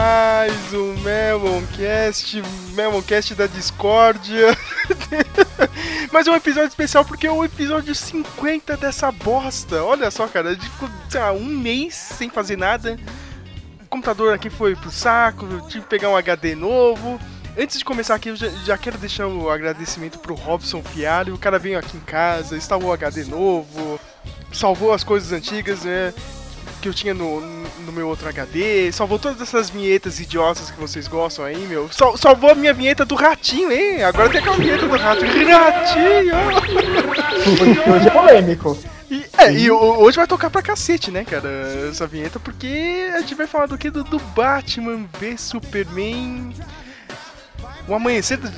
mais 0.00 0.72
um 0.72 0.94
Memoncast, 1.02 2.42
Memoncast 2.72 3.34
da 3.34 3.46
Discórdia. 3.46 4.56
Mas 6.10 6.26
um 6.26 6.34
episódio 6.34 6.68
especial 6.68 7.04
porque 7.04 7.26
é 7.26 7.30
o 7.30 7.44
episódio 7.44 7.94
50 7.94 8.78
dessa 8.78 9.12
bosta. 9.12 9.84
Olha 9.84 10.10
só, 10.10 10.26
cara, 10.26 10.56
sei 11.10 11.20
lá, 11.20 11.32
um 11.32 11.44
mês 11.44 11.94
sem 11.94 12.30
fazer 12.30 12.56
nada. 12.56 12.98
O 13.84 13.88
computador 13.90 14.32
aqui 14.32 14.48
foi 14.48 14.74
pro 14.74 14.90
saco, 14.90 15.44
eu 15.44 15.60
tive 15.68 15.82
que 15.82 15.90
pegar 15.90 16.08
um 16.08 16.16
HD 16.16 16.54
novo. 16.54 17.20
Antes 17.58 17.78
de 17.78 17.84
começar 17.84 18.14
aqui, 18.14 18.30
eu 18.30 18.36
já, 18.36 18.48
já 18.48 18.78
quero 18.78 18.96
deixar 18.96 19.26
o 19.26 19.50
agradecimento 19.50 20.18
pro 20.18 20.34
Robson 20.34 20.82
Fialho. 20.82 21.34
O 21.34 21.38
cara 21.38 21.58
veio 21.58 21.78
aqui 21.78 21.98
em 21.98 22.00
casa, 22.00 22.56
instalou 22.56 22.88
o 22.88 22.92
HD 22.94 23.24
novo, 23.24 24.00
salvou 24.50 24.94
as 24.94 25.04
coisas 25.04 25.30
antigas, 25.30 25.84
né? 25.84 26.14
Que 26.80 26.88
eu 26.88 26.94
tinha 26.94 27.14
no, 27.14 27.40
no 27.40 27.92
meu 27.92 28.08
outro 28.08 28.28
HD, 28.28 28.90
salvou 28.92 29.18
todas 29.18 29.40
essas 29.40 29.70
vinhetas 29.70 30.18
idiotas 30.18 30.70
que 30.70 30.80
vocês 30.80 31.06
gostam 31.06 31.44
aí, 31.44 31.58
meu. 31.66 31.90
Sal, 31.92 32.16
salvou 32.16 32.50
a 32.50 32.54
minha 32.54 32.72
vinheta 32.72 33.04
do 33.04 33.14
ratinho, 33.14 33.70
hein? 33.70 34.02
Agora 34.02 34.30
tem 34.30 34.40
aquela 34.40 34.56
vinheta 34.56 34.86
do 34.86 34.96
ratinho. 34.96 35.48
Ratinho! 35.48 36.34
Hoje 37.94 38.08
é 38.08 38.10
polêmico. 38.10 38.78
E, 39.10 39.24
é, 39.38 39.52
e 39.52 39.70
hoje 39.70 40.16
vai 40.16 40.26
tocar 40.26 40.50
pra 40.50 40.62
cacete, 40.62 41.10
né, 41.10 41.24
cara, 41.24 41.48
essa 41.90 42.06
vinheta, 42.06 42.38
porque 42.38 43.10
a 43.12 43.20
gente 43.20 43.34
vai 43.34 43.46
falar 43.46 43.66
do 43.66 43.76
que? 43.76 43.90
Do, 43.90 44.04
do 44.04 44.18
Batman 44.18 45.04
v 45.18 45.36
Superman. 45.36 46.54
O 47.88 47.94
Amanhecer 47.94 48.38
do, 48.38 48.48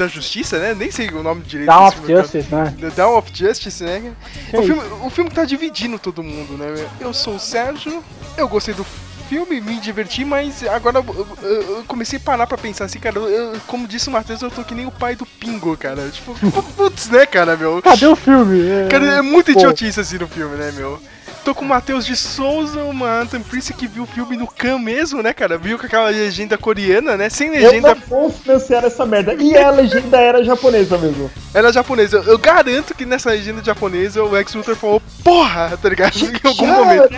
da 0.00 0.08
Justiça, 0.08 0.58
né? 0.58 0.74
Nem 0.74 0.90
sei 0.90 1.08
o 1.10 1.22
nome 1.22 1.42
direito. 1.42 1.68
Desse 1.70 1.80
of 1.98 2.06
filme, 2.06 2.22
Justice, 2.22 2.54
né? 2.54 2.74
The 2.80 2.90
Dawn 2.90 3.16
of 3.18 3.30
Justice, 3.32 3.82
né? 3.84 4.12
Que 4.50 4.56
O 4.56 4.62
filme, 4.62 4.82
o 5.02 5.10
filme 5.10 5.30
que 5.30 5.36
tá 5.36 5.44
dividindo 5.44 5.98
todo 5.98 6.22
mundo, 6.22 6.54
né? 6.58 6.66
Eu 7.00 7.12
sou 7.12 7.34
o 7.36 7.38
Sérgio, 7.40 8.02
eu 8.36 8.48
gostei 8.48 8.74
do 8.74 8.84
filme, 9.28 9.60
me 9.60 9.78
diverti, 9.78 10.24
mas 10.24 10.64
agora 10.66 10.98
eu, 10.98 11.26
eu- 11.42 11.76
eu 11.76 11.84
comecei 11.86 12.18
a 12.18 12.20
parar 12.20 12.46
pra 12.48 12.58
pensar 12.58 12.86
assim, 12.86 12.98
cara, 12.98 13.16
eu- 13.18 13.60
como 13.68 13.86
disse 13.86 14.08
o 14.08 14.12
Matheus, 14.12 14.42
eu 14.42 14.50
tô 14.50 14.64
que 14.64 14.74
nem 14.74 14.86
o 14.86 14.90
pai 14.90 15.14
do 15.14 15.24
Pingo, 15.24 15.76
cara. 15.76 16.08
Tipo, 16.10 16.34
putz, 16.76 17.08
né, 17.08 17.24
cara, 17.26 17.56
meu? 17.56 17.80
Cadê 17.80 18.06
o 18.08 18.16
filme? 18.16 18.58
Cara, 18.90 19.06
é 19.18 19.22
muito 19.22 19.52
idiotice 19.52 20.00
assim 20.00 20.18
no 20.18 20.26
filme, 20.26 20.56
né, 20.56 20.72
meu? 20.72 21.00
Tô 21.44 21.54
com 21.54 21.64
o 21.64 21.68
Matheus 21.68 22.04
de 22.04 22.14
Souza, 22.14 22.82
uma 22.84 23.20
Anthem 23.20 23.40
Prince 23.40 23.72
que 23.72 23.86
viu 23.86 24.02
o 24.02 24.06
filme 24.06 24.36
no 24.36 24.46
Can 24.46 24.78
mesmo, 24.78 25.22
né, 25.22 25.32
cara? 25.32 25.56
Viu 25.56 25.78
com 25.78 25.86
aquela 25.86 26.10
legenda 26.10 26.58
coreana, 26.58 27.16
né? 27.16 27.30
Sem 27.30 27.48
Eu 27.48 27.70
legenda, 27.70 27.94
não 27.94 28.02
vou 28.06 28.30
financiar 28.30 28.84
essa 28.84 29.06
merda. 29.06 29.34
E 29.34 29.56
a 29.56 29.70
legenda 29.70 30.18
era 30.18 30.44
japonesa 30.44 30.98
mesmo. 30.98 31.30
ela 31.54 31.70
é 31.70 31.72
japonesa. 31.72 32.18
Eu, 32.18 32.24
eu 32.24 32.38
garanto 32.38 32.94
que 32.94 33.06
nessa 33.06 33.30
legenda 33.30 33.64
japonesa 33.64 34.22
o 34.22 34.36
Ex 34.36 34.54
Luthor 34.54 34.76
falou, 34.76 35.02
porra, 35.24 35.78
tá 35.80 35.88
ligado? 35.88 36.14
Em 36.20 36.48
algum 36.48 36.66
momento. 36.66 37.08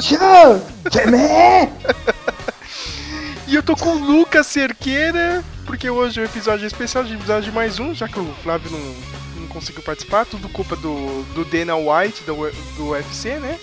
Tchau! 0.00 0.60
E 3.46 3.54
eu 3.54 3.62
tô 3.62 3.74
com 3.74 3.90
o 3.90 3.98
Lucas 3.98 4.46
Cerqueira, 4.46 5.42
porque 5.64 5.88
hoje 5.88 6.20
é 6.20 6.22
o 6.22 6.26
episódio 6.26 6.66
especial 6.66 7.02
de 7.04 7.14
episódio 7.14 7.44
de 7.44 7.52
mais 7.52 7.78
um, 7.78 7.94
já 7.94 8.06
que 8.06 8.18
o 8.20 8.34
Flávio 8.42 8.70
não 8.70 8.78
conseguiu 9.48 9.82
participar, 9.82 10.24
tudo 10.26 10.48
culpa 10.48 10.76
do, 10.76 11.22
do 11.34 11.44
Dana 11.44 11.76
White, 11.76 12.22
do, 12.24 12.34
do 12.76 12.88
UFC, 12.90 13.34
né? 13.38 13.58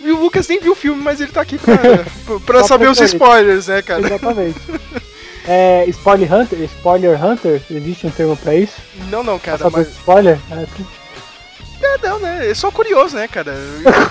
E 0.00 0.10
o 0.12 0.20
Lucas 0.20 0.46
nem 0.46 0.60
viu 0.60 0.72
o 0.72 0.76
filme, 0.76 1.02
mas 1.02 1.20
ele 1.20 1.32
tá 1.32 1.40
aqui 1.40 1.58
pra, 1.58 1.76
pra- 2.26 2.40
pra 2.44 2.64
saber 2.64 2.88
os 2.88 2.98
pra 2.98 3.06
spoilers, 3.06 3.66
né, 3.66 3.82
cara? 3.82 4.06
Exatamente. 4.06 4.58
É, 5.48 5.84
spoiler 5.90 6.32
Hunter? 6.34 6.58
Spoiler 6.64 7.24
Hunter? 7.24 7.62
Existe 7.70 8.04
um 8.04 8.10
termo 8.10 8.36
pra 8.36 8.52
isso? 8.52 8.74
Não, 9.08 9.22
não, 9.22 9.38
cara, 9.38 9.58
Caçador 9.58 9.78
mas. 9.78 9.88
spoiler? 9.96 10.40
É, 10.50 10.66
É, 11.86 11.98
não, 12.02 12.18
né? 12.18 12.50
É 12.50 12.52
só 12.52 12.68
curioso, 12.72 13.14
né, 13.14 13.28
cara? 13.28 13.54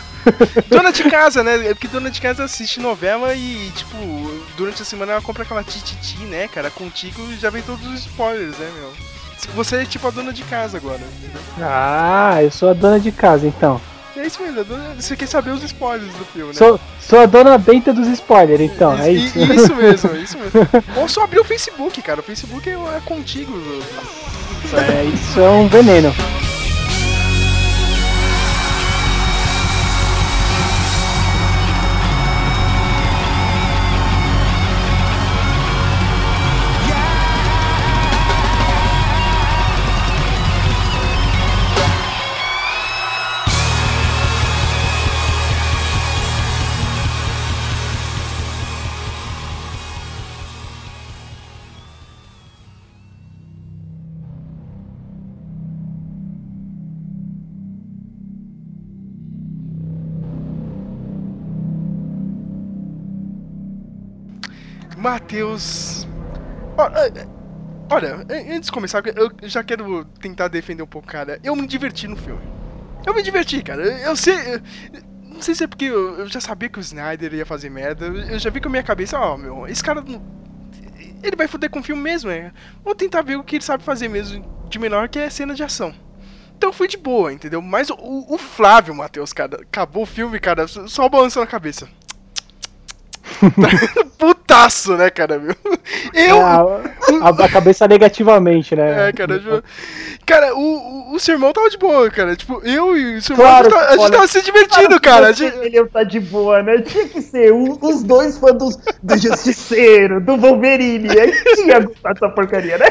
dona 0.72 0.92
de 0.94 1.04
casa, 1.10 1.44
né? 1.44 1.68
É 1.68 1.74
porque 1.74 1.90
dona 1.90 2.10
de 2.10 2.22
casa 2.22 2.46
assiste 2.46 2.80
novela 2.80 3.36
e, 3.36 3.70
tipo, 3.76 3.98
durante 4.56 4.82
a 4.82 4.86
semana 4.86 5.12
ela 5.12 5.22
compra 5.22 5.44
aquela 5.44 5.62
tititi, 5.62 6.20
né, 6.20 6.48
cara? 6.48 6.72
Contigo 6.72 7.22
já 7.36 7.50
vem 7.50 7.62
todos 7.62 7.86
os 7.86 8.00
spoilers, 8.06 8.58
né, 8.58 8.72
meu? 8.74 8.94
Você 9.56 9.78
é 9.78 9.86
tipo 9.86 10.08
a 10.08 10.12
dona 10.12 10.34
de 10.34 10.44
casa 10.44 10.78
agora, 10.78 11.00
entendeu? 11.20 11.42
Ah, 11.62 12.38
eu 12.42 12.52
sou 12.52 12.70
a 12.70 12.74
dona 12.74 13.00
de 13.00 13.12
casa, 13.12 13.46
então. 13.48 13.80
É 14.18 14.26
isso 14.26 14.42
mesmo, 14.42 14.64
dona- 14.64 14.96
você 14.98 15.16
quer 15.16 15.28
saber 15.28 15.52
os 15.52 15.62
spoilers 15.64 16.12
do 16.14 16.26
filme, 16.26 16.48
né? 16.48 16.58
Sou, 16.58 16.80
sou 17.02 17.20
a 17.20 17.26
dona 17.26 17.58
benta 17.58 17.94
dos 17.94 18.08
spoilers, 18.08 18.62
então, 18.62 18.98
é 18.98 19.12
I- 19.12 19.26
isso. 19.28 19.38
isso 19.40 19.76
mesmo, 19.76 20.12
é 20.16 20.18
isso 20.20 20.38
mesmo. 20.38 20.62
Ou 20.96 21.08
só 21.10 21.24
abrir 21.26 21.40
o 21.40 21.44
Facebook, 21.44 22.02
cara. 22.02 22.22
O 22.22 22.24
Facebook 22.24 22.68
é, 22.70 22.74
é 22.74 23.02
contigo. 23.04 23.52
É, 24.74 25.04
isso 25.04 25.40
é 25.40 25.50
um 25.50 25.68
veneno. 25.68 26.14
Matheus. 65.06 66.08
É, 66.96 67.20
é, 67.20 67.28
Olha, 67.92 68.26
é, 68.28 68.56
antes 68.56 68.66
de 68.66 68.72
começar, 68.72 69.04
eu 69.06 69.32
já 69.44 69.64
quero 69.64 70.04
tentar 70.20 70.48
defender 70.48 70.82
um 70.82 70.88
pouco, 70.88 71.08
cara. 71.08 71.40
Eu 71.44 71.56
me 71.56 71.68
diverti 71.68 72.08
no 72.08 72.16
filme. 72.16 72.42
Eu 73.06 73.14
me 73.14 73.22
diverti, 73.22 73.62
cara. 73.62 73.84
Eu 73.84 74.16
sei. 74.16 74.36
Não 75.22 75.44
sei 75.44 75.54
se 75.54 75.64
é 75.64 75.68
porque 75.68 75.86
eu 75.86 76.22
eu 76.22 76.28
já 76.28 76.42
sabia 76.42 76.70
que 76.70 76.80
o 76.80 76.82
Snyder 76.82 77.36
ia 77.36 77.46
fazer 77.46 77.70
merda. 77.70 78.08
Eu 78.08 78.40
já 78.40 78.50
vi 78.50 78.60
com 78.60 78.68
a 78.68 78.72
minha 78.72 78.82
cabeça, 78.82 79.20
ó, 79.20 79.38
meu, 79.38 79.68
esse 79.68 79.84
cara. 79.84 80.04
Ele 81.22 81.36
vai 81.36 81.48
foder 81.48 81.70
com 81.70 81.82
o 81.82 81.84
filme 81.84 82.02
mesmo, 82.02 82.32
é. 82.32 82.52
Vou 82.84 82.96
tentar 82.96 83.22
ver 83.22 83.36
o 83.36 83.44
que 83.44 83.58
ele 83.58 83.64
sabe 83.64 83.84
fazer 83.84 84.08
mesmo 84.08 84.44
de 84.68 84.80
menor, 84.80 85.08
que 85.08 85.20
é 85.20 85.30
cena 85.30 85.54
de 85.54 85.62
ação. 85.62 85.94
Então 86.58 86.74
fui 86.74 86.88
de 86.88 86.98
boa, 86.98 87.32
entendeu? 87.32 87.62
Mas 87.62 87.92
o, 87.92 87.96
o 88.28 88.38
Flávio, 88.40 88.96
Matheus, 88.96 89.34
cara, 89.34 89.62
acabou 89.62 90.02
o 90.02 90.08
filme, 90.08 90.40
cara, 90.40 90.68
só 90.68 91.08
balançando 91.08 91.44
a 91.44 91.48
cabeça. 91.48 91.88
Putaço, 94.18 94.96
né, 94.96 95.10
cara, 95.10 95.38
meu? 95.40 95.56
Eu. 96.14 96.42
Ah, 96.42 96.64
a, 97.22 97.30
a 97.46 97.50
cabeça 97.50 97.88
negativamente, 97.88 98.76
né? 98.76 99.10
É, 99.10 99.14
cara, 99.14 99.36
eu- 99.46 99.64
cara, 100.26 100.56
o, 100.56 100.60
o, 101.12 101.16
o 101.16 101.20
seu 101.20 101.36
irmão 101.36 101.52
tava 101.52 101.70
de 101.70 101.78
boa, 101.78 102.10
cara. 102.10 102.36
Tipo, 102.36 102.62
eu 102.64 102.98
e 102.98 103.18
o 103.18 103.22
seu 103.22 103.36
irmão, 103.36 103.48
Claro, 103.48 103.68
a, 103.68 103.70
gente 103.70 103.74
tava, 103.80 103.86
a 103.88 103.92
gente 103.92 104.02
olha, 104.04 104.12
tava 104.14 104.28
se 104.28 104.42
divertindo, 104.42 105.02
cara. 105.02 105.34
Gente- 105.34 105.58
Ele 105.58 105.86
tá 105.88 106.04
de 106.04 106.20
boa, 106.20 106.64
né? 106.64 106.82
Tinha 106.82 107.08
que 107.08 107.22
ser 107.22 107.52
um- 107.54 107.78
os 107.82 108.04
dois 108.04 108.38
fãs 108.38 108.54
dos, 108.58 108.78
do 109.04 109.18
Justiceiro, 109.18 110.22
do 110.22 110.38
Wolverine. 110.38 111.10
Aí 111.20 111.32
quem 111.56 111.68
ia 111.68 111.80
gostar 111.82 112.14
dessa 112.14 112.30
porcaria, 112.30 112.78
né? 112.78 112.88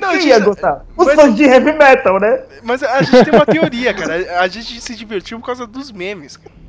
Não, 0.00 0.10
quem 0.10 0.26
ia 0.28 0.38
gostar? 0.40 0.84
Os 0.96 1.06
mas- 1.06 1.14
fãs 1.14 1.34
de 1.34 1.44
heavy 1.44 1.72
metal, 1.72 2.18
né? 2.18 2.42
Mas 2.62 2.82
a 2.82 3.02
gente 3.02 3.24
tem 3.24 3.34
uma 3.34 3.46
teoria, 3.46 3.94
cara. 3.94 4.40
A 4.40 4.48
gente 4.48 4.80
se 4.80 4.94
divertiu 4.96 5.38
por 5.38 5.46
causa 5.46 5.66
dos 5.66 5.92
memes. 5.92 6.36
cara. 6.36 6.65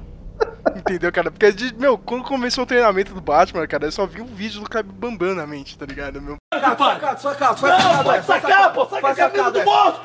Entendeu, 0.75 1.12
cara? 1.12 1.31
Porque, 1.31 1.54
meu, 1.78 1.98
quando 1.98 2.24
começou 2.24 2.63
o 2.63 2.68
treinamento 2.68 3.13
do 3.13 3.22
Batman, 3.22 3.68
cara, 3.68 3.86
eu 3.86 3.92
só 3.92 4.06
vi 4.06 4.22
um 4.22 4.25
vídeo 4.25 4.62
do 4.62 4.69
cara 4.69 4.86
bambando 4.88 5.36
na 5.36 5.48
mente, 5.48 5.78
tá 5.78 5.86
ligado, 5.86 6.22
meu? 6.22 6.38
Sacado, 6.54 7.22
sacado, 7.22 7.60
faz 7.60 7.75
sacado, 7.81 8.04
vai 8.04 8.24
sacar, 8.24 8.74
pô, 8.74 8.86
saca 8.86 9.13
camisa 9.16 9.51
do 9.51 9.63
monstro! 9.63 10.01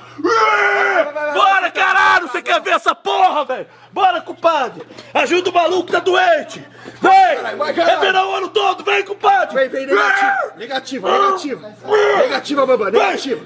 Bora, 1.34 1.70
caralho, 1.70 2.28
você 2.28 2.42
quer 2.42 2.60
ver 2.60 2.70
essa 2.70 2.94
porra, 2.94 3.44
velho? 3.44 3.66
Bora, 3.92 4.20
compadre! 4.20 4.82
Ajuda 5.14 5.50
o 5.50 5.54
maluco 5.54 5.86
que 5.86 5.92
tá 5.92 6.00
doente! 6.00 6.66
Vem! 7.00 7.12
É 7.12 7.96
verão 8.00 8.30
o 8.30 8.34
ano 8.34 8.48
todo, 8.48 8.84
vem, 8.84 9.04
compadre! 9.04 9.54
Vem, 9.54 9.68
vem, 9.68 9.86
negativa, 9.86 10.52
negativa, 10.56 11.10
negativa. 11.10 11.74
Negativa, 12.18 12.66
Bambam, 12.66 12.90
negativa. 12.90 13.44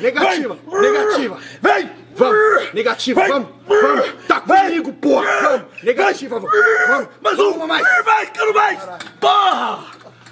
Negativa, 0.00 0.58
negativa. 0.66 1.38
Vem! 1.60 1.97
Vamos, 2.18 2.74
negativa, 2.74 3.24
vamos, 3.28 3.48
vamos. 3.66 4.06
Tá 4.26 4.40
comigo, 4.40 4.92
porra. 4.94 5.24
Vamos, 5.40 5.82
negativa, 5.84 6.40
vamos. 6.40 6.56
Vamos, 6.88 7.08
Mais 7.22 7.38
um! 7.38 7.50
uma 7.52 7.66
mais. 7.68 8.04
Mais, 8.04 8.30
quero 8.30 8.52
mais! 8.54 8.80
Porra! 9.20 9.78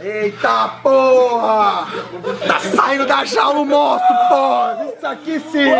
Eita 0.00 0.68
porra! 0.82 1.86
Tá 2.46 2.60
saindo 2.60 3.06
da 3.06 3.24
jaula 3.24 3.60
o 3.60 3.64
monstro, 3.64 4.14
porra! 4.28 4.88
Isso 4.96 5.06
aqui 5.06 5.40
sim! 5.52 5.70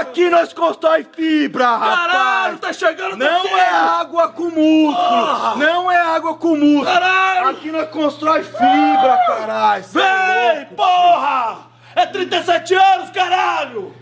Aqui 0.00 0.28
nós 0.28 0.52
constrói 0.52 1.06
fibra, 1.14 1.64
Caralho, 1.64 2.12
rapaz! 2.12 2.60
tá 2.60 2.72
chegando 2.72 3.16
Não 3.16 3.46
é 3.58 3.68
água 3.70 4.28
com 4.28 4.44
músculo! 4.44 5.56
Não 5.58 5.90
é 5.90 5.96
água 5.96 6.34
com 6.34 6.56
músculo! 6.56 6.84
Caralho! 6.84 7.48
Aqui 7.48 7.70
nós 7.70 7.88
constrói 7.88 8.42
fibra, 8.42 9.18
caralho! 9.26 9.84
É 9.84 10.54
Vem, 10.56 10.66
porra! 10.76 11.58
É 11.94 12.04
37 12.06 12.74
anos, 12.74 13.10
caralho! 13.10 14.01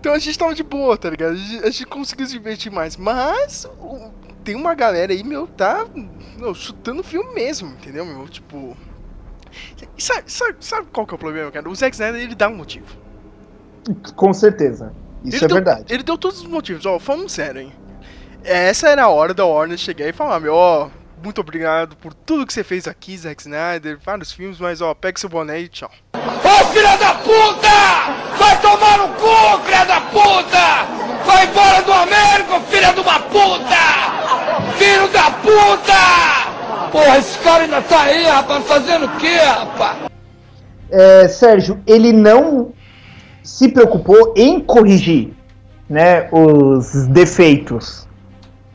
Então 0.00 0.12
a 0.12 0.18
gente 0.18 0.38
tava 0.38 0.54
de 0.54 0.62
boa, 0.62 0.96
tá 0.96 1.10
ligado? 1.10 1.32
A 1.32 1.36
gente, 1.36 1.64
a 1.64 1.70
gente 1.70 1.86
conseguiu 1.86 2.26
se 2.26 2.32
divertir 2.32 2.70
mais. 2.70 2.96
Mas 2.96 3.64
o- 3.80 4.10
tem 4.44 4.54
uma 4.54 4.74
galera 4.74 5.12
aí, 5.12 5.24
meu, 5.24 5.46
tá 5.46 5.86
meu, 6.36 6.54
chutando 6.54 7.02
filme 7.02 7.34
mesmo, 7.34 7.68
entendeu, 7.70 8.04
meu? 8.04 8.28
Tipo. 8.28 8.76
Sabe, 9.98 10.22
sabe, 10.26 10.56
sabe 10.60 10.86
qual 10.92 11.06
que 11.06 11.14
é 11.14 11.16
o 11.16 11.18
problema, 11.18 11.50
cara? 11.50 11.68
O 11.68 11.74
Zack 11.74 11.94
Snyder 11.94 12.20
ele 12.20 12.34
dá 12.34 12.48
um 12.48 12.54
motivo. 12.56 12.86
Com 14.14 14.32
certeza. 14.32 14.92
Isso 15.24 15.36
ele 15.38 15.44
é 15.44 15.48
deu, 15.48 15.54
verdade. 15.56 15.84
Ele 15.92 16.02
deu 16.02 16.16
todos 16.16 16.40
os 16.42 16.46
motivos, 16.46 16.86
ó, 16.86 16.98
falando 16.98 17.28
sério, 17.28 17.62
hein? 17.62 17.72
Essa 18.44 18.88
era 18.88 19.04
a 19.04 19.08
hora 19.08 19.34
da 19.34 19.44
Warner 19.44 19.76
chegar 19.76 20.06
e 20.06 20.12
falar, 20.12 20.38
meu, 20.38 20.54
ó, 20.54 20.88
muito 21.22 21.40
obrigado 21.40 21.96
por 21.96 22.14
tudo 22.14 22.46
que 22.46 22.52
você 22.52 22.64
fez 22.64 22.86
aqui, 22.86 23.16
Zack 23.16 23.42
Snyder, 23.42 23.98
vários 24.04 24.32
filmes, 24.32 24.58
mas 24.58 24.80
ó, 24.80 24.94
pega 24.94 25.18
seu 25.18 25.28
boné 25.28 25.60
e 25.60 25.68
tchau. 25.68 25.90
Ô 26.14 26.64
filha 26.72 26.96
da 26.96 27.14
puta! 27.14 28.38
Vai 28.38 28.60
tomar 28.60 28.98
no 28.98 29.08
cu, 29.14 29.62
filha 29.64 29.84
da 29.84 30.00
puta! 30.00 31.24
Vai 31.26 31.46
embora 31.46 31.82
do 31.82 31.92
Américo, 31.92 32.60
filha 32.70 32.92
de 32.92 33.00
uma 33.00 33.20
puta! 33.20 34.76
Filho 34.76 35.08
da 35.08 35.30
puta! 35.30 36.90
Porra, 36.90 37.18
esse 37.18 37.38
cara 37.40 37.64
ainda 37.64 37.82
tá 37.82 38.02
aí, 38.02 38.24
rapaz, 38.24 38.64
fazendo 38.66 39.06
o 39.06 39.16
quê, 39.18 39.36
rapaz? 39.36 39.98
É, 40.90 41.28
Sérgio, 41.28 41.82
ele 41.86 42.12
não 42.12 42.72
se 43.42 43.68
preocupou 43.68 44.32
em 44.36 44.60
corrigir 44.60 45.32
né, 45.88 46.28
os 46.32 47.06
defeitos 47.08 48.07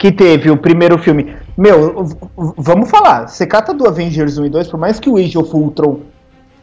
que 0.03 0.11
teve 0.11 0.51
o 0.51 0.57
primeiro 0.57 0.97
filme. 0.97 1.33
Meu, 1.55 2.05
vamos 2.57 2.89
falar. 2.89 3.29
Você 3.29 3.47
cata 3.47 3.73
do 3.73 3.87
Avengers 3.87 4.37
1 4.37 4.47
e 4.47 4.49
2, 4.49 4.67
por 4.67 4.77
mais 4.77 4.99
que 4.99 5.09
o 5.09 5.15
Age 5.15 5.37
of 5.37 5.55
Ultron 5.55 6.01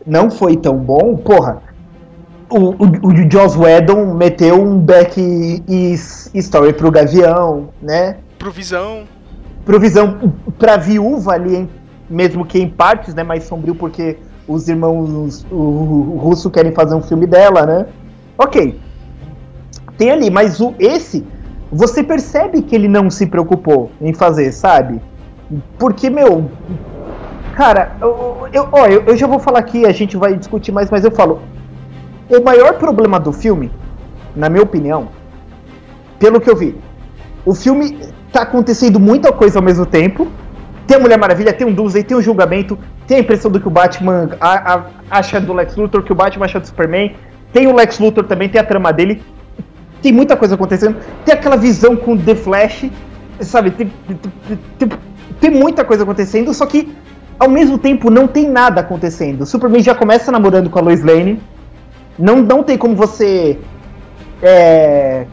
não 0.06 0.30
foi 0.30 0.58
tão 0.58 0.76
bom, 0.76 1.16
porra. 1.16 1.62
O, 2.50 2.58
o, 2.58 2.84
o 3.02 3.30
Joss 3.32 3.56
Whedon 3.58 4.12
meteu 4.12 4.60
um 4.60 4.78
back 4.78 5.18
story 6.34 6.74
pro 6.74 6.90
Gavião, 6.90 7.70
né? 7.80 8.18
Provisão. 8.38 9.04
provisão 9.64 10.34
pra 10.58 10.76
viúva 10.76 11.32
ali, 11.32 11.66
mesmo 12.10 12.44
que 12.44 12.58
em 12.58 12.68
partes, 12.68 13.14
né, 13.14 13.22
mais 13.22 13.44
sombrio 13.44 13.74
porque 13.74 14.18
os 14.46 14.68
irmãos 14.68 15.46
o, 15.50 15.54
o 15.54 16.16
russo 16.18 16.50
querem 16.50 16.72
fazer 16.72 16.94
um 16.94 17.02
filme 17.02 17.26
dela, 17.26 17.64
né? 17.64 17.86
OK. 18.36 18.78
Tem 19.96 20.10
ali, 20.10 20.28
mas 20.28 20.60
o 20.60 20.74
esse 20.78 21.24
você 21.72 22.02
percebe 22.02 22.62
que 22.62 22.74
ele 22.74 22.88
não 22.88 23.10
se 23.10 23.26
preocupou 23.26 23.90
em 24.00 24.12
fazer, 24.12 24.52
sabe? 24.52 25.00
Porque 25.78 26.10
meu, 26.10 26.50
cara, 27.54 27.92
eu, 28.00 28.48
eu, 28.52 28.68
ó, 28.72 28.86
eu, 28.86 29.02
eu 29.06 29.16
já 29.16 29.26
vou 29.26 29.38
falar 29.38 29.60
aqui, 29.60 29.84
a 29.86 29.92
gente 29.92 30.16
vai 30.16 30.34
discutir 30.36 30.72
mais, 30.72 30.90
mas 30.90 31.04
eu 31.04 31.10
falo, 31.10 31.40
o 32.28 32.42
maior 32.42 32.74
problema 32.74 33.18
do 33.18 33.32
filme, 33.32 33.70
na 34.34 34.48
minha 34.48 34.62
opinião, 34.62 35.08
pelo 36.18 36.40
que 36.40 36.50
eu 36.50 36.56
vi, 36.56 36.76
o 37.44 37.54
filme 37.54 37.98
tá 38.32 38.42
acontecendo 38.42 39.00
muita 39.00 39.32
coisa 39.32 39.58
ao 39.58 39.62
mesmo 39.64 39.86
tempo. 39.86 40.28
Tem 40.86 40.96
a 40.96 41.00
Mulher 41.00 41.18
Maravilha, 41.18 41.52
tem 41.52 41.66
um 41.66 41.72
Doomsday, 41.72 42.02
tem 42.02 42.16
um 42.16 42.22
julgamento, 42.22 42.76
tem 43.06 43.18
a 43.18 43.20
impressão 43.20 43.50
do 43.50 43.60
que 43.60 43.66
o 43.68 43.70
Batman 43.70 44.30
a- 44.40 44.74
a- 44.74 44.84
acha 45.10 45.40
do 45.40 45.52
Lex 45.52 45.76
Luthor, 45.76 46.02
que 46.02 46.12
o 46.12 46.14
Batman 46.14 46.44
acha 46.46 46.58
do 46.60 46.66
Superman. 46.66 47.14
Tem 47.52 47.66
o 47.66 47.74
Lex 47.74 47.98
Luthor 47.98 48.24
também, 48.24 48.48
tem 48.48 48.60
a 48.60 48.64
trama 48.64 48.92
dele. 48.92 49.22
Tem 50.02 50.12
muita 50.12 50.36
coisa 50.36 50.54
acontecendo. 50.54 50.96
Tem 51.24 51.34
aquela 51.34 51.56
visão 51.56 51.96
com 51.96 52.16
The 52.16 52.34
Flash, 52.34 52.90
sabe? 53.40 53.70
Tem, 53.70 53.92
tem- 54.78 54.88
tem- 55.40 55.50
muita 55.50 55.84
coisa 55.84 56.02
acontecendo, 56.04 56.52
só 56.54 56.66
que 56.66 56.94
ao 57.38 57.48
mesmo 57.48 57.78
tempo 57.78 58.10
não 58.10 58.26
tem 58.26 58.48
nada 58.48 58.80
acontecendo. 58.80 59.42
O 59.42 59.46
Superman 59.46 59.82
já 59.82 59.94
começa 59.94 60.30
namorando 60.30 60.68
com 60.70 60.78
a 60.78 60.82
Lois 60.82 61.02
Lane. 61.02 61.40
Não, 62.18 62.36
não 62.36 62.62
tem 62.62 62.76
como 62.76 62.94
você 62.94 63.58
é, 64.42 65.26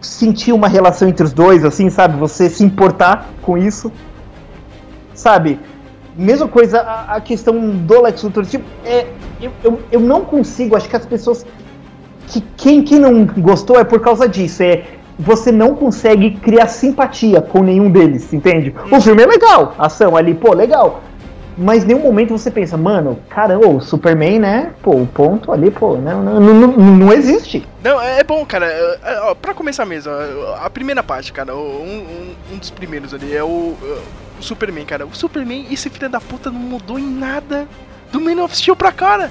sentir 0.00 0.52
uma 0.52 0.68
relação 0.68 1.08
entre 1.08 1.24
os 1.24 1.32
dois, 1.32 1.64
assim, 1.64 1.90
sabe? 1.90 2.16
Você 2.18 2.48
se 2.48 2.64
importar 2.64 3.28
com 3.42 3.58
isso, 3.58 3.92
sabe? 5.14 5.58
Mesma 6.16 6.48
coisa 6.48 6.80
a, 6.80 7.16
a 7.16 7.20
questão 7.20 7.70
do 7.70 8.02
Lex 8.02 8.22
Luthor. 8.22 8.44
Tipo, 8.46 8.64
é, 8.84 9.06
eu, 9.40 9.52
eu, 9.62 9.80
eu 9.92 10.00
não 10.00 10.24
consigo, 10.24 10.76
acho 10.76 10.88
que 10.88 10.96
as 10.96 11.06
pessoas. 11.06 11.44
Que, 12.28 12.40
quem, 12.56 12.82
quem 12.82 12.98
não 12.98 13.24
gostou 13.24 13.78
é 13.78 13.84
por 13.84 14.00
causa 14.00 14.28
disso. 14.28 14.62
É, 14.62 14.82
você 15.18 15.50
não 15.50 15.74
consegue 15.74 16.32
criar 16.32 16.68
simpatia 16.68 17.40
com 17.40 17.62
nenhum 17.62 17.90
deles, 17.90 18.32
entende? 18.32 18.72
O 18.90 19.00
filme 19.00 19.22
é 19.22 19.26
legal, 19.26 19.74
a 19.78 19.86
ação 19.86 20.16
ali, 20.16 20.32
pô, 20.34 20.54
legal. 20.54 21.02
Mas 21.60 21.82
em 21.82 21.88
nenhum 21.88 22.02
momento 22.04 22.30
você 22.30 22.52
pensa, 22.52 22.76
mano, 22.76 23.18
caramba, 23.28 23.66
o 23.66 23.80
Superman, 23.80 24.38
né? 24.38 24.70
Pô, 24.80 24.92
o 24.92 25.04
ponto 25.08 25.50
ali, 25.50 25.72
pô, 25.72 25.96
não, 25.96 26.22
não, 26.22 26.38
não, 26.38 26.54
não- 26.54 26.68
não 26.96 27.12
existe. 27.12 27.66
Não, 27.82 28.00
é 28.00 28.20
é 28.20 28.24
bom, 28.24 28.46
cara. 28.46 28.66
é, 28.66 28.98
é, 29.02 29.20
ó, 29.22 29.34
Pra 29.34 29.52
começar 29.54 29.84
mesmo, 29.84 30.12
a 30.62 30.70
primeira 30.70 31.02
parte, 31.02 31.32
cara, 31.32 31.56
um, 31.56 31.58
um, 31.58 32.54
um 32.54 32.58
dos 32.58 32.70
primeiros 32.70 33.12
ali 33.12 33.34
é 33.34 33.42
o, 33.42 33.74
é, 33.82 33.98
o 34.38 34.42
Superman, 34.42 34.84
cara. 34.84 35.04
O 35.04 35.12
Superman, 35.16 35.66
esse 35.68 35.90
filho 35.90 36.08
da 36.08 36.20
puta 36.20 36.48
não 36.48 36.60
mudou 36.60 36.96
em 36.96 37.10
nada 37.10 37.66
do 38.12 38.20
Man 38.20 38.40
of 38.44 38.56
Steel 38.56 38.76
pra 38.76 38.92
cara. 38.92 39.28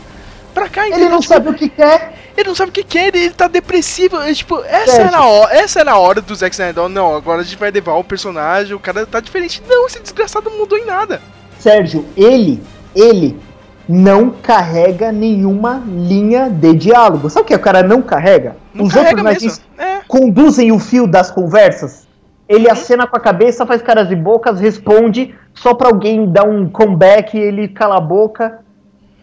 Pra 0.59 0.69
cá, 0.69 0.81
Ele 0.85 0.91
entendeu? 0.91 1.09
não 1.11 1.19
Tipo, 1.19 1.33
sabe 1.33 1.49
o 1.49 1.53
que 1.53 1.69
quer. 1.69 2.13
Ele 2.37 2.47
não 2.49 2.55
sabe 2.55 2.69
o 2.69 2.73
que 2.73 2.83
quer, 2.83 3.07
ele, 3.07 3.25
ele 3.25 3.33
tá 3.33 3.47
depressivo. 3.47 4.17
é, 4.21 4.33
tipo, 4.33 4.59
essa 4.63 4.91
Sérgio. 4.93 5.07
era, 5.07 5.17
a 5.17 5.25
hora, 5.27 5.53
essa 5.55 5.79
era 5.79 5.91
a 5.93 5.97
hora 5.99 6.21
do 6.21 6.35
Zack 6.35 6.53
Snyder. 6.55 6.87
Não, 6.89 7.15
agora 7.15 7.41
a 7.41 7.43
gente 7.43 7.57
vai 7.57 7.71
levar 7.71 7.93
o 7.93 8.03
personagem, 8.03 8.73
o 8.75 8.79
cara 8.79 9.05
tá 9.05 9.19
diferente. 9.19 9.61
Não, 9.67 9.87
esse 9.87 9.99
desgraçado 9.99 10.49
não 10.49 10.57
mudou 10.59 10.77
em 10.77 10.85
nada. 10.85 11.21
Sérgio, 11.59 12.05
ele, 12.15 12.61
ele 12.95 13.37
não 13.89 14.29
carrega 14.29 15.11
nenhuma 15.11 15.81
linha 15.87 16.49
de 16.49 16.73
diálogo. 16.73 17.29
Sabe 17.29 17.45
o 17.45 17.47
que 17.47 17.55
o 17.55 17.59
cara 17.59 17.81
não 17.83 18.01
carrega? 18.01 18.55
Não 18.73 18.85
Os 18.85 18.93
carrega 18.93 19.21
outros 19.23 19.43
mesmo. 19.43 19.61
É. 19.77 20.01
conduzem 20.07 20.71
o 20.71 20.77
fio 20.79 21.07
das 21.07 21.31
conversas. 21.31 22.05
Ele 22.47 22.69
acena 22.69 23.05
com 23.07 23.17
a 23.17 23.19
cabeça, 23.19 23.65
faz 23.65 23.81
caras 23.81 24.09
e 24.11 24.15
bocas, 24.15 24.59
responde 24.59 25.33
só 25.53 25.73
pra 25.73 25.87
alguém 25.89 26.31
dar 26.31 26.43
um 26.47 26.69
comeback, 26.69 27.37
ele 27.37 27.67
cala 27.67 27.97
a 27.97 28.01
boca. 28.01 28.59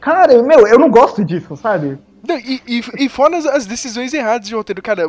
Cara, 0.04 0.42
meu, 0.42 0.66
eu 0.66 0.78
não 0.78 0.90
gosto 0.90 1.24
disso, 1.24 1.56
sabe? 1.56 1.98
Não, 2.26 2.36
e, 2.38 2.60
e, 2.66 2.82
e 3.04 3.08
fora 3.08 3.36
as, 3.38 3.46
as 3.46 3.66
decisões 3.66 4.12
erradas 4.12 4.46
de 4.48 4.54
roteiro, 4.54 4.82
cara. 4.82 5.04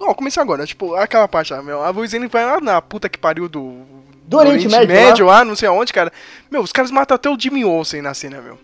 Ó, 0.00 0.14
começar 0.14 0.42
agora, 0.42 0.66
tipo, 0.66 0.94
aquela 0.94 1.28
parte 1.28 1.52
lá, 1.52 1.62
meu. 1.62 1.82
A 1.82 1.92
Voizinha 1.92 2.26
vai 2.28 2.44
lá 2.44 2.60
na 2.60 2.82
puta 2.82 3.08
que 3.08 3.18
pariu 3.18 3.48
do. 3.48 3.80
Do 4.24 4.38
Oriente 4.38 4.68
Médio, 4.68 5.26
lá. 5.26 5.44
não 5.44 5.54
sei 5.54 5.68
aonde, 5.68 5.92
cara. 5.92 6.10
Meu, 6.50 6.62
os 6.62 6.72
caras 6.72 6.90
matam 6.90 7.14
até 7.14 7.28
o 7.28 7.38
Jimmy 7.38 7.64
Olsen 7.64 8.00
na 8.02 8.14
cena, 8.14 8.40
meu. 8.40 8.58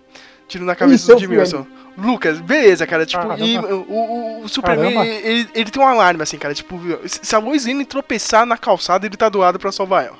Tiro 0.46 0.64
na 0.64 0.74
cabeça 0.74 1.04
Isso, 1.04 1.14
do 1.14 1.20
Jimmy 1.20 1.38
Olsen. 1.38 1.66
Lucas, 1.96 2.40
beleza, 2.40 2.86
cara. 2.86 3.04
Tipo, 3.04 3.22
Caramba. 3.28 3.44
e 3.44 3.58
o, 3.58 3.84
o, 3.88 4.40
o 4.44 4.48
Superman, 4.48 4.98
ele, 5.00 5.26
ele- 5.28 5.48
ele 5.54 5.70
tem 5.70 5.82
um 5.82 5.86
alarme, 5.86 6.22
assim, 6.22 6.38
cara. 6.38 6.54
Tipo, 6.54 6.80
se 7.06 7.34
a 7.34 7.38
Lois 7.38 7.66
Lane 7.66 7.84
tropeçar 7.84 8.46
na 8.46 8.56
calçada, 8.56 9.04
ele 9.06 9.16
tá 9.16 9.28
do 9.28 9.38
lado 9.38 9.58
pra 9.58 9.70
salvar 9.72 10.06
ela. 10.06 10.16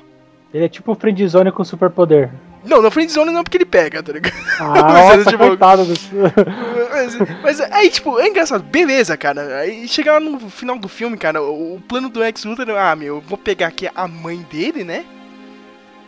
Ele 0.53 0.65
é 0.65 0.69
tipo 0.69 0.91
o 0.91 0.95
friendzone 0.95 1.51
com 1.51 1.63
superpoder. 1.63 2.29
Não, 2.63 2.81
na 2.81 2.91
friendzone 2.91 3.31
não, 3.31 3.43
porque 3.43 3.57
ele 3.57 3.65
pega, 3.65 4.03
tá 4.03 4.11
ligado? 4.11 4.33
Ah, 4.59 4.67
Mas, 4.83 5.17
nossa, 5.17 5.29
tipo, 5.31 5.47
coitado 5.47 5.85
do... 5.85 5.93
mas, 6.91 7.17
mas 7.41 7.61
aí, 7.61 7.89
tipo, 7.89 8.19
é 8.19 8.27
engraçado, 8.27 8.63
beleza, 8.63 9.15
cara. 9.15 9.57
Aí 9.59 9.87
chega 9.87 10.13
lá 10.13 10.19
no 10.19 10.39
final 10.49 10.77
do 10.77 10.89
filme, 10.89 11.17
cara, 11.17 11.41
o, 11.41 11.75
o 11.75 11.81
plano 11.81 12.09
do 12.09 12.23
Ex 12.23 12.43
Luthor, 12.43 12.69
ah, 12.71 12.95
meu, 12.95 13.15
eu 13.15 13.21
vou 13.21 13.37
pegar 13.37 13.67
aqui 13.67 13.89
a 13.95 14.07
mãe 14.07 14.45
dele, 14.51 14.83
né? 14.83 15.05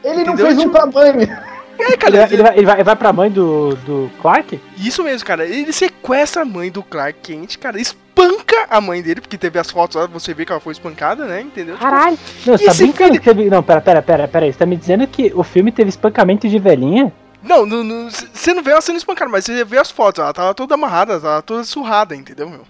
Ele 0.03 0.23
não 0.23 0.33
Entendeu? 0.33 0.45
fez 0.47 0.57
um 0.57 0.61
Tipo- 0.61 0.71
pra 0.73 0.85
mãe. 0.87 1.13
É, 1.81 1.87
Ele, 1.87 1.97
cara, 1.97 2.17
vai- 2.17 2.33
ele, 2.33 2.43
vai, 2.43 2.57
ele, 2.57 2.65
vai, 2.65 2.75
ele 2.77 2.83
vai 2.83 2.95
pra 2.95 3.13
mãe 3.13 3.29
do, 3.31 3.75
do 3.77 4.11
Clark? 4.21 4.59
isso 4.77 5.03
mesmo, 5.03 5.25
cara. 5.25 5.45
Ele 5.45 5.71
sequestra 5.73 6.43
a 6.43 6.45
mãe 6.45 6.69
do 6.71 6.83
Clark 6.83 7.19
Kent, 7.21 7.57
cara, 7.57 7.79
espanca 7.79 8.55
a 8.69 8.79
mãe 8.79 9.01
dele, 9.01 9.21
porque 9.21 9.37
teve 9.37 9.57
as 9.57 9.69
fotos 9.71 9.95
lá, 9.95 10.05
você 10.07 10.33
vê 10.33 10.45
que 10.45 10.51
ela 10.51 10.61
foi 10.61 10.73
espancada, 10.73 11.25
né? 11.25 11.41
Entendeu? 11.41 11.75
Tipo, 11.75 11.85
Caralho! 11.89 12.17
Não, 12.45 12.57
você 12.57 12.65
tá 12.65 12.73
brincando. 12.73 13.19
Não, 13.49 13.63
pera, 13.63 13.81
pera, 13.81 14.01
pera, 14.01 14.27
pera. 14.27 14.45
Você 14.51 14.57
tá 14.59 14.65
me 14.65 14.75
dizendo 14.77 15.07
que 15.07 15.31
o 15.35 15.43
filme 15.43 15.71
teve 15.71 15.89
espancamento 15.89 16.47
de 16.47 16.59
velhinha? 16.59 17.11
Não, 17.43 17.65
você 18.09 18.53
não 18.53 18.61
vê 18.61 18.71
ela 18.71 18.81
sendo 18.81 18.97
espancada, 18.97 19.31
mas 19.31 19.45
você 19.45 19.63
vê 19.65 19.79
as 19.79 19.89
fotos, 19.89 20.21
ela 20.21 20.31
tava 20.31 20.53
toda 20.53 20.75
amarrada, 20.75 21.13
ela 21.13 21.21
tava 21.21 21.41
toda 21.41 21.63
surrada, 21.63 22.15
entendeu, 22.15 22.47
meu? 22.47 22.61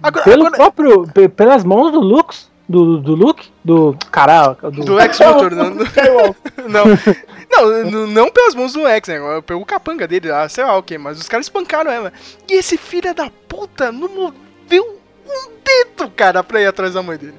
Agora, 0.00 0.24
Pelo 0.24 0.46
agora 0.46 0.56
próprio... 0.56 1.06
pe- 1.12 1.28
Pelas 1.28 1.64
mãos 1.64 1.90
do 1.90 1.98
Lux? 2.00 2.48
Do, 2.68 2.98
do 2.98 3.14
Luke? 3.14 3.48
Do... 3.64 3.96
Caraca, 4.10 4.70
do... 4.70 4.84
do 4.84 5.00
Ex 5.00 5.18
Luthor, 5.18 5.50
não, 5.54 5.70
não, 5.74 6.84
não, 7.50 8.06
não, 8.06 8.30
pelas 8.30 8.54
mãos 8.54 8.72
do 8.72 8.86
X, 8.86 9.08
né? 9.08 9.18
Pelo 9.46 9.64
capanga 9.64 10.06
dele 10.06 10.30
lá, 10.30 10.48
sei 10.48 10.64
lá 10.64 10.76
o 10.76 10.82
que, 10.82 10.96
mas 10.98 11.18
os 11.18 11.28
caras 11.28 11.46
espancaram 11.46 11.90
ela. 11.90 12.12
E 12.48 12.54
esse 12.54 12.76
filho 12.76 13.14
da 13.14 13.30
puta 13.48 13.90
não 13.92 14.08
moveu 14.08 14.98
um 15.26 15.50
dedo, 15.64 16.10
cara, 16.10 16.42
pra 16.42 16.60
ir 16.60 16.66
atrás 16.66 16.94
da 16.94 17.02
mãe 17.02 17.18
dele. 17.18 17.34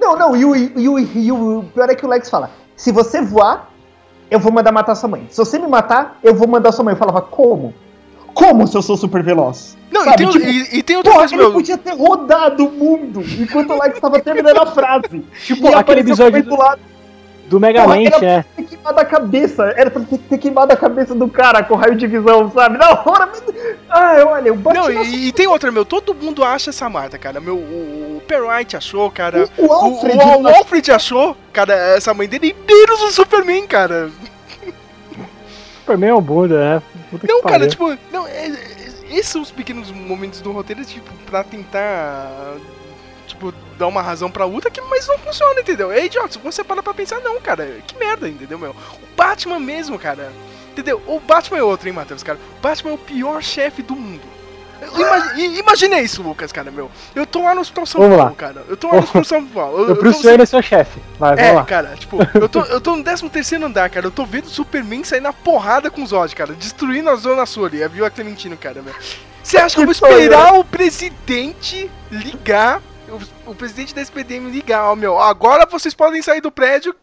Não, 0.00 0.16
não, 0.16 0.36
e 0.36 0.44
o, 0.44 0.54
e, 0.54 0.88
o, 0.88 0.98
e 0.98 1.32
o 1.32 1.64
pior 1.74 1.90
é 1.90 1.94
que 1.94 2.04
o 2.04 2.08
Lex 2.08 2.28
fala: 2.28 2.50
se 2.76 2.92
você 2.92 3.20
voar, 3.22 3.70
eu 4.30 4.38
vou 4.38 4.52
mandar 4.52 4.72
matar 4.72 4.94
sua 4.94 5.08
mãe. 5.08 5.26
Se 5.30 5.38
você 5.38 5.58
me 5.58 5.66
matar, 5.66 6.18
eu 6.22 6.34
vou 6.34 6.46
mandar 6.46 6.72
sua 6.72 6.84
mãe. 6.84 6.92
Eu 6.92 6.98
falava, 6.98 7.22
como? 7.22 7.74
Como 8.34 8.66
se 8.66 8.76
eu 8.76 8.82
sou 8.82 8.96
super 8.96 9.22
veloz? 9.22 9.76
Não, 9.90 10.04
Sabe, 10.04 10.24
e, 10.24 10.26
tem, 10.26 10.28
tipo, 10.28 10.46
e, 10.46 10.78
e 10.78 10.82
tem 10.82 10.96
outra 10.96 11.12
Porra, 11.12 11.22
coisa, 11.22 11.34
ele 11.34 11.42
meu. 11.42 11.52
podia 11.52 11.78
ter 11.78 11.94
rodado 11.94 12.66
o 12.66 12.70
mundo 12.70 13.22
enquanto 13.22 13.70
o 13.70 13.82
Lex 13.82 13.98
tava 13.98 14.20
terminando 14.20 14.58
a 14.58 14.66
frase. 14.66 15.24
Tipo, 15.44 15.74
aquele 15.74 16.00
episódio 16.00 16.42
do 16.42 16.56
lado. 16.56 16.80
Do 17.48 17.60
Megamente, 17.60 18.10
Porra, 18.10 18.26
é. 18.26 18.44
ter 18.56 18.62
queimado 18.64 19.00
a 19.00 19.04
cabeça. 19.04 19.74
Era 19.76 19.90
pra 19.90 20.02
ter, 20.02 20.18
ter 20.18 20.38
queimado 20.38 20.72
a 20.72 20.76
cabeça 20.76 21.14
do 21.14 21.28
cara 21.28 21.62
com 21.62 21.74
raio 21.76 21.94
de 21.96 22.06
visão, 22.06 22.50
sabe? 22.50 22.76
Na 22.78 22.90
hora. 22.90 23.30
Ah, 23.88 24.16
olha, 24.26 24.48
eu 24.48 24.56
bati 24.56 24.76
Não, 24.78 24.88
na 24.88 25.02
e, 25.04 25.28
e 25.28 25.32
tem 25.32 25.46
outra, 25.46 25.70
meu. 25.70 25.84
Todo 25.84 26.14
mundo 26.14 26.42
acha 26.44 26.70
essa 26.70 26.88
Marta, 26.90 27.16
cara. 27.18 27.40
Meu, 27.40 27.56
o, 27.56 28.16
o 28.18 28.22
Perwright 28.26 28.76
achou, 28.76 29.10
cara. 29.10 29.48
O- 29.56 29.66
o 29.66 29.72
Alfred 29.72 30.18
o, 30.18 30.42
o. 30.42 30.48
Alfred 30.48 30.90
achou, 30.92 31.36
cara, 31.52 31.72
essa 31.96 32.12
mãe 32.12 32.28
dele. 32.28 32.54
E 32.68 32.72
menos 32.72 33.00
o 33.02 33.10
Superman, 33.12 33.66
cara. 33.66 34.10
Superman 35.80 36.10
é 36.10 36.14
um 36.14 36.20
bunda, 36.20 36.58
né? 36.74 36.82
Puta 37.10 37.26
que 37.26 37.32
Não, 37.32 37.42
cara, 37.42 37.52
pariu. 37.54 37.68
tipo, 37.68 37.96
não, 38.12 38.26
é- 38.26 38.48
é- 38.48 38.76
esses 39.10 39.28
são 39.28 39.40
os 39.40 39.52
pequenos 39.52 39.90
momentos 39.92 40.40
do 40.40 40.50
roteiro, 40.50 40.84
tipo, 40.84 41.08
pra 41.26 41.44
tentar, 41.44 42.28
tipo, 43.36 43.54
dar 43.78 43.86
uma 43.86 44.02
razão 44.02 44.30
pra 44.30 44.46
outra, 44.46 44.70
que, 44.70 44.80
mas 44.80 45.06
não 45.06 45.18
funciona, 45.18 45.60
entendeu? 45.60 45.92
É 45.92 46.04
idiota, 46.04 46.32
se 46.32 46.38
você 46.38 46.64
para 46.64 46.82
pra 46.82 46.94
pensar, 46.94 47.20
não, 47.20 47.40
cara, 47.40 47.66
que 47.86 47.96
merda, 47.98 48.28
entendeu, 48.28 48.58
meu? 48.58 48.70
O 48.70 49.16
Batman 49.16 49.60
mesmo, 49.60 49.98
cara, 49.98 50.32
entendeu? 50.72 51.00
O 51.06 51.20
Batman 51.20 51.58
é 51.58 51.62
outro, 51.62 51.88
hein, 51.88 51.94
Matheus, 51.94 52.22
cara? 52.22 52.38
O 52.58 52.60
Batman 52.60 52.92
é 52.92 52.94
o 52.94 52.98
pior 52.98 53.42
chefe 53.42 53.82
do 53.82 53.94
mundo. 53.94 54.22
Ima 54.94 55.32
i- 55.40 55.58
imagina 55.58 55.98
isso, 56.00 56.22
Lucas, 56.22 56.52
cara, 56.52 56.70
meu. 56.70 56.90
Eu 57.14 57.24
tô 57.26 57.42
lá 57.42 57.54
no 57.54 57.62
Hospital 57.62 57.86
São 57.86 58.00
Vamos 58.02 58.16
Paulo, 58.18 58.30
lá. 58.32 58.36
cara. 58.36 58.64
Eu 58.68 58.76
tô 58.76 58.88
lá 58.88 58.94
no 58.94 58.98
Hospital 59.00 59.24
São 59.24 59.46
Paulo. 59.46 59.78
Eu, 59.78 59.84
O 59.86 59.88
eu 59.90 59.94
Bruce 59.96 60.22
Wayne 60.22 60.42
é 60.42 60.46
seu 60.46 60.60
chefe. 60.60 61.00
Vai, 61.18 61.32
é, 61.32 61.36
vamos 61.36 61.54
lá. 61.56 61.64
cara, 61.64 61.96
tipo, 61.96 62.18
eu 62.34 62.46
tô, 62.48 62.60
eu 62.64 62.78
tô 62.80 62.94
no 62.94 63.02
13 63.02 63.28
terceiro 63.30 63.64
andar, 63.64 63.88
cara. 63.88 64.04
Eu 64.06 64.10
tô 64.10 64.26
vendo 64.26 64.44
o 64.44 64.50
Superman 64.50 65.02
sair 65.02 65.20
na 65.22 65.32
porrada 65.32 65.90
com 65.90 66.02
os 66.02 66.10
Zod, 66.10 66.34
cara. 66.36 66.52
Destruindo 66.52 67.08
a 67.08 67.16
Zona 67.16 67.46
Sul 67.46 67.64
ali. 67.64 67.86
Viu 67.88 68.04
a 68.04 68.10
Clementino, 68.10 68.54
cara, 68.56 68.82
meu. 68.82 68.92
Você 69.42 69.56
acha 69.56 69.76
que 69.76 69.80
eu 69.80 69.84
vou 69.86 69.92
esperar 69.92 70.52
o 70.58 70.64
presidente 70.64 71.90
ligar? 72.10 72.82
O, 73.08 73.50
o 73.50 73.54
presidente 73.54 73.94
da 73.94 74.00
SPDM 74.02 74.50
ligar, 74.50 74.90
ó, 74.90 74.96
meu. 74.96 75.18
Agora 75.18 75.66
vocês 75.70 75.94
podem 75.94 76.20
sair 76.22 76.40
do 76.40 76.50
prédio. 76.50 76.94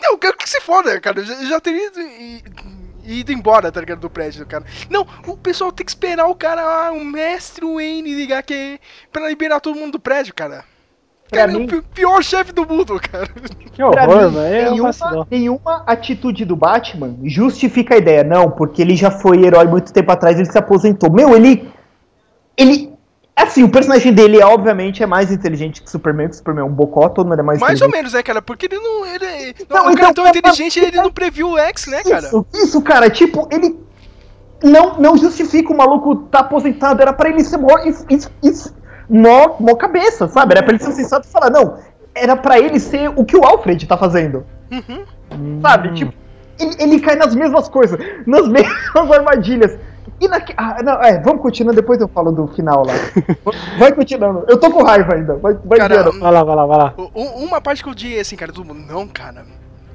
Não, 0.00 0.12
eu 0.12 0.18
quero 0.18 0.36
que 0.36 0.48
se 0.48 0.60
foda, 0.60 0.98
cara. 1.00 1.20
Eu 1.20 1.24
já, 1.24 1.34
eu 1.34 1.46
já 1.46 1.60
teria 1.60 1.86
ido, 1.88 2.00
i- 2.00 2.42
ido 3.20 3.32
embora, 3.32 3.70
tá 3.70 3.78
ligado? 3.80 4.00
Do 4.00 4.10
prédio, 4.10 4.46
cara. 4.46 4.64
Não, 4.88 5.06
o 5.26 5.36
pessoal 5.36 5.70
tem 5.70 5.84
que 5.84 5.90
esperar 5.92 6.26
o 6.26 6.34
cara, 6.34 6.62
ah, 6.62 6.92
o 6.92 7.04
mestre 7.04 7.64
Wayne 7.66 8.14
ligar 8.14 8.42
que, 8.42 8.80
pra 9.12 9.28
liberar 9.28 9.60
todo 9.60 9.78
mundo 9.78 9.92
do 9.92 10.00
prédio, 10.00 10.34
cara. 10.34 10.64
Pra 11.28 11.40
Cara, 11.46 11.52
mim- 11.52 11.64
o 11.64 11.68
pi- 11.68 11.82
pior 11.94 12.22
chefe 12.22 12.52
do 12.52 12.66
mundo, 12.66 12.98
cara. 13.00 13.26
Que 13.72 13.76
Pra 13.76 13.86
horror, 14.04 14.30
mim, 14.30 14.36
mano. 14.36 14.46
É 14.54 14.68
um 14.68 14.70
nenhuma, 14.72 15.26
nenhuma 15.30 15.84
atitude 15.86 16.44
do 16.44 16.54
Batman 16.56 17.16
justifica 17.24 17.94
a 17.94 17.98
ideia, 17.98 18.22
não, 18.24 18.50
porque 18.50 18.82
ele 18.82 18.94
já 18.96 19.10
foi 19.10 19.42
herói 19.44 19.66
muito 19.66 19.92
tempo 19.92 20.10
atrás, 20.12 20.36
ele 20.38 20.50
se 20.50 20.58
aposentou. 20.58 21.10
Meu, 21.12 21.34
ele. 21.36 21.70
Ele. 22.56 22.91
Assim, 23.34 23.62
o 23.64 23.68
personagem 23.70 24.12
dele, 24.12 24.42
obviamente, 24.42 25.02
é 25.02 25.06
mais 25.06 25.32
inteligente 25.32 25.80
que 25.80 25.88
o 25.88 25.90
Superman, 25.90 26.28
que 26.28 26.34
o 26.34 26.36
Superman 26.36 26.64
é 26.64 26.66
um 26.68 26.72
bocó, 26.72 27.08
todo 27.08 27.26
mundo 27.28 27.40
é 27.40 27.42
mais, 27.42 27.58
Mais 27.60 27.80
ou 27.80 27.88
menos, 27.90 28.12
né, 28.12 28.22
cara? 28.22 28.42
Porque 28.42 28.66
ele 28.66 28.78
não. 28.78 29.06
Ele, 29.06 29.54
Não, 29.70 29.84
não, 29.86 29.92
o 29.92 29.94
cara 29.96 30.08
é 30.08 30.10
então, 30.10 30.12
tão 30.12 30.24
mas- 30.24 30.36
inteligente 30.36 30.78
ele 30.78 30.96
não 30.98 31.10
previu 31.10 31.48
o 31.50 31.58
X, 31.58 31.86
né, 31.86 32.02
cara? 32.02 32.26
Isso, 32.26 32.46
isso, 32.54 32.82
cara, 32.82 33.08
tipo, 33.10 33.48
ele. 33.50 33.78
Não, 34.62 34.98
não 34.98 35.16
justifica 35.16 35.72
o 35.72 35.76
maluco 35.76 36.14
tá 36.30 36.40
aposentado, 36.40 37.00
era 37.02 37.12
pra 37.12 37.30
ele 37.30 37.42
ser 37.42 37.56
mó. 37.56 37.78
Isso, 37.84 38.04
isso, 38.08 38.30
isso, 38.42 38.76
mó, 39.08 39.56
mó 39.58 39.74
cabeça, 39.74 40.28
sabe? 40.28 40.52
Era 40.54 40.62
pra 40.62 40.74
ele 40.74 40.84
ser 40.84 40.92
sensato 40.92 41.26
e 41.26 41.30
falar, 41.32 41.50
não, 41.50 41.78
era 42.14 42.36
pra 42.36 42.60
ele 42.60 42.78
ser 42.78 43.08
o 43.16 43.24
que 43.24 43.36
o 43.36 43.44
Alfred 43.44 43.86
tá 43.88 43.96
fazendo. 43.96 44.46
Uhum. 44.70 45.60
Sabe? 45.62 45.94
Tipo, 45.94 46.12
ele, 46.60 46.76
ele 46.78 47.00
cai 47.00 47.16
nas 47.16 47.34
mesmas 47.34 47.68
coisas, 47.68 47.98
nas 48.26 48.46
mesmas 48.46 49.10
armadilhas. 49.10 49.76
E 50.20 50.28
naque... 50.28 50.54
ah, 50.56 50.82
não, 50.82 51.02
é, 51.02 51.20
vamos 51.20 51.42
continuando, 51.42 51.80
depois 51.80 52.00
eu 52.00 52.08
falo 52.08 52.32
do 52.32 52.46
final 52.48 52.84
lá. 52.84 52.94
Vai 53.78 53.92
continuando. 53.92 54.44
Eu 54.48 54.58
tô 54.58 54.70
com 54.70 54.82
raiva 54.82 55.14
ainda. 55.14 55.36
Vai, 55.36 55.54
vai 55.64 55.78
Cara. 55.78 56.10
Vai 56.10 56.32
lá, 56.32 56.44
vai 56.44 56.56
lá, 56.56 56.66
vai 56.66 56.78
lá. 56.78 56.94
Uma 57.14 57.60
parte 57.60 57.82
que 57.82 57.88
eu 57.88 57.94
diria 57.94 58.20
assim, 58.20 58.36
cara, 58.36 58.52
todo 58.52 58.64
mundo, 58.64 58.86
não, 58.86 59.06
cara. 59.08 59.44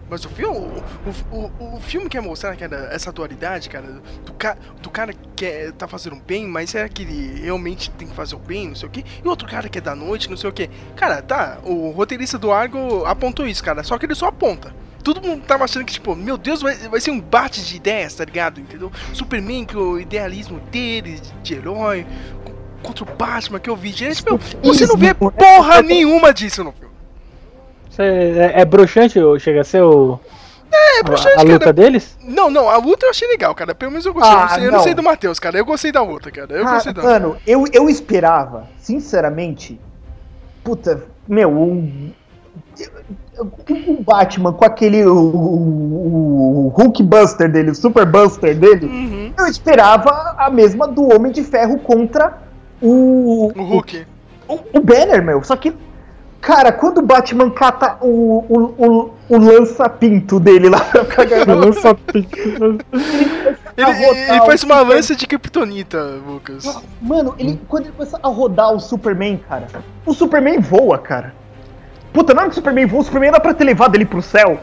Mas 0.10 0.24
o 0.24 0.30
filme, 0.30 0.58
o, 0.58 1.36
o, 1.36 1.76
o, 1.76 1.82
filme 1.82 2.08
quer 2.08 2.22
mostrar 2.22 2.56
cara, 2.56 2.90
essa 2.94 3.12
dualidade, 3.12 3.70
cara, 3.70 3.88
do, 4.26 4.34
ca, 4.34 4.56
do 4.82 4.90
cara 4.90 5.14
que 5.36 5.46
é, 5.46 5.72
tá 5.74 5.86
fazendo 5.86 6.16
bem, 6.16 6.48
mas 6.48 6.74
é 6.76 6.88
que 6.88 7.02
ele 7.04 7.42
realmente 7.42 7.92
tem 7.92 8.08
que 8.08 8.16
fazer 8.16 8.36
o 8.36 8.40
bem, 8.40 8.70
não 8.70 8.76
sei 8.76 8.88
o 8.88 8.92
que, 8.92 9.04
e 9.24 9.28
outro 9.28 9.46
cara 9.46 9.68
que 9.68 9.80
é 9.80 9.82
da 9.82 9.94
noite, 9.94 10.30
não 10.30 10.38
sei 10.38 10.50
o 10.50 10.54
que. 10.54 10.70
Cara, 10.96 11.22
tá, 11.22 11.58
o 11.62 11.92
roteirista 11.92 12.38
do 12.38 12.54
Argo 12.54 13.04
apontou 13.04 13.46
isso, 13.46 13.62
cara, 13.62 13.84
só 13.84 13.98
que 13.98 14.06
ele 14.06 14.16
só 14.16 14.28
aponta. 14.28 14.74
Todo 15.14 15.26
mundo 15.26 15.44
tava 15.48 15.64
achando 15.64 15.86
que, 15.86 15.94
tipo, 15.94 16.14
meu 16.16 16.38
Deus, 16.38 16.62
vai, 16.62 16.76
vai 16.76 17.00
ser 17.00 17.12
um 17.12 17.20
bate 17.22 17.64
de 17.64 17.78
ideias, 17.78 18.14
tá 18.14 18.26
ligado? 18.26 18.60
Entendeu? 18.60 18.92
Superman, 19.14 19.64
que 19.64 19.78
o 19.78 19.98
idealismo 20.00 20.60
dele, 20.70 21.22
de 21.42 21.54
herói, 21.56 22.06
co- 22.44 22.52
contra 22.84 23.04
o 23.06 23.16
Batman, 23.16 23.58
que 23.60 23.70
eu 23.70 23.76
vi. 23.78 23.92
Gente, 23.94 24.24
meu, 24.26 24.38
você 24.62 24.86
não 24.86 24.98
vê 24.98 25.14
porra 25.14 25.82
nenhuma 25.82 26.34
disso 26.34 26.62
no 26.64 26.74
filme. 26.74 26.94
Você 27.90 28.02
é, 28.04 28.62
é 28.62 28.66
broxante 28.66 29.18
ou 29.18 29.40
chega 29.40 29.62
a 29.62 29.64
ser 29.64 29.82
o. 29.82 30.20
É, 30.70 31.00
a, 31.00 31.04
bruxante, 31.04 31.40
a 31.40 31.42
luta 31.44 31.60
cara. 31.60 31.74
deles? 31.74 32.18
Não, 32.22 32.50
não, 32.50 32.68
a 32.70 32.76
luta 32.78 33.06
eu 33.06 33.10
achei 33.10 33.30
legal, 33.30 33.56
cara. 33.56 33.74
Pelo 33.74 33.92
menos 33.92 34.06
eu 34.06 34.14
gostei. 34.14 34.34
eu, 34.36 34.38
Ah, 34.38 34.42
não 34.44 34.50
sei, 34.56 34.68
eu 34.68 34.72
não. 34.74 34.80
sei 34.84 34.94
do 34.94 35.04
Matheus, 35.04 35.40
cara. 35.40 35.58
Eu 35.58 35.64
gostei 35.66 35.92
da 35.94 36.02
luta, 36.04 36.30
cara. 36.30 36.54
Eu 36.54 36.68
Ah, 36.68 36.74
gostei 36.74 36.92
da 36.92 37.02
mano, 37.02 37.38
eu, 37.48 37.64
eu 37.72 37.90
esperava, 37.90 38.68
sinceramente. 38.78 39.80
Puta, 40.66 41.06
meu, 41.26 41.50
um. 41.50 42.12
O 43.40 44.04
Batman 44.04 44.52
com 44.54 44.66
aquele. 44.66 45.06
O, 45.06 45.16
o, 45.16 46.66
o 46.66 46.68
Hulk 46.70 47.04
Buster 47.04 47.52
dele, 47.52 47.72
o 47.72 47.76
Super 47.76 48.06
Buster 48.06 48.56
dele, 48.58 48.86
Uhum. 48.88 49.34
eu 49.38 49.46
esperava 49.48 50.36
a 50.38 50.50
mesma 50.50 50.88
do 50.88 51.14
Homem 51.14 51.32
de 51.32 51.44
Ferro 51.44 51.78
contra 51.80 52.38
o. 52.82 53.52
O 53.56 53.64
Hulk. 53.64 54.06
O, 54.48 54.60
o 54.74 54.80
Banner, 54.82 55.24
meu. 55.24 55.44
Só 55.44 55.56
que. 55.56 55.74
Cara, 56.40 56.72
quando 56.72 57.00
o 57.00 57.02
Batman 57.02 57.50
cata 57.50 57.98
o, 58.00 58.46
o, 58.48 58.64
o, 58.78 59.10
o 59.28 59.38
lança-pinto 59.40 60.40
dele 60.40 60.70
lá 60.70 60.80
pra 60.80 61.04
cagar 61.04 61.46
no 61.48 61.56
Ele, 63.76 63.92
rodar 64.06 64.30
ele 64.30 64.46
faz 64.46 64.64
o 64.64 64.66
uma 64.66 64.78
Super- 64.80 64.96
lança 64.96 65.16
de 65.16 65.28
Kryptonita, 65.28 66.02
Lucas. 66.28 66.80
Mano, 67.02 67.36
ele, 67.38 67.60
quando 67.68 67.86
ele 67.86 67.94
começa 67.94 68.20
a 68.22 68.28
rodar 68.28 68.72
o 68.74 68.80
Superman, 68.80 69.38
cara, 69.50 69.68
o 70.06 70.14
Superman 70.14 70.60
voa, 70.60 70.98
cara. 70.98 71.34
Puta, 72.14 72.34
não 72.34 72.44
é 72.44 72.46
que 72.46 72.52
o 72.52 72.56
Superman 72.56 72.86
voa, 72.88 73.02
o 73.02 73.06
Superman 73.06 73.32
dá 73.32 73.40
pra 73.40 73.54
ter 73.54 73.64
levado 73.64 73.96
ele 73.96 74.06
pro 74.06 74.22
céu. 74.22 74.60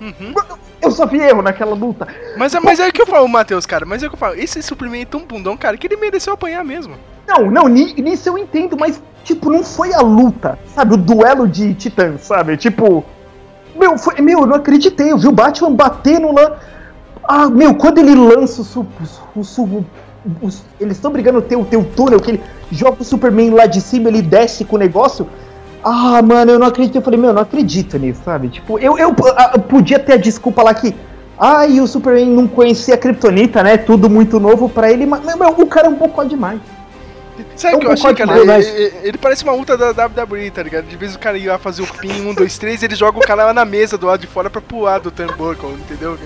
Uhum. 0.00 0.34
Eu 0.82 0.90
só 0.90 1.06
vi 1.06 1.18
erro 1.18 1.40
naquela 1.42 1.74
luta. 1.74 2.06
Mas, 2.36 2.54
é- 2.54 2.60
mas 2.60 2.78
é 2.80 2.88
o 2.88 2.92
que 2.92 3.00
eu 3.00 3.06
falo, 3.06 3.26
Matheus, 3.28 3.64
cara. 3.64 3.86
Mas 3.86 4.02
é 4.02 4.06
o 4.06 4.10
que 4.10 4.14
eu 4.16 4.18
falo. 4.18 4.34
Esse 4.34 4.62
Superman 4.62 5.02
é 5.02 5.06
tão 5.06 5.20
bundão, 5.24 5.56
cara, 5.56 5.76
que 5.76 5.86
ele 5.86 5.96
mereceu 5.96 6.32
apanhar 6.34 6.62
mesmo. 6.64 6.94
Não, 7.26 7.50
não, 7.50 7.68
ni- 7.68 7.94
nisso 7.94 8.28
eu 8.28 8.36
entendo, 8.36 8.76
mas, 8.78 9.02
tipo, 9.22 9.50
não 9.50 9.64
foi 9.64 9.94
a 9.94 10.00
luta, 10.00 10.58
sabe? 10.74 10.94
O 10.94 10.96
duelo 10.98 11.48
de 11.48 11.72
titãs, 11.74 12.22
sabe? 12.22 12.56
Tipo. 12.56 13.04
Meu, 13.74 13.96
foi, 13.98 14.20
meu, 14.20 14.40
eu 14.40 14.46
não 14.46 14.56
acreditei. 14.56 15.10
Eu 15.10 15.18
vi 15.18 15.26
o 15.26 15.32
Batman 15.32 15.72
batendo 15.72 16.30
lá. 16.32 16.58
Ah, 17.26 17.48
meu, 17.48 17.74
quando 17.74 17.98
ele 17.98 18.14
lança 18.14 18.60
o. 18.78 18.86
o, 19.34 19.42
su- 19.44 19.84
os- 20.42 20.62
eles 20.78 20.96
estão 20.96 21.10
brigando 21.10 21.38
o 21.38 21.42
teu 21.42 21.84
túnel, 21.96 22.20
que 22.20 22.32
ele 22.32 22.42
joga 22.70 23.00
o 23.00 23.04
Superman 23.04 23.50
lá 23.50 23.64
de 23.66 23.80
cima, 23.80 24.08
ele 24.10 24.20
desce 24.22 24.64
com 24.66 24.76
o 24.76 24.78
negócio. 24.78 25.26
Ah, 25.84 26.22
mano, 26.22 26.52
eu 26.52 26.58
não 26.58 26.66
acredito. 26.66 26.96
Eu 26.96 27.02
falei, 27.02 27.18
meu, 27.20 27.30
eu 27.30 27.34
não 27.34 27.42
acredito 27.42 27.98
nisso, 27.98 28.22
sabe? 28.24 28.48
Tipo, 28.48 28.78
eu, 28.78 28.96
eu, 28.98 29.14
eu 29.54 29.60
podia 29.60 29.98
ter 29.98 30.14
a 30.14 30.16
desculpa 30.16 30.62
lá 30.62 30.72
que. 30.74 30.94
Ah, 31.38 31.66
e 31.66 31.80
o 31.80 31.86
Superman 31.86 32.26
não 32.30 32.46
conhecia 32.46 32.94
a 32.94 32.98
Kryptonita, 32.98 33.62
né? 33.62 33.76
Tudo 33.76 34.08
muito 34.08 34.38
novo 34.40 34.68
pra 34.68 34.90
ele, 34.90 35.04
mas, 35.04 35.20
meu, 35.24 35.36
o 35.48 35.66
cara 35.66 35.88
é 35.88 35.90
um 35.90 35.96
pouco 35.96 36.24
demais. 36.24 36.60
Sabe 37.56 37.74
É 37.74 37.76
o 37.76 37.78
um 37.78 37.80
que 37.80 37.86
eu 37.86 37.92
achei, 37.92 38.14
cara? 38.14 38.38
Ele, 38.38 38.52
ele- 38.52 38.94
ele 39.02 39.18
parece 39.18 39.42
uma 39.42 39.52
luta 39.52 39.76
da 39.76 39.90
WWE, 40.06 40.50
tá 40.52 40.62
ligado? 40.62 40.84
De 40.84 40.96
vez 40.96 41.16
o 41.16 41.18
cara 41.18 41.36
ia 41.36 41.58
fazer 41.58 41.82
o 41.82 41.86
pin 41.86 42.20
1, 42.28 42.34
2, 42.34 42.58
3, 42.58 42.82
ele 42.84 42.94
joga 42.94 43.18
o 43.18 43.20
cara 43.20 43.46
lá 43.46 43.52
na 43.52 43.64
mesa 43.64 43.98
do 43.98 44.06
lado 44.06 44.20
de 44.20 44.28
fora 44.28 44.48
pra 44.48 44.60
pular 44.60 45.00
do 45.00 45.10
turnbuckle, 45.10 45.72
entendeu? 45.72 46.16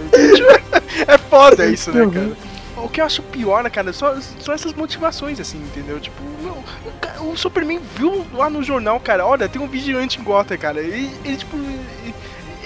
É 1.07 1.17
foda 1.17 1.65
isso, 1.67 1.91
né, 1.93 2.07
cara? 2.13 2.31
O 2.85 2.89
que 2.89 3.01
eu 3.01 3.05
acho 3.05 3.23
pior, 3.23 3.63
né, 3.65 3.71
cara, 3.71 3.93
só, 3.93 4.21
são 4.21 4.55
essas 4.55 4.73
motivações, 4.75 5.41
assim, 5.41 5.59
entendeu? 5.59 6.01
Tipo, 6.01 6.23
o, 7.21 7.37
Superman 7.37 7.81
viu 7.97 8.27
lá 8.33 8.49
no 8.49 8.63
jornal, 8.63 9.01
cara, 9.01 9.27
olha, 9.27 9.49
tem 9.49 9.61
um 9.61 9.69
vigilante 9.69 10.21
em 10.21 10.25
Gotham, 10.25 10.57
cara. 10.59 10.81
E 10.83 10.87
ele, 11.25 11.37
tipo. 11.37 11.57
ele- 11.57 12.15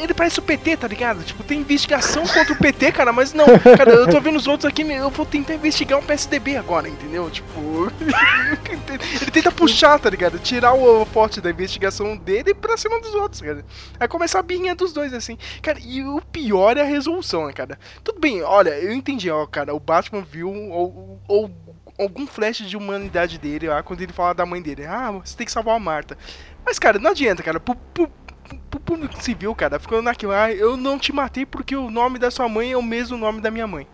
Ele 0.03 0.13
parece 0.13 0.39
o 0.41 0.43
PT, 0.43 0.77
tá 0.79 0.89
ligado? 0.89 1.23
Tipo, 1.23 1.45
tem 1.45 1.61
investigação 1.61 2.27
contra 2.27 2.53
o 2.53 2.57
PT, 2.57 2.93
cara, 2.93 3.13
mas 3.13 3.33
não, 3.33 3.47
cara, 3.77 3.93
eu 3.93 4.09
tô 4.09 4.21
vendo 4.21 4.37
os 4.37 4.47
outros 4.49 4.69
aqui, 4.69 4.83
eu 4.83 5.11
vou 5.11 5.25
tentar 5.25 5.55
investigar 5.55 5.99
o 5.99 6.03
PSDB 6.03 6.57
agora, 6.57 6.89
entendeu? 6.89 7.31
Tipo. 7.31 7.53
ele 9.23 9.31
tenta 9.31 9.53
puxar, 9.53 9.99
tá 10.01 10.11
ligado? 10.11 10.39
Tirar 10.39 10.75
o 10.75 11.05
forte 11.07 11.41
da 11.41 11.51
investigação 11.51 12.17
dele 12.17 12.53
pra 12.53 12.77
cima 12.77 13.01
dos 13.01 13.15
outros, 13.15 13.41
cara. 13.41 13.65
Aí 14.01 14.09
começa 14.09 14.39
a 14.39 14.43
birrinha 14.43 14.75
dos 14.75 14.93
dois, 14.93 15.15
assim. 15.15 15.39
Cara, 15.63 15.79
e 15.81 16.03
o 16.03 16.21
pior 16.21 16.77
é 16.77 16.81
a 16.81 16.85
resolução, 16.85 17.47
né, 17.47 17.53
cara? 17.53 17.79
Tudo 18.03 18.19
bem, 18.19 18.43
olha, 18.43 18.71
eu 18.71 18.93
entendi, 18.93 19.31
ó, 19.31 19.47
cara, 19.47 19.75
o 19.75 19.81
Batman 19.81 20.23
viu 20.23 20.51
ou, 20.51 21.21
ou 21.29 21.51
algum 21.99 22.27
flash 22.27 22.59
de 22.59 22.77
humanidade 22.77 23.39
dele 23.39 23.69
lá 23.69 23.83
quando 23.83 24.01
ele 24.01 24.13
fala 24.13 24.35
da 24.35 24.47
mãe 24.47 24.61
dele. 24.61 24.85
Ah, 24.85 25.11
você 25.13 25.37
tem 25.37 25.47
que 25.47 25.53
salvar 25.53 25.77
a 25.77 25.81
Marta. 25.81 26.17
Mas, 26.65 26.79
cara, 26.79 26.99
não 26.99 27.11
adianta, 27.11 27.43
cara. 27.43 27.59
Por, 27.59 27.77
por, 27.77 28.09
pro 28.71 28.81
público 28.81 29.23
civil, 29.23 29.55
cara, 29.55 29.79
ficou 29.79 30.03
naquilo, 30.03 30.33
ah, 30.33 30.51
eu 30.53 30.77
não 30.77 30.99
te 30.99 31.13
matei 31.13 31.45
porque 31.45 31.77
o 31.77 31.91
nome 31.91 32.19
da 32.19 32.31
sua 32.31 32.49
mãe 32.49 32.73
é 32.73 32.77
o 32.77 32.83
mesmo 32.83 33.17
nome 33.17 33.41
da 33.41 33.51
minha 33.51 33.67
mãe. 33.67 33.87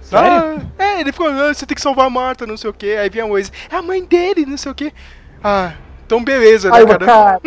Sério? 0.00 0.62
Ah, 0.78 0.82
é, 0.82 1.00
ele 1.00 1.12
ficou, 1.12 1.28
ah, 1.28 1.52
você 1.52 1.66
tem 1.66 1.74
que 1.74 1.80
salvar 1.80 2.06
a 2.06 2.10
Marta, 2.10 2.46
não 2.46 2.56
sei 2.56 2.70
o 2.70 2.72
que. 2.72 2.94
Aí 2.94 3.10
vinha 3.10 3.26
o 3.26 3.32
Waze, 3.32 3.50
é 3.70 3.76
a 3.76 3.82
mãe 3.82 4.04
dele, 4.04 4.46
não 4.46 4.56
sei 4.56 4.70
o 4.70 4.74
que. 4.74 4.92
Ah, 5.42 5.74
então 6.06 6.22
beleza, 6.22 6.70
né, 6.70 6.78
Ai, 6.78 6.86
cara? 6.86 7.06
cara. 7.06 7.40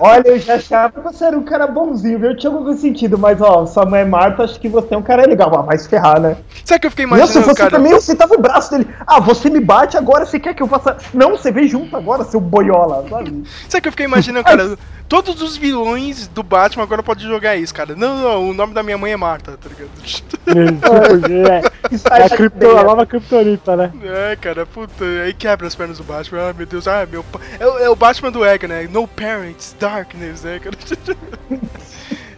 Olha, 0.00 0.28
eu 0.28 0.38
já 0.38 0.54
achava 0.56 0.92
que 0.92 1.00
você 1.00 1.24
era 1.24 1.36
um 1.36 1.42
cara 1.42 1.66
bonzinho, 1.66 2.18
viu? 2.18 2.36
Tinha 2.36 2.52
algum 2.52 2.76
sentido, 2.76 3.18
mas 3.18 3.40
ó, 3.40 3.66
sua 3.66 3.86
mãe 3.86 4.02
é 4.02 4.04
Marta, 4.04 4.44
acho 4.44 4.60
que 4.60 4.68
você 4.68 4.94
é 4.94 4.98
um 4.98 5.02
cara 5.02 5.26
legal. 5.26 5.50
Ah, 5.58 5.62
vai 5.62 5.78
se 5.78 5.88
ferrar, 5.88 6.20
né? 6.20 6.36
Sabe 6.64 6.80
que 6.80 6.86
eu 6.86 6.90
fiquei 6.90 7.06
Nossa, 7.06 7.22
imaginando, 7.22 7.46
você 7.46 7.56
cara? 7.56 7.70
também, 7.70 7.92
você 7.92 8.14
tava 8.14 8.34
o 8.34 8.40
braço 8.40 8.70
dele. 8.70 8.86
Ah, 9.06 9.20
você 9.20 9.48
me 9.48 9.60
bate 9.60 9.96
agora, 9.96 10.26
você 10.26 10.38
quer 10.38 10.54
que 10.54 10.62
eu 10.62 10.68
faça. 10.68 10.96
Não, 11.14 11.30
você 11.30 11.50
vem 11.50 11.66
junto 11.66 11.96
agora, 11.96 12.24
seu 12.24 12.40
boiola, 12.40 13.04
sabe? 13.08 13.44
Sabe 13.68 13.82
que 13.82 13.88
eu 13.88 13.92
fiquei 13.92 14.06
imaginando, 14.06 14.44
cara? 14.44 14.78
Todos 15.08 15.40
os 15.40 15.56
vilões 15.56 16.28
do 16.28 16.42
Batman 16.42 16.82
agora 16.82 17.02
podem 17.02 17.26
jogar 17.26 17.56
isso, 17.56 17.72
cara. 17.74 17.96
Não, 17.96 18.18
não, 18.18 18.50
o 18.50 18.54
nome 18.54 18.74
da 18.74 18.82
minha 18.82 18.98
mãe 18.98 19.12
é 19.12 19.16
Marta, 19.16 19.56
tá 19.56 19.68
ligado? 19.70 19.88
é, 21.90 21.94
Isso 21.94 22.06
é 22.08 22.12
aí 22.12 22.22
a, 22.24 22.28
cripto, 22.30 22.70
a 22.76 22.84
nova 22.84 23.06
criptonita, 23.06 23.74
né? 23.74 23.90
É, 24.02 24.36
cara, 24.36 24.66
puta, 24.66 25.04
aí 25.24 25.32
quebra 25.32 25.66
as 25.66 25.74
pernas 25.74 25.96
do 25.96 26.04
Batman. 26.04 26.48
Ai, 26.48 26.52
meu 26.52 26.66
Deus, 26.66 26.86
ai, 26.86 27.06
meu 27.06 27.24
pai. 27.24 27.40
É, 27.58 27.66
o- 27.66 27.78
é 27.78 27.88
o 27.88 27.96
Batman 27.96 28.30
do 28.30 28.44
Ega, 28.44 28.68
né? 28.68 28.86
No 28.90 29.08
parents, 29.08 29.74
darkness, 29.80 30.42
né, 30.42 30.58
cara? 30.58 30.76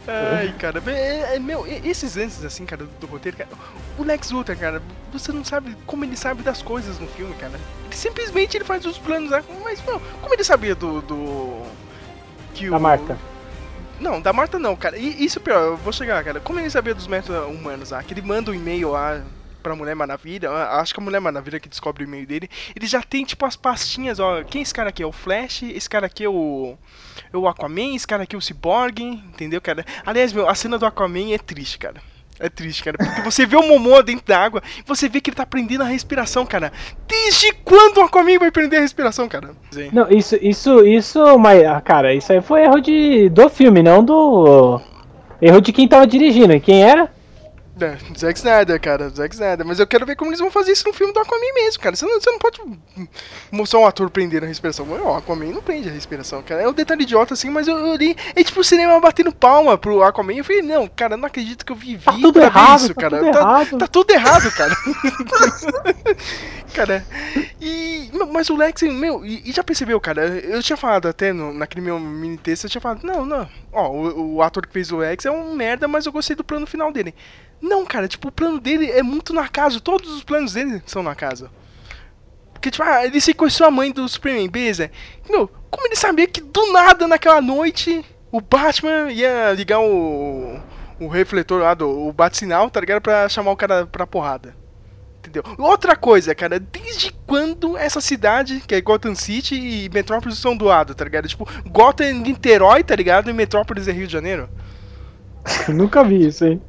Ai, 0.08 0.52
cara, 0.58 0.82
é, 0.88 1.36
é, 1.36 1.38
meu, 1.38 1.64
esses 1.84 2.16
lances 2.16 2.44
assim, 2.44 2.66
cara, 2.66 2.82
do, 2.84 2.90
do 3.00 3.06
roteiro, 3.06 3.36
cara, 3.36 3.50
o 3.96 4.02
Lex 4.02 4.30
Luthor, 4.32 4.56
cara, 4.56 4.82
você 5.12 5.30
não 5.30 5.44
sabe 5.44 5.76
como 5.86 6.04
ele 6.04 6.16
sabe 6.16 6.42
das 6.42 6.62
coisas 6.62 6.98
no 6.98 7.06
filme, 7.06 7.32
cara. 7.34 7.52
Ele 7.86 7.94
simplesmente 7.96 8.56
ele 8.56 8.64
faz 8.64 8.84
os 8.86 8.98
planos 8.98 9.30
lá, 9.30 9.40
mas, 9.62 9.80
meu, 9.84 10.00
como 10.20 10.34
ele 10.34 10.42
sabia 10.42 10.74
do. 10.74 11.00
do 11.02 11.62
que 12.54 12.70
Da 12.70 12.78
Marta. 12.78 13.18
Não, 14.00 14.20
da 14.20 14.32
Marta 14.32 14.58
não, 14.58 14.74
cara. 14.74 14.96
E 14.96 15.24
isso 15.24 15.38
é 15.38 15.42
pior, 15.42 15.60
eu 15.60 15.76
vou 15.76 15.92
chegar, 15.92 16.24
cara. 16.24 16.40
Como 16.40 16.58
ele 16.58 16.70
sabia 16.70 16.94
dos 16.94 17.06
métodos 17.06 17.54
humanos 17.54 17.90
lá? 17.90 18.02
Que 18.02 18.14
ele 18.14 18.22
manda 18.22 18.50
um 18.50 18.54
e-mail 18.54 18.90
lá 18.92 19.22
pra 19.62 19.76
Mulher 19.76 19.94
Maravilha. 19.94 20.50
ah, 20.50 20.80
Acho 20.80 20.94
que 20.94 21.00
a 21.00 21.02
Mulher 21.04 21.20
Maravilha 21.20 21.60
que 21.60 21.68
descobre 21.68 22.02
o 22.02 22.06
e-mail 22.06 22.26
dele. 22.26 22.48
Ele 22.74 22.86
já 22.86 23.02
tem, 23.02 23.24
tipo, 23.24 23.44
as 23.44 23.56
pastinhas, 23.56 24.18
ó. 24.18 24.42
Quem 24.42 24.60
é 24.60 24.62
esse 24.62 24.72
cara 24.72 24.88
aqui? 24.88 25.02
É 25.02 25.06
o 25.06 25.12
Flash, 25.12 25.64
esse 25.64 25.88
cara 25.88 26.06
aqui 26.06 26.24
é 26.24 26.28
o. 26.30 26.78
É 27.30 27.36
o 27.36 27.46
Aquaman, 27.46 27.94
esse 27.94 28.06
cara 28.06 28.22
aqui 28.22 28.34
é 28.34 28.38
o 28.38 28.40
Cyborg, 28.40 29.02
entendeu, 29.02 29.60
cara? 29.60 29.84
Aliás, 30.06 30.32
meu, 30.32 30.48
a 30.48 30.54
cena 30.54 30.78
do 30.78 30.86
Aquaman 30.86 31.32
é 31.34 31.38
triste, 31.38 31.78
cara. 31.78 32.00
É 32.40 32.48
triste, 32.48 32.82
cara. 32.82 32.96
Porque 32.96 33.20
você 33.20 33.44
vê 33.44 33.54
o 33.54 33.68
Momoa 33.68 34.02
dentro 34.02 34.24
da 34.26 34.38
água 34.38 34.62
e 34.78 34.82
você 34.86 35.10
vê 35.10 35.20
que 35.20 35.28
ele 35.28 35.36
tá 35.36 35.44
prendendo 35.44 35.82
a 35.82 35.86
respiração, 35.86 36.46
cara. 36.46 36.72
Desde 37.06 37.52
quando 37.64 37.98
o 37.98 38.02
Aquaman 38.02 38.38
vai 38.38 38.50
prender 38.50 38.78
a 38.78 38.82
respiração, 38.82 39.28
cara? 39.28 39.50
Não, 39.92 40.10
isso, 40.10 40.38
isso, 40.40 40.84
isso, 40.84 41.38
mas, 41.38 41.62
ah, 41.64 41.80
cara, 41.82 42.14
isso 42.14 42.32
aí 42.32 42.40
foi 42.40 42.62
erro 42.62 42.80
de, 42.80 43.28
do 43.28 43.50
filme, 43.50 43.82
não 43.82 44.02
do. 44.02 44.80
Erro 45.40 45.60
de 45.60 45.70
quem 45.70 45.86
tava 45.86 46.06
dirigindo. 46.06 46.54
E 46.54 46.60
quem 46.60 46.82
era? 46.82 47.10
É, 47.80 47.96
Zack 48.18 48.38
Snyder, 48.38 48.80
cara, 48.80 49.08
Zack 49.08 49.34
Snyder. 49.34 49.64
Mas 49.64 49.80
eu 49.80 49.86
quero 49.86 50.04
ver 50.04 50.16
como 50.16 50.30
eles 50.30 50.40
vão 50.40 50.50
fazer 50.50 50.72
isso 50.72 50.86
no 50.86 50.92
filme 50.92 51.12
do 51.12 51.20
Aquaman 51.20 51.54
mesmo, 51.54 51.80
cara. 51.80 51.96
Você 51.96 52.04
não, 52.04 52.20
você 52.20 52.30
não 52.30 52.38
pode 52.38 52.60
mostrar 53.50 53.80
um 53.80 53.86
ator 53.86 54.10
prendendo 54.10 54.44
a 54.44 54.46
respiração. 54.46 54.86
O 54.86 55.14
Aquaman 55.14 55.46
não 55.46 55.62
prende 55.62 55.88
a 55.88 55.92
respiração, 55.92 56.42
cara. 56.42 56.62
É 56.62 56.68
um 56.68 56.72
detalhe 56.72 57.02
idiota 57.02 57.34
assim, 57.34 57.48
mas 57.48 57.66
eu, 57.66 57.78
eu 57.78 57.96
li. 57.96 58.16
É 58.36 58.44
tipo 58.44 58.60
o 58.60 58.64
cinema 58.64 59.00
batendo 59.00 59.32
palma 59.32 59.78
pro 59.78 60.02
Aquaman. 60.02 60.34
Eu 60.34 60.44
falei, 60.44 60.62
não, 60.62 60.86
cara, 60.88 61.16
não 61.16 61.26
acredito 61.26 61.64
que 61.64 61.72
eu 61.72 61.76
vivi 61.76 62.04
Tá 62.04 62.12
tudo 62.12 62.40
errado, 62.40 62.80
isso, 62.80 62.94
tá 62.94 63.00
cara. 63.00 63.18
tudo 63.18 63.32
tá, 63.32 63.38
errado. 63.38 63.78
tá 63.78 63.86
tudo 63.86 64.10
errado, 64.10 64.50
cara. 64.52 64.76
cara, 66.74 67.06
e. 67.60 68.10
Mas 68.32 68.50
o 68.50 68.56
Lex, 68.56 68.82
meu, 68.82 69.24
e, 69.24 69.48
e 69.48 69.52
já 69.52 69.64
percebeu, 69.64 70.00
cara? 70.00 70.26
Eu 70.26 70.62
tinha 70.62 70.76
falado 70.76 71.08
até 71.08 71.32
no, 71.32 71.52
naquele 71.52 71.80
meu 71.80 71.98
mini 71.98 72.36
texto, 72.36 72.64
eu 72.64 72.70
tinha 72.70 72.80
falado, 72.80 73.04
não, 73.04 73.24
não. 73.24 73.48
Ó, 73.72 73.88
o, 73.90 74.34
o 74.36 74.42
ator 74.42 74.66
que 74.66 74.72
fez 74.72 74.90
o 74.92 74.98
Lex 74.98 75.24
é 75.24 75.30
um 75.30 75.54
merda, 75.54 75.88
mas 75.88 76.06
eu 76.06 76.12
gostei 76.12 76.36
do 76.36 76.44
plano 76.44 76.66
final 76.66 76.92
dele. 76.92 77.14
Não, 77.60 77.84
cara, 77.84 78.08
tipo, 78.08 78.28
o 78.28 78.32
plano 78.32 78.58
dele 78.58 78.90
é 78.90 79.02
muito 79.02 79.32
na 79.32 79.48
casa. 79.48 79.80
Todos 79.80 80.10
os 80.10 80.24
planos 80.24 80.54
dele 80.54 80.82
são 80.86 81.02
na 81.02 81.14
casa. 81.14 81.50
Porque, 82.52 82.70
tipo, 82.70 82.84
ah, 82.84 83.04
ele 83.04 83.20
sequestrou 83.20 83.68
a 83.68 83.70
mãe 83.70 83.90
do 83.90 84.08
Superman, 84.08 84.48
beleza? 84.48 84.90
Meu, 85.28 85.48
como 85.70 85.86
ele 85.86 85.96
sabia 85.96 86.26
que 86.26 86.40
do 86.40 86.72
nada 86.72 87.06
naquela 87.06 87.40
noite 87.40 88.04
o 88.32 88.40
Batman 88.40 89.10
ia 89.10 89.52
ligar 89.52 89.80
o. 89.80 90.60
o 91.00 91.08
refletor 91.08 91.62
lá 91.62 91.74
do 91.74 91.88
o 91.88 92.12
bate-sinal, 92.12 92.70
tá 92.70 92.80
ligado? 92.80 93.00
Pra 93.02 93.28
chamar 93.28 93.52
o 93.52 93.56
cara 93.56 93.86
pra 93.86 94.06
porrada. 94.06 94.54
Entendeu? 95.18 95.42
Outra 95.58 95.94
coisa, 95.94 96.34
cara, 96.34 96.58
desde 96.58 97.12
quando 97.26 97.76
essa 97.76 98.00
cidade, 98.00 98.62
que 98.66 98.74
é 98.74 98.80
Gotham 98.80 99.14
City 99.14 99.54
e 99.54 99.88
Metrópolis 99.90 100.38
são 100.38 100.56
do 100.56 100.64
lado, 100.64 100.94
tá 100.94 101.04
ligado? 101.04 101.28
Tipo, 101.28 101.46
Gotham 101.66 102.04
é 102.04 102.12
Niterói, 102.12 102.82
tá 102.82 102.96
ligado? 102.96 103.28
E 103.28 103.32
Metrópolis 103.32 103.86
é 103.86 103.92
Rio 103.92 104.06
de 104.06 104.12
Janeiro. 104.12 104.48
Eu 105.68 105.74
nunca 105.74 106.02
vi 106.02 106.26
isso, 106.26 106.44
hein? 106.44 106.60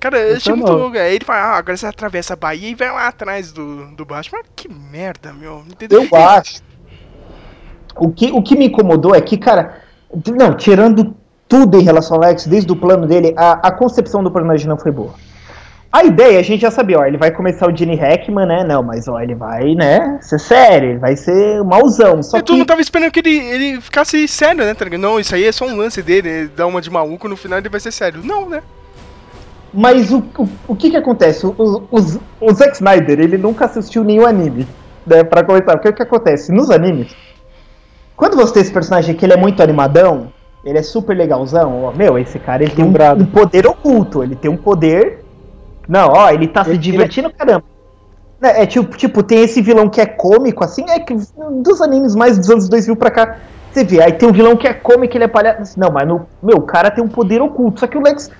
Cara, 0.00 0.18
eu 0.18 0.36
achei 0.36 0.54
muito 0.54 0.72
louco. 0.72 0.96
Aí 0.96 1.16
ele 1.16 1.24
fala, 1.24 1.40
ah, 1.40 1.56
agora 1.56 1.76
você 1.76 1.86
atravessa 1.86 2.34
a 2.34 2.36
Bahia 2.36 2.70
e 2.70 2.74
vai 2.74 2.90
lá 2.90 3.08
atrás 3.08 3.52
do, 3.52 3.86
do 3.96 4.04
Batman. 4.04 4.40
Que 4.54 4.68
merda, 4.68 5.32
meu. 5.32 5.64
Entendeu? 5.68 6.06
Eu 6.10 6.18
acho. 6.18 6.62
O 7.96 8.12
que, 8.12 8.30
o 8.30 8.42
que 8.42 8.56
me 8.56 8.66
incomodou 8.66 9.14
é 9.14 9.20
que, 9.20 9.36
cara, 9.36 9.82
não, 10.38 10.54
tirando 10.54 11.16
tudo 11.48 11.80
em 11.80 11.82
relação 11.82 12.16
ao 12.16 12.22
Lex, 12.22 12.46
desde 12.46 12.70
o 12.70 12.76
plano 12.76 13.06
dele, 13.06 13.34
a, 13.36 13.68
a 13.68 13.72
concepção 13.72 14.22
do 14.22 14.30
personagem 14.30 14.68
não 14.68 14.78
foi 14.78 14.92
boa. 14.92 15.14
A 15.90 16.04
ideia, 16.04 16.38
a 16.38 16.42
gente 16.42 16.60
já 16.60 16.70
sabia, 16.70 16.98
ó, 16.98 17.04
ele 17.06 17.16
vai 17.16 17.30
começar 17.30 17.66
o 17.66 17.74
Gene 17.74 17.96
Hackman, 17.96 18.46
né? 18.46 18.62
Não, 18.62 18.82
mas 18.82 19.08
ó, 19.08 19.18
ele 19.20 19.34
vai, 19.34 19.74
né, 19.74 20.18
ser 20.20 20.38
sério, 20.38 20.90
ele 20.90 20.98
vai 20.98 21.16
ser 21.16 21.64
mauzão. 21.64 22.22
Só 22.22 22.36
E 22.36 22.42
tu 22.42 22.52
que 22.52 22.58
não 22.58 22.66
tava 22.66 22.82
esperando 22.82 23.10
que 23.10 23.20
ele, 23.20 23.36
ele 23.36 23.80
ficasse 23.80 24.28
sério, 24.28 24.64
né? 24.64 24.74
tá? 24.74 24.84
Não, 24.98 25.18
isso 25.18 25.34
aí 25.34 25.44
é 25.44 25.50
só 25.50 25.64
um 25.64 25.76
lance 25.76 26.02
dele, 26.02 26.28
ele 26.28 26.48
dá 26.54 26.66
uma 26.66 26.82
de 26.82 26.90
maluco, 26.90 27.26
no 27.26 27.36
final 27.36 27.58
ele 27.58 27.70
vai 27.70 27.80
ser 27.80 27.90
sério. 27.90 28.20
Não, 28.22 28.46
né? 28.46 28.62
Mas 29.72 30.12
o, 30.12 30.18
o, 30.38 30.48
o 30.68 30.76
que 30.76 30.90
que 30.90 30.96
acontece? 30.96 31.46
O, 31.46 31.54
o, 31.58 31.86
o 32.40 32.52
Zack 32.52 32.74
Snyder, 32.74 33.20
ele 33.20 33.36
nunca 33.36 33.66
assistiu 33.66 34.02
nenhum 34.02 34.26
anime, 34.26 34.66
né, 35.06 35.22
pra 35.22 35.44
começar. 35.44 35.76
O 35.76 35.78
que 35.80 35.92
que 35.92 36.02
acontece? 36.02 36.50
Nos 36.52 36.70
animes, 36.70 37.14
quando 38.16 38.36
você 38.36 38.54
tem 38.54 38.62
esse 38.62 38.72
personagem 38.72 39.14
que 39.14 39.24
ele 39.24 39.34
é 39.34 39.36
muito 39.36 39.62
animadão, 39.62 40.32
ele 40.64 40.78
é 40.78 40.82
super 40.82 41.16
legalzão, 41.16 41.84
ó, 41.84 41.92
meu, 41.92 42.18
esse 42.18 42.38
cara, 42.38 42.62
ele 42.62 42.72
tem 42.72 42.84
um, 42.84 42.88
um 42.88 43.26
poder 43.26 43.66
oculto, 43.66 44.22
ele 44.22 44.34
tem 44.34 44.50
um 44.50 44.56
poder... 44.56 45.24
Não, 45.88 46.08
ó, 46.12 46.30
ele 46.30 46.48
tá 46.48 46.64
se 46.64 46.70
Ele- 46.70 46.78
divertindo, 46.78 47.30
caramba. 47.32 47.64
É, 48.42 48.62
é 48.62 48.66
tipo, 48.66 48.96
tipo, 48.96 49.22
tem 49.22 49.42
esse 49.42 49.62
vilão 49.62 49.88
que 49.88 50.00
é 50.00 50.06
cômico, 50.06 50.62
assim, 50.62 50.84
é 50.88 50.98
que 51.00 51.14
dos 51.62 51.80
animes 51.80 52.14
mais 52.14 52.38
dos 52.38 52.50
anos 52.50 52.68
2000 52.68 52.96
pra 52.96 53.10
cá, 53.10 53.36
você 53.70 53.84
vê, 53.84 54.02
aí 54.02 54.12
tem 54.12 54.28
um 54.28 54.32
vilão 54.32 54.56
que 54.56 54.66
é 54.66 54.74
cômico, 54.74 55.16
ele 55.16 55.24
é 55.24 55.28
palhaço. 55.28 55.78
Não, 55.78 55.90
mas 55.90 56.06
no, 56.06 56.26
meu, 56.42 56.56
o 56.58 56.62
cara 56.62 56.90
tem 56.90 57.02
um 57.02 57.08
poder 57.08 57.40
oculto, 57.40 57.80
só 57.80 57.86
que 57.86 57.96
o 57.96 58.02
Lex 58.02 58.30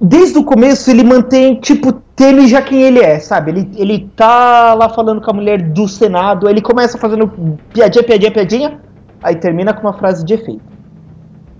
desde 0.00 0.38
o 0.38 0.44
começo 0.44 0.90
ele 0.90 1.02
mantém, 1.02 1.54
tipo, 1.56 1.92
teme 2.14 2.46
já 2.46 2.60
quem 2.62 2.82
ele 2.82 3.00
é, 3.00 3.18
sabe? 3.18 3.50
Ele, 3.50 3.70
ele 3.76 4.10
tá 4.14 4.74
lá 4.74 4.88
falando 4.88 5.20
com 5.20 5.30
a 5.30 5.34
mulher 5.34 5.60
do 5.62 5.88
Senado, 5.88 6.46
aí 6.46 6.52
ele 6.54 6.60
começa 6.62 6.98
fazendo 6.98 7.26
piadinha, 7.72 8.04
piadinha, 8.04 8.30
piadinha, 8.30 8.80
aí 9.22 9.34
termina 9.36 9.72
com 9.72 9.80
uma 9.80 9.92
frase 9.94 10.24
de 10.24 10.34
efeito. 10.34 10.62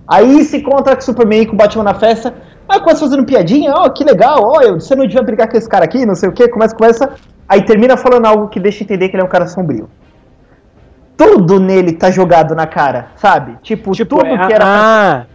Aí 0.06 0.44
se 0.44 0.58
encontra 0.58 0.94
com 0.94 1.00
o 1.02 1.04
Superman 1.04 1.42
e 1.42 1.46
com 1.46 1.54
o 1.54 1.56
Batman 1.56 1.84
na 1.84 1.94
festa, 1.94 2.32
aí 2.68 2.78
começa 2.80 3.00
fazendo 3.00 3.24
piadinha, 3.24 3.72
ó, 3.74 3.88
que 3.88 4.04
legal, 4.04 4.40
ó, 4.42 4.60
eu- 4.60 4.80
você 4.80 4.94
não 4.94 5.06
devia 5.06 5.22
brigar 5.22 5.48
com 5.48 5.56
esse 5.56 5.68
cara 5.68 5.84
aqui, 5.84 6.06
não 6.06 6.14
sei 6.14 6.28
o 6.28 6.32
que, 6.32 6.46
começa, 6.48 6.76
começa, 6.76 7.10
aí 7.48 7.62
termina 7.64 7.96
falando 7.96 8.26
algo 8.26 8.48
que 8.48 8.60
deixa 8.60 8.84
entender 8.84 9.08
que 9.08 9.16
ele 9.16 9.22
é 9.22 9.26
um 9.26 9.28
cara 9.28 9.46
sombrio. 9.46 9.88
Tudo 11.16 11.58
nele 11.58 11.92
tá 11.94 12.10
jogado 12.10 12.54
na 12.54 12.66
cara, 12.66 13.08
sabe? 13.16 13.56
Tipo, 13.62 13.92
Tipo, 13.92 14.16
tudo 14.16 14.26
é, 14.26 14.46
que 14.46 14.52
era 14.52 14.64
ah, 14.66 15.26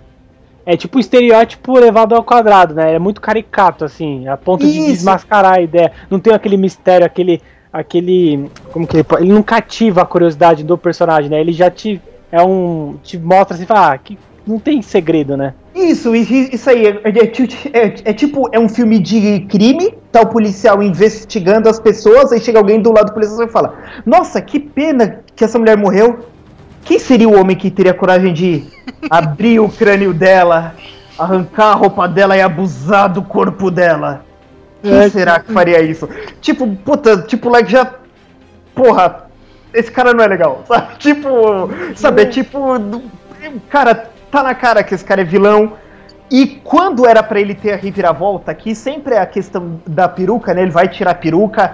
é 0.66 0.78
tipo 0.78 0.98
o 0.98 1.02
estereótipo 1.02 1.74
levado 1.78 2.14
ao 2.16 2.24
quadrado, 2.24 2.74
né? 2.76 2.94
É 2.96 3.00
muito 3.00 3.20
caricato, 3.22 3.84
assim, 3.86 4.28
a 4.28 4.38
ponto 4.38 4.66
de 4.66 4.78
Isso. 4.78 4.88
desmascarar 4.88 5.54
a 5.54 5.62
ideia. 5.62 5.92
Não 6.10 6.20
tem 6.20 6.34
aquele 6.34 6.58
mistério, 6.58 7.06
aquele. 7.06 7.42
aquele. 7.72 8.50
Como 8.72 8.86
que 8.88 8.98
ele 8.98 9.06
Ele 9.20 9.34
não 9.34 9.44
cativa 9.44 10.02
a 10.02 10.06
curiosidade 10.06 10.64
do 10.64 10.78
personagem, 10.78 11.30
né? 11.30 11.40
Ele 11.40 11.52
já 11.54 11.70
te. 11.70 12.02
É 12.32 12.42
um. 12.42 12.96
te 13.04 13.18
mostra 13.18 13.56
assim, 13.56 13.66
fala, 13.66 13.94
ah, 13.94 13.98
que 13.98 14.18
não 14.46 14.60
tem 14.60 14.82
segredo, 14.82 15.36
né? 15.38 15.54
Isso, 15.74 16.14
isso 16.16 16.70
aí, 16.70 16.86
é, 16.86 17.02
é 17.06 17.28
ti- 17.28 17.70
é- 17.72 17.94
é 18.06 18.14
tipo, 18.14 18.50
é 18.52 18.60
um 18.60 18.68
filme 18.68 19.00
de 19.00 19.42
crime, 19.50 19.94
tá 20.12 20.22
o 20.22 20.28
policial 20.28 20.84
investigando 20.84 21.70
as 21.70 21.80
pessoas, 21.80 22.32
aí 22.32 22.42
chega 22.42 22.60
alguém 22.60 22.82
do 22.82 22.92
lado 22.92 23.08
do 23.08 23.14
policial 23.14 23.44
e 23.48 23.50
fala, 23.50 23.76
nossa, 24.06 24.42
que 24.42 24.60
pena 24.60 25.22
que 25.36 25.44
essa 25.46 25.58
mulher 25.58 25.78
morreu. 25.78 26.26
Quem 26.84 27.00
seria 27.00 27.30
o 27.30 27.40
homem 27.40 27.56
que 27.56 27.70
teria 27.72 27.94
coragem 27.94 28.34
de 28.34 28.64
abrir 29.10 29.60
o 29.60 29.70
crânio 29.70 30.14
dela, 30.14 30.74
arrancar 31.18 31.68
a 31.72 31.74
roupa 31.76 32.08
dela 32.08 32.36
e 32.36 32.42
abusar 32.42 33.10
do 33.10 33.22
corpo 33.22 33.70
dela? 33.72 34.24
Quem 34.82 34.94
É, 34.94 35.10
será 35.10 35.40
que 35.40 35.52
faria 35.54 35.82
isso? 35.82 36.10
Tipo, 36.42 36.68
puta, 36.68 37.22
tipo, 37.24 37.50
like 37.50 37.72
já. 37.72 37.94
Porra, 38.74 39.26
esse 39.74 39.92
cara 39.92 40.14
não 40.14 40.24
é 40.24 40.28
legal, 40.28 40.64
sabe? 40.68 40.96
Tipo, 40.98 41.70
sabe, 41.96 42.24
é 42.24 42.26
tipo. 42.26 42.80
do- 42.80 43.04
Cara, 43.70 44.10
tá 44.32 44.44
na 44.44 44.54
cara 44.56 44.84
que 44.84 44.94
esse 44.94 45.04
cara 45.06 45.22
é 45.22 45.26
vilão. 45.26 45.74
E 46.30 46.48
quando 46.64 47.06
era 47.06 47.22
pra 47.22 47.40
ele 47.42 47.54
ter 47.54 47.74
a 47.74 47.76
reviravolta, 47.76 48.54
que 48.54 48.74
sempre 48.74 49.16
é 49.16 49.20
a 49.20 49.26
questão 49.26 49.82
da 49.86 50.08
peruca, 50.08 50.54
né? 50.54 50.62
Ele 50.62 50.72
vai 50.72 50.88
tirar 50.88 51.12
a 51.12 51.16
peruca. 51.16 51.74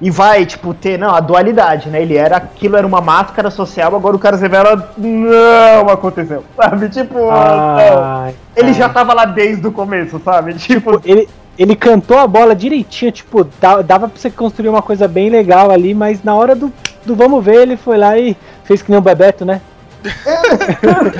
E 0.00 0.10
vai, 0.10 0.46
tipo, 0.46 0.72
ter, 0.72 0.96
não, 0.96 1.12
a 1.12 1.18
dualidade, 1.18 1.88
né? 1.88 2.00
Ele 2.00 2.16
era, 2.16 2.36
aquilo 2.36 2.76
era 2.76 2.86
uma 2.86 3.00
máscara 3.00 3.50
social, 3.50 3.96
agora 3.96 4.14
o 4.14 4.18
cara 4.18 4.36
se 4.36 4.42
revela, 4.42 4.92
não 4.96 5.88
aconteceu, 5.88 6.44
sabe? 6.56 6.88
Tipo. 6.88 7.28
Ai, 7.30 8.32
ele 8.54 8.72
já 8.72 8.88
tava 8.88 9.12
lá 9.12 9.24
desde 9.24 9.66
o 9.66 9.72
começo, 9.72 10.20
sabe? 10.24 10.54
Tipo, 10.58 11.00
Ele, 11.04 11.28
ele 11.58 11.74
cantou 11.74 12.16
a 12.16 12.28
bola 12.28 12.54
direitinho, 12.54 13.10
tipo, 13.10 13.42
dava 13.84 14.08
pra 14.08 14.16
você 14.20 14.30
construir 14.30 14.68
uma 14.68 14.82
coisa 14.82 15.08
bem 15.08 15.30
legal 15.30 15.72
ali, 15.72 15.92
mas 15.94 16.22
na 16.22 16.32
hora 16.34 16.54
do, 16.54 16.72
do 17.04 17.16
vamos 17.16 17.44
ver, 17.44 17.62
ele 17.62 17.76
foi 17.76 17.96
lá 17.98 18.16
e 18.16 18.36
fez 18.62 18.80
que 18.82 18.90
nem 18.92 18.98
o 19.00 19.02
Bebeto, 19.02 19.44
né? 19.44 19.60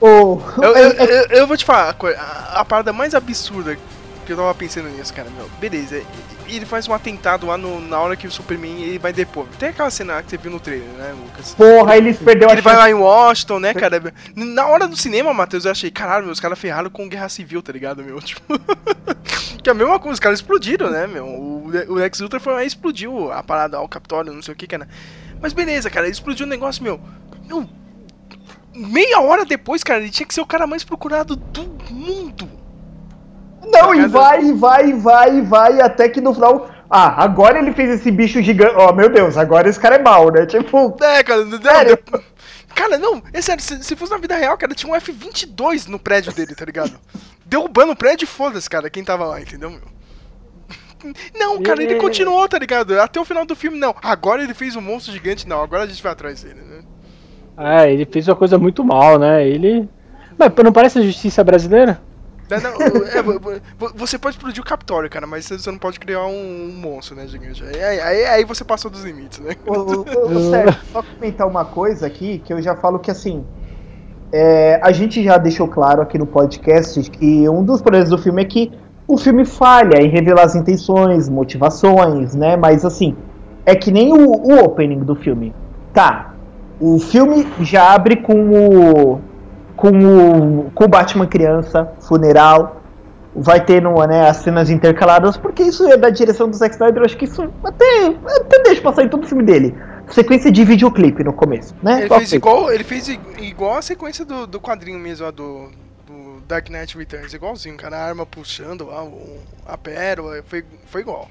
o, 0.00 0.40
Eu, 0.62 0.76
eu, 0.76 0.90
eu, 0.92 1.26
eu 1.28 1.46
vou 1.46 1.56
te 1.56 1.64
falar, 1.64 1.90
a, 1.90 1.92
coi- 1.92 2.14
a, 2.14 2.60
a 2.60 2.64
parada 2.64 2.92
mais 2.92 3.14
absurda 3.14 3.76
que 4.24 4.32
eu 4.32 4.36
tava 4.36 4.54
pensando 4.54 4.88
nisso, 4.88 5.12
cara, 5.12 5.28
meu, 5.36 5.48
beleza, 5.60 6.00
ele 6.56 6.66
faz 6.66 6.86
um 6.88 6.94
atentado 6.94 7.46
lá 7.46 7.56
no- 7.56 7.80
na 7.80 7.98
hora 8.00 8.16
que 8.16 8.26
o 8.26 8.30
Superman 8.30 8.82
ele 8.82 8.98
vai 8.98 9.12
depor. 9.12 9.46
Tem 9.58 9.68
aquela 9.70 9.90
cena 9.90 10.22
que 10.22 10.30
você 10.30 10.36
viu 10.36 10.50
no 10.50 10.60
trailer, 10.60 10.88
né, 10.90 11.12
Lucas? 11.24 11.54
porra, 11.54 11.96
eles 11.96 12.16
perderam 12.18 12.50
a 12.50 12.54
Ele 12.54 12.62
vai 12.62 12.74
chance. 12.74 12.84
lá 12.84 12.90
em 12.90 12.94
Washington, 12.94 13.58
né, 13.60 13.74
cara? 13.74 14.02
Na 14.34 14.66
hora 14.66 14.86
do 14.88 14.96
cinema, 14.96 15.32
Matheus, 15.34 15.64
eu 15.64 15.70
achei, 15.70 15.90
caralho, 15.90 16.24
meu, 16.24 16.32
os 16.32 16.40
caras 16.40 16.58
ferraram 16.58 16.90
com 16.90 17.08
guerra 17.08 17.28
civil, 17.28 17.62
tá 17.62 17.72
ligado, 17.72 18.02
meu? 18.02 18.20
Tipo. 18.22 18.42
que 19.62 19.68
é 19.68 19.72
a 19.72 19.74
mesma 19.74 19.98
coisa, 19.98 20.14
os 20.14 20.20
caras 20.20 20.38
explodiram, 20.38 20.90
né, 20.90 21.06
meu? 21.06 21.26
O, 21.26 21.66
o 21.88 21.94
Lex 21.94 22.18
Luthor 22.20 22.40
foi 22.40 22.52
lá 22.54 22.64
e 22.64 22.66
explodiu 22.66 23.30
a 23.32 23.42
parada 23.42 23.76
ao 23.76 23.88
Capitólio, 23.88 24.32
não 24.32 24.42
sei 24.42 24.54
o 24.54 24.56
que, 24.56 24.66
cara. 24.66 24.88
Mas 25.40 25.52
beleza, 25.52 25.88
cara, 25.90 26.06
ele 26.06 26.12
explodiu 26.12 26.46
o 26.46 26.48
negócio, 26.48 26.82
meu. 26.82 27.00
Meu. 27.46 27.68
Meia 28.74 29.20
hora 29.20 29.44
depois, 29.44 29.82
cara, 29.82 30.00
ele 30.00 30.10
tinha 30.10 30.26
que 30.26 30.32
ser 30.32 30.40
o 30.40 30.46
cara 30.46 30.66
mais 30.66 30.84
procurado 30.84 31.34
do 31.36 31.62
mundo. 31.92 32.48
Não, 33.72 33.94
e 33.94 34.06
vai, 34.06 34.44
e 34.44 34.52
vai, 34.52 34.88
e 34.88 34.92
vai, 34.92 35.36
e 35.38 35.40
vai, 35.40 35.80
até 35.80 36.08
que 36.08 36.20
no 36.20 36.34
final. 36.34 36.68
Ah, 36.88 37.22
agora 37.22 37.58
ele 37.58 37.72
fez 37.72 37.90
esse 37.90 38.10
bicho 38.10 38.42
gigante. 38.42 38.74
Ó, 38.76 38.92
meu 38.92 39.08
Deus, 39.08 39.36
agora 39.36 39.68
esse 39.68 39.78
cara 39.78 39.96
é 39.96 40.02
mal, 40.02 40.30
né? 40.32 40.44
Tipo. 40.44 40.96
É, 41.00 41.22
cara, 41.22 41.44
não, 41.44 41.62
Sério? 41.62 41.98
Cara, 42.74 42.98
não, 42.98 43.22
é 43.32 43.42
sério, 43.42 43.62
se, 43.62 43.82
se 43.82 43.96
fosse 43.96 44.12
na 44.12 44.18
vida 44.18 44.36
real, 44.36 44.56
cara, 44.56 44.74
tinha 44.74 44.90
um 44.90 44.96
F-22 44.96 45.86
no 45.88 45.98
prédio 45.98 46.32
dele, 46.32 46.54
tá 46.54 46.64
ligado? 46.64 46.92
Derrubando 47.44 47.92
o 47.92 47.96
prédio, 47.96 48.26
foda-se, 48.26 48.70
cara, 48.70 48.88
quem 48.88 49.04
tava 49.04 49.26
lá, 49.26 49.40
entendeu, 49.40 49.70
meu? 49.70 49.80
Não, 51.38 51.62
cara, 51.62 51.82
ele 51.82 51.96
continuou, 51.96 52.46
tá 52.48 52.58
ligado? 52.58 52.98
Até 53.00 53.20
o 53.20 53.24
final 53.24 53.44
do 53.44 53.56
filme, 53.56 53.78
não. 53.78 53.94
Agora 54.02 54.42
ele 54.42 54.54
fez 54.54 54.76
um 54.76 54.80
monstro 54.80 55.12
gigante, 55.12 55.48
não. 55.48 55.62
Agora 55.62 55.84
a 55.84 55.86
gente 55.86 56.02
vai 56.02 56.12
atrás 56.12 56.42
dele, 56.42 56.60
né? 56.60 56.82
É, 57.56 57.92
ele 57.92 58.06
fez 58.06 58.28
uma 58.28 58.36
coisa 58.36 58.58
muito 58.58 58.84
mal, 58.84 59.18
né? 59.18 59.46
Ele. 59.46 59.88
Mas 60.38 60.52
não 60.64 60.72
parece 60.72 60.98
a 60.98 61.02
justiça 61.02 61.42
brasileira? 61.42 62.00
Não, 62.50 62.78
não, 62.78 63.06
é, 63.06 63.22
vo- 63.22 63.40
vo- 63.78 63.92
você 63.94 64.18
pode 64.18 64.36
explodir 64.36 64.60
o 64.62 64.66
Capitólio, 64.66 65.08
cara, 65.10 65.26
mas 65.26 65.46
você 65.46 65.70
não 65.70 65.78
pode 65.78 66.00
criar 66.00 66.24
um, 66.26 66.70
um 66.70 66.72
monstro, 66.80 67.14
né, 67.16 67.26
gigante? 67.26 67.62
Aí, 67.64 68.00
aí, 68.00 68.24
aí- 68.24 68.44
você 68.44 68.64
passou 68.64 68.90
dos 68.90 69.04
limites, 69.04 69.38
né? 69.38 69.54
Ô, 69.66 70.04
Sérgio, 70.50 70.80
só 70.92 71.02
comentar 71.02 71.46
uma 71.46 71.64
coisa 71.64 72.06
aqui, 72.06 72.38
que 72.44 72.52
eu 72.52 72.60
já 72.60 72.74
falo 72.74 72.98
que 72.98 73.10
assim. 73.10 73.44
é, 74.32 74.78
a 74.82 74.92
gente 74.92 75.22
já 75.22 75.36
deixou 75.38 75.66
claro 75.68 76.02
aqui 76.02 76.16
no 76.18 76.26
podcast 76.26 77.00
que 77.10 77.48
um 77.48 77.62
dos 77.64 77.80
problemas 77.82 78.08
do 78.10 78.18
filme 78.18 78.42
é 78.42 78.44
que 78.44 78.72
o 79.06 79.16
filme 79.18 79.44
falha 79.44 80.00
em 80.00 80.08
revelar 80.08 80.44
as 80.44 80.54
intenções, 80.54 81.28
motivações, 81.28 82.34
né? 82.34 82.56
Mas 82.56 82.84
assim, 82.84 83.16
é 83.66 83.74
que 83.74 83.90
nem 83.90 84.12
o, 84.12 84.30
o 84.30 84.64
opening 84.64 85.00
do 85.00 85.14
filme. 85.16 85.52
Tá, 85.92 86.34
o 86.80 86.98
filme 87.00 87.46
já 87.60 87.92
abre 87.92 88.16
com 88.16 88.34
o. 88.50 89.20
com 89.80 89.88
o. 89.90 90.70
com 90.74 90.84
o 90.84 90.88
Batman 90.88 91.26
criança, 91.26 91.92
funeral. 92.00 92.76
Vai 93.34 93.64
tendo 93.64 93.90
né, 94.08 94.28
as 94.28 94.38
cenas 94.38 94.70
intercaladas, 94.70 95.36
porque 95.36 95.62
isso 95.62 95.86
é 95.86 95.96
da 95.96 96.10
direção 96.10 96.48
do 96.48 96.56
Zack 96.56 96.74
Snyder, 96.74 96.98
eu 97.00 97.04
acho 97.06 97.16
que 97.16 97.26
isso 97.26 97.48
até, 97.62 98.06
até 98.26 98.62
deixa 98.64 98.82
passar 98.82 99.04
em 99.04 99.08
todo 99.08 99.22
o 99.22 99.26
filme 99.26 99.44
dele. 99.44 99.72
Sequência 100.08 100.50
de 100.50 100.64
videoclipe 100.64 101.22
no 101.22 101.32
começo, 101.32 101.72
né? 101.80 102.00
Ele 102.00 102.08
Só 102.08 102.16
fez 102.16 102.30
que- 102.30 102.36
igual, 102.36 102.72
ele 102.72 102.82
fez 102.82 103.08
igual 103.38 103.76
a 103.78 103.82
sequência 103.82 104.24
do, 104.24 104.48
do 104.48 104.60
quadrinho 104.60 104.98
mesmo, 104.98 105.26
ó, 105.28 105.30
do, 105.30 105.68
do 106.08 106.40
Dark 106.48 106.68
Knight 106.70 106.98
Returns, 106.98 107.32
igualzinho, 107.32 107.76
cara, 107.76 107.98
a 107.98 108.04
arma 108.04 108.26
puxando 108.26 108.80
o- 108.82 109.38
a 109.64 109.78
pérola, 109.78 110.42
foi, 110.48 110.64
foi 110.86 111.00
igual. 111.02 111.28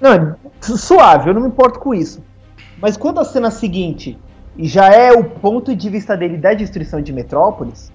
Não, 0.00 0.12
é 0.12 0.36
suave, 0.62 1.30
eu 1.30 1.34
não 1.34 1.42
me 1.42 1.48
importo 1.48 1.80
com 1.80 1.92
isso. 1.92 2.22
Mas 2.80 2.96
quando 2.96 3.18
a 3.18 3.24
cena 3.24 3.50
seguinte 3.50 4.16
já 4.66 4.88
é 4.88 5.12
o 5.12 5.24
ponto 5.24 5.74
de 5.74 5.88
vista 5.88 6.16
dele 6.16 6.36
da 6.36 6.54
destruição 6.54 7.00
de 7.00 7.12
Metrópolis, 7.12 7.92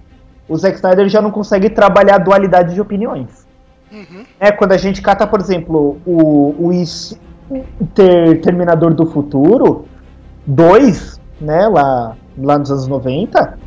o 0.48 0.56
Zack 0.56 0.76
Snyder 0.76 1.08
já 1.08 1.20
não 1.20 1.30
consegue 1.30 1.70
trabalhar 1.70 2.16
a 2.16 2.18
dualidade 2.18 2.74
de 2.74 2.80
opiniões. 2.80 3.46
Uhum. 3.92 4.24
É, 4.38 4.50
quando 4.50 4.72
a 4.72 4.76
gente 4.76 5.00
cata, 5.02 5.26
por 5.26 5.40
exemplo, 5.40 5.98
o, 6.06 6.70
o 7.50 7.86
Ter- 7.94 8.40
Terminador 8.40 8.94
do 8.94 9.06
Futuro 9.06 9.84
2, 10.46 11.20
né, 11.40 11.68
lá, 11.68 12.16
lá 12.38 12.58
nos 12.58 12.70
anos 12.70 12.86
90, 12.88 13.58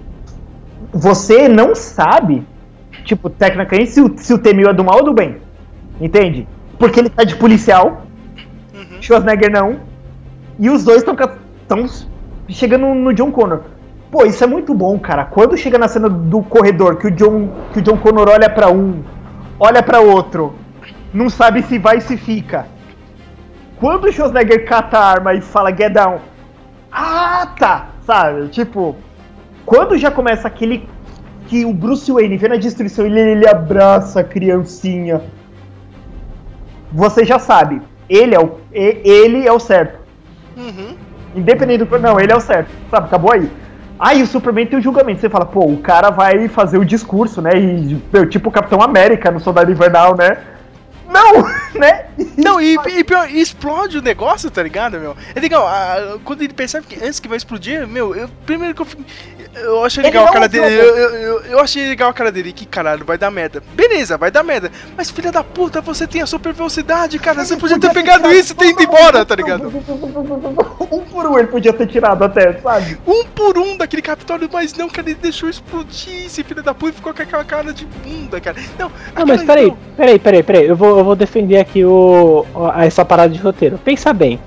você 0.91 1.47
não 1.47 1.75
sabe, 1.75 2.45
tipo, 3.03 3.29
tecnicamente, 3.29 3.91
se 3.91 4.01
o, 4.01 4.13
se 4.17 4.33
o 4.33 4.37
T-1000 4.39 4.69
é 4.69 4.73
do 4.73 4.83
mal 4.83 4.97
ou 4.99 5.05
do 5.05 5.13
bem. 5.13 5.37
Entende? 5.99 6.47
Porque 6.77 6.99
ele 6.99 7.09
tá 7.09 7.23
de 7.23 7.35
policial, 7.35 8.03
Uhum. 8.73 9.01
Schwarzenegger 9.01 9.51
não, 9.51 9.77
e 10.57 10.69
os 10.69 10.83
dois 10.85 10.99
estão 10.99 11.15
chegando 12.49 12.93
no 12.93 13.13
John 13.13 13.31
Connor. 13.31 13.61
Pô, 14.11 14.25
isso 14.25 14.43
é 14.43 14.47
muito 14.47 14.73
bom, 14.73 14.97
cara. 14.97 15.25
Quando 15.25 15.57
chega 15.57 15.77
na 15.77 15.87
cena 15.87 16.09
do 16.09 16.41
corredor, 16.41 16.97
que 16.97 17.07
o 17.07 17.11
John, 17.11 17.49
que 17.71 17.79
o 17.79 17.81
John 17.81 17.97
Connor 17.97 18.27
olha 18.29 18.49
pra 18.49 18.71
um, 18.71 19.03
olha 19.59 19.83
pra 19.83 19.99
outro, 19.99 20.55
não 21.13 21.29
sabe 21.29 21.61
se 21.61 21.77
vai 21.77 21.97
e 21.97 22.01
se 22.01 22.17
fica. 22.17 22.65
Quando 23.77 24.05
o 24.05 24.11
Schwarzenegger 24.11 24.65
cata 24.65 24.97
a 24.97 25.05
arma 25.05 25.33
e 25.33 25.41
fala 25.41 25.75
get 25.75 25.93
down, 25.93 26.19
ah, 26.91 27.53
tá, 27.57 27.89
sabe? 28.05 28.49
Tipo, 28.49 28.95
quando 29.65 29.97
já 29.97 30.09
começa 30.09 30.47
aquele 30.47 30.89
que 31.47 31.65
o 31.65 31.73
Bruce 31.73 32.11
Wayne 32.11 32.37
vê 32.37 32.47
na 32.47 32.57
destruição 32.57 33.05
ele, 33.05 33.19
ele 33.19 33.47
abraça 33.47 34.19
a 34.19 34.23
criancinha, 34.23 35.21
você 36.91 37.23
já 37.23 37.39
sabe, 37.39 37.81
ele 38.09 38.35
é 38.35 38.39
o, 38.39 38.57
ele 38.71 39.47
é 39.47 39.51
o 39.51 39.59
certo. 39.59 39.99
Uhum. 40.57 40.95
Independente 41.35 41.83
do. 41.83 41.99
Não, 41.99 42.19
ele 42.19 42.31
é 42.31 42.35
o 42.35 42.39
certo. 42.39 42.69
Sabe, 42.89 43.07
acabou 43.07 43.31
aí. 43.33 43.49
Aí 43.99 44.23
o 44.23 44.27
Superman 44.27 44.65
tem 44.65 44.79
o 44.79 44.81
julgamento. 44.81 45.19
Você 45.21 45.29
fala, 45.29 45.45
pô, 45.45 45.65
o 45.65 45.77
cara 45.77 46.09
vai 46.09 46.47
fazer 46.47 46.77
o 46.77 46.85
discurso, 46.85 47.41
né? 47.41 47.51
E, 47.57 47.99
tipo 48.29 48.49
o 48.49 48.51
Capitão 48.51 48.81
América 48.81 49.29
no 49.29 49.39
Soldado 49.39 49.71
Invernal, 49.71 50.15
né? 50.15 50.37
Não, 51.11 51.43
né? 51.79 52.05
Não, 52.37 52.61
e, 52.61 52.77
e 52.97 53.03
pior, 53.03 53.29
explode 53.29 53.97
o 53.97 54.01
negócio, 54.01 54.49
tá 54.49 54.61
ligado, 54.63 54.99
meu? 54.99 55.15
É 55.35 55.39
legal, 55.39 55.67
a- 55.67 56.17
quando 56.23 56.41
ele 56.43 56.53
percebe 56.53 56.85
que 56.87 57.03
antes 57.03 57.19
que 57.19 57.27
vai 57.27 57.35
explodir, 57.37 57.85
meu, 57.87 58.15
eu, 58.15 58.29
primeiro 58.45 58.73
que 58.75 58.81
eu 58.81 58.87
Eu 59.55 59.83
achei 59.83 60.03
legal 60.03 60.25
a 60.27 60.31
cara 60.31 60.47
dele. 60.47 60.65
Eu, 60.75 60.95
eu, 60.95 61.09
eu, 61.15 61.41
eu 61.45 61.59
achei 61.59 61.87
legal 61.87 62.09
a 62.09 62.13
cara 62.13 62.31
dele. 62.31 62.53
Que 62.53 62.65
caralho, 62.65 63.03
vai 63.03 63.17
dar 63.17 63.31
merda. 63.31 63.61
Beleza, 63.73 64.17
vai 64.17 64.29
dar 64.29 64.43
merda. 64.43 64.71
Mas 64.95 65.09
filha 65.09 65.31
da 65.31 65.43
puta, 65.43 65.81
você 65.81 66.05
tem 66.07 66.21
a 66.21 66.25
super 66.27 66.53
velocidade, 66.53 67.17
cara. 67.19 67.43
Você 67.43 67.57
podia 67.57 67.79
ter 67.79 67.91
pegado 67.91 68.31
isso 68.31 68.53
e 68.53 68.55
ter 68.55 68.67
ido 68.69 68.83
embora, 68.83 69.25
tá 69.25 69.35
ligado? 69.35 69.69
Um 70.91 71.01
por 71.01 71.25
um 71.27 71.37
ele 71.37 71.47
podia 71.47 71.71
ter 71.73 71.87
tirado 71.87 72.23
até, 72.23 72.53
sabe? 72.59 72.97
Um 73.05 73.23
por 73.25 73.57
um 73.57 73.77
daquele 73.77 74.01
Capitólio, 74.01 74.49
mas 74.51 74.73
não, 74.73 74.89
cara, 74.89 75.09
ele 75.09 75.19
deixou 75.21 75.47
explodir 75.49 76.25
esse 76.25 76.43
filho 76.43 76.63
da 76.63 76.73
puta 76.73 76.91
e 76.93 76.95
ficou 76.95 77.13
com 77.13 77.21
aquela 77.21 77.43
cara 77.43 77.71
de 77.73 77.85
bunda, 77.85 78.39
cara. 78.41 78.57
Não, 78.77 78.91
Não, 79.15 79.25
mas 79.25 79.43
peraí, 79.43 79.73
peraí, 79.95 80.19
peraí, 80.19 80.43
peraí. 80.43 80.65
Eu 80.67 80.75
vou, 80.75 80.97
eu 80.97 81.03
vou 81.03 81.15
defender 81.15 81.57
aqui 81.59 81.85
o, 81.85 82.45
o- 82.53 82.71
essa 82.81 83.05
parada 83.05 83.29
de 83.33 83.39
roteiro. 83.39 83.77
Pensa 83.77 84.11
bem. 84.13 84.39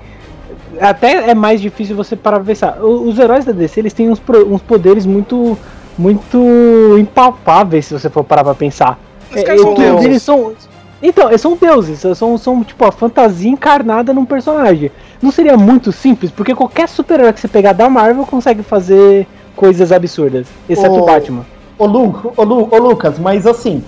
Até 0.79 1.29
é 1.29 1.33
mais 1.33 1.61
difícil 1.61 1.95
você 1.95 2.15
parar 2.15 2.37
pra 2.37 2.45
pensar. 2.45 2.83
Os 2.83 3.17
heróis 3.17 3.45
da 3.45 3.51
DC, 3.51 3.79
eles 3.79 3.93
têm 3.93 4.09
uns, 4.09 4.21
uns 4.47 4.61
poderes 4.61 5.05
muito 5.05 5.57
muito 5.97 6.97
impalpáveis, 6.97 7.85
se 7.85 7.93
você 7.93 8.09
for 8.09 8.23
parar 8.23 8.43
pra 8.43 8.55
pensar. 8.55 8.99
Os 9.33 9.43
caras 9.43 9.61
são 9.61 9.73
todos 9.73 9.83
deuses. 9.83 10.05
eles 10.05 10.21
são 10.21 10.53
Então, 11.01 11.29
eles 11.29 11.41
são 11.41 11.55
deuses, 11.55 12.17
são, 12.17 12.37
são 12.37 12.63
tipo 12.63 12.83
a 12.85 12.91
fantasia 12.91 13.49
encarnada 13.49 14.13
num 14.13 14.25
personagem. 14.25 14.91
Não 15.21 15.31
seria 15.31 15.57
muito 15.57 15.91
simples, 15.91 16.31
porque 16.31 16.55
qualquer 16.55 16.87
super-herói 16.87 17.33
que 17.33 17.39
você 17.39 17.47
pegar 17.47 17.73
da 17.73 17.89
Marvel 17.89 18.25
consegue 18.25 18.63
fazer 18.63 19.27
coisas 19.55 19.91
absurdas, 19.91 20.47
exceto 20.67 20.95
o 20.95 21.05
Batman. 21.05 21.45
Ô, 21.77 21.85
Lu, 21.85 22.33
ô, 22.35 22.43
Lu, 22.43 22.67
ô 22.71 22.77
Lucas, 22.77 23.19
mas 23.19 23.45
assim, 23.45 23.83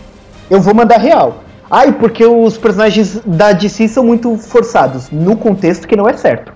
eu 0.50 0.62
vou 0.62 0.74
mandar 0.74 0.98
real. 0.98 1.44
Ai, 1.70 1.92
porque 1.92 2.24
os 2.24 2.58
personagens 2.58 3.20
da 3.26 3.52
DC 3.52 3.88
são 3.88 4.04
muito 4.04 4.38
forçados, 4.38 5.10
no 5.10 5.36
contexto 5.36 5.88
que 5.88 5.96
não 5.96 6.08
é 6.08 6.14
certo. 6.14 6.54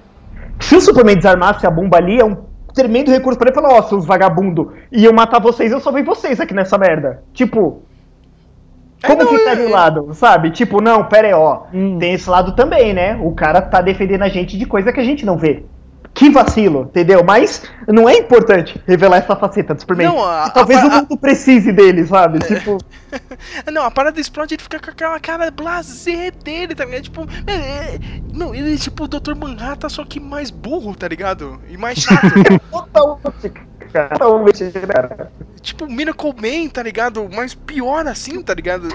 Se 0.59 0.75
o 0.75 0.81
Superman 0.81 1.15
desarmasse 1.15 1.65
a 1.65 1.71
bomba 1.71 1.97
ali, 1.97 2.19
é 2.19 2.25
um 2.25 2.37
tremendo 2.73 3.11
recurso 3.11 3.37
pra 3.39 3.47
ele 3.49 3.55
falar, 3.55 3.73
ó, 3.77 3.81
seus 3.83 4.05
vagabundo, 4.05 4.73
iam 4.91 5.13
matar 5.13 5.39
vocês, 5.39 5.71
eu 5.71 5.79
só 5.79 5.91
vi 5.91 6.03
vocês 6.03 6.39
aqui 6.39 6.53
nessa 6.53 6.77
merda. 6.77 7.23
Tipo, 7.33 7.81
como 9.05 9.21
É, 9.21 9.23
não, 9.25 9.31
ficaria 9.37 9.63
é- 9.63 9.67
o 9.67 9.71
lado, 9.71 10.13
sabe? 10.13 10.51
Tipo, 10.51 10.81
não, 10.81 11.03
pera 11.05 11.27
aí, 11.27 11.33
ó, 11.33 11.61
Hum. 11.73 11.97
tem 11.97 12.13
esse 12.13 12.29
lado 12.29 12.53
também, 12.55 12.93
né? 12.93 13.17
O 13.23 13.31
cara 13.31 13.61
tá 13.61 13.81
defendendo 13.81 14.23
a 14.23 14.29
gente 14.29 14.57
de 14.57 14.65
coisa 14.65 14.91
que 14.93 14.99
a 14.99 15.03
gente 15.03 15.25
não 15.25 15.37
vê. 15.37 15.63
Que 16.19 16.29
vacilo, 16.29 16.81
entendeu? 16.81 17.23
Mas 17.23 17.63
não 17.87 18.09
é 18.09 18.17
importante 18.17 18.77
revelar 18.85 19.17
essa 19.19 19.37
faceta 19.37 19.73
do 19.73 19.79
Superman. 19.79 20.07
Não, 20.07 20.21
a- 20.25 20.49
talvez 20.49 20.77
a- 20.81 20.85
o 20.85 20.89
mundo 20.91 21.17
precise 21.17 21.71
dele, 21.71 22.05
sabe? 22.05 22.39
Tipo, 22.39 22.77
Não, 23.71 23.83
a 23.85 23.89
parada 23.89 24.19
explode 24.19 24.53
ele 24.55 24.61
fica 24.61 24.79
com 24.79 24.91
aquela 24.91 25.17
cara 25.17 25.49
blasé 25.49 26.29
dele, 26.43 26.75
tá 26.75 26.83
ligado? 26.83 27.03
Tipo, 27.03 27.25
é, 27.47 27.53
é, 27.95 27.99
Não, 28.33 28.53
ele 28.53 28.73
é 28.73 28.77
tipo 28.77 29.05
o 29.05 29.07
Dr. 29.07 29.33
Manhattan, 29.33 29.87
só 29.87 30.03
que 30.03 30.19
mais 30.19 30.51
burro, 30.51 30.93
tá 30.93 31.07
ligado? 31.07 31.57
E 31.69 31.77
mais 31.77 31.99
chato. 31.99 32.19
Totalmente, 32.69 33.53
cara. 33.91 34.09
Totalmente, 34.09 34.71
tipo 35.61 35.87
Miracle 35.87 36.33
Man, 36.41 36.69
tá 36.69 36.81
ligado? 36.83 37.27
Mas 37.33 37.53
pior 37.53 38.05
assim, 38.07 38.41
tá 38.41 38.53
ligado? 38.53 38.87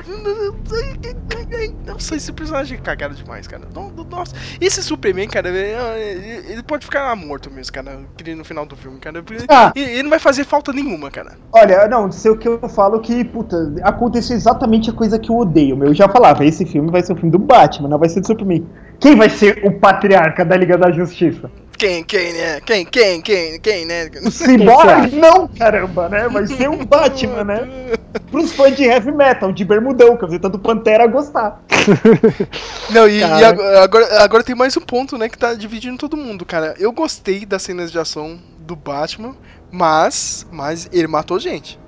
Nossa, 1.86 2.16
esse 2.16 2.32
personagem 2.32 2.78
é 2.78 2.80
cagado 2.80 3.14
demais, 3.14 3.46
cara. 3.46 3.64
No- 3.74 3.90
no- 3.90 4.04
Nossa, 4.04 4.34
esse 4.60 4.82
Superman, 4.82 5.28
cara, 5.28 5.48
ele 5.48 6.62
pode 6.62 6.84
ficar 6.84 7.14
morto 7.16 7.50
mesmo, 7.50 7.72
cara, 7.72 7.98
no 8.36 8.44
final 8.44 8.64
do 8.66 8.76
filme, 8.76 8.98
cara. 8.98 9.22
Ah. 9.48 9.72
Ele 9.74 9.90
ele 9.94 10.02
não 10.04 10.10
vai 10.10 10.18
fazer 10.18 10.44
falta 10.44 10.72
nenhuma, 10.72 11.10
cara. 11.10 11.32
Olha, 11.52 11.86
não, 11.88 12.10
sei 12.10 12.30
o 12.30 12.36
que 12.36 12.48
eu 12.48 12.68
falo 12.68 13.00
que, 13.00 13.24
puta, 13.24 13.56
aconteceu 13.82 14.36
exatamente 14.36 14.90
a 14.90 14.92
coisa 14.92 15.18
que 15.18 15.30
eu 15.30 15.36
odeio. 15.36 15.76
meu. 15.76 15.88
Eu 15.88 15.94
já 15.94 16.08
falava, 16.08 16.44
esse 16.44 16.64
filme 16.64 16.90
vai 16.90 17.02
ser 17.02 17.12
o 17.12 17.16
filme 17.16 17.30
do 17.30 17.38
Batman, 17.38 17.88
não 17.88 17.98
vai 17.98 18.08
ser 18.08 18.20
do 18.20 18.26
Superman. 18.26 18.66
Quem 19.00 19.16
vai 19.16 19.28
ser 19.28 19.64
o 19.64 19.72
patriarca 19.78 20.44
da 20.44 20.56
Liga 20.56 20.78
da 20.78 20.90
Justiça? 20.90 21.50
Quem, 21.84 22.02
quem, 22.02 22.32
né? 22.32 22.60
Quem, 22.62 22.84
quem, 22.86 23.20
quem, 23.20 23.60
quem, 23.60 23.84
né? 23.84 24.10
O 24.24 24.30
Cyborg? 24.30 25.14
Não, 25.14 25.46
caramba, 25.46 26.08
né? 26.08 26.26
Vai 26.30 26.46
ser 26.46 26.70
o 26.70 26.82
Batman, 26.86 27.44
né? 27.44 27.68
Pros 28.32 28.52
fãs 28.52 28.74
de 28.74 28.84
heavy 28.84 29.12
metal, 29.12 29.52
de 29.52 29.66
bermudão, 29.66 30.16
que 30.16 30.24
eu 30.24 30.30
sei 30.30 30.38
tanto 30.38 30.58
Pantera 30.58 31.06
gostar. 31.06 31.60
Não, 32.88 33.06
e, 33.06 33.18
e 33.18 33.22
agora, 33.44 34.22
agora, 34.22 34.42
tem 34.42 34.54
mais 34.54 34.74
um 34.78 34.80
ponto, 34.80 35.18
né, 35.18 35.28
que 35.28 35.36
tá 35.36 35.52
dividindo 35.52 35.98
todo 35.98 36.16
mundo, 36.16 36.46
cara. 36.46 36.74
Eu 36.78 36.90
gostei 36.90 37.44
das 37.44 37.60
cenas 37.60 37.92
de 37.92 37.98
ação 37.98 38.38
do 38.60 38.74
Batman, 38.74 39.36
mas, 39.70 40.46
mas 40.50 40.88
ele 40.90 41.06
matou 41.06 41.38
gente. 41.38 41.78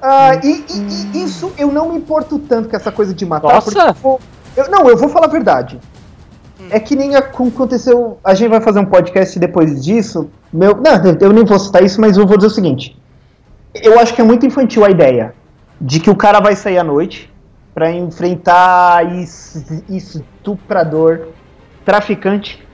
Ah, 0.00 0.40
e, 0.42 0.64
e- 0.70 1.18
e 1.18 1.24
isso 1.24 1.52
eu 1.58 1.70
não 1.70 1.90
me 1.92 1.98
importo 1.98 2.38
tanto 2.38 2.70
com 2.70 2.76
essa 2.76 2.90
coisa 2.90 3.12
de 3.12 3.26
matar. 3.26 3.48
Nossa! 3.52 3.70
porque 3.70 3.78
eu 3.90 3.94
vou- 3.94 4.20
eu- 4.56 4.70
não, 4.70 4.88
eu 4.88 4.96
vou 4.96 5.10
falar 5.10 5.26
a 5.26 5.30
verdade. 5.30 5.78
É 6.70 6.80
que 6.80 6.94
nem 6.96 7.14
aconteceu. 7.16 8.18
A 8.24 8.34
gente 8.34 8.48
vai 8.50 8.60
fazer 8.60 8.80
um 8.80 8.84
podcast 8.84 9.38
depois 9.38 9.84
disso. 9.84 10.28
Meu, 10.52 10.74
não, 10.76 11.16
eu 11.20 11.32
nem 11.32 11.44
vou 11.44 11.58
citar 11.58 11.82
isso, 11.82 12.00
mas 12.00 12.16
eu 12.16 12.26
vou 12.26 12.36
dizer 12.36 12.48
o 12.48 12.50
seguinte. 12.54 12.96
Eu 13.74 13.98
acho 13.98 14.14
que 14.14 14.20
é 14.20 14.24
muito 14.24 14.46
infantil 14.46 14.84
a 14.84 14.90
ideia 14.90 15.34
de 15.80 16.00
que 16.00 16.08
o 16.10 16.16
cara 16.16 16.40
vai 16.40 16.56
sair 16.56 16.78
à 16.78 16.84
noite 16.84 17.32
pra 17.74 17.90
enfrentar 17.92 19.12
es- 19.14 19.64
estuprador, 19.88 21.28
traficante. 21.84 22.64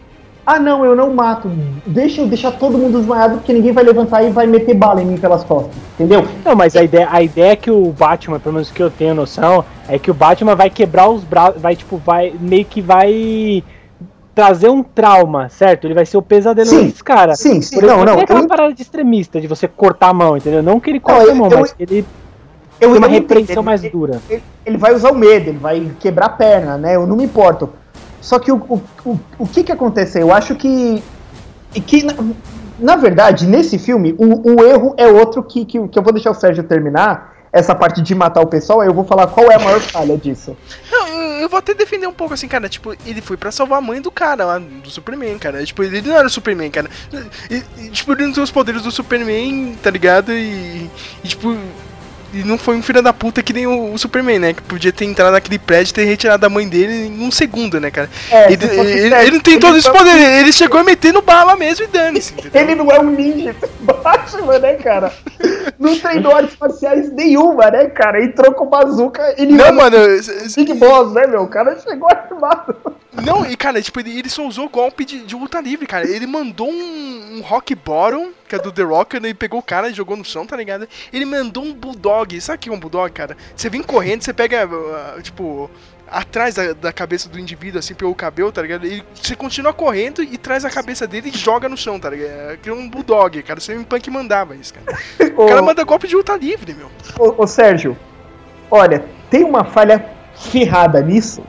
Ah, 0.44 0.58
não, 0.58 0.84
eu 0.84 0.96
não 0.96 1.14
mato. 1.14 1.48
Deixa 1.86 2.20
eu 2.20 2.26
deixar 2.26 2.50
todo 2.52 2.76
mundo 2.76 2.98
desmaiado 2.98 3.34
porque 3.36 3.52
ninguém 3.52 3.70
vai 3.72 3.84
levantar 3.84 4.24
e 4.24 4.30
vai 4.30 4.44
meter 4.44 4.74
bala 4.74 5.00
em 5.00 5.06
mim 5.06 5.16
pelas 5.16 5.44
costas. 5.44 5.72
Entendeu? 5.94 6.26
Não, 6.44 6.56
mas 6.56 6.74
a 6.74 6.82
ideia, 6.82 7.08
a 7.10 7.22
ideia 7.22 7.52
é 7.52 7.56
que 7.56 7.70
o 7.70 7.92
Batman, 7.92 8.40
pelo 8.40 8.54
menos 8.54 8.68
que 8.70 8.82
eu 8.82 8.90
tenho 8.90 9.14
noção, 9.14 9.64
é 9.88 9.98
que 10.00 10.10
o 10.10 10.14
Batman 10.14 10.56
vai 10.56 10.68
quebrar 10.68 11.08
os 11.08 11.22
braços, 11.22 11.62
vai 11.62 11.76
tipo, 11.76 11.96
vai 11.96 12.34
meio 12.40 12.64
que 12.64 12.80
vai 12.82 13.62
trazer 14.34 14.68
um 14.70 14.82
trauma, 14.82 15.48
certo? 15.48 15.86
Ele 15.86 15.94
vai 15.94 16.06
ser 16.06 16.16
o 16.16 16.22
pesadelo 16.22 16.68
Sim, 16.68 16.84
desses 16.84 17.02
caras. 17.02 17.38
sim, 17.38 17.60
sim, 17.60 17.76
Por 17.76 17.82
não, 17.84 17.88
exemplo, 17.96 18.06
não, 18.06 18.14
tem 18.14 18.24
aquela 18.24 18.40
eu- 18.40 18.48
parada 18.48 18.72
de 18.74 18.82
extremista, 18.82 19.40
de 19.40 19.46
você 19.46 19.68
cortar 19.68 20.08
a 20.08 20.14
mão, 20.14 20.36
entendeu? 20.36 20.62
Não 20.62 20.80
que 20.80 20.90
ele 20.90 21.00
corte 21.00 21.26
eu- 21.26 21.32
a 21.32 21.34
mão, 21.34 21.50
eu- 21.50 21.60
mas 21.60 21.72
que 21.72 21.82
ele 21.82 22.06
Eu, 22.80 22.90
tem 22.90 22.98
uma 22.98 23.08
repreensão 23.08 23.56
ele- 23.56 23.62
mais 23.62 23.82
dura. 23.82 24.20
Ele, 24.28 24.42
ele 24.64 24.76
vai 24.78 24.94
usar 24.94 25.10
o 25.10 25.14
medo, 25.14 25.50
ele 25.50 25.58
vai 25.58 25.90
quebrar 26.00 26.26
a 26.26 26.30
perna, 26.30 26.76
né? 26.78 26.96
Eu 26.96 27.06
não 27.06 27.16
me 27.16 27.24
importo. 27.24 27.68
Só 28.20 28.38
que 28.38 28.50
o, 28.50 28.56
o, 28.56 28.80
o, 29.04 29.20
o 29.40 29.46
que 29.46 29.62
que 29.64 29.72
aconteceu? 29.72 30.22
Eu 30.22 30.32
acho 30.32 30.54
que. 30.54 31.02
que 31.86 32.02
na, 32.04 32.14
na 32.78 32.96
verdade, 32.96 33.46
nesse 33.46 33.78
filme, 33.78 34.14
o, 34.18 34.54
o 34.56 34.64
erro 34.64 34.94
é 34.96 35.06
outro 35.08 35.42
que, 35.42 35.64
que, 35.64 35.88
que 35.88 35.98
eu 35.98 36.02
vou 36.02 36.12
deixar 36.12 36.30
o 36.30 36.34
Sérgio 36.34 36.64
terminar. 36.64 37.31
Essa 37.52 37.74
parte 37.74 38.00
de 38.00 38.14
matar 38.14 38.40
o 38.40 38.46
pessoal, 38.46 38.80
aí 38.80 38.88
eu 38.88 38.94
vou 38.94 39.04
falar 39.04 39.26
qual 39.26 39.50
é 39.50 39.56
a 39.56 39.58
maior 39.58 39.78
falha 39.80 40.16
disso. 40.16 40.56
Não, 40.90 41.08
eu, 41.38 41.48
vou 41.50 41.58
até 41.58 41.74
defender 41.74 42.06
um 42.06 42.12
pouco 42.12 42.32
assim, 42.32 42.48
cara. 42.48 42.66
Tipo, 42.66 42.96
ele 43.04 43.20
foi 43.20 43.36
pra 43.36 43.52
salvar 43.52 43.78
a 43.78 43.82
mãe 43.82 44.00
do 44.00 44.10
cara 44.10 44.44
lá, 44.44 44.58
do 44.58 44.88
Superman, 44.88 45.38
cara. 45.38 45.62
Tipo, 45.62 45.82
ele 45.82 46.00
não 46.00 46.16
era 46.16 46.26
o 46.26 46.30
Superman, 46.30 46.70
cara. 46.70 46.88
E, 47.50 47.62
e, 47.78 47.90
tipo, 47.90 48.12
ele 48.12 48.26
não 48.26 48.32
tem 48.32 48.42
os 48.42 48.50
poderes 48.50 48.82
do 48.82 48.90
Superman, 48.90 49.76
tá 49.82 49.90
ligado? 49.90 50.32
E, 50.32 50.90
e, 51.22 51.28
tipo. 51.28 51.54
E 52.32 52.42
não 52.44 52.56
foi 52.56 52.76
um 52.76 52.82
filho 52.82 53.02
da 53.02 53.12
puta 53.12 53.42
que 53.42 53.52
nem 53.52 53.66
o, 53.66 53.92
o 53.92 53.98
Superman, 53.98 54.38
né? 54.38 54.52
Que 54.54 54.62
podia 54.62 54.90
ter 54.92 55.04
entrado 55.04 55.32
naquele 55.32 55.58
prédio 55.58 55.90
e 55.90 55.94
ter 55.94 56.04
retirado 56.04 56.46
a 56.46 56.48
mãe 56.48 56.66
dele 56.66 57.06
em 57.08 57.26
um 57.26 57.30
segundo, 57.30 57.78
né, 57.78 57.90
cara? 57.90 58.08
É, 58.30 58.52
ele, 58.52 58.64
ele- 58.64 59.08
certo, 59.10 59.22
ele 59.22 59.30
não 59.32 59.40
tem 59.40 59.54
ele 59.54 59.60
todos 59.60 59.78
os 59.78 59.84
foi- 59.86 59.92
poderes, 59.98 60.26
ele 60.40 60.52
chegou 60.52 60.80
a 60.80 60.84
meter 60.84 61.12
no 61.12 61.20
bala 61.20 61.56
mesmo 61.56 61.84
e 61.84 61.88
dane-se. 61.88 62.34
Ele 62.54 62.74
não 62.74 62.90
é 62.90 62.98
um 63.00 63.10
ninja, 63.10 63.50
esse 63.50 63.70
Batman, 63.80 64.58
né, 64.58 64.74
cara? 64.74 65.12
Não 65.78 65.98
treinou 65.98 66.34
artes 66.34 66.56
marciais 66.58 67.12
nenhuma, 67.12 67.70
né, 67.70 67.86
cara? 67.86 68.24
Entrou 68.24 68.52
com 68.52 68.66
bazuca, 68.66 69.34
ele 69.36 69.52
Não, 69.52 69.66
é 69.66 69.72
mano. 69.72 69.96
Big 70.56 70.74
Boss, 70.74 71.12
né, 71.12 71.26
meu? 71.26 71.42
O 71.42 71.48
cara 71.48 71.78
chegou 71.80 72.08
armado. 72.08 72.74
Não, 73.12 73.44
e 73.44 73.56
cara, 73.56 73.82
tipo, 73.82 74.00
ele, 74.00 74.18
ele 74.18 74.28
só 74.30 74.46
usou 74.46 74.68
golpe 74.68 75.04
de, 75.04 75.24
de 75.24 75.34
luta 75.34 75.60
livre, 75.60 75.86
cara. 75.86 76.08
Ele 76.08 76.26
mandou 76.26 76.70
um, 76.70 77.36
um 77.36 77.40
rock 77.42 77.74
bottom, 77.74 78.32
que 78.48 78.54
é 78.54 78.58
do 78.58 78.72
The 78.72 78.82
Rock, 78.82 79.20
né? 79.20 79.28
Ele 79.28 79.34
pegou 79.34 79.60
o 79.60 79.62
cara 79.62 79.90
e 79.90 79.94
jogou 79.94 80.16
no 80.16 80.24
chão, 80.24 80.46
tá 80.46 80.56
ligado? 80.56 80.88
Ele 81.12 81.24
mandou 81.26 81.62
um 81.62 81.74
bulldog. 81.74 82.40
Sabe 82.40 82.56
o 82.56 82.58
que 82.60 82.68
é 82.70 82.72
um 82.72 82.80
bulldog, 82.80 83.12
cara? 83.12 83.36
Você 83.54 83.68
vem 83.68 83.82
correndo, 83.82 84.22
você 84.22 84.32
pega, 84.32 84.64
ah, 84.64 85.20
tipo, 85.20 85.70
atrás 86.12 86.54
da, 86.54 86.72
da 86.72 86.92
cabeça 86.92 87.28
do 87.28 87.38
indivíduo, 87.38 87.78
assim, 87.78 87.94
pelo 87.94 88.14
cabelo, 88.14 88.52
tá 88.52 88.62
ligado? 88.62 88.86
E 88.86 89.02
você 89.14 89.34
continua 89.34 89.72
correndo 89.72 90.22
e 90.22 90.38
traz 90.38 90.64
a 90.64 90.70
cabeça 90.70 91.06
dele 91.06 91.30
e 91.32 91.36
joga 91.36 91.68
no 91.68 91.76
chão, 91.76 91.98
tá 91.98 92.10
ligado? 92.10 92.30
É 92.30 92.58
que 92.60 92.68
é 92.68 92.72
um 92.72 92.88
bulldog, 92.88 93.42
cara. 93.42 93.58
Você 93.58 93.74
me 93.74 93.84
punk 93.84 94.10
mandava 94.10 94.54
isso, 94.54 94.74
cara. 94.74 94.98
O 95.36 95.46
cara 95.46 95.62
manda 95.62 95.82
golpe 95.82 96.06
de 96.06 96.14
luta 96.14 96.36
livre, 96.36 96.74
meu. 96.74 96.90
ô, 97.18 97.42
ô, 97.42 97.46
Sérgio, 97.46 97.96
olha, 98.70 99.04
tem 99.30 99.44
uma 99.44 99.64
falha 99.64 100.04
ferrada 100.34 101.00
nisso, 101.00 101.42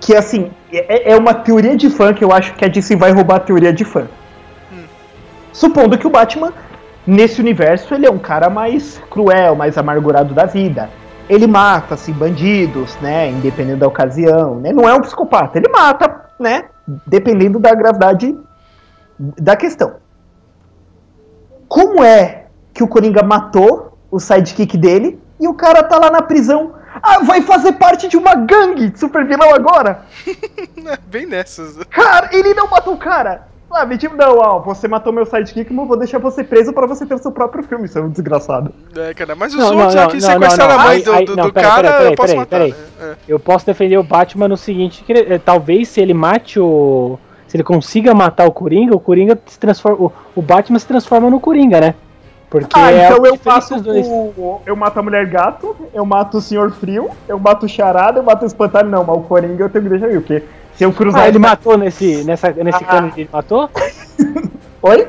que 0.00 0.14
assim, 0.14 0.50
é, 0.72 1.12
é 1.12 1.16
uma 1.16 1.34
teoria 1.34 1.76
de 1.76 1.90
fã 1.90 2.12
que 2.12 2.24
eu 2.24 2.32
acho 2.32 2.54
que 2.54 2.64
a 2.64 2.68
DC 2.68 2.96
vai 2.96 3.10
roubar 3.12 3.36
a 3.36 3.40
teoria 3.40 3.72
de 3.72 3.84
fã. 3.84 4.08
Supondo 5.52 5.98
que 5.98 6.06
o 6.06 6.10
Batman, 6.10 6.52
nesse 7.06 7.40
universo, 7.40 7.94
ele 7.94 8.06
é 8.06 8.10
um 8.10 8.18
cara 8.18 8.48
mais 8.48 9.00
cruel, 9.10 9.56
mais 9.56 9.76
amargurado 9.76 10.34
da 10.34 10.44
vida. 10.44 10.88
Ele 11.28 11.46
mata, 11.46 11.94
assim, 11.94 12.12
bandidos, 12.12 12.96
né, 13.02 13.28
independente 13.30 13.80
da 13.80 13.88
ocasião, 13.88 14.60
né, 14.60 14.72
não 14.72 14.88
é 14.88 14.94
um 14.94 15.00
psicopata, 15.00 15.58
ele 15.58 15.68
mata, 15.68 16.26
né, 16.38 16.64
dependendo 17.06 17.58
da 17.58 17.74
gravidade 17.74 18.36
da 19.18 19.56
questão. 19.56 19.96
Como 21.68 22.02
é 22.02 22.46
que 22.72 22.82
o 22.82 22.88
Coringa 22.88 23.22
matou 23.22 23.98
o 24.10 24.18
sidekick 24.18 24.78
dele 24.78 25.20
e 25.38 25.46
o 25.46 25.54
cara 25.54 25.82
tá 25.82 25.98
lá 25.98 26.10
na 26.10 26.22
prisão? 26.22 26.77
Ah, 27.02 27.20
vai 27.20 27.42
fazer 27.42 27.72
parte 27.72 28.08
de 28.08 28.16
uma 28.16 28.34
gangue 28.34 28.90
de 28.90 28.98
super 28.98 29.26
vilão 29.26 29.54
agora? 29.54 30.02
Bem 31.06 31.26
nessas. 31.26 31.76
Cara, 31.90 32.30
ele 32.32 32.54
não 32.54 32.68
matou 32.68 32.94
o 32.94 32.98
cara. 32.98 33.46
Sabe, 33.70 33.98
tipo, 33.98 34.16
não, 34.16 34.38
ó, 34.38 34.58
você 34.60 34.88
matou 34.88 35.12
meu 35.12 35.26
sidekick, 35.26 35.70
mas 35.70 35.82
eu 35.82 35.86
vou 35.88 35.98
deixar 35.98 36.18
você 36.18 36.42
preso 36.42 36.72
pra 36.72 36.86
você 36.86 37.04
ter 37.04 37.14
o 37.14 37.18
seu 37.18 37.30
próprio 37.30 37.62
filme, 37.64 37.86
seu 37.86 38.08
desgraçado. 38.08 38.72
É, 38.96 39.12
cara, 39.12 39.36
mas 39.36 39.52
os 39.52 39.60
Não, 39.60 39.76
outros 39.76 39.94
não, 39.94 40.06
que 40.08 40.14
não, 40.14 40.20
sequestraram 40.22 40.74
não, 40.74 40.80
a 40.80 40.84
mãe 40.86 41.02
do, 41.02 41.12
aí- 41.12 41.24
do- 41.26 41.36
não, 41.36 41.46
do 41.48 41.52
pera, 41.52 41.68
cara, 41.68 41.82
pera, 41.82 41.98
pera, 41.98 42.10
eu 42.10 42.16
posso 42.16 42.28
pera, 42.28 42.40
matar. 42.40 42.58
pera 42.60 43.12
É. 43.12 43.16
Eu 43.28 43.38
posso 43.38 43.66
defender 43.66 43.98
o 43.98 44.02
Batman 44.02 44.48
no 44.48 44.56
seguinte, 44.56 45.04
que 45.04 45.12
ele- 45.12 45.34
eh, 45.34 45.38
talvez 45.38 45.88
se 45.88 46.00
ele 46.00 46.14
mate 46.14 46.58
o. 46.58 47.18
Se 47.46 47.56
ele 47.58 47.64
consiga 47.64 48.14
matar 48.14 48.46
o 48.46 48.52
Coringa, 48.52 48.96
o 48.96 49.00
Coringa 49.00 49.38
se 49.44 49.58
transforma. 49.58 49.98
O, 50.06 50.12
o 50.36 50.40
Batman 50.42 50.78
se 50.78 50.86
transforma 50.86 51.28
no 51.28 51.38
Coringa, 51.38 51.78
né? 51.78 51.94
Porque 52.50 52.78
Ah, 52.78 52.90
é 52.90 53.06
então 53.06 53.24
eu 53.26 53.38
mato 53.44 53.74
o. 54.36 54.60
Eu 54.64 54.74
mato 54.74 54.98
a 54.98 55.02
mulher 55.02 55.26
gato, 55.26 55.76
eu 55.92 56.04
mato 56.06 56.38
o 56.38 56.40
senhor 56.40 56.70
frio, 56.72 57.10
eu 57.28 57.38
mato 57.38 57.66
o 57.66 57.68
charada, 57.68 58.18
eu 58.18 58.22
mato 58.22 58.42
o 58.42 58.46
espantalho, 58.46 58.88
não, 58.88 59.04
mas 59.04 59.16
o 59.16 59.20
Coringa 59.20 59.64
eu 59.64 59.68
tenho 59.68 59.84
que 59.84 59.90
deixar 59.90 60.06
aí, 60.06 60.14
porque 60.18 60.42
se 60.74 60.84
eu 60.84 60.92
cruzar. 60.92 61.22
Ah, 61.22 61.28
ele 61.28 61.38
matou 61.38 61.76
nesse, 61.76 62.24
nessa, 62.24 62.50
nesse 62.52 62.82
Ah. 62.84 62.86
cânone? 62.86 63.12
Ele 63.16 63.28
matou? 63.30 63.68
Oi? 64.82 65.08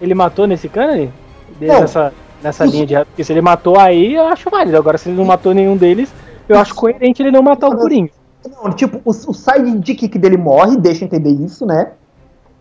Ele 0.00 0.14
matou 0.14 0.46
nesse 0.46 0.68
cânone? 0.68 1.12
Nessa, 1.60 2.12
nessa 2.42 2.64
linha 2.64 2.86
de. 2.86 2.94
Porque 3.04 3.22
se 3.22 3.32
ele 3.32 3.42
matou 3.42 3.78
aí, 3.78 4.14
eu 4.14 4.26
acho 4.26 4.50
válido. 4.50 4.76
Agora, 4.76 4.98
se 4.98 5.08
ele 5.10 5.16
não 5.18 5.24
matou 5.24 5.54
nenhum 5.54 5.76
deles, 5.76 6.12
eu 6.48 6.58
acho 6.58 6.74
coerente 6.74 7.22
ele 7.22 7.30
não 7.30 7.42
matar 7.42 7.68
o 7.68 7.76
Coringa. 7.76 8.10
Não, 8.48 8.72
tipo, 8.72 9.00
o, 9.04 9.10
o 9.10 9.34
sidekick 9.34 10.18
dele 10.18 10.38
morre, 10.38 10.76
deixa 10.76 11.04
eu 11.04 11.06
entender 11.06 11.30
isso, 11.30 11.66
né? 11.66 11.92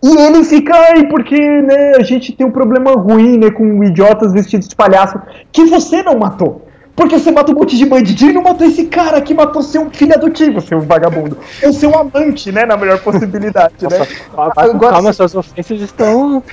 E 0.01 0.17
ele 0.17 0.43
fica, 0.43 0.73
ai, 0.73 1.07
porque, 1.07 1.37
né, 1.37 1.93
a 1.97 2.03
gente 2.03 2.31
tem 2.31 2.47
um 2.47 2.51
problema 2.51 2.91
ruim, 2.93 3.37
né, 3.37 3.51
com 3.51 3.83
idiotas 3.83 4.31
vestidos 4.31 4.67
de 4.67 4.75
palhaço, 4.75 5.19
que 5.51 5.65
você 5.65 6.01
não 6.01 6.17
matou. 6.17 6.65
Porque 6.95 7.17
você 7.17 7.31
matou 7.31 7.55
um 7.55 7.59
monte 7.59 7.77
de 7.77 7.85
bandidinho 7.85 8.31
e 8.31 8.33
não 8.33 8.43
matou 8.43 8.67
esse 8.67 8.85
cara 8.85 9.21
que 9.21 9.33
matou 9.33 9.61
seu 9.61 9.89
filho 9.89 10.13
adotivo, 10.13 10.59
seu 10.59 10.81
vagabundo. 10.81 11.37
Ou 11.63 11.71
seu 11.71 11.97
amante, 11.97 12.51
né, 12.51 12.65
na 12.65 12.75
melhor 12.75 12.99
possibilidade, 12.99 13.73
né? 13.89 14.05
Calma, 14.35 14.53
Agora 14.55 14.93
calma 14.95 15.13
suas 15.13 15.33
ofensas 15.35 15.81
estão. 15.81 16.43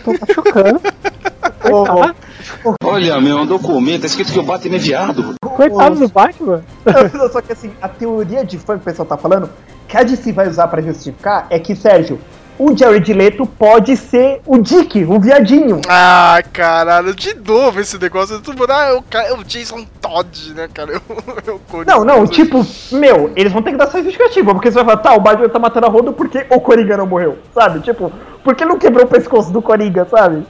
Ô, 1.68 1.82
ô, 1.82 1.85
Coitado, 1.87 2.14
Olha, 2.85 3.20
meu, 3.20 3.38
um 3.38 3.46
documento, 3.46 4.02
tá 4.02 4.06
escrito 4.06 4.32
que 4.32 4.38
o 4.38 4.42
Batman 4.42 4.76
é 4.76 4.78
viado. 4.78 5.35
coitado 5.40 5.96
do 5.96 6.09
Batman. 6.09 6.62
Não, 7.12 7.28
Só 7.30 7.40
que 7.40 7.52
assim, 7.52 7.72
a 7.82 7.88
teoria 7.88 8.44
de 8.44 8.56
fã 8.56 8.74
que 8.74 8.82
o 8.82 8.85
pessoal 8.85 9.06
tá 9.06 9.16
falando, 9.16 9.50
que 9.88 9.96
a 9.96 10.02
DC 10.02 10.32
vai 10.32 10.48
usar 10.48 10.68
pra 10.68 10.80
justificar 10.80 11.46
é 11.50 11.59
que, 11.59 11.74
Sérgio, 11.74 12.20
o 12.59 12.77
Jared 12.77 13.12
Leto 13.12 13.47
pode 13.47 13.97
ser 13.97 14.40
o 14.47 14.59
Dick, 14.59 15.05
o 15.05 15.21
viadinho. 15.21 15.81
Ah, 15.88 16.42
caralho, 16.53 17.14
de 17.14 17.35
novo 17.35 17.81
esse 17.81 17.99
negócio. 17.99 18.40
Tu 18.40 18.53
ah, 18.69 19.01
é 19.25 19.33
o, 19.33 19.40
é 19.40 19.45
Jason 19.45 19.87
Todd, 20.01 20.55
né, 20.55 20.69
cara? 20.73 20.92
Eu, 21.47 21.61
eu. 21.73 21.85
Não, 21.85 22.05
não, 22.05 22.27
tipo, 22.27 22.66
meu, 22.90 23.31
eles 23.37 23.53
vão 23.53 23.62
ter 23.62 23.71
que 23.71 23.77
dar 23.77 23.85
essa 23.85 24.03
justificativa, 24.03 24.53
porque 24.53 24.71
você 24.71 24.77
vai 24.77 24.85
falar, 24.85 24.97
tá, 24.97 25.14
o 25.14 25.21
Batman 25.21 25.49
tá 25.49 25.59
matando 25.59 25.87
a 25.87 25.88
Rodo 25.88 26.12
porque 26.12 26.45
o 26.51 26.61
Coringa 26.61 26.97
não 26.97 27.07
morreu, 27.07 27.38
sabe? 27.55 27.81
Tipo, 27.81 28.11
por 28.42 28.55
que 28.57 28.64
não 28.64 28.79
quebrou 28.79 29.05
o 29.05 29.09
pescoço 29.09 29.53
do 29.53 29.62
Coringa, 29.62 30.07
sabe? 30.11 30.45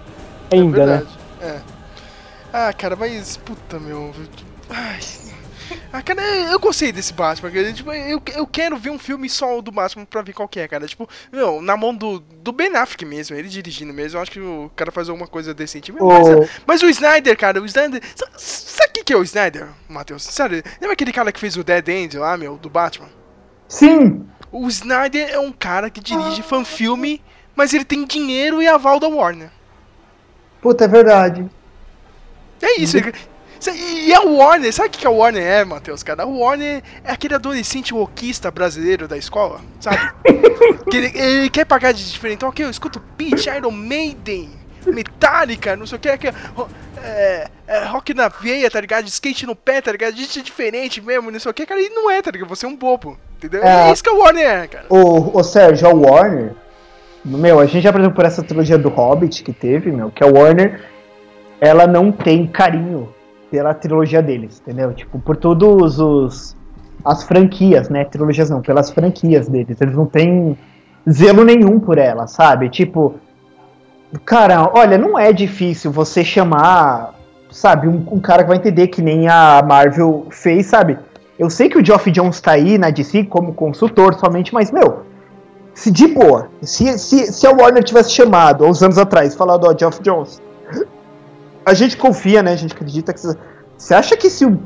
Ainda, 0.51 0.87
né? 0.87 1.03
Verdade, 1.03 1.19
é. 1.43 1.77
Ah, 2.53 2.73
cara, 2.73 2.97
mas. 2.97 3.37
Puta, 3.37 3.79
meu. 3.79 4.13
Ai. 4.71 5.01
Ah, 5.99 6.03
cara, 6.03 6.21
eu 6.53 6.59
gostei 6.59 6.93
desse 6.93 7.13
Batman. 7.13 7.51
cara. 7.51 7.73
Tipo, 7.73 7.93
eu, 7.93 8.21
eu 8.35 8.47
quero 8.47 8.77
ver 8.77 8.91
um 8.91 8.99
filme 8.99 9.29
só 9.31 9.61
do 9.61 9.71
Batman 9.73 10.05
pra 10.05 10.23
ver 10.23 10.33
qual 10.35 10.47
que 10.49 10.61
é, 10.61 10.69
cara. 10.69 10.87
Tipo, 10.87 11.09
meu, 11.33 11.61
na 11.63 11.77
mão 11.77 11.95
do, 11.95 12.19
do 12.21 12.53
Ben 12.53 12.75
Affleck 12.77 13.05
mesmo, 13.05 13.35
ele 13.37 13.49
dirigindo 13.49 13.93
mesmo. 13.95 14.19
Eu 14.19 14.23
acho 14.23 14.31
que 14.31 14.41
o 14.41 14.71
cara 14.77 14.91
faz 14.93 15.09
alguma 15.09 15.27
coisa 15.27 15.55
decente 15.55 15.93
mesmo. 15.93 16.07
Mas, 16.09 16.29
O- 16.29 16.49
mas 16.67 16.83
o 16.83 16.89
Snyder, 16.89 17.37
cara, 17.37 17.61
o 17.63 17.67
Snyder. 17.67 18.03
sa- 18.15 18.29
Sabe 18.37 19.01
o 19.01 19.05
que, 19.05 19.13
é 19.13 19.17
o 19.17 19.23
Snyder, 19.23 19.69
Matheus? 19.89 20.23
Sério, 20.25 20.63
lembra 20.81 20.93
aquele 20.93 21.13
cara 21.13 21.31
que 21.33 21.41
fez 21.41 21.57
o 21.57 21.65
Dead 21.65 21.89
End 21.89 22.19
lá, 22.19 22.37
meu, 22.37 22.57
do 22.57 22.69
Batman? 22.69 23.09
Sim, 23.69 24.27
O 24.53 24.69
Snyder 24.69 25.29
é 25.31 25.39
um 25.39 25.53
cara 25.53 25.89
que 25.91 26.01
dirige 26.01 26.43
fanfilme, 26.43 27.23
mas 27.55 27.73
ele 27.75 27.85
tem 27.85 28.05
dinheiro 28.05 28.63
e 28.63 28.67
aval 28.69 28.99
da 29.01 29.09
Warner. 29.09 29.51
puta, 30.61 30.85
é 30.85 30.89
verdade. 30.89 31.49
É 32.63 32.81
isso. 32.81 32.97
ele- 32.97 33.13
E 33.75 34.13
a 34.13 34.21
Warner, 34.21 34.73
sabe 34.73 34.89
o 34.89 34.93
que 34.93 34.99
que 35.01 35.07
a 35.07 35.11
Warner 35.11 35.43
é, 35.43 35.65
Matheus, 35.65 36.03
cara? 36.03 36.23
A 36.23 36.27
Warner 36.27 36.83
é 37.05 37.13
aquele 37.13 37.35
adolescente 37.35 37.93
rockista 37.93 38.51
brasileiro 38.51 39.09
da 39.09 39.17
escola, 39.17 39.61
sabe? 39.81 39.99
que 40.91 40.97
ele, 40.97 41.13
ele 41.19 41.51
quer 41.51 41.65
pagar 41.65 41.93
de 41.93 42.11
diferente. 42.11 42.37
Então, 42.37 42.49
ok, 42.49 42.65
eu 42.65 42.71
escuto 42.71 43.01
Peach, 43.17 43.49
Iron 43.49 43.71
Maiden, 43.71 44.51
Metallica, 44.87 45.77
não 45.77 45.87
sei 45.87 45.97
o 45.97 46.01
que, 46.01 46.09
é, 46.09 46.31
é, 47.03 47.49
é, 47.67 47.85
rock 47.85 48.15
na 48.15 48.29
veia, 48.29 48.71
tá 48.71 48.81
ligado? 48.81 49.07
Skate 49.07 49.47
no 49.47 49.57
pé, 49.57 49.81
tá 49.81 49.91
ligado? 49.93 50.17
Gente 50.17 50.39
é 50.39 50.43
diferente 50.43 51.01
mesmo, 51.01 51.31
não 51.31 51.41
sei 51.41 51.51
o 51.51 51.55
que, 51.55 51.67
cara. 51.67 51.81
E 51.81 51.89
não 51.91 52.11
é, 52.11 52.23
tá 52.23 52.31
ligado? 52.31 52.49
Você 52.49 52.67
é 52.67 52.69
um 52.69 52.77
bobo, 52.77 53.19
entendeu? 53.37 53.63
É, 53.65 53.89
É. 53.89 53.93
isso 53.93 54.03
que 54.03 54.11
a 54.11 54.15
Warner 54.15 54.49
é, 54.49 54.67
cara. 54.67 54.87
O, 54.89 55.39
o 55.39 55.43
Sérgio, 55.43 55.89
a 55.89 55.95
Warner, 55.95 56.53
meu, 57.25 57.59
a 57.59 57.67
gente 57.67 57.83
já 57.83 57.91
apresentou 57.91 58.15
por 58.15 58.25
essa 58.25 58.43
trilogia 58.43 58.79
do 58.79 58.89
Hobbit 58.89 59.43
que 59.43 59.53
teve, 59.53 59.91
meu, 59.91 60.11
que 60.11 60.23
a 60.23 60.27
Warner, 60.27 60.85
ela 61.61 61.87
não 61.87 62.13
tem 62.13 62.47
carinho 62.47 63.13
pela 63.51 63.75
trilogia 63.75 64.23
deles, 64.23 64.61
entendeu? 64.61 64.93
Tipo, 64.93 65.19
por 65.19 65.37
todos 65.37 65.99
os 65.99 66.57
as 67.05 67.23
franquias, 67.23 67.89
né? 67.89 68.05
Trilogias 68.05 68.51
não, 68.51 68.61
pelas 68.61 68.91
franquias 68.91 69.49
deles. 69.49 69.81
Eles 69.81 69.95
não 69.95 70.07
têm 70.07 70.59
zelo 71.09 71.45
nenhum 71.45 71.79
por 71.79 71.99
ela, 71.99 72.27
sabe? 72.27 72.69
Tipo, 72.69 73.15
cara, 74.25 74.71
olha, 74.75 74.99
não 74.99 75.19
é 75.19 75.33
difícil 75.33 75.93
você 75.93 76.25
chamar, 76.25 77.15
sabe, 77.51 77.87
um, 77.87 78.05
um 78.11 78.21
cara 78.21 78.43
que 78.43 78.49
vai 78.49 78.59
entender 78.59 78.89
que 78.89 79.01
nem 79.01 79.29
a 79.29 79.63
Marvel 79.65 80.27
fez, 80.31 80.67
sabe? 80.67 80.99
Eu 81.39 81.49
sei 81.49 81.69
que 81.69 81.79
o 81.79 81.85
Geoff 81.85 82.11
Jones 82.11 82.41
tá 82.41 82.53
aí 82.53 82.79
na 82.79 82.91
DC 82.91 83.25
como 83.25 83.55
consultor 83.55 84.15
somente, 84.15 84.53
mas, 84.53 84.73
meu, 84.73 85.03
se 85.75 85.91
de 85.91 86.09
boa, 86.09 86.49
se, 86.63 86.99
se, 86.99 87.33
se 87.33 87.47
a 87.47 87.51
Warner 87.51 87.85
tivesse 87.85 88.11
chamado 88.11 88.65
há 88.65 88.69
uns 88.69 88.83
anos 88.83 88.99
atrás, 88.99 89.35
falado, 89.35 89.65
ó, 89.65 89.79
Geoff 89.79 90.03
Jones, 90.03 90.41
a 91.67 91.75
gente 91.75 91.97
confia, 91.97 92.43
né? 92.43 92.53
A 92.53 92.57
gente 92.57 92.73
acredita 92.73 93.13
que. 93.13 93.21
Você 93.77 93.93
acha 93.95 94.17
que 94.17 94.31
se 94.31 94.47
o- 94.47 94.59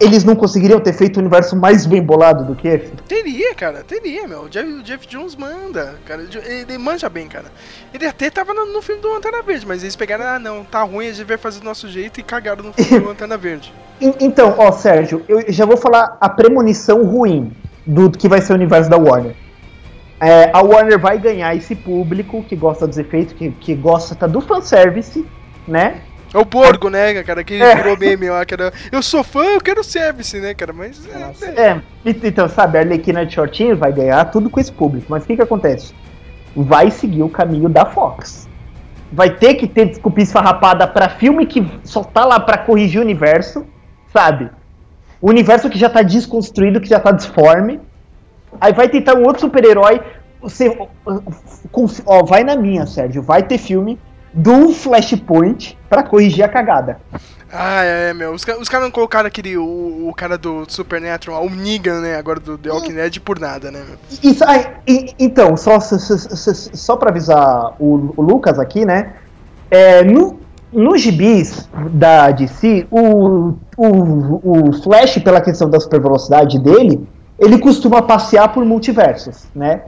eles 0.00 0.24
não 0.24 0.34
conseguiriam 0.34 0.80
ter 0.80 0.92
feito 0.92 1.16
o 1.16 1.20
universo 1.20 1.54
mais 1.56 1.86
bem 1.86 2.02
bolado 2.02 2.44
do 2.44 2.54
que 2.56 2.66
esse? 2.66 2.90
Teria, 3.08 3.54
cara, 3.54 3.84
teria, 3.84 4.26
meu. 4.26 4.42
O 4.42 4.48
Jeff, 4.48 4.68
o 4.68 4.82
Jeff 4.82 5.06
Jones 5.06 5.36
manda, 5.36 5.94
cara. 6.04 6.22
Ele 6.44 6.76
manja 6.76 7.08
bem, 7.08 7.28
cara. 7.28 7.46
Ele 7.94 8.04
até 8.06 8.28
tava 8.28 8.52
no, 8.52 8.66
no 8.72 8.82
filme 8.82 9.00
do 9.00 9.08
Lanterna 9.12 9.40
Verde, 9.42 9.64
mas 9.66 9.82
eles 9.82 9.94
pegaram, 9.94 10.24
ah, 10.26 10.38
não, 10.38 10.64
tá 10.64 10.82
ruim, 10.82 11.06
a 11.08 11.12
gente 11.12 11.24
vai 11.26 11.38
fazer 11.38 11.60
do 11.60 11.64
nosso 11.64 11.88
jeito 11.88 12.18
e 12.18 12.22
cagaram 12.22 12.64
no 12.64 12.72
filme 12.72 12.98
do 13.00 13.06
Lanterna 13.10 13.36
Verde. 13.38 13.72
En- 14.00 14.14
Então, 14.20 14.54
ó, 14.58 14.72
Sérgio, 14.72 15.22
eu 15.28 15.44
já 15.52 15.64
vou 15.64 15.76
falar 15.76 16.16
a 16.20 16.28
premonição 16.28 17.04
ruim 17.04 17.52
do 17.86 18.10
que 18.10 18.28
vai 18.28 18.40
ser 18.40 18.52
o 18.52 18.56
universo 18.56 18.90
da 18.90 18.96
Warner. 18.96 19.36
É, 20.20 20.50
a 20.52 20.62
Warner 20.62 20.98
vai 20.98 21.18
ganhar 21.18 21.54
esse 21.54 21.74
público 21.74 22.42
que 22.44 22.54
gosta 22.56 22.86
dos 22.86 22.98
efeitos, 22.98 23.32
que, 23.34 23.50
que 23.52 23.74
gosta 23.74 24.28
do 24.28 24.40
fanservice, 24.40 25.24
né? 25.66 26.02
É 26.34 26.38
o 26.38 26.44
Borgo, 26.44 26.88
né, 26.88 27.22
cara, 27.22 27.44
que 27.44 27.54
É. 27.60 27.74
virou 27.76 27.96
meme 27.96 28.30
lá, 28.30 28.44
que 28.44 28.54
era, 28.54 28.72
eu 28.90 29.02
sou 29.02 29.22
fã, 29.22 29.44
eu 29.44 29.60
quero 29.60 29.84
service, 29.84 30.38
né, 30.40 30.54
cara, 30.54 30.72
mas... 30.72 31.02
É, 31.06 31.60
é. 31.60 31.68
É, 31.70 31.80
então, 32.04 32.48
sabe, 32.48 32.78
a 32.78 32.80
Arlequina 32.80 33.26
de 33.26 33.34
shortinho 33.34 33.76
vai 33.76 33.92
ganhar 33.92 34.24
tudo 34.26 34.48
com 34.48 34.58
esse 34.58 34.72
público. 34.72 35.06
Mas 35.10 35.24
o 35.24 35.26
que 35.26 35.36
que 35.36 35.42
acontece? 35.42 35.94
Vai 36.56 36.90
seguir 36.90 37.22
o 37.22 37.28
caminho 37.28 37.68
da 37.68 37.84
Fox. 37.84 38.48
Vai 39.12 39.28
ter 39.30 39.54
que 39.54 39.66
ter 39.66 39.86
desculpa 39.86 40.22
esfarrapada 40.22 40.86
pra 40.88 41.10
filme 41.10 41.44
que 41.44 41.66
só 41.84 42.02
tá 42.02 42.24
lá 42.24 42.40
pra 42.40 42.56
corrigir 42.56 42.98
o 42.98 43.04
universo, 43.04 43.66
sabe? 44.10 44.50
O 45.20 45.28
universo 45.28 45.68
que 45.68 45.78
já 45.78 45.90
tá 45.90 46.00
desconstruído, 46.02 46.80
que 46.80 46.88
já 46.88 46.98
tá 46.98 47.10
disforme. 47.12 47.78
Aí 48.58 48.72
vai 48.72 48.88
tentar 48.88 49.14
um 49.16 49.22
outro 49.24 49.42
super-herói. 49.42 50.00
Você, 50.40 50.74
ó, 52.06 52.24
vai 52.24 52.42
na 52.42 52.56
minha, 52.56 52.86
Sérgio. 52.86 53.22
Vai 53.22 53.42
ter 53.42 53.58
filme 53.58 53.98
do 54.32 54.72
Flashpoint 54.72 55.76
pra 55.88 56.02
corrigir 56.02 56.44
a 56.44 56.48
cagada. 56.48 56.98
Ah, 57.54 57.84
é, 57.84 58.14
meu, 58.14 58.32
os, 58.32 58.42
os 58.60 58.68
caras 58.68 58.86
não 58.86 58.90
colocaram 58.90 59.26
aquele, 59.26 59.58
o, 59.58 60.08
o 60.08 60.14
cara 60.16 60.38
do 60.38 60.64
Supernatural, 60.66 61.44
o 61.44 61.50
Negan, 61.50 62.00
né, 62.00 62.16
agora 62.16 62.40
do 62.40 62.56
The 62.56 62.70
Walking 62.70 62.94
Dead 62.94 63.18
por 63.20 63.38
nada, 63.38 63.70
né. 63.70 63.82
Isso, 64.22 64.42
ai, 64.46 64.74
e- 64.88 65.12
então, 65.18 65.54
só, 65.56 65.78
só, 65.78 65.98
só, 65.98 66.52
só- 66.54 66.96
pra 66.96 67.10
avisar 67.10 67.74
o, 67.78 68.14
o 68.16 68.22
Lucas 68.22 68.58
aqui, 68.58 68.86
né? 68.86 69.12
É, 69.70 70.02
no, 70.02 70.40
nos 70.72 71.02
gibis 71.02 71.68
da 71.90 72.30
DC, 72.30 72.86
o, 72.90 73.52
o, 73.76 74.68
o 74.68 74.72
Flash, 74.82 75.18
pela 75.18 75.42
questão 75.42 75.68
da 75.68 75.78
supervelocidade 75.78 76.58
dele, 76.58 77.06
ele 77.38 77.58
costuma 77.58 78.00
passear 78.00 78.48
por 78.54 78.64
multiversos, 78.64 79.44
né? 79.54 79.82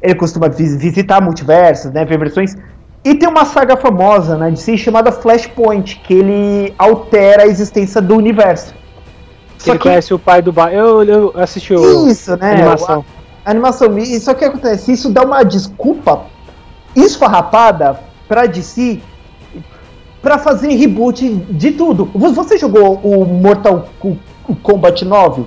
Ele 0.00 0.14
costuma 0.14 0.48
vis- 0.48 0.76
visitar 0.76 1.20
multiversos, 1.20 1.90
né? 1.90 2.04
Ver 2.04 2.18
versões. 2.20 2.54
E 3.04 3.14
tem 3.14 3.28
uma 3.28 3.44
saga 3.46 3.76
famosa 3.76 4.36
na 4.36 4.50
DC 4.50 4.76
chamada 4.76 5.10
Flashpoint, 5.10 6.00
que 6.04 6.12
ele 6.12 6.74
altera 6.78 7.44
a 7.44 7.46
existência 7.46 8.00
do 8.00 8.14
universo. 8.16 8.74
Que 9.58 9.70
ele 9.70 9.78
conhece 9.78 10.12
o 10.12 10.18
pai 10.18 10.42
do 10.42 10.52
bar. 10.52 10.72
Eu, 10.72 11.02
eu 11.04 11.32
assisti 11.36 11.74
o 11.74 12.08
Isso, 12.08 12.36
né? 12.36 12.50
a 12.50 12.54
animação. 12.54 13.04
A 13.44 13.50
animação. 13.50 13.98
E 13.98 14.20
só 14.20 14.34
que 14.34 14.44
acontece, 14.44 14.92
isso 14.92 15.10
dá 15.10 15.22
uma 15.22 15.42
desculpa 15.42 16.26
esfarrapada 16.94 18.00
pra 18.28 18.46
DC 18.46 19.00
pra 20.22 20.38
fazer 20.38 20.68
reboot 20.74 21.28
de 21.50 21.72
tudo. 21.72 22.10
Vo- 22.14 22.32
Você 22.32 22.58
jogou 22.58 22.94
o 23.02 23.24
Mortal 23.24 23.88
Ko- 23.98 24.16
Kombat 24.62 25.04
9? 25.04 25.44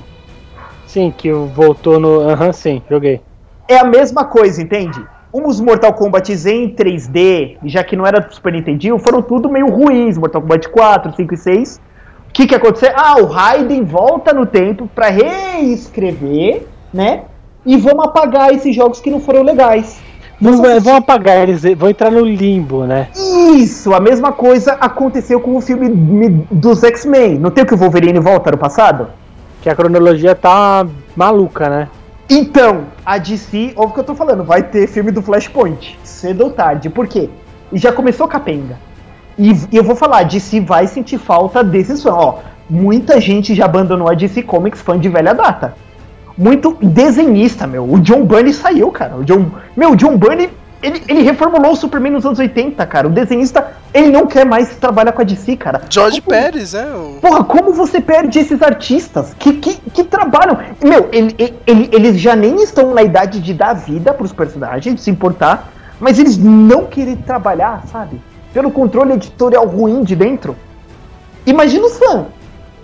Sim, 0.88 1.14
que 1.16 1.32
voltou 1.32 2.00
no. 2.00 2.22
Aham, 2.30 2.52
sim, 2.54 2.82
joguei. 2.90 3.22
É 3.68 3.78
a 3.78 3.84
mesma 3.84 4.26
coisa, 4.26 4.62
entende? 4.62 5.00
Os 5.34 5.60
Mortal 5.60 5.92
Kombats 5.94 6.46
em 6.46 6.70
3D, 6.70 7.58
já 7.66 7.84
que 7.84 7.96
não 7.96 8.06
era 8.06 8.20
do 8.22 8.32
Super 8.34 8.54
Nintendo, 8.54 9.00
foram 9.00 9.20
tudo 9.22 9.50
meio 9.50 9.68
ruins. 9.68 10.16
Mortal 10.18 10.42
Kombat 10.42 10.70
4, 10.70 11.16
5 11.16 11.34
e 11.34 11.38
6. 11.38 11.82
O 12.30 12.34
que 12.34 12.46
que 12.48 12.54
aconteceu? 12.56 12.92
Ah, 12.96 13.18
o 13.20 13.26
Raiden 13.26 13.84
volta 13.84 14.32
no 14.34 14.46
tempo 14.46 14.88
pra 14.94 15.10
reescrever, 15.10 16.64
né? 16.94 17.24
E 17.66 17.78
vamos 17.78 18.06
apagar 18.06 18.54
esses 18.54 18.76
jogos 18.76 19.00
que 19.00 19.10
não 19.10 19.20
foram 19.20 19.42
legais. 19.44 20.00
Vão, 20.42 20.58
Você- 20.58 20.80
vão 20.80 20.98
apagar, 20.98 21.38
eles 21.44 21.64
vão 21.78 21.90
entrar 21.90 22.12
no 22.12 22.22
limbo, 22.26 22.86
né? 22.86 23.08
Isso, 23.56 23.94
a 23.94 24.00
mesma 24.00 24.32
coisa 24.32 24.74
aconteceu 24.74 25.40
com 25.40 25.56
o 25.56 25.62
filme 25.62 25.88
me- 25.90 26.46
dos 26.52 26.84
X-Men. 26.84 27.40
Não 27.40 27.50
tem 27.50 27.64
o 27.64 27.68
que 27.68 27.74
o 27.74 27.78
Wolverine 27.78 28.20
volta 28.20 28.52
no 28.52 28.58
passado? 28.58 29.08
Que 29.62 29.70
a 29.70 29.76
cronologia 29.76 30.36
tá 30.36 30.86
maluca, 31.16 31.70
né? 31.70 31.88
Então, 32.36 32.86
a 33.06 33.20
DC, 33.20 33.74
ouve 33.76 33.92
o 33.92 33.94
que 33.94 34.00
eu 34.00 34.04
tô 34.04 34.16
falando, 34.16 34.44
vai 34.44 34.64
ter 34.64 34.88
filme 34.88 35.12
do 35.12 35.22
Flashpoint, 35.22 36.00
cedo 36.04 36.46
ou 36.46 36.50
tarde. 36.50 36.90
Por 36.90 37.08
quê? 37.08 37.30
E 37.72 37.78
já 37.78 37.94
começou 37.94 38.28
capenga. 38.28 38.80
E, 39.38 39.52
e 39.72 39.78
eu 39.78 39.84
vou 39.84 39.96
falar, 39.96 40.22
a 40.22 40.24
DC 40.24 40.60
vai 40.62 40.88
sentir 40.88 41.20
falta 41.20 41.64
desses 41.64 42.02
fãs. 42.02 42.12
Ó, 42.12 42.40
muita 42.68 43.22
gente 43.22 43.54
já 43.54 43.66
abandonou 43.66 44.10
a 44.10 44.16
DC 44.16 44.42
Comics 44.42 44.82
fã 44.82 45.00
de 45.00 45.10
velha 45.10 45.32
data. 45.36 45.76
Muito 46.36 46.76
desenhista, 46.82 47.68
meu. 47.68 47.88
O 47.88 48.00
John 48.00 48.26
Byrne 48.26 48.52
saiu, 48.52 48.90
cara. 48.90 49.18
O 49.18 49.24
John, 49.24 49.52
meu, 49.78 49.92
o 49.92 49.96
John 49.96 50.18
Byrne, 50.18 50.50
ele, 50.84 51.04
ele 51.08 51.22
reformulou 51.24 51.72
o 51.72 51.76
Superman 51.76 52.12
nos 52.14 52.26
anos 52.26 52.38
80, 52.38 52.86
cara. 52.86 53.08
O 53.08 53.10
desenhista, 53.10 53.72
ele 53.94 54.10
não 54.12 54.28
quer 54.28 54.46
mais 54.46 54.76
trabalhar 54.76 55.12
com 55.14 55.22
a 55.22 55.26
DC, 55.26 55.56
cara. 55.58 55.82
George 55.90 56.22
Como- 56.22 56.36
Pérez, 56.38 56.74
né, 56.74 56.86
o... 56.94 57.20
Porra, 57.22 57.44
como 57.44 57.72
você 57.74 58.00
perde 58.02 58.38
esses 58.40 58.62
artistas 58.62 59.34
que, 59.40 59.54
que, 59.54 59.76
que 59.92 60.04
trabalham? 60.04 60.58
Meu, 60.84 61.10
ele- 61.12 61.36
ele- 61.40 61.60
ele- 61.66 61.90
eles 61.92 62.20
já 62.20 62.36
nem 62.36 62.62
estão 62.62 62.94
na 62.94 63.02
idade 63.02 63.40
de 63.40 63.54
dar 63.54 63.74
vida 63.74 64.14
pros 64.14 64.32
personagens, 64.34 64.94
de 64.96 65.02
se 65.02 65.10
importar, 65.10 65.72
mas 66.00 66.20
eles 66.20 66.38
não 66.38 66.86
querem 66.86 67.16
trabalhar, 67.16 67.84
sabe? 67.92 68.22
Pelo 68.54 68.70
controle 68.70 69.14
editorial 69.14 69.66
ruim 69.66 70.04
de 70.04 70.16
dentro. 70.16 70.56
Imagina 71.46 71.90
fãs. 71.90 72.26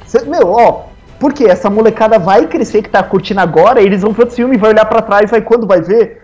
Cê- 0.08 0.24
Meu, 0.26 0.48
ó, 0.52 0.84
porque 1.20 1.44
essa 1.46 1.70
molecada 1.70 2.18
vai 2.18 2.48
crescer 2.48 2.82
que 2.82 2.90
tá 2.90 3.04
curtindo 3.04 3.40
agora, 3.42 3.82
eles 3.82 4.02
vão 4.02 4.12
ver 4.12 4.28
o 4.28 4.32
filme, 4.32 4.58
vai 4.58 4.72
olhar 4.72 4.86
pra 4.86 5.02
trás, 5.02 5.30
vai 5.30 5.42
quando 5.42 5.68
vai 5.68 5.82
ver. 5.82 6.19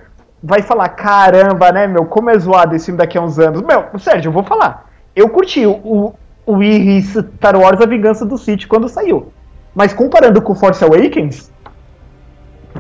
Vai 0.46 0.62
falar, 0.62 0.90
caramba, 0.90 1.72
né, 1.72 1.88
meu, 1.88 2.06
como 2.06 2.30
é 2.30 2.38
zoado 2.38 2.76
esse 2.76 2.86
filme 2.86 3.00
daqui 3.00 3.18
a 3.18 3.22
uns 3.22 3.40
anos. 3.40 3.62
Meu, 3.62 3.88
Sérgio, 3.98 4.30
eu 4.30 4.34
vou 4.34 4.44
falar. 4.44 4.88
Eu 5.16 5.28
curti 5.28 5.66
o, 5.66 6.14
o 6.46 6.60
Star 7.02 7.58
Wars 7.58 7.82
A 7.82 7.86
Vingança 7.86 8.26
do 8.26 8.38
Sith 8.38 8.68
quando 8.68 8.88
saiu. 8.88 9.34
Mas 9.74 9.92
comparando 9.94 10.42
com 10.42 10.54
Force 10.54 10.84
Awakens, 10.84 11.52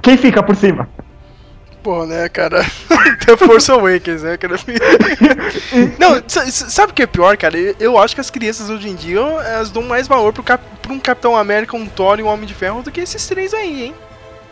quem 0.01 0.15
fica 0.15 0.43
por 0.43 0.55
cima? 0.55 0.87
Pô, 1.81 2.05
né, 2.05 2.29
cara? 2.29 2.63
The 3.25 3.35
Force 3.37 3.71
Awakens, 3.71 4.21
né, 4.21 4.37
cara? 4.37 4.55
Não, 5.97 6.21
sabe 6.27 6.91
o 6.91 6.95
que 6.95 7.03
é 7.03 7.07
pior, 7.07 7.35
cara? 7.35 7.57
Eu 7.79 7.97
acho 7.97 8.13
que 8.13 8.21
as 8.21 8.29
crianças 8.29 8.69
hoje 8.69 8.89
em 8.89 8.95
dia 8.95 9.19
elas 9.19 9.71
dão 9.71 9.83
mais 9.83 10.07
valor 10.07 10.33
pro, 10.33 10.43
cap 10.43 10.63
pro 10.81 10.93
um 10.93 10.99
Capitão 10.99 11.35
América, 11.35 11.75
um 11.75 11.87
Thor 11.87 12.19
e 12.19 12.23
um 12.23 12.27
Homem 12.27 12.45
de 12.45 12.53
Ferro 12.53 12.83
do 12.83 12.91
que 12.91 13.01
esses 13.01 13.27
três 13.27 13.53
aí, 13.53 13.85
hein? 13.85 13.95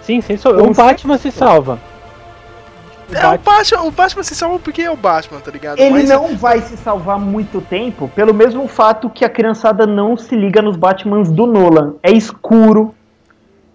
Sim, 0.02 0.20
sem 0.20 0.36
so... 0.36 0.50
O 0.50 0.74
Batman 0.74 1.18
se 1.18 1.32
salva. 1.32 1.80
O, 3.10 3.16
é, 3.16 3.28
o, 3.28 3.38
Batman, 3.38 3.82
o 3.84 3.92
Batman 3.92 4.24
se 4.24 4.36
salva 4.36 4.60
porque 4.60 4.82
é 4.82 4.92
o 4.92 4.96
Batman, 4.96 5.40
tá 5.40 5.52
ligado? 5.52 5.80
Ele 5.80 5.92
Mas... 5.92 6.10
não 6.10 6.36
vai 6.36 6.62
se 6.62 6.78
salvar 6.78 7.20
muito 7.20 7.62
tempo 7.62 8.10
pelo 8.16 8.34
mesmo 8.34 8.68
fato 8.68 9.10
que 9.10 9.26
a 9.26 9.30
criançada 9.30 9.86
não 9.86 10.16
se 10.18 10.36
liga 10.36 10.62
nos 10.62 10.76
Batmans 10.76 11.32
do 11.32 11.46
Nolan. 11.46 11.96
É 12.02 12.12
escuro, 12.12 12.96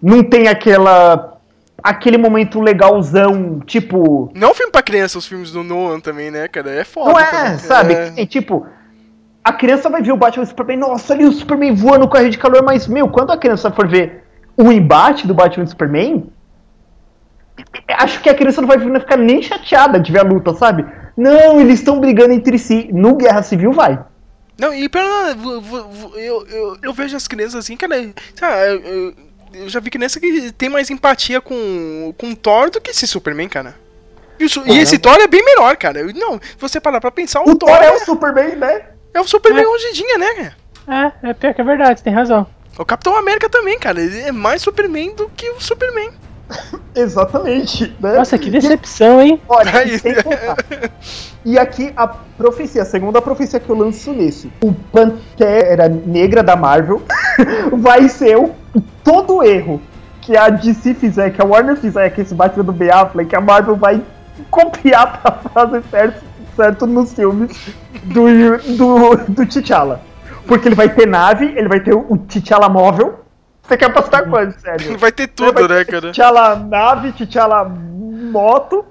não 0.01 0.23
tem 0.23 0.47
aquela 0.47 1.37
aquele 1.83 2.17
momento 2.17 2.59
legalzão, 2.59 3.59
tipo. 3.65 4.31
Não 4.35 4.49
é 4.49 4.51
um 4.51 4.53
filme 4.53 4.71
pra 4.71 4.81
criança, 4.81 5.17
os 5.17 5.25
filmes 5.25 5.51
do 5.51 5.63
Nolan 5.63 5.99
também, 5.99 6.31
né, 6.31 6.47
cara? 6.47 6.71
É 6.71 6.83
foda. 6.83 7.11
Não 7.11 7.19
é, 7.19 7.25
também. 7.25 7.57
sabe? 7.59 7.93
É. 7.93 8.25
tipo, 8.25 8.65
a 9.43 9.53
criança 9.53 9.89
vai 9.89 10.01
ver 10.01 10.11
o 10.11 10.17
Batman 10.17 10.43
e 10.43 10.45
o 10.45 10.49
Superman, 10.49 10.77
nossa, 10.77 11.13
ali 11.13 11.25
o 11.25 11.31
Superman 11.31 11.73
voando 11.73 12.07
com 12.07 12.17
a 12.17 12.19
rede 12.19 12.31
de 12.31 12.37
calor, 12.37 12.63
mas, 12.63 12.87
meu, 12.87 13.07
quando 13.07 13.31
a 13.31 13.37
criança 13.37 13.71
for 13.71 13.87
ver 13.87 14.23
o 14.57 14.71
embate 14.71 15.25
do 15.25 15.33
Batman 15.33 15.63
e 15.63 15.67
Superman, 15.67 16.29
acho 17.89 18.21
que 18.21 18.29
a 18.29 18.35
criança 18.35 18.61
não 18.61 18.67
vai 18.67 18.79
ficar 18.79 19.17
nem 19.17 19.41
chateada 19.41 19.99
de 19.99 20.11
ver 20.11 20.19
a 20.19 20.23
luta, 20.23 20.53
sabe? 20.53 20.85
Não, 21.15 21.59
eles 21.59 21.79
estão 21.79 21.99
brigando 21.99 22.33
entre 22.33 22.57
si. 22.57 22.89
No 22.91 23.15
Guerra 23.15 23.41
Civil 23.41 23.71
vai. 23.71 23.99
Não, 24.57 24.73
e 24.73 24.89
pela. 24.89 25.35
Eu, 26.15 26.47
eu, 26.47 26.77
eu 26.81 26.93
vejo 26.93 27.15
as 27.15 27.27
crianças 27.27 27.55
assim, 27.55 27.77
cara. 27.77 27.95
Sabe, 28.35 28.81
eu, 28.85 29.13
eu 29.53 29.69
já 29.69 29.79
vi 29.79 29.89
criança 29.89 30.19
que 30.19 30.51
tem 30.51 30.69
mais 30.69 30.89
empatia 30.89 31.41
com, 31.41 32.13
com 32.17 32.35
Thor 32.35 32.69
do 32.69 32.81
que 32.81 32.91
esse 32.91 33.07
Superman, 33.07 33.49
cara. 33.49 33.75
E, 34.39 34.45
o, 34.45 34.49
e 34.67 34.79
esse 34.79 34.97
Thor 34.97 35.17
é 35.19 35.27
bem 35.27 35.43
melhor, 35.43 35.75
cara. 35.77 36.03
Não, 36.13 36.39
se 36.39 36.57
você 36.59 36.79
parar 36.79 37.01
pra 37.01 37.11
pensar, 37.11 37.41
o, 37.41 37.51
o 37.51 37.55
Thor, 37.55 37.69
Thor 37.69 37.81
é, 37.81 37.87
é, 37.87 37.91
o 37.91 37.99
Superman, 37.99 38.55
né? 38.55 38.85
É 39.13 39.21
o 39.21 39.27
Superman 39.27 39.63
é. 39.63 39.67
hoje 39.67 39.87
em 39.87 39.93
dia, 39.93 40.17
né? 40.17 40.53
É, 40.87 41.29
é 41.29 41.33
pior 41.33 41.53
que 41.53 41.61
é 41.61 41.63
verdade, 41.63 42.03
tem 42.03 42.13
razão. 42.13 42.47
O 42.77 42.85
Capitão 42.85 43.15
América 43.15 43.49
também, 43.49 43.77
cara. 43.77 43.99
Ele 43.99 44.19
é 44.21 44.31
mais 44.31 44.61
Superman 44.61 45.13
do 45.15 45.29
que 45.29 45.49
o 45.49 45.59
Superman. 45.59 46.11
Exatamente. 46.95 47.95
Né? 47.99 48.15
Nossa, 48.15 48.37
que 48.37 48.49
decepção, 48.49 49.21
hein? 49.21 49.41
Olha, 49.47 49.71
e 51.45 51.57
aqui 51.57 51.93
a 51.95 52.07
profecia, 52.07 52.81
a 52.81 52.85
segunda 52.85 53.21
profecia 53.21 53.59
que 53.59 53.69
eu 53.69 53.77
lanço 53.77 54.11
nesse. 54.11 54.51
O 54.61 54.73
Pantera 54.73 55.87
Negra 55.87 56.43
da 56.43 56.55
Marvel 56.55 57.01
vai 57.73 58.09
ser 58.09 58.37
o, 58.37 58.53
todo 59.03 59.43
erro 59.43 59.81
que 60.21 60.35
a 60.35 60.49
DC 60.49 60.93
fizer, 60.95 61.31
que 61.31 61.41
a 61.41 61.45
Warner 61.45 61.77
fizer, 61.77 62.09
que 62.09 62.21
esse 62.21 62.35
Batman 62.35 62.63
do 62.63 62.71
Ben 62.71 62.91
Affleck, 62.91 63.29
que 63.29 63.35
a 63.35 63.41
Marvel 63.41 63.75
vai 63.75 64.01
copiar 64.51 65.21
pra 65.21 65.31
fazer 65.31 65.83
certo, 65.89 66.23
certo 66.55 66.87
nos 66.87 67.13
filmes 67.13 67.73
do, 68.03 68.25
do, 68.77 69.15
do 69.27 69.45
T'Challa. 69.45 70.01
Porque 70.45 70.67
ele 70.67 70.75
vai 70.75 70.89
ter 70.89 71.07
nave, 71.07 71.45
ele 71.45 71.67
vai 71.67 71.79
ter 71.79 71.93
o 71.93 72.17
T'Challa 72.17 72.69
móvel, 72.69 73.18
você 73.69 73.77
quer 73.77 73.85
apostar 73.85 74.29
quanto, 74.29 74.59
sério? 74.59 74.97
Vai 74.99 75.11
ter 75.11 75.27
tudo, 75.27 75.53
vai 75.53 75.77
né, 75.77 75.85
cara? 75.85 76.11
T'Challa 76.11 76.55
nave, 76.55 77.11
T'Challa 77.13 77.63
moto, 77.63 78.85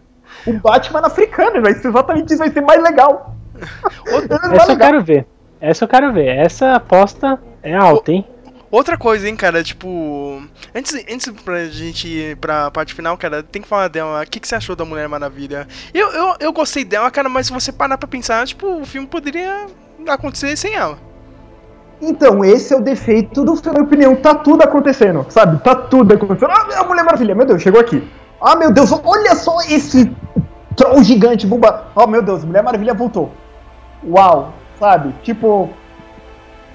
o 0.47 0.53
Batman 0.55 1.01
africano, 1.01 1.61
vai 1.61 1.75
ser 1.75 1.89
exatamente 1.89 2.29
isso, 2.29 2.39
vai 2.39 2.51
ser 2.51 2.61
mais 2.61 2.83
legal. 2.83 3.37
Essa 4.55 4.73
eu 4.73 4.79
quero 4.79 5.03
ver. 5.03 5.27
Essa 5.61 5.85
eu 5.85 5.89
quero 5.89 6.13
ver. 6.13 6.29
Essa 6.29 6.75
aposta 6.75 7.39
é 7.63 7.75
alta, 7.75 8.13
hein? 8.13 8.25
Outra 8.71 8.99
coisa, 8.99 9.29
hein, 9.29 9.35
cara, 9.35 9.65
tipo. 9.65 10.43
Antes, 10.75 10.95
antes 11.11 11.33
pra 11.43 11.65
gente 11.67 12.07
ir 12.07 12.37
pra 12.37 12.71
parte 12.71 12.95
final, 12.95 13.17
cara, 13.17 13.43
tem 13.43 13.63
que 13.63 13.69
falar 13.69 13.89
dela. 13.89 14.23
O 14.23 14.27
que, 14.27 14.39
que 14.39 14.47
você 14.47 14.55
achou 14.55 14.77
da 14.77 14.85
Mulher 14.85 15.09
Maravilha? 15.09 15.67
Eu, 15.93 16.11
eu, 16.13 16.37
eu 16.39 16.53
gostei 16.53 16.85
dela, 16.85 17.11
cara, 17.11 17.29
mas 17.29 17.47
se 17.47 17.53
você 17.53 17.73
parar 17.73 17.97
pra 17.97 18.07
pensar, 18.07 18.47
tipo, 18.47 18.81
o 18.81 18.85
filme 18.85 19.09
poderia 19.09 19.67
acontecer 20.07 20.55
sem 20.57 20.75
ela. 20.75 20.99
Então, 22.01 22.45
esse 22.45 22.73
é 22.73 22.77
o 22.77 22.81
defeito 22.81 23.45
do 23.45 23.57
filme, 23.57 23.79
na 23.79 23.85
minha 23.85 23.87
opinião. 23.87 24.17
Tá 24.17 24.35
tudo 24.35 24.63
acontecendo, 24.63 25.27
sabe? 25.29 25.63
Tá 25.63 25.75
tudo 25.75 26.15
acontecendo. 26.15 26.51
Ah, 26.51 26.81
a 26.81 26.85
Mulher 26.85 27.05
Maravilha, 27.05 27.35
meu 27.35 27.47
Deus, 27.47 27.61
chegou 27.61 27.81
aqui. 27.81 28.07
Ah, 28.41 28.55
meu 28.55 28.71
Deus, 28.71 28.93
olha 29.05 29.35
só 29.35 29.61
esse 29.63 30.11
troll 30.77 31.03
gigante, 31.03 31.47
buba. 31.47 31.87
Oh, 31.95 32.07
meu 32.07 32.23
Deus, 32.23 32.45
Mulher 32.45 32.63
Maravilha 32.63 32.95
voltou. 32.95 33.33
Uau, 34.07 34.53
sabe? 34.79 35.13
Tipo, 35.25 35.71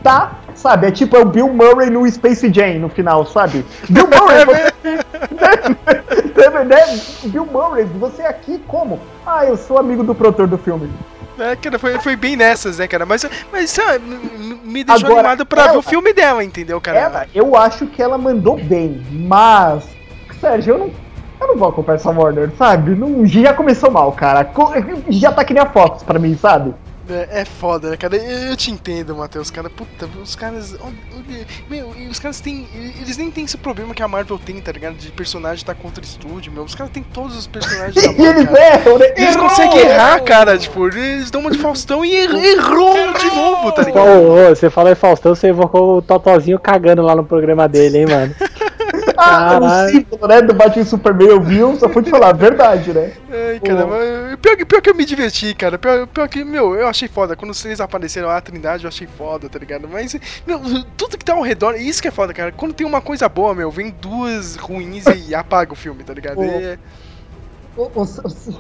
tá, 0.04 0.34
sabe? 0.54 0.88
É 0.88 0.92
tipo 0.92 1.16
é 1.16 1.22
o 1.22 1.26
Bill 1.26 1.48
Murray 1.54 1.90
no 1.90 2.10
Space 2.12 2.52
Jam 2.54 2.80
no 2.80 2.90
final, 2.90 3.26
sabe? 3.26 3.66
Bill 3.90 4.08
Murray, 4.08 4.44
você... 4.84 6.64
né? 6.66 7.00
Bill 7.24 7.46
Murray, 7.46 7.86
você 7.86 8.24
aqui 8.24 8.62
como? 8.68 9.00
Ah, 9.26 9.46
eu 9.46 9.56
sou 9.56 9.78
amigo 9.78 10.04
do 10.04 10.14
produtor 10.14 10.48
do 10.48 10.58
filme. 10.58 10.92
É, 11.40 11.56
cara, 11.56 11.80
foi, 11.80 12.00
foi 12.00 12.16
bem 12.16 12.36
nessas, 12.36 12.78
né, 12.78 12.88
cara? 12.88 13.06
Mas, 13.06 13.26
mas 13.52 13.70
sabe, 13.70 14.00
me 14.64 14.84
deixou 14.84 15.06
Agora, 15.08 15.20
animado 15.20 15.46
pra 15.46 15.64
ela, 15.64 15.72
ver 15.74 15.78
o 15.78 15.82
filme 15.82 16.14
dela, 16.14 16.44
entendeu, 16.44 16.80
cara? 16.80 16.98
Ela, 16.98 17.28
eu 17.34 17.56
acho 17.56 17.88
que 17.88 18.02
ela 18.02 18.18
mandou 18.18 18.58
bem, 18.58 19.04
mas. 19.12 19.84
Sérgio, 20.40 20.74
eu 20.76 20.78
não. 20.78 21.04
Eu 21.42 21.48
não 21.48 21.58
vou 21.58 21.68
acompanhar 21.68 21.96
essa 21.96 22.10
Warner, 22.10 22.52
sabe? 22.58 22.96
Não, 22.96 23.26
já 23.26 23.54
começou 23.54 23.92
mal, 23.92 24.12
cara. 24.14 24.50
Já 25.10 25.32
tá 25.32 25.44
que 25.44 25.54
nem 25.54 25.62
a 25.62 25.66
Fox 25.66 26.02
pra 26.02 26.18
mim, 26.18 26.38
sabe? 26.38 26.74
É, 27.10 27.42
é 27.42 27.46
foda, 27.46 27.90
né, 27.90 27.98
cara? 27.98 28.16
Eu, 28.16 28.50
eu 28.50 28.56
te 28.56 28.72
entendo, 28.72 29.16
Matheus, 29.16 29.52
cara. 29.52 29.70
Puta, 29.70 30.08
os 30.22 30.36
caras. 30.36 30.76
Meu, 31.70 31.90
os 32.10 32.20
caras 32.20 32.40
têm. 32.40 32.68
Eles 32.74 33.18
nem 33.18 33.30
têm 33.30 33.44
esse 33.44 33.58
problema 33.58 33.94
que 33.94 34.02
a 34.02 34.08
Marvel 34.08 34.40
tem, 34.40 34.62
tá 34.62 34.72
ligado? 34.72 34.96
De 34.96 35.12
personagem 35.12 35.66
tá 35.66 35.76
contra 35.76 36.04
estúdio, 36.04 36.52
meu. 36.52 36.64
Os 36.64 36.76
caras 36.76 36.94
têm 36.94 37.04
todos 37.04 37.36
os 37.36 37.48
personagens 37.48 37.96
da 37.96 38.12
Marvel. 38.14 38.26
eles 38.26 38.54
erram, 38.54 38.98
né? 39.00 39.06
Eles 39.18 39.36
errou, 39.36 39.50
conseguem 39.50 39.80
errar, 39.80 40.20
cara. 40.22 40.58
Tipo, 40.58 40.88
eles 40.88 41.30
dão 41.30 41.42
uma 41.42 41.52
de 41.52 41.58
Faustão 41.58 42.06
e 42.06 42.16
errou, 42.16 42.42
errou 42.44 43.14
de 43.14 43.36
novo, 43.36 43.72
tá 43.74 43.84
ligado? 43.84 44.08
Ô, 44.08 44.50
você 44.50 44.70
falou 44.70 44.92
em 44.92 44.96
Faustão, 44.96 45.36
você 45.36 45.48
evocou 45.48 45.98
o 45.98 46.02
Totozinho 46.02 46.60
cagando 46.60 47.02
lá 47.02 47.16
no 47.16 47.24
programa 47.26 47.68
dele, 47.68 48.00
hein, 48.00 48.06
mano? 48.08 48.36
ah, 49.18 49.60
o 49.62 49.90
símbolo, 49.90 50.28
né, 50.28 50.42
do 50.42 50.54
Batman 50.54 50.86
Superman 50.86 51.28
eu 51.28 51.42
vi, 51.42 51.58
eu 51.58 51.76
só 51.76 51.90
fui 51.90 52.04
te 52.04 52.10
falar, 52.10 52.34
verdade, 52.34 52.94
né? 52.94 53.14
Ai, 53.30 53.60
cara, 53.60 53.86
mas, 53.86 54.36
pior, 54.38 54.66
pior 54.66 54.82
que 54.82 54.90
eu 54.90 54.96
me 54.96 55.06
diverti, 55.06 55.54
cara. 55.54 55.78
Pior, 55.78 56.08
pior 56.08 56.28
que, 56.28 56.44
meu, 56.44 56.76
eu 56.76 56.88
achei 56.88 57.08
foda. 57.08 57.36
Quando 57.36 57.54
vocês 57.54 57.80
apareceram 57.80 58.30
a 58.30 58.42
Trindade, 58.42 58.84
eu 58.84 58.88
achei 58.88 59.08
foda, 59.08 59.50
tá 59.50 59.60
ligado? 59.60 59.88
Mas, 59.88 60.16
meu, 60.46 60.60
tudo 60.98 61.18
que 61.18 61.26
tá 61.26 61.34
ao 61.34 61.42
redor, 61.42 61.76
isso 61.76 62.02
que 62.02 62.08
é 62.08 62.12
foda, 62.12 62.34
cara. 62.34 62.52
Quando 62.52 62.74
tem 62.74 62.86
uma 62.86 63.02
coisa 63.02 63.28
boa, 63.30 63.54
meu, 63.54 63.72
vem 63.72 63.94
duas 64.02 64.56
ruins 64.56 65.06
e 65.28 65.34
apaga 65.36 65.74
o 65.74 65.76
filme, 65.76 66.04
tá 66.04 66.14
ligado? 66.14 66.42
É... 66.44 66.78
Ô, 67.76 67.90
ô, 67.96 68.06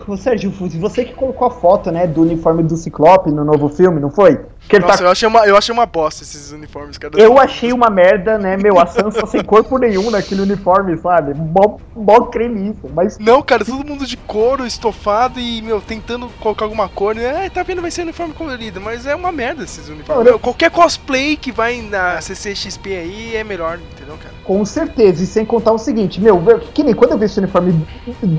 ô, 0.08 0.18
Sérgio, 0.18 0.52
você 0.52 1.06
que 1.06 1.14
colocou 1.14 1.48
a 1.48 1.52
foto, 1.52 1.92
né, 1.92 2.08
do 2.08 2.24
uniforme 2.24 2.64
do 2.64 2.76
Ciclope 2.76 3.30
no 3.30 3.46
novo 3.46 3.70
filme, 3.70 4.00
não 4.00 4.10
foi? 4.10 4.40
Que 4.68 4.80
Nossa, 4.80 5.00
tá... 5.00 5.04
eu, 5.04 5.12
achei 5.12 5.28
uma, 5.28 5.46
eu 5.46 5.58
achei 5.58 5.74
uma 5.74 5.86
bosta 5.86 6.24
esses 6.24 6.52
uniformes, 6.52 6.98
cara. 6.98 7.20
Eu 7.20 7.38
achei 7.38 7.74
uma 7.74 7.90
merda, 7.90 8.38
né, 8.38 8.58
meu, 8.58 8.80
a 8.80 8.86
Sansa 8.86 9.26
sem 9.26 9.44
corpo 9.44 9.78
nenhum 9.78 10.10
naquele 10.10 10.42
uniforme, 10.42 10.98
sabe? 10.98 11.34
Mó, 11.34 11.78
mó 11.96 12.22
cremice, 12.28 12.80
mas... 12.94 13.20
Não, 13.20 13.42
cara, 13.42 13.66
todo 13.66 13.86
mundo 13.86 14.06
de 14.06 14.18
couro, 14.18 14.66
estofado 14.66 15.40
e, 15.40 15.62
meu, 15.62 15.82
tentando 15.82 16.30
colocar 16.40 16.66
alguma 16.66 16.88
cor, 16.88 17.14
né? 17.14 17.46
É, 17.46 17.50
tá 17.50 17.62
vendo, 17.62 17.82
vai 17.82 17.92
ser 17.92 18.04
uniforme 18.04 18.34
colorido, 18.34 18.80
mas 18.80 19.06
é 19.06 19.14
uma 19.14 19.32
merda 19.32 19.64
esses 19.64 19.90
uniformes. 19.90 20.24
Meu, 20.24 20.40
qualquer 20.40 20.72
cosplay 20.72 21.36
que 21.36 21.52
vai 21.52 21.82
na 21.82 22.20
CCXP 22.22 22.96
aí 22.96 23.36
é 23.36 23.44
melhor, 23.44 23.80
entendeu, 23.94 24.18
cara? 24.18 24.34
Com 24.44 24.64
certeza, 24.66 25.24
e 25.24 25.28
sem 25.28 25.46
contar 25.46 25.74
o 25.74 25.78
seguinte, 25.78 26.22
meu, 26.22 26.42
que 26.74 26.84
nem 26.84 26.94
quando 26.94 27.12
eu 27.12 27.18
vi 27.18 27.26
esse 27.26 27.40
uniforme 27.40 27.86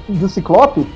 do 0.08 0.28
Ciclope, 0.28 0.86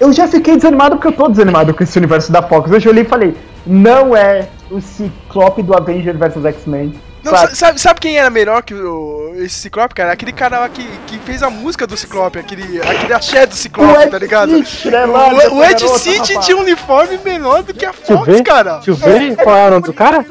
eu 0.00 0.12
já 0.12 0.28
fiquei 0.28 0.56
desanimado 0.56 0.96
porque 0.96 1.08
eu 1.08 1.12
tô 1.12 1.28
desanimado 1.28 1.74
com 1.74 1.82
esse 1.82 1.98
universo 1.98 2.30
da 2.30 2.42
Fox. 2.42 2.70
Eu 2.70 2.90
olhei 2.90 3.02
e 3.02 3.06
falei, 3.06 3.36
não 3.68 4.16
é 4.16 4.48
o 4.70 4.80
Ciclope 4.80 5.62
do 5.62 5.76
Avenger 5.76 6.16
vs 6.16 6.44
X-Men. 6.44 6.94
Não, 7.30 7.54
sabe? 7.54 7.80
sabe? 7.80 8.00
Quem 8.00 8.18
era 8.18 8.30
melhor 8.30 8.62
que 8.62 8.74
o, 8.74 9.32
esse 9.36 9.56
Ciclope, 9.56 9.94
cara? 9.94 10.12
Aquele 10.12 10.32
cara 10.32 10.60
lá 10.60 10.68
que, 10.68 10.86
que 11.06 11.18
fez 11.18 11.42
a 11.42 11.50
música 11.50 11.86
do 11.86 11.96
Ciclope, 11.96 12.38
aquele, 12.38 12.80
aquele 12.80 13.12
axé 13.12 13.46
do 13.46 13.54
Ciclope, 13.54 14.10
tá 14.10 14.18
ligado? 14.18 14.64
City, 14.64 14.90
né, 14.90 15.06
o, 15.06 15.54
o 15.56 15.64
Ed 15.64 15.88
City 15.98 16.38
tinha 16.40 16.56
um 16.56 16.60
uniforme 16.60 17.18
menor 17.24 17.62
do 17.62 17.74
que 17.74 17.84
a 17.84 17.92
Fox, 17.92 18.40
cara. 18.42 18.76
Deixa 18.76 18.90
eu 18.90 18.96
ver 18.96 19.36
qual 19.36 19.56
é 19.56 19.66
o 19.66 19.70
nome 19.70 19.82
do 19.82 19.92
cara? 19.92 20.24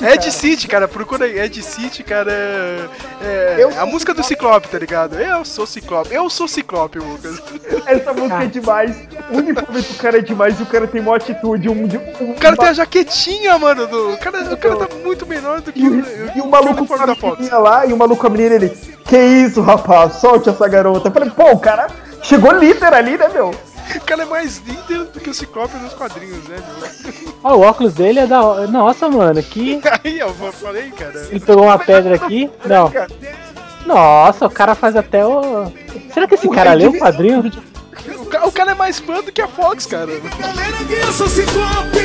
Ed 0.00 0.30
City, 0.30 0.68
cara, 0.68 0.86
procura 0.88 1.24
aí. 1.24 1.38
Ed 1.38 1.62
City, 1.62 2.02
cara. 2.02 2.32
É, 3.20 3.60
é 3.60 3.78
a 3.78 3.86
música 3.86 4.14
do 4.14 4.22
Ciclope, 4.22 4.68
tá 4.68 4.78
ligado? 4.78 5.18
Eu 5.18 5.44
sou 5.44 5.66
Ciclope. 5.66 6.14
Eu 6.14 6.28
sou 6.30 6.48
Ciclope, 6.48 6.98
Lucas. 6.98 7.40
Essa 7.86 8.12
música 8.12 8.44
é 8.44 8.46
demais. 8.46 8.96
O 9.30 9.38
uniforme 9.38 9.82
do 9.82 9.94
cara 9.94 10.18
é 10.18 10.22
demais 10.22 10.58
e 10.58 10.62
o 10.62 10.66
cara 10.66 10.86
tem 10.86 11.00
uma 11.00 11.16
atitude. 11.16 11.68
Um, 11.68 11.84
um, 11.84 12.30
o 12.30 12.34
cara 12.34 12.56
tem 12.56 12.68
a 12.68 12.72
jaquetinha, 12.72 13.58
mano. 13.58 13.86
Do, 13.86 14.12
o, 14.12 14.18
cara, 14.18 14.52
o 14.52 14.56
cara 14.56 14.76
tá 14.76 14.94
muito 14.96 15.26
menor 15.26 15.60
do 15.60 15.72
que 15.72 15.86
o, 15.86 16.02
e 16.34 16.40
o 16.40 16.48
maluco 16.48 16.86
com 16.86 16.94
a 16.94 17.06
menina 17.36 17.58
lá, 17.58 17.86
e 17.86 17.92
o 17.92 17.96
maluco 17.96 18.20
com 18.20 18.26
a 18.26 18.30
menina, 18.30 18.54
ele. 18.54 18.68
Que 19.04 19.18
isso, 19.18 19.60
rapaz? 19.60 20.14
Solte 20.14 20.48
essa 20.48 20.68
garota. 20.68 21.08
Eu 21.08 21.12
falei, 21.12 21.30
pô, 21.30 21.50
o 21.50 21.58
cara 21.58 21.88
chegou 22.22 22.52
líder 22.52 22.94
ali, 22.94 23.18
né, 23.18 23.28
meu? 23.28 23.52
cara 24.00 24.22
é 24.22 24.26
mais 24.26 24.58
líder 24.58 25.04
do 25.04 25.20
que 25.20 25.30
o 25.30 25.34
Ciclope 25.34 25.76
nos 25.76 25.92
quadrinhos, 25.94 26.46
né, 26.48 26.56
meu? 26.56 27.34
Ó, 27.42 27.56
o 27.56 27.60
óculos 27.60 27.94
dele 27.94 28.20
é 28.20 28.26
da 28.26 28.42
hora. 28.42 28.66
Nossa, 28.66 29.08
mano, 29.08 29.42
que. 29.42 29.80
Aí, 30.04 30.18
eu 30.18 30.32
falei, 30.52 30.90
cara. 30.90 31.26
Ele 31.30 31.40
pegou 31.40 31.64
uma 31.64 31.78
pedra 31.78 32.14
aqui. 32.14 32.50
Não. 32.64 32.90
Nossa, 33.86 34.46
o 34.46 34.50
cara 34.50 34.74
faz 34.74 34.96
até 34.96 35.26
o. 35.26 35.70
Será 36.12 36.26
que 36.26 36.34
esse 36.34 36.48
cara 36.48 36.72
leu 36.72 36.90
o 36.90 36.98
quadrinho? 36.98 37.50
O, 38.18 38.26
ca- 38.26 38.46
o 38.46 38.52
cara 38.52 38.72
é 38.72 38.74
mais 38.74 38.98
fã 38.98 39.22
do 39.22 39.30
que 39.32 39.40
a 39.40 39.48
Fox, 39.48 39.86
cara. 39.86 40.10
Eu 40.12 41.12
sou 41.12 41.28
Ciclope, 41.28 41.98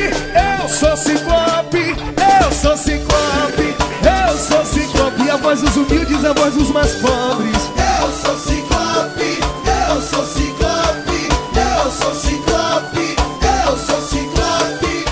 eu 0.62 0.68
sou 0.68 0.96
Ciclope, 0.96 1.96
eu 2.42 2.52
sou 2.52 2.76
Ciclope, 2.76 3.76
eu 4.02 4.38
sou 4.38 4.64
Ciclope. 4.64 5.30
A 5.30 5.36
voz 5.36 5.60
dos 5.60 5.76
humildes, 5.76 6.24
a 6.24 6.32
voz 6.32 6.54
dos 6.54 6.70
mais 6.70 6.94
pobres. 6.96 7.56
Eu 8.00 8.12
sou 8.12 8.38
Ciclope, 8.38 9.40
eu 9.90 10.02
sou 10.02 10.24
Ciclope, 10.26 11.28
eu 11.56 11.90
sou 11.90 12.14
Ciclope, 12.14 13.16
eu 13.66 13.76
sou 13.76 14.00
Ciclope. 14.02 15.04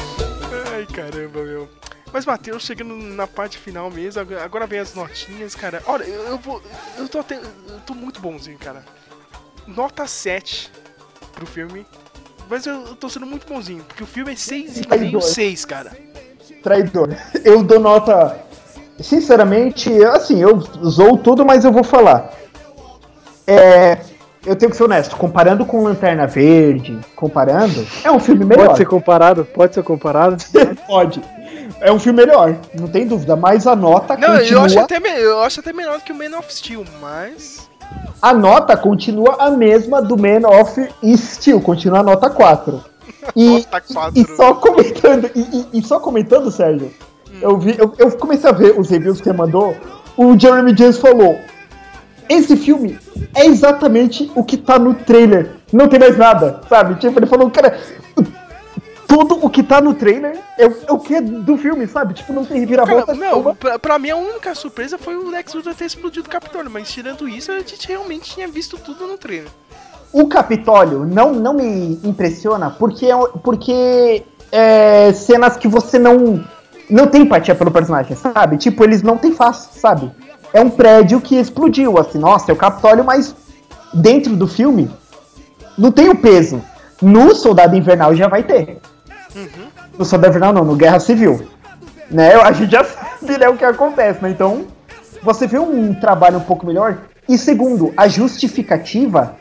Ai, 0.74 0.86
caramba, 0.86 1.42
meu. 1.42 1.68
Mas, 2.12 2.24
Matheus, 2.24 2.62
chegando 2.62 2.94
na 2.96 3.26
parte 3.26 3.58
final 3.58 3.90
mesmo, 3.90 4.20
agora- 4.22 4.44
agora 4.44 4.66
vem 4.66 4.78
as 4.78 4.94
notinhas, 4.94 5.54
cara. 5.54 5.82
Olha, 5.86 6.04
eu, 6.04 6.22
eu 6.28 6.38
vou. 6.38 6.62
Eu 6.96 7.08
tô, 7.08 7.18
até, 7.18 7.34
eu 7.36 7.80
tô 7.84 7.92
muito 7.94 8.20
bonzinho, 8.20 8.56
cara. 8.58 8.84
Nota 9.66 10.06
7 10.06 10.70
pro 11.34 11.46
filme. 11.46 11.86
Mas 12.48 12.66
eu, 12.66 12.74
eu 12.86 12.94
tô 12.94 13.08
sendo 13.08 13.26
muito 13.26 13.46
bonzinho, 13.46 13.82
porque 13.84 14.04
o 14.04 14.06
filme 14.06 14.32
é 14.32 14.34
6,5, 14.34 14.86
Traidor. 14.86 15.22
6, 15.22 15.64
cara. 15.64 15.92
Traidor. 16.62 17.08
Eu 17.44 17.62
dou 17.62 17.80
nota. 17.80 18.38
Sinceramente, 19.00 19.92
assim, 20.04 20.40
eu 20.40 20.58
zoo 20.60 21.18
tudo, 21.18 21.44
mas 21.44 21.64
eu 21.64 21.72
vou 21.72 21.84
falar. 21.84 22.32
É. 23.46 23.98
Eu 24.44 24.54
tenho 24.54 24.70
que 24.70 24.76
ser 24.76 24.84
honesto, 24.84 25.16
comparando 25.16 25.66
com 25.66 25.82
Lanterna 25.82 26.24
Verde, 26.24 26.96
comparando, 27.16 27.84
é 28.04 28.12
um 28.12 28.20
filme 28.20 28.44
melhor. 28.44 28.66
Pode 28.66 28.78
ser 28.78 28.84
comparado? 28.86 29.44
Pode 29.44 29.74
ser 29.74 29.82
comparado? 29.82 30.36
Pode. 30.86 31.20
É 31.80 31.90
um 31.90 31.98
filme 31.98 32.24
melhor, 32.24 32.56
não 32.78 32.86
tem 32.86 33.08
dúvida, 33.08 33.34
mas 33.34 33.66
a 33.66 33.74
nota 33.74 34.16
Não, 34.16 34.38
continua. 34.38 34.60
eu 34.60 34.64
acho, 34.64 34.78
até, 34.78 34.98
eu 35.20 35.42
acho 35.42 35.60
até 35.60 35.72
melhor 35.72 36.00
que 36.00 36.12
o 36.12 36.14
Man 36.14 36.38
of 36.38 36.54
Steel, 36.54 36.84
mas. 37.00 37.65
A 38.20 38.32
nota 38.32 38.76
continua 38.76 39.36
a 39.38 39.50
mesma 39.50 40.00
do 40.02 40.16
Man 40.16 40.48
of 40.48 40.88
Steel, 41.16 41.60
continua 41.60 42.00
a 42.00 42.02
nota 42.02 42.30
4. 42.30 42.82
E, 43.34 43.50
Nota 43.70 43.80
4. 43.80 44.12
e 44.20 44.36
só 44.36 44.54
comentando, 44.54 45.30
e, 45.34 45.40
e- 45.40 45.78
e 45.78 45.82
só 45.82 46.00
comentando, 46.00 46.50
Sérgio, 46.50 46.90
eu, 47.40 47.58
vi, 47.58 47.76
eu, 47.78 47.92
eu 47.98 48.10
comecei 48.12 48.48
a 48.48 48.52
ver 48.52 48.78
os 48.78 48.88
reviews 48.88 49.20
que 49.20 49.28
ele 49.28 49.36
mandou, 49.38 49.76
o 50.16 50.38
Jeremy 50.38 50.74
James 50.76 50.98
falou, 50.98 51.38
esse 52.28 52.56
filme 52.56 52.98
é 53.34 53.46
exatamente 53.46 54.30
o 54.34 54.42
que 54.42 54.56
tá 54.56 54.78
no 54.78 54.94
trailer, 54.94 55.50
não 55.72 55.86
tem 55.88 55.98
mais 56.00 56.16
nada, 56.16 56.60
sabe? 56.68 56.94
Tipo, 56.96 57.18
ele 57.18 57.26
falou, 57.26 57.50
cara, 57.50 57.78
tudo 59.06 59.38
o 59.44 59.48
que 59.50 59.62
tá 59.62 59.80
no 59.80 59.94
trailer 59.94 60.38
é, 60.58 60.66
o- 60.66 60.76
é 60.88 60.92
o 60.92 60.98
que 60.98 61.14
é 61.14 61.20
do 61.20 61.56
filme, 61.56 61.86
sabe? 61.86 62.14
Tipo, 62.14 62.32
não 62.32 62.44
tem 62.44 62.58
reviravolta 62.60 63.06
Cara, 63.06 63.18
nenhuma. 63.18 63.54
pra, 63.54 63.78
pra 63.78 63.98
mim 63.98 64.10
a 64.10 64.16
única 64.16 64.54
surpresa 64.54 64.98
foi 64.98 65.16
o 65.16 65.28
Lex 65.30 65.54
Luthor 65.54 65.74
ter 65.74 65.84
explodido 65.86 66.26
o 66.26 66.30
Capitólio, 66.30 66.70
mas 66.70 66.90
tirando 66.90 67.28
isso, 67.28 67.50
a 67.52 67.58
gente 67.60 67.86
realmente 67.88 68.30
tinha 68.34 68.48
visto 68.48 68.76
tudo 68.78 69.06
no 69.06 69.16
trailer. 69.16 69.48
O 70.12 70.26
Capitólio 70.28 71.04
não, 71.04 71.32
não 71.32 71.54
me 71.54 71.98
impressiona 72.04 72.70
porque, 72.70 73.06
é- 73.06 73.28
porque 73.42 74.22
é 74.52 75.12
cenas 75.12 75.56
que 75.56 75.68
você 75.68 75.98
não, 75.98 76.42
não 76.88 77.06
tem 77.06 77.22
empatia 77.22 77.54
pelo 77.54 77.70
personagem, 77.70 78.16
sabe? 78.16 78.56
Tipo, 78.56 78.84
eles 78.84 79.02
não 79.02 79.16
têm 79.16 79.32
face, 79.32 79.78
sabe? 79.78 80.10
É 80.52 80.60
um 80.60 80.70
prédio 80.70 81.20
que 81.20 81.36
explodiu, 81.36 81.98
assim, 81.98 82.18
nossa, 82.18 82.50
é 82.50 82.54
o 82.54 82.56
Capitólio, 82.56 83.04
mas 83.04 83.34
dentro 83.92 84.34
do 84.36 84.46
filme 84.46 84.90
não 85.76 85.90
tem 85.92 86.08
o 86.08 86.14
peso. 86.16 86.62
No 87.02 87.34
Soldado 87.34 87.76
Invernal 87.76 88.14
já 88.14 88.26
vai 88.26 88.42
ter. 88.42 88.78
No 89.98 90.04
Soldado 90.04 90.30
Invernal 90.30 90.52
não, 90.52 90.64
no 90.64 90.76
Guerra 90.76 91.00
Civil. 91.00 91.46
Né? 92.10 92.34
A 92.34 92.52
gente 92.52 92.70
já 92.70 92.84
sabe 92.84 93.38
né, 93.38 93.48
o 93.48 93.56
que 93.56 93.64
acontece, 93.64 94.22
né? 94.22 94.30
Então, 94.30 94.66
você 95.22 95.46
vê 95.46 95.58
um 95.58 95.94
trabalho 95.94 96.38
um 96.38 96.42
pouco 96.42 96.66
melhor. 96.66 96.98
E 97.28 97.36
segundo, 97.36 97.92
a 97.96 98.06
justificativa 98.06 99.36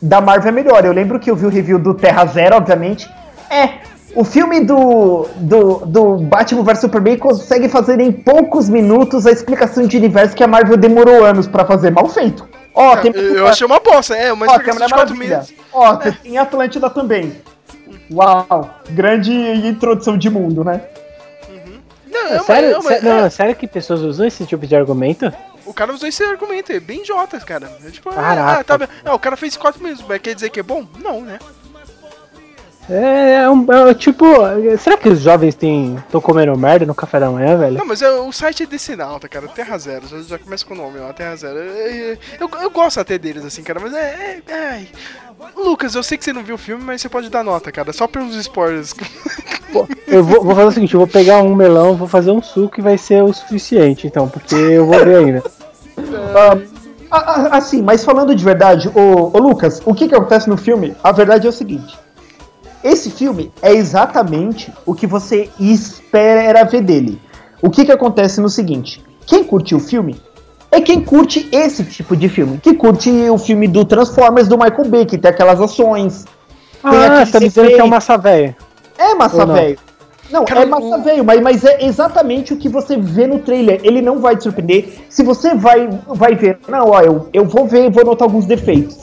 da 0.00 0.20
Marvel 0.20 0.48
é 0.48 0.52
melhor. 0.52 0.84
Eu 0.84 0.92
lembro 0.92 1.20
que 1.20 1.30
eu 1.30 1.36
vi 1.36 1.46
o 1.46 1.50
review 1.50 1.78
do 1.78 1.94
Terra 1.94 2.24
Zero, 2.26 2.56
obviamente. 2.56 3.08
É, 3.50 3.80
o 4.14 4.24
filme 4.24 4.60
do, 4.60 5.28
do, 5.36 5.86
do 5.86 6.16
Batman 6.16 6.62
vs 6.62 6.80
Superman 6.80 7.18
consegue 7.18 7.68
fazer 7.68 8.00
em 8.00 8.10
poucos 8.10 8.68
minutos 8.68 9.26
a 9.26 9.30
explicação 9.30 9.86
de 9.86 9.96
universo 9.96 10.34
que 10.34 10.42
a 10.42 10.48
Marvel 10.48 10.76
demorou 10.76 11.24
anos 11.24 11.46
pra 11.46 11.64
fazer. 11.64 11.90
Mal 11.90 12.08
feito. 12.08 12.48
Ó, 12.74 12.96
tem 12.96 13.12
eu, 13.14 13.46
achei 13.46 13.66
uma 13.66 13.80
bosta, 13.80 14.16
é, 14.16 14.32
uma 14.32 14.46
tem 14.46 14.54
explicação 14.56 14.86
de 14.86 14.92
quatro 14.92 15.14
Maravilha. 15.14 15.36
meses. 15.38 15.54
Ó, 15.72 15.96
você 15.96 16.12
tem 16.12 16.38
Atlântida 16.38 16.88
também. 16.88 17.32
Uau, 18.12 18.80
grande 18.90 19.32
introdução 19.32 20.18
de 20.18 20.28
mundo, 20.28 20.64
né? 20.64 20.80
Não, 22.10 22.26
É 22.28 22.36
é 22.36 22.40
sério, 22.40 22.76
é 22.76 22.82
sé- 22.82 23.00
não, 23.02 23.18
é- 23.18 23.26
é 23.26 23.30
sério 23.30 23.54
que 23.54 23.66
pessoas 23.68 24.00
usam 24.00 24.26
esse 24.26 24.44
tipo 24.46 24.66
de 24.66 24.74
argumento? 24.74 25.32
o 25.64 25.72
cara 25.72 25.92
usou 25.92 26.08
esse 26.08 26.22
argumento, 26.24 26.72
é 26.72 26.80
bem 26.80 27.00
idiota, 27.00 27.38
cara. 27.38 27.70
É 27.84 27.90
tipo, 27.90 28.10
Caraca. 28.10 28.60
ah, 28.60 28.64
tá 28.64 28.76
bem. 28.78 28.88
Ah, 29.04 29.14
o 29.14 29.18
cara 29.18 29.36
fez 29.36 29.56
quatro 29.56 29.80
meses, 29.82 30.04
mas 30.08 30.20
quer 30.20 30.34
dizer 30.34 30.50
que 30.50 30.58
é 30.58 30.62
bom? 30.64 30.84
Não, 30.98 31.20
né? 31.20 31.38
É, 32.88 33.42
é 33.42 33.50
um, 33.50 33.64
é 33.88 33.94
tipo. 33.94 34.24
Será 34.76 34.96
que 34.96 35.08
os 35.08 35.20
jovens 35.20 35.56
estão 35.56 36.20
comendo 36.20 36.58
merda 36.58 36.84
no 36.84 36.94
café 36.94 37.20
da 37.20 37.30
manhã, 37.30 37.56
velho? 37.56 37.78
Não, 37.78 37.86
mas 37.86 38.02
é, 38.02 38.10
o 38.10 38.32
site 38.32 38.64
é 38.64 38.66
desse 38.66 38.96
Nauta, 38.96 39.28
cara, 39.28 39.46
Terra 39.46 39.78
Zero, 39.78 40.08
já, 40.08 40.20
já 40.22 40.38
começa 40.38 40.66
com 40.66 40.74
o 40.74 40.76
nome 40.76 40.98
lá, 40.98 41.12
Terra 41.12 41.36
Zero. 41.36 41.56
É, 41.56 42.12
é, 42.14 42.18
Eu, 42.40 42.50
eu 42.60 42.70
gosto 42.70 42.98
até 42.98 43.16
deles, 43.16 43.44
assim, 43.44 43.62
cara, 43.62 43.78
mas 43.78 43.94
é, 43.94 44.40
é, 44.48 44.52
ai. 44.72 44.88
Lucas, 45.56 45.94
eu 45.94 46.02
sei 46.02 46.18
que 46.18 46.24
você 46.24 46.32
não 46.32 46.42
viu 46.42 46.54
o 46.54 46.58
filme, 46.58 46.82
mas 46.84 47.00
você 47.00 47.08
pode 47.08 47.30
dar 47.30 47.42
nota, 47.42 47.72
cara, 47.72 47.92
só 47.92 48.06
pelos 48.06 48.34
spoilers. 48.36 48.94
Eu 50.06 50.24
vou, 50.24 50.42
vou 50.42 50.54
fazer 50.54 50.66
o 50.66 50.72
seguinte: 50.72 50.94
eu 50.94 51.00
vou 51.00 51.06
pegar 51.06 51.40
um 51.42 51.54
melão, 51.54 51.94
vou 51.94 52.08
fazer 52.08 52.32
um 52.32 52.42
suco 52.42 52.80
e 52.80 52.82
vai 52.82 52.98
ser 52.98 53.22
o 53.22 53.32
suficiente, 53.32 54.04
então, 54.04 54.28
porque 54.28 54.56
eu 54.56 54.84
vou 54.84 54.98
ver 55.04 55.16
ainda. 55.18 55.44
Ah, 56.34 56.58
ah, 57.08 57.18
ah, 57.18 57.56
assim, 57.56 57.80
mas 57.80 58.04
falando 58.04 58.34
de 58.34 58.44
verdade, 58.44 58.88
ô, 58.88 59.30
ô 59.32 59.38
Lucas, 59.38 59.80
o 59.86 59.94
que, 59.94 60.08
que 60.08 60.14
acontece 60.14 60.48
no 60.48 60.56
filme? 60.56 60.96
A 61.04 61.12
verdade 61.12 61.46
é 61.46 61.50
o 61.50 61.52
seguinte: 61.52 61.96
esse 62.82 63.10
filme 63.10 63.52
é 63.62 63.72
exatamente 63.72 64.72
o 64.84 64.92
que 64.92 65.06
você 65.06 65.48
espera 65.60 66.64
ver 66.64 66.82
dele. 66.82 67.20
O 67.62 67.70
que, 67.70 67.84
que 67.84 67.92
acontece 67.92 68.40
no 68.40 68.48
seguinte: 68.48 69.00
quem 69.24 69.44
curte 69.44 69.74
o 69.74 69.80
filme 69.80 70.20
é 70.70 70.80
quem 70.80 71.00
curte 71.00 71.48
esse 71.52 71.84
tipo 71.84 72.16
de 72.16 72.28
filme, 72.28 72.58
que 72.58 72.74
curte 72.74 73.10
o 73.30 73.38
filme 73.38 73.66
do 73.66 73.84
Transformers 73.84 74.48
do 74.48 74.56
Michael 74.58 74.88
Bay, 74.88 75.04
que 75.06 75.18
tem 75.18 75.30
aquelas 75.30 75.60
ações. 75.60 76.24
tem 76.82 76.90
Ah, 76.92 77.06
aqueles 77.22 77.28
você 77.28 77.32
tá 77.32 77.40
me 77.40 77.48
dizendo 77.48 77.66
que 77.66 77.72
é 77.72 77.76
um 77.76 77.86
efeitos. 77.86 77.90
massa 77.90 78.16
velho. 78.18 78.56
É 78.98 79.14
massa 79.14 79.36
Ou 79.40 79.46
não? 79.46 79.54
velho. 79.54 79.78
Não, 80.30 80.44
Cara, 80.44 80.62
é 80.62 80.66
massa 80.66 80.96
o- 80.96 81.02
velho, 81.02 81.24
mas, 81.24 81.40
mas 81.40 81.64
é 81.64 81.84
exatamente 81.84 82.52
o 82.52 82.56
que 82.56 82.68
você 82.68 82.96
vê 82.96 83.26
no 83.26 83.40
trailer. 83.40 83.80
Ele 83.82 84.00
não 84.00 84.20
vai 84.20 84.36
te 84.36 84.44
surpreender. 84.44 84.88
Se 85.08 85.24
você 85.24 85.54
vai, 85.56 85.88
vai 86.06 86.36
ver, 86.36 86.58
não, 86.68 86.90
ó, 86.90 87.00
eu, 87.00 87.28
eu 87.32 87.44
vou 87.46 87.66
ver 87.66 87.86
e 87.86 87.90
vou 87.90 88.04
notar 88.04 88.28
alguns 88.28 88.46
defeitos. 88.46 88.96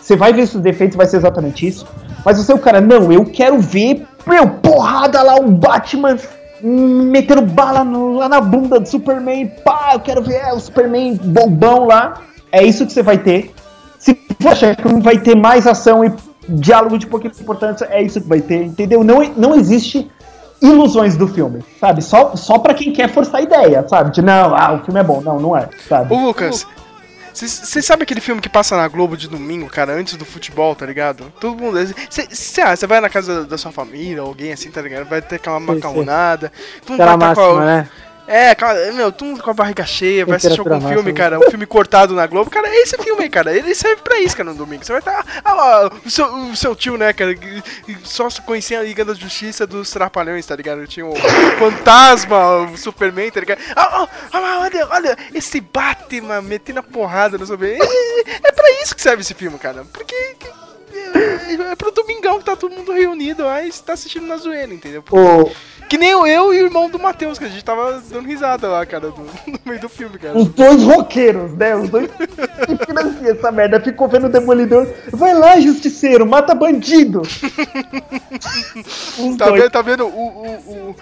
Você 0.00 0.16
vai 0.16 0.32
ver 0.32 0.42
esses 0.42 0.58
defeitos, 0.60 0.96
vai 0.96 1.06
ser 1.06 1.18
exatamente 1.18 1.66
isso. 1.68 1.86
Mas 2.24 2.38
você 2.38 2.50
é 2.50 2.54
o 2.54 2.58
cara, 2.58 2.80
não, 2.80 3.12
eu 3.12 3.26
quero 3.26 3.58
ver, 3.60 4.06
meu, 4.26 4.48
porrada 4.48 5.22
lá, 5.22 5.34
um 5.34 5.50
Batman 5.50 6.16
metendo 6.62 7.42
bala 7.42 7.82
no- 7.84 8.14
lá 8.16 8.28
na 8.28 8.40
bunda 8.40 8.78
do 8.80 8.88
Superman, 8.88 9.46
pá, 9.64 9.90
eu 9.94 10.00
quero 10.00 10.22
ver 10.22 10.36
é, 10.36 10.52
o 10.52 10.60
Superman 10.60 11.14
bobão 11.22 11.86
lá. 11.86 12.20
É 12.52 12.62
isso 12.64 12.86
que 12.86 12.92
você 12.92 13.02
vai 13.02 13.18
ter. 13.18 13.52
Se 13.98 14.18
você 14.40 14.48
achar 14.48 14.76
que 14.76 14.88
não 14.88 15.00
vai 15.00 15.18
ter 15.18 15.36
mais 15.36 15.66
ação 15.66 16.04
e 16.04 16.12
diálogo 16.48 16.98
de 16.98 17.06
pouca 17.06 17.28
importância, 17.28 17.86
é 17.90 18.02
isso 18.02 18.20
que 18.20 18.28
vai 18.28 18.40
ter, 18.40 18.64
entendeu? 18.64 19.04
Não, 19.04 19.22
não 19.36 19.54
existe 19.54 20.10
ilusões 20.60 21.16
do 21.16 21.26
filme, 21.28 21.64
sabe? 21.80 22.02
Só, 22.02 22.34
só 22.36 22.58
pra 22.58 22.74
quem 22.74 22.92
quer 22.92 23.08
forçar 23.08 23.40
a 23.40 23.42
ideia, 23.42 23.86
sabe? 23.88 24.10
De 24.10 24.20
não, 24.22 24.54
ah, 24.54 24.72
o 24.74 24.84
filme 24.84 25.00
é 25.00 25.02
bom. 25.02 25.20
Não, 25.20 25.38
não 25.38 25.56
é, 25.56 25.68
sabe? 25.88 26.12
Ô, 26.12 26.26
Lucas, 26.26 26.66
você 27.48 27.82
sabe 27.82 28.02
aquele 28.02 28.20
filme 28.20 28.40
que 28.40 28.48
passa 28.48 28.76
na 28.76 28.86
Globo 28.88 29.16
de 29.16 29.28
domingo, 29.28 29.68
cara, 29.68 29.92
antes 29.94 30.16
do 30.16 30.24
futebol, 30.24 30.74
tá 30.74 30.84
ligado? 30.86 31.32
Todo 31.40 31.56
mundo. 31.56 31.78
Você 32.08 32.86
vai 32.86 33.00
na 33.00 33.08
casa 33.08 33.44
da 33.44 33.56
sua 33.58 33.72
família, 33.72 34.20
alguém 34.22 34.52
assim, 34.52 34.70
tá 34.70 34.80
ligado? 34.82 35.08
Vai 35.08 35.22
ter 35.22 35.36
aquela 35.36 35.60
macarronada. 35.60 36.52
Todo 36.84 36.90
mundo 36.90 36.98
vai 36.98 37.06
tá 37.06 37.18
com 37.18 37.24
a- 37.24 37.54
máxima, 37.54 37.64
né? 37.66 37.88
É, 38.30 38.54
cara, 38.54 38.92
meu, 38.92 39.10
todo 39.10 39.26
mundo 39.26 39.42
com 39.42 39.50
a 39.50 39.54
barriga 39.54 39.84
cheia, 39.84 40.24
vai 40.24 40.36
assistir 40.36 40.60
algum 40.60 40.80
filme, 40.80 40.94
máxima. 40.94 41.12
cara, 41.12 41.40
um 41.40 41.50
filme 41.50 41.66
cortado 41.66 42.14
na 42.14 42.28
Globo. 42.28 42.48
Cara, 42.48 42.68
é 42.68 42.76
esse 42.76 42.96
filme 42.96 43.24
aí, 43.24 43.28
cara. 43.28 43.52
Ele 43.52 43.74
serve 43.74 44.02
pra 44.02 44.20
isso, 44.20 44.36
cara, 44.36 44.50
no 44.50 44.56
domingo. 44.56 44.84
Você 44.84 44.92
vai 44.92 45.00
estar. 45.00 45.26
Ah, 45.44 45.52
lá, 45.52 45.90
o 46.06 46.08
seu, 46.08 46.26
o 46.26 46.54
seu 46.54 46.76
tio, 46.76 46.96
né, 46.96 47.12
cara, 47.12 47.34
só 48.04 48.28
conhecia 48.46 48.78
a 48.78 48.84
Liga 48.84 49.04
da 49.04 49.14
Justiça 49.14 49.66
dos 49.66 49.90
Trapalhões, 49.90 50.46
tá 50.46 50.54
ligado? 50.54 50.86
Tinha 50.86 51.04
o 51.04 51.16
Fantasma, 51.58 52.70
o 52.70 52.76
Superman, 52.76 53.32
tá 53.32 53.40
ligado? 53.40 53.58
Ah, 53.74 54.06
ah, 54.32 54.58
olha, 54.60 54.88
olha, 54.90 55.18
esse 55.34 55.60
Batman 55.60 56.40
metendo 56.40 56.78
a 56.78 56.84
porrada 56.84 57.36
no 57.36 57.44
Superman. 57.44 57.80
É, 57.82 58.48
é 58.48 58.52
pra 58.52 58.70
isso 58.80 58.94
que 58.94 59.02
serve 59.02 59.22
esse 59.22 59.34
filme, 59.34 59.58
cara. 59.58 59.84
Porque. 59.92 60.14
É, 60.92 61.72
é 61.72 61.76
pro 61.76 61.90
domingão 61.90 62.38
que 62.38 62.44
tá 62.44 62.54
todo 62.54 62.76
mundo 62.76 62.92
reunido 62.92 63.44
lá 63.44 63.64
e 63.64 63.72
tá 63.72 63.94
assistindo 63.94 64.26
na 64.26 64.36
zoeira, 64.36 64.72
entendeu? 64.72 65.02
O, 65.10 65.50
Que 65.90 65.98
nem 65.98 66.10
eu, 66.10 66.24
eu 66.24 66.54
e 66.54 66.62
o 66.62 66.64
irmão 66.66 66.88
do 66.88 67.00
Matheus, 67.00 67.36
que 67.36 67.44
a 67.44 67.48
gente 67.48 67.64
tava 67.64 68.00
dando 68.08 68.24
risada 68.28 68.68
lá, 68.68 68.86
cara, 68.86 69.10
do- 69.10 69.22
no 69.44 69.58
meio 69.66 69.80
do 69.80 69.88
filme, 69.88 70.16
cara. 70.20 70.38
Os 70.38 70.46
dois 70.50 70.84
roqueiros, 70.84 71.52
né? 71.56 71.74
Os 71.74 71.88
dois 71.90 72.08
que 72.12 72.86
financiam 72.86 73.32
essa 73.32 73.50
merda. 73.50 73.80
Ficou 73.80 74.08
vendo 74.08 74.26
o 74.26 74.30
Demolidor. 74.30 74.86
Vai 75.10 75.34
lá, 75.34 75.58
justiceiro, 75.58 76.24
mata 76.24 76.54
bandido. 76.54 77.22
Os 79.18 79.36
Tá 79.36 79.46
dois. 79.48 79.62
vendo, 79.62 79.70
tá 79.72 79.82
vendo 79.82 80.06
o, 80.06 80.08
o, 80.08 80.90
o- 80.90 80.96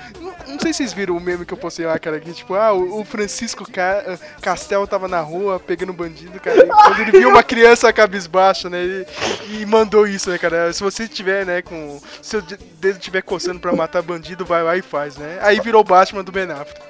Não, 0.49 0.59
sei 0.59 0.73
se 0.73 0.79
vocês 0.79 0.93
viram 0.95 1.17
o 1.17 1.21
meme 1.21 1.45
que 1.45 1.53
eu 1.53 1.59
postei 1.59 1.85
lá, 1.85 1.99
cara, 1.99 2.19
que 2.19 2.33
tipo, 2.33 2.55
ah, 2.55 2.73
o, 2.73 3.01
o 3.01 3.05
Francisco 3.05 3.71
Ca... 3.71 4.19
Castel 4.41 4.87
tava 4.87 5.07
na 5.07 5.21
rua 5.21 5.61
pegando 5.61 5.93
bandido, 5.93 6.41
cara, 6.41 6.67
quando 6.67 7.01
ele 7.01 7.11
viu 7.13 7.29
uma 7.29 7.43
criança 7.43 7.93
cabisbaixa, 7.93 8.71
né, 8.71 8.83
ele- 8.83 9.07
e 9.51 9.67
mandou 9.67 10.07
isso, 10.07 10.31
né, 10.31 10.39
cara, 10.39 10.73
se 10.73 10.83
você 10.83 11.07
tiver, 11.07 11.45
né, 11.45 11.61
com 11.61 12.01
seu 12.23 12.41
de- 12.41 12.57
dedo 12.81 12.99
tiver 12.99 13.23
coçando 13.23 13.61
pra 13.61 13.73
matar 13.75 14.01
bandido, 14.03 14.47
vai 14.47 14.63
lá 14.63 14.78
e 14.79 14.83
faz, 14.83 15.17
né, 15.17 15.39
aí 15.43 15.61
virou 15.61 15.81
o 15.81 15.85
Batman 15.85 16.25
do 16.25 16.33
Ben 16.33 16.51
Affleck. 16.51 16.89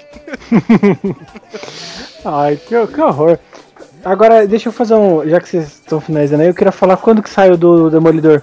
Ai, 2.24 2.56
que, 2.56 2.86
que 2.86 3.00
horror. 3.00 3.38
Agora, 4.04 4.46
deixa 4.46 4.68
eu 4.68 4.72
fazer 4.72 4.94
um. 4.94 5.28
Já 5.28 5.40
que 5.40 5.48
vocês 5.48 5.64
estão 5.66 6.00
finalizando 6.00 6.42
aí, 6.42 6.48
eu 6.48 6.54
queria 6.54 6.72
falar 6.72 6.96
quando 6.96 7.22
que 7.22 7.30
saiu 7.30 7.56
do 7.56 7.90
Demolidor. 7.90 8.42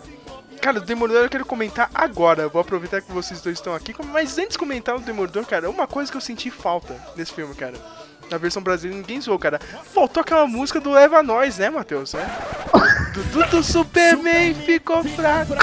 Cara, 0.61 0.79
o 0.79 0.81
Demolidor 0.81 1.23
eu 1.23 1.29
quero 1.29 1.45
comentar 1.45 1.89
agora. 1.93 2.43
Eu 2.43 2.49
Vou 2.49 2.61
aproveitar 2.61 3.01
que 3.01 3.11
vocês 3.11 3.41
dois 3.41 3.57
estão 3.57 3.73
aqui. 3.73 3.93
Mas 4.11 4.37
antes 4.37 4.53
de 4.53 4.57
comentar 4.57 4.95
o 4.95 4.99
Demolidor, 4.99 5.45
cara, 5.45 5.69
uma 5.69 5.87
coisa 5.87 6.11
que 6.11 6.17
eu 6.17 6.21
senti 6.21 6.49
falta 6.49 6.95
nesse 7.15 7.33
filme, 7.33 7.53
cara. 7.55 7.75
Na 8.29 8.37
versão 8.37 8.61
brasileira 8.61 9.01
ninguém 9.01 9.21
zoou, 9.21 9.37
cara. 9.37 9.59
Faltou 9.93 10.21
aquela 10.21 10.47
música 10.47 10.79
do 10.79 10.97
Eva 10.97 11.21
Nós, 11.21 11.57
né, 11.57 11.69
Matheus? 11.69 12.13
É? 12.13 12.25
Dudu 13.13 13.45
do 13.49 13.63
Superman 13.63 14.53
ficou 14.53 15.03
fraco. 15.03 15.53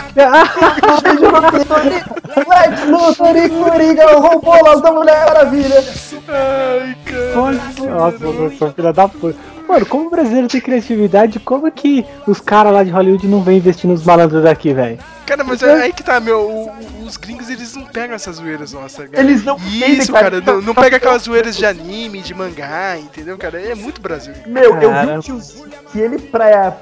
Lex 2.37 2.85
Luthor 2.89 3.37
e 3.37 3.49
Coringa 3.49 4.07
roubou 4.19 4.65
lá 4.65 4.77
da 4.77 4.93
Mulher 4.93 5.27
Maravilha. 5.27 5.85
Ai, 6.29 6.97
cara. 7.05 7.91
Nossa, 7.91 8.57
sou 8.57 8.73
filha 8.73 8.93
da 8.93 9.09
puta. 9.09 9.37
Mano, 9.69 9.87
como 9.87 10.07
o 10.07 10.11
brasileiro 10.11 10.49
tem 10.49 10.61
criatividade, 10.61 11.39
como 11.41 11.67
é 11.67 11.71
que 11.71 12.05
os 12.27 12.41
caras 12.41 12.73
lá 12.73 12.85
de 12.85 12.91
Hollywood 12.91 13.27
não 13.27 13.43
vêm 13.43 13.59
investir 13.59 13.89
nos 13.89 14.05
malandros 14.05 14.45
daqui, 14.45 14.73
velho? 14.73 14.99
Cara, 15.27 15.45
mas 15.45 15.63
é 15.63 15.73
aí 15.83 15.93
que 15.93 16.03
tá, 16.03 16.19
meu. 16.21 16.41
o- 16.41 17.05
os 17.07 17.17
gringos 17.17 17.49
eles 17.49 17.75
não 17.77 17.85
pegam 17.87 18.15
essas 18.15 18.37
zoeiras 18.37 18.73
nossas, 18.73 19.09
cara. 19.09 19.23
Eles 19.23 19.45
não 19.45 19.57
Isso, 19.57 20.13
cara. 20.13 20.31
cara. 20.31 20.43
Não, 20.45 20.61
não 20.61 20.75
pega 20.75 20.97
aquelas 20.97 21.23
zoeiras 21.23 21.57
de 21.57 21.65
anime, 21.65 22.21
de 22.21 22.35
mangá, 22.35 22.99
entendeu, 22.99 23.39
cara? 23.39 23.61
É 23.61 23.75
muito 23.75 24.01
Brasil. 24.01 24.35
Meu, 24.47 24.75
eu 24.75 24.91
vi 24.91 24.97
Cara. 24.97 25.19
um 25.19 25.21
tiozinho 25.21 25.69
que 25.91 25.99
ele, 26.01 26.19
pra, 26.19 26.77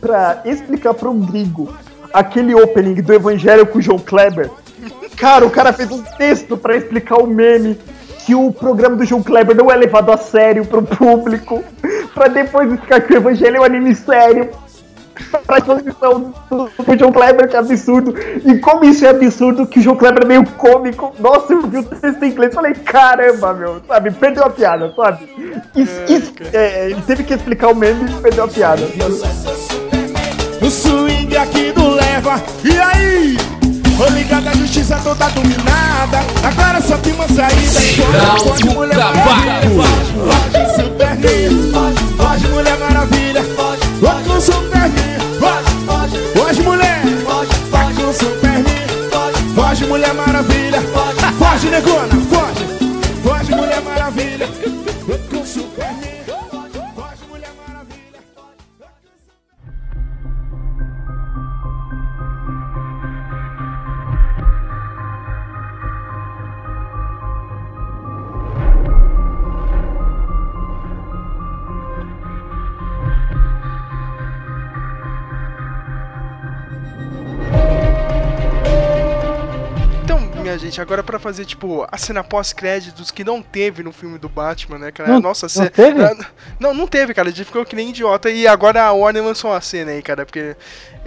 pra 0.00 0.42
explicar 0.44 0.94
pra 0.94 1.08
um 1.08 1.20
gringo 1.20 1.74
aquele 2.12 2.54
opening 2.54 2.94
do 3.02 3.12
Evangelho 3.12 3.66
com 3.66 3.78
o 3.78 3.82
João 3.82 3.98
Kleber, 3.98 4.50
cara, 5.16 5.44
o 5.46 5.50
cara 5.50 5.72
fez 5.72 5.90
um 5.90 6.02
texto 6.02 6.56
pra 6.56 6.76
explicar 6.76 7.16
o 7.16 7.26
meme 7.26 7.78
que 8.24 8.34
o 8.34 8.52
programa 8.52 8.96
do 8.96 9.04
João 9.04 9.22
Kleber 9.22 9.54
não 9.56 9.70
é 9.70 9.76
levado 9.76 10.10
a 10.12 10.16
sério 10.16 10.64
pro 10.64 10.82
público, 10.82 11.62
pra 12.12 12.26
depois 12.28 12.70
explicar 12.72 13.00
que 13.00 13.12
o 13.12 13.16
Evangelho 13.16 13.56
é 13.56 13.60
um 13.60 13.64
anime 13.64 13.94
sério. 13.94 14.50
Pra 15.46 15.58
exposição 15.58 16.32
do, 16.50 16.64
do 16.84 16.98
João 16.98 17.12
Kleber, 17.12 17.48
que 17.48 17.56
é 17.56 17.58
absurdo. 17.58 18.14
E 18.44 18.58
como 18.58 18.84
isso 18.84 19.04
é 19.06 19.10
absurdo, 19.10 19.66
que 19.66 19.78
o 19.78 19.82
João 19.82 19.96
Kleber 19.96 20.22
é 20.24 20.26
meio 20.26 20.44
cômico. 20.44 21.14
Nossa, 21.18 21.52
eu 21.52 21.62
vi 21.62 21.78
o 21.78 21.82
texto 21.84 22.22
em 22.22 22.30
inglês 22.30 22.52
e 22.52 22.54
falei, 22.54 22.74
caramba, 22.74 23.52
meu, 23.54 23.80
sabe? 23.86 24.10
Perdeu 24.10 24.44
a 24.44 24.50
piada, 24.50 24.92
sabe? 24.94 25.28
Isso, 25.74 25.92
isso- 26.08 26.32
é, 26.52 26.90
ele 26.90 27.02
teve 27.06 27.24
que 27.24 27.34
explicar 27.34 27.68
o 27.68 27.74
meme 27.74 28.10
e 28.10 28.14
perdeu 28.22 28.44
a 28.44 28.48
piada. 28.48 28.82
O 30.60 30.70
swing 30.70 31.36
aqui 31.36 31.72
do 31.72 31.88
leva. 31.90 32.42
E 32.64 32.78
aí? 32.78 33.36
Ô 33.98 34.10
ligado, 34.12 34.48
a 34.48 34.52
justiça 34.52 34.98
toda 35.02 35.26
dominada. 35.30 36.18
Agora 36.44 36.80
só 36.82 36.96
tem 36.98 37.12
uma 37.14 37.26
saída. 37.28 37.80
Pode, 38.44 38.44
pode, 38.44 38.64
mulher 38.74 38.96
maravilha. 38.96 39.60
Pode, 41.72 42.02
pode, 42.16 42.48
mulher 42.48 42.78
maravilha. 42.78 43.42
Pode, 43.56 43.85
pode, 44.00 44.28
com 44.28 44.40
Superman. 44.40 44.92
Pode, 45.40 45.74
pode, 45.86 46.18
pode, 46.34 46.62
mulher. 46.62 47.00
Pode, 47.24 47.54
pode, 47.70 47.94
com 47.94 48.12
Superman. 48.12 48.64
Pode, 49.10 49.42
pode, 49.54 49.84
mulher 49.86 50.14
maravilha. 50.14 50.80
Pode, 50.92 51.32
pode, 51.38 51.70
negona. 51.70 52.15
Minha 80.56 80.70
gente, 80.70 80.80
agora 80.80 81.02
pra 81.02 81.18
fazer, 81.18 81.44
tipo, 81.44 81.86
a 81.90 81.98
cena 81.98 82.24
pós-créditos 82.24 83.10
que 83.10 83.22
não 83.22 83.42
teve 83.42 83.82
no 83.82 83.92
filme 83.92 84.18
do 84.18 84.28
Batman, 84.28 84.78
né, 84.78 84.90
cara? 84.90 85.10
Não- 85.10 85.20
Nossa, 85.20 85.44
não 85.46 85.50
cena. 85.50 85.70
teve? 85.70 86.02
Ah, 86.02 86.16
Não, 86.58 86.72
não 86.72 86.86
teve, 86.86 87.12
cara. 87.12 87.28
A 87.28 87.30
gente 87.30 87.44
ficou 87.44 87.64
que 87.64 87.76
nem 87.76 87.90
idiota. 87.90 88.30
E 88.30 88.46
agora 88.46 88.82
a 88.82 88.92
Warner 88.92 89.22
lançou 89.22 89.50
uma 89.50 89.60
cena 89.60 89.90
aí, 89.92 90.00
cara. 90.02 90.24
Porque 90.24 90.56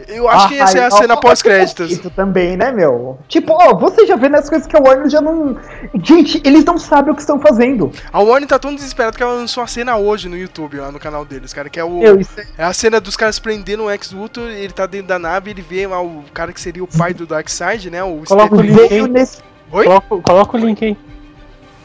eu 0.07 0.27
acho 0.29 0.47
que 0.49 0.55
ia 0.55 0.67
ser 0.67 0.81
a 0.81 0.91
cena 0.91 1.17
pós-créditos. 1.17 1.91
Isso 1.91 2.09
também, 2.09 2.55
né, 2.57 2.71
meu? 2.71 3.17
Tipo, 3.27 3.53
ó, 3.53 3.75
você 3.77 4.05
já 4.05 4.15
vê 4.15 4.29
nas 4.29 4.49
coisas 4.49 4.67
que 4.67 4.75
a 4.75 4.79
Warner 4.79 5.09
já 5.09 5.21
não. 5.21 5.57
Gente, 6.03 6.41
eles 6.45 6.63
não 6.65 6.77
sabem 6.77 7.11
o 7.11 7.15
que 7.15 7.21
estão 7.21 7.39
fazendo. 7.39 7.91
A 8.11 8.19
Warner 8.19 8.47
tá 8.47 8.57
tão 8.59 8.73
desesperada 8.73 9.15
que 9.17 9.23
ela 9.23 9.33
lançou 9.33 9.63
a 9.63 9.67
cena 9.67 9.97
hoje 9.97 10.27
no 10.29 10.37
YouTube, 10.37 10.77
lá 10.77 10.91
no 10.91 10.99
canal 10.99 11.25
deles, 11.25 11.53
cara. 11.53 11.69
Que 11.69 11.79
é 11.79 11.83
o. 11.83 12.19
Isso 12.19 12.39
é- 12.39 12.45
É 12.57 12.63
a 12.63 12.73
cena 12.73 12.99
dos 12.99 13.15
caras 13.17 13.39
prendendo 13.39 13.83
o 13.83 13.91
ex 13.91 14.11
Luthor, 14.11 14.49
ele 14.49 14.73
tá 14.73 14.85
dentro 14.85 15.07
da 15.07 15.19
nave, 15.19 15.51
ele 15.51 15.61
vê 15.61 15.85
lá 15.87 16.01
o 16.01 16.23
cara 16.33 16.51
que 16.53 16.59
seria 16.61 16.83
o 16.83 16.87
pai 16.87 17.13
do 17.13 17.25
Darkseid, 17.25 17.89
né? 17.89 18.03
O 18.03 18.23
Coloca 18.27 18.55
o 18.55 18.61
link 18.61 18.87
Veio 18.89 19.05
aí. 19.05 19.11
nesse. 19.11 19.37
Oi? 19.71 19.85
Coloca, 19.85 20.17
coloca 20.21 20.57
o 20.57 20.59
link 20.59 20.83
aí 20.83 20.97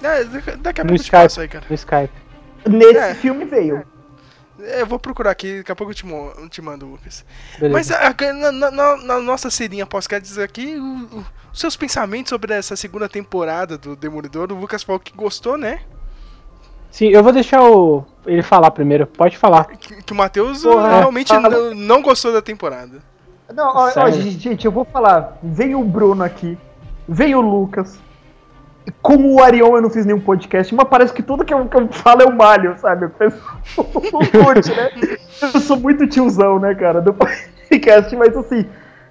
É, 0.03 0.25
daqui- 0.59 0.81
a 0.81 0.85
no 0.85 0.89
pouco 0.91 1.01
eu 1.01 1.05
te 1.05 1.11
passo 1.11 1.41
aí, 1.41 1.47
Skype. 1.47 1.49
cara. 1.49 1.65
No 1.69 1.75
Skype. 1.75 2.11
Nesse 2.67 2.99
É. 2.99 3.15
filme 3.15 3.45
veio. 3.45 3.77
É, 3.77 3.85
Eu 4.79 4.87
vou 4.87 4.99
procurar 4.99 5.31
aqui, 5.31 5.59
daqui 5.59 5.73
a 5.73 5.77
pouco 5.77 5.91
eu 5.93 5.95
te, 5.95 6.05
eu 6.09 6.49
te 6.49 6.63
mando, 6.63 6.87
Lucas. 6.87 7.25
Beleza. 7.59 7.73
Mas 7.73 7.91
a- 7.91 8.33
na, 8.33 8.71
na- 8.71 8.97
na- 8.97 9.21
nossa 9.21 9.51
serinha 9.51 9.87
pós-créditos 9.87 10.39
aqui, 10.39 10.77
o- 10.77 11.19
o- 11.19 11.25
os 11.53 11.61
seus 11.61 11.77
pensamentos 11.77 12.31
sobre 12.31 12.55
essa 12.55 12.75
segunda 12.77 13.09
temporada 13.09 13.77
do 13.79 13.95
Demolidor, 13.95 14.51
o 14.53 14.55
Lucas 14.55 14.83
falou 14.83 14.99
que 15.01 15.13
gostou, 15.15 15.57
né? 15.59 15.81
Sim, 16.91 17.09
eu 17.09 17.23
vou 17.23 17.33
deixar 17.33 17.63
o 17.63 18.05
ele 18.27 18.43
falar 18.43 18.71
primeiro. 18.71 19.07
Pode 19.07 19.37
falar. 19.37 19.65
Que, 19.65 20.03
que 20.03 20.13
o 20.13 20.17
Matheus 20.17 20.65
uh, 20.65 20.79
realmente 20.79 21.29
fala. 21.29 21.49
não, 21.51 21.75
não 21.75 22.03
gostou 22.03 22.33
da 22.33 22.41
temporada. 22.41 23.03
Não, 23.53 23.67
ó, 23.67 23.91
ó, 23.95 24.11
gente, 24.11 24.65
eu 24.65 24.73
vou 24.73 24.85
falar. 24.85 25.37
Veio 25.43 25.81
o 25.81 25.85
Bruno 25.85 26.23
aqui, 26.25 26.57
veio 27.09 27.39
o 27.39 27.41
Lucas. 27.41 27.99
Como 29.01 29.35
o 29.35 29.43
Arion 29.43 29.77
eu 29.77 29.83
não 29.83 29.91
fiz 29.91 30.05
nenhum 30.05 30.21
podcast, 30.21 30.75
mas 30.75 30.89
parece 30.89 31.13
que 31.13 31.23
tudo 31.23 31.45
que 31.45 31.55
eu, 31.55 31.67
que 31.67 31.77
eu 31.77 31.89
falo 31.89 32.23
é 32.23 32.31
malho, 32.31 32.75
sabe? 32.79 33.07
O 33.07 33.11
pessoal 33.11 33.61
não 34.13 34.45
curte, 34.45 34.71
né? 34.71 34.91
Eu 35.41 35.61
sou 35.61 35.79
muito 35.79 36.07
tiozão, 36.07 36.59
né, 36.59 36.75
cara, 36.75 37.01
do 37.01 37.13
podcast, 37.15 38.15
mas 38.17 38.37
assim, 38.37 38.67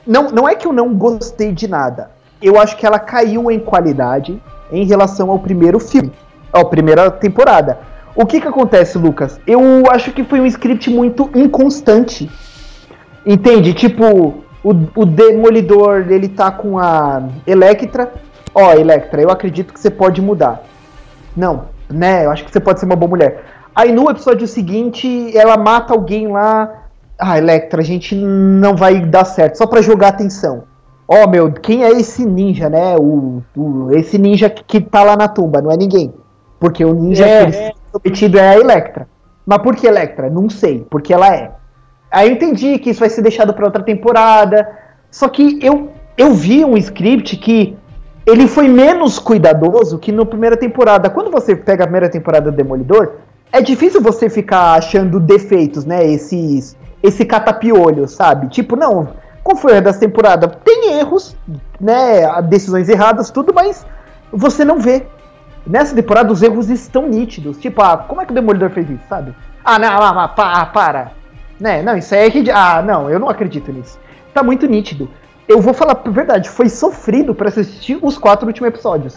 não, 0.05 0.29
não 0.29 0.47
é 0.47 0.55
que 0.55 0.67
eu 0.67 0.73
não 0.73 0.93
gostei 0.93 1.51
de 1.51 1.67
nada. 1.67 2.11
Eu 2.41 2.59
acho 2.59 2.77
que 2.77 2.85
ela 2.85 2.99
caiu 2.99 3.49
em 3.49 3.59
qualidade 3.59 4.41
em 4.71 4.85
relação 4.85 5.31
ao 5.31 5.39
primeiro 5.39 5.79
filme, 5.79 6.11
à 6.51 6.63
primeira 6.63 7.09
temporada. 7.09 7.79
O 8.15 8.25
que 8.25 8.39
que 8.39 8.47
acontece, 8.47 8.97
Lucas? 8.97 9.39
Eu 9.47 9.59
acho 9.89 10.11
que 10.11 10.23
foi 10.23 10.39
um 10.39 10.45
script 10.45 10.89
muito 10.89 11.29
inconstante. 11.33 12.29
Entende? 13.25 13.73
Tipo, 13.73 14.43
o, 14.63 14.69
o 14.95 15.05
Demolidor, 15.05 16.05
ele 16.09 16.27
tá 16.27 16.51
com 16.51 16.77
a 16.77 17.23
Electra. 17.47 18.13
Ó, 18.55 18.73
Electra, 18.73 19.21
eu 19.21 19.29
acredito 19.29 19.73
que 19.73 19.79
você 19.79 19.89
pode 19.89 20.21
mudar. 20.21 20.63
Não, 21.35 21.65
né? 21.89 22.25
Eu 22.25 22.31
acho 22.31 22.43
que 22.45 22.51
você 22.51 22.59
pode 22.59 22.79
ser 22.79 22.85
uma 22.85 22.95
boa 22.95 23.09
mulher. 23.09 23.43
Aí 23.75 23.91
no 23.91 24.09
episódio 24.09 24.47
seguinte, 24.47 25.35
ela 25.35 25.57
mata 25.57 25.93
alguém 25.93 26.27
lá. 26.27 26.83
Ah, 27.17 27.37
Electra, 27.37 27.81
a 27.81 27.83
gente 27.85 28.15
não 28.15 28.75
vai 28.75 28.99
dar 29.01 29.25
certo, 29.25 29.57
só 29.57 29.65
pra 29.65 29.81
jogar 29.81 30.09
atenção. 30.09 30.63
Ó, 31.07 31.27
meu, 31.27 31.51
quem 31.51 31.83
é 31.83 31.89
esse 31.91 32.25
ninja, 32.25 32.69
né? 32.69 32.95
O, 32.97 33.41
o- 33.55 33.91
esse 33.91 34.17
ninja 34.17 34.49
que, 34.49 34.79
tá 34.81 35.03
lá 35.03 35.15
na 35.15 35.27
tumba, 35.27 35.61
não 35.61 35.71
é 35.71 35.77
ninguém. 35.77 36.13
Porque 36.59 36.83
o 36.85 36.93
ninja 36.93 37.25
É, 37.25 37.39
que 37.45 37.57
eles 37.57 37.71
prometido 37.91 38.37
é 38.39 38.49
a 38.49 38.55
Electra. 38.57 39.07
Mas 39.45 39.57
por 39.59 39.75
que 39.75 39.85
Electra? 39.87 40.29
Não 40.29 40.49
sei, 40.49 40.85
porque 40.89 41.13
ela 41.13 41.33
é. 41.33 41.51
Aí 42.11 42.29
eu 42.29 42.33
entendi 42.33 42.77
que 42.79 42.91
isso 42.91 42.99
vai 42.99 43.09
ser 43.09 43.21
deixado 43.21 43.53
pra 43.53 43.65
outra 43.65 43.83
temporada. 43.83 44.67
Só 45.11 45.27
que 45.27 45.59
eu, 45.61 45.89
eu 46.17 46.33
vi 46.33 46.63
um 46.63 46.77
script 46.77 47.35
que 47.37 47.75
ele 48.25 48.47
foi 48.47 48.67
menos 48.67 49.19
cuidadoso 49.19 49.97
que 49.99 50.11
na 50.11 50.25
primeira 50.25 50.55
temporada. 50.57 51.09
Quando 51.09 51.29
você 51.31 51.55
pega 51.55 51.83
a 51.83 51.87
primeira 51.87 52.09
temporada 52.09 52.49
do 52.51 52.55
Demolidor, 52.55 53.13
é 53.51 53.61
difícil 53.61 54.01
você 54.01 54.29
ficar 54.29 54.73
achando 54.73 55.19
defeitos, 55.19 55.85
né? 55.85 56.05
Esses, 56.05 56.75
esse 57.01 57.25
catapiolho, 57.25 58.07
sabe? 58.07 58.47
Tipo, 58.47 58.75
não, 58.75 59.09
qual 59.43 59.57
foi 59.57 59.77
a 59.77 59.81
das 59.81 59.97
temporadas? 59.97 60.51
Tem 60.63 60.93
erros, 60.93 61.35
né? 61.79 62.41
Decisões 62.43 62.87
erradas, 62.89 63.29
tudo, 63.29 63.53
mas 63.53 63.85
você 64.31 64.63
não 64.63 64.79
vê. 64.79 65.05
Nessa 65.65 65.95
temporada 65.95 66.31
os 66.31 66.41
erros 66.41 66.69
estão 66.69 67.07
nítidos. 67.07 67.57
Tipo, 67.57 67.81
ah, 67.81 67.97
como 67.97 68.21
é 68.21 68.25
que 68.25 68.31
o 68.31 68.35
Demolidor 68.35 68.69
fez 68.69 68.89
isso, 68.89 69.03
sabe? 69.07 69.33
Ah, 69.63 69.77
não, 69.77 69.87
ah, 69.87 70.23
ah, 70.23 70.27
pa- 70.27 70.53
ah, 70.61 70.65
para. 70.65 71.11
Né, 71.59 71.81
não, 71.81 71.95
isso 71.95 72.13
aí 72.15 72.21
é 72.21 72.29
ridículo. 72.29 72.57
Ah, 72.57 72.81
não, 72.81 73.09
eu 73.09 73.19
não 73.19 73.29
acredito 73.29 73.71
nisso. 73.71 73.97
Tá 74.33 74.41
muito 74.43 74.65
nítido. 74.65 75.09
Eu 75.47 75.61
vou 75.61 75.73
falar 75.73 76.01
a 76.05 76.09
verdade, 76.09 76.49
foi 76.49 76.69
sofrido 76.69 77.35
pra 77.35 77.49
assistir 77.49 77.97
os 78.01 78.17
quatro 78.17 78.47
últimos 78.47 78.67
episódios. 78.69 79.15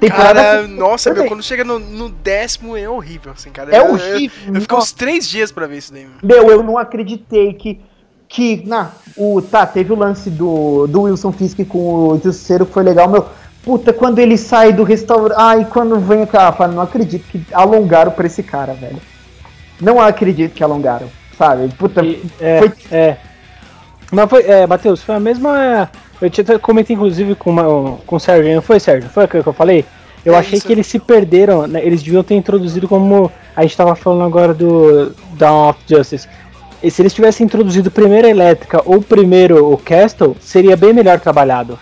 Temporada 0.00 0.40
Cara, 0.40 0.58
foi- 0.64 0.68
nossa, 0.68 1.12
meu, 1.12 1.26
quando 1.26 1.42
chega 1.42 1.64
no, 1.64 1.78
no 1.78 2.08
décimo 2.08 2.76
é 2.76 2.88
horrível, 2.88 3.32
assim, 3.32 3.50
cara. 3.50 3.74
É 3.74 3.78
Eu- 3.80 3.86
eu- 3.86 3.92
horrível, 3.92 4.54
Eu, 4.54 4.60
fico 4.60 4.76
uns 4.76 4.92
três 4.92 5.28
dias 5.28 5.50
pra 5.50 5.66
ver 5.66 5.78
isso 5.78 5.92
daí, 5.92 6.06
meu. 6.06 6.12
Meu, 6.22 6.50
eu 6.50 6.62
não 6.62 6.78
acreditei 6.78 7.52
que. 7.54 7.80
Que. 8.28 8.62
Na, 8.66 8.90
o, 9.16 9.40
tá, 9.40 9.64
teve 9.66 9.92
o 9.92 9.96
lance 9.96 10.28
do, 10.30 10.86
do 10.86 11.02
Wilson 11.02 11.32
Fisk 11.32 11.64
com 11.66 12.08
o 12.10 12.20
Justiceiro 12.22 12.66
que 12.66 12.72
foi 12.72 12.82
legal, 12.82 13.08
meu. 13.08 13.26
Puta, 13.62 13.92
quando 13.92 14.18
ele 14.18 14.36
sai 14.38 14.72
do 14.72 14.82
restaurante. 14.84 15.34
Ai, 15.36 15.64
quando 15.64 15.98
vem 15.98 16.24
cara, 16.26 16.52
fala, 16.52 16.72
não 16.72 16.82
acredito 16.82 17.24
que 17.28 17.42
alongaram 17.52 18.12
pra 18.12 18.26
esse 18.26 18.42
cara, 18.42 18.74
velho. 18.74 19.00
Não 19.80 20.00
acredito 20.00 20.52
que 20.54 20.62
alongaram, 20.62 21.08
sabe? 21.36 21.68
Puta, 21.74 22.02
É, 22.40 22.58
foi. 22.60 22.72
é. 22.90 23.16
Mas 24.10 24.30
foi, 24.30 24.42
é, 24.42 24.66
Matheus, 24.66 25.02
foi 25.02 25.14
a 25.14 25.20
mesma. 25.20 25.90
Eu 26.20 26.30
tinha 26.30 26.58
comentei 26.58 26.96
inclusive 26.96 27.34
com, 27.34 27.50
uma, 27.50 27.98
com 28.06 28.16
o 28.16 28.20
Sérgio, 28.20 28.54
não 28.54 28.62
foi, 28.62 28.80
Sérgio? 28.80 29.08
Foi 29.10 29.24
aquilo 29.24 29.42
que 29.42 29.48
eu 29.48 29.52
falei? 29.52 29.84
Eu 30.24 30.34
É 30.34 30.38
achei 30.38 30.58
isso. 30.58 30.66
que 30.66 30.72
eles 30.72 30.86
se 30.86 30.98
perderam, 30.98 31.66
né, 31.66 31.80
eles 31.84 32.02
deviam 32.02 32.22
ter 32.22 32.34
introduzido 32.34 32.88
como. 32.88 33.30
A 33.54 33.62
gente 33.62 33.76
tava 33.76 33.94
falando 33.94 34.24
agora 34.24 34.52
do 34.52 35.12
Dawn 35.34 35.70
of 35.70 35.78
Justice. 35.88 36.28
E 36.82 36.90
se 36.90 37.02
eles 37.02 37.12
tivessem 37.12 37.44
introduzido 37.44 37.90
primeiro 37.90 38.26
a 38.26 38.30
elétrica 38.30 38.80
ou 38.84 39.02
primeiro 39.02 39.72
o 39.72 39.76
Castle, 39.76 40.36
seria 40.40 40.76
bem 40.76 40.92
melhor 40.92 41.18
trabalhado. 41.18 41.78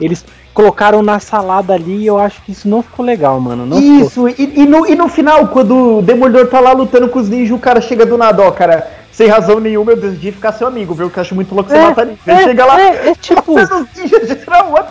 Eles 0.00 0.24
colocaram 0.52 1.02
na 1.02 1.20
salada 1.20 1.72
ali 1.74 1.98
e 1.98 2.06
eu 2.06 2.18
acho 2.18 2.42
que 2.42 2.50
isso 2.50 2.68
não 2.68 2.82
ficou 2.82 3.04
legal, 3.04 3.40
mano. 3.40 3.64
Não. 3.64 3.78
Isso, 3.78 4.28
e, 4.28 4.54
e 4.56 4.66
no, 4.66 4.84
e 4.88 4.96
no 4.96 5.08
final, 5.08 5.46
quando 5.48 5.98
o 5.98 6.02
Demolidor 6.02 6.48
tá 6.48 6.58
lá 6.58 6.72
lutando 6.72 7.08
com 7.08 7.20
os 7.20 7.28
ninjas, 7.28 7.56
o 7.56 7.60
cara 7.60 7.80
chega 7.80 8.04
do 8.04 8.18
nada, 8.18 8.42
ó, 8.42 8.50
cara, 8.50 8.90
sem 9.18 9.26
razão 9.26 9.58
nenhuma, 9.58 9.90
eu 9.90 9.96
decidi 9.96 10.30
ficar 10.30 10.52
seu 10.52 10.68
amigo, 10.68 10.94
viu? 10.94 11.10
Que 11.10 11.18
eu 11.18 11.22
acho 11.22 11.34
muito 11.34 11.52
louco 11.52 11.68
você 11.68 11.76
É, 11.76 11.82
matar. 11.82 12.06
Ele 12.06 12.16
é, 12.24 12.44
chega 12.44 12.64
lá, 12.64 12.80
é, 12.80 13.08
é 13.08 13.14
tipo-? 13.20 13.56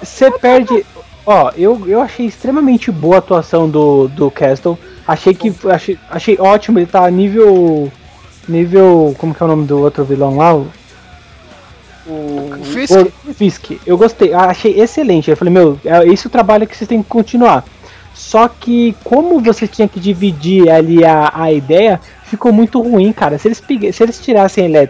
Você 0.03 0.30
perde. 0.32 0.86
Ó, 1.25 1.49
eu, 1.55 1.82
eu 1.88 2.01
achei 2.01 2.25
extremamente 2.25 2.91
boa 2.91 3.15
a 3.15 3.19
atuação 3.19 3.69
do, 3.69 4.09
do 4.09 4.30
Castle. 4.30 4.78
Achei 5.07 5.34
que. 5.34 5.53
Achei, 5.69 5.97
achei 6.09 6.38
ótimo, 6.38 6.78
ele 6.78 6.88
tá 6.88 7.09
nível. 7.09 7.89
Nível. 8.49 9.15
Como 9.17 9.34
que 9.34 9.41
é 9.41 9.45
o 9.45 9.49
nome 9.49 9.65
do 9.65 9.80
outro 9.80 10.03
vilão 10.03 10.36
lá? 10.36 10.53
O, 10.53 10.67
O 12.05 12.63
Fisk, 12.65 12.97
o 13.25 13.34
Fisk. 13.34 13.71
Eu 13.86 13.97
gostei, 13.97 14.34
achei 14.34 14.78
excelente. 14.78 15.32
Eu 15.32 15.38
falei, 15.38 15.53
meu, 15.53 15.80
é 15.86 16.05
esse 16.05 16.28
o 16.28 16.30
trabalho 16.30 16.67
que 16.67 16.75
vocês 16.75 16.88
têm 16.88 17.01
que 17.01 17.07
continuar. 17.07 17.63
Só 18.13 18.49
que 18.49 18.93
como 19.05 19.39
você 19.39 19.67
tinha 19.67 19.88
que 19.88 20.01
dividir 20.01 20.69
ali 20.69 21.05
a, 21.05 21.32
a 21.34 21.53
ideia, 21.53 22.01
ficou 22.28 22.51
muito 22.51 22.82
ruim, 22.82 23.11
cara. 23.11 23.38
Se 23.38 23.47
eles, 23.47 23.61
se 23.93 24.03
eles 24.03 24.19
tirassem 24.19 24.75
eh, 24.75 24.89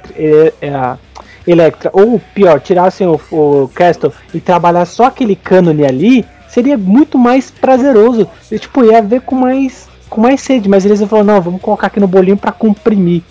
eh, 0.62 0.70
a 0.74 0.98
Electra, 1.46 1.90
ou 1.94 2.20
pior, 2.34 2.60
tirassem 2.60 3.08
o, 3.08 3.20
o 3.32 3.70
Castle 3.74 4.12
e 4.34 4.40
trabalhar 4.42 4.86
só 4.86 5.06
aquele 5.06 5.36
cânone 5.36 5.86
ali, 5.86 6.26
seria 6.50 6.78
muito 6.78 7.18
mais 7.18 7.50
prazeroso. 7.50 8.28
E, 8.52 8.60
tipo, 8.60 8.84
ia 8.84 9.02
ver 9.02 9.22
com 9.22 9.36
mais, 9.36 9.88
com 10.10 10.20
mais 10.20 10.42
sede, 10.42 10.68
mas 10.68 10.86
eles 10.86 11.02
falaram, 11.04 11.36
não, 11.36 11.42
vamos 11.42 11.62
colocar 11.62 11.88
aqui 11.88 12.00
no 12.00 12.08
bolinho 12.08 12.36
pra 12.38 12.52
comprimir. 12.52 13.22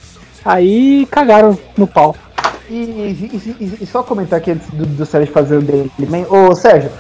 Aí 0.44 1.07
cagaram 1.11 1.59
no 1.76 1.86
pau. 1.86 2.14
E, 2.70 2.74
e- 2.74 3.54
e- 3.61 3.78
e 3.82 3.86
só 3.86 4.02
comentar 4.02 4.38
aqui 4.38 4.50
antes 4.52 4.68
do, 4.70 4.86
do 4.86 5.04
Sérgio 5.07 5.32
fazer 5.32 5.59
o 5.59 5.62
dele. 5.62 5.90
Ô, 6.28 6.54
Sérgio, 6.54 6.90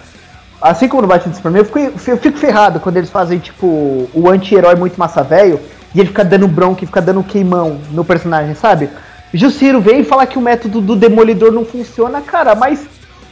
assim 0.60 0.88
como 0.88 1.02
no 1.02 1.08
Batman 1.08 1.30
do 1.32 1.36
Superman, 1.36 1.60
eu 1.62 1.64
fico, 1.64 1.78
eu 2.10 2.16
fico 2.18 2.38
ferrado 2.38 2.78
quando 2.78 2.96
eles 2.98 3.10
fazem, 3.10 3.38
tipo, 3.38 3.66
o 4.12 4.28
anti-herói 4.28 4.74
muito 4.74 4.98
massa 4.98 5.22
velho 5.22 5.58
e 5.96 6.00
ele 6.00 6.08
fica 6.08 6.22
dando 6.24 6.46
bronca 6.46 6.84
e 6.84 6.86
fica 6.86 7.00
dando 7.00 7.22
queimão 7.24 7.80
no 7.90 8.04
personagem, 8.04 8.54
sabe? 8.54 8.90
Justiceiro 9.32 9.80
vem 9.80 10.04
falar 10.04 10.26
que 10.26 10.36
o 10.38 10.42
método 10.42 10.80
do 10.80 10.94
Demolidor 10.94 11.50
não 11.52 11.64
funciona, 11.64 12.20
cara, 12.20 12.54
mas 12.54 12.86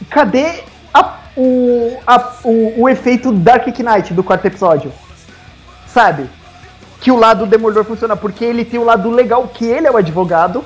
cadê 0.09 0.62
a- 0.93 1.19
o, 1.37 1.97
a- 2.07 2.33
o, 2.43 2.83
o 2.83 2.89
efeito 2.89 3.31
Dark 3.33 3.67
Knight 3.67 4.15
do 4.15 4.25
quarto 4.25 4.47
episódio? 4.47 4.91
Sabe? 5.87 6.27
Que 7.01 7.11
o 7.11 7.17
lado 7.17 7.41
do 7.45 7.51
Demolidor 7.51 7.85
funciona, 7.85 8.17
porque 8.17 8.45
ele 8.45 8.65
tem 8.65 8.81
o 8.81 8.85
lado 8.85 9.11
legal, 9.11 9.47
que 9.49 9.67
ele 9.67 9.87
é 9.87 9.91
o 9.91 9.97
advogado, 9.99 10.65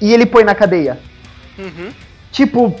e 0.00 0.12
ele 0.12 0.26
põe 0.26 0.44
na 0.44 0.54
cadeia. 0.54 1.00
Tipo, 2.30 2.74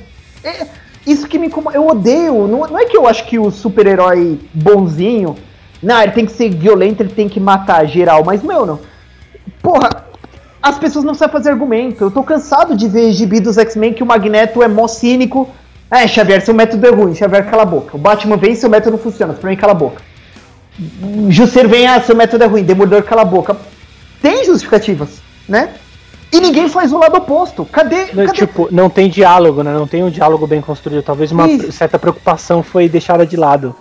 é- 0.44 0.66
isso 1.06 1.26
que 1.26 1.38
me 1.38 1.46
incomoda. 1.46 1.76
Eu 1.76 1.86
odeio. 1.86 2.46
Não, 2.46 2.60
não 2.66 2.78
é 2.78 2.84
que 2.84 2.96
eu 2.96 3.06
acho 3.08 3.24
que 3.26 3.38
o 3.38 3.50
super-herói 3.50 4.38
bonzinho. 4.52 5.36
Não, 5.82 6.00
ele 6.00 6.12
tem 6.12 6.24
que 6.24 6.32
ser 6.32 6.50
violento, 6.50 7.02
ele 7.02 7.12
tem 7.12 7.28
que 7.28 7.40
matar 7.40 7.84
geral. 7.86 8.22
Mas, 8.24 8.42
meu, 8.42 8.64
não. 8.64 8.80
Porra, 9.60 10.04
as 10.62 10.78
pessoas 10.78 11.04
não 11.04 11.14
sabem 11.14 11.32
fazer 11.32 11.50
argumento. 11.50 12.04
Eu 12.04 12.10
tô 12.10 12.22
cansado 12.22 12.76
de 12.76 12.88
ver 12.88 13.12
gibi 13.12 13.40
dos 13.40 13.58
X-Men 13.58 13.92
que 13.92 14.02
o 14.02 14.06
Magneto 14.06 14.62
é 14.62 14.68
mó 14.68 14.86
cínico. 14.86 15.48
É, 15.90 16.06
Xavier, 16.06 16.40
seu 16.40 16.54
método 16.54 16.86
é 16.86 16.90
ruim. 16.90 17.14
Xavier, 17.14 17.50
cala 17.50 17.62
a 17.62 17.66
boca. 17.66 17.96
O 17.96 17.98
Batman 17.98 18.36
vem, 18.36 18.54
seu 18.54 18.70
método 18.70 18.96
não 18.96 19.02
funciona. 19.02 19.34
Pra 19.34 19.50
mim, 19.50 19.56
cala 19.56 19.72
a 19.72 19.74
boca. 19.74 20.00
Jusceiro 21.28 21.68
vem, 21.68 21.86
ah, 21.86 22.00
seu 22.00 22.16
método 22.16 22.44
é 22.44 22.46
ruim. 22.46 22.62
Demolidor, 22.62 23.02
cala 23.02 23.22
a 23.22 23.26
boca. 23.26 23.56
Tem 24.22 24.44
justificativas, 24.44 25.20
né? 25.48 25.70
E 26.32 26.40
ninguém 26.40 26.68
faz 26.68 26.92
o 26.92 26.98
lado 26.98 27.18
oposto. 27.18 27.66
Cadê? 27.66 28.06
Não, 28.14 28.24
cadê? 28.24 28.38
Tipo, 28.38 28.68
não 28.70 28.88
tem 28.88 29.10
diálogo, 29.10 29.62
né? 29.62 29.72
Não 29.72 29.86
tem 29.86 30.02
um 30.02 30.08
diálogo 30.08 30.46
bem 30.46 30.62
construído. 30.62 31.02
Talvez 31.02 31.30
uma 31.30 31.46
Isso. 31.46 31.72
certa 31.72 31.98
preocupação 31.98 32.62
foi 32.62 32.88
deixada 32.88 33.26
de 33.26 33.36
lado. 33.36 33.76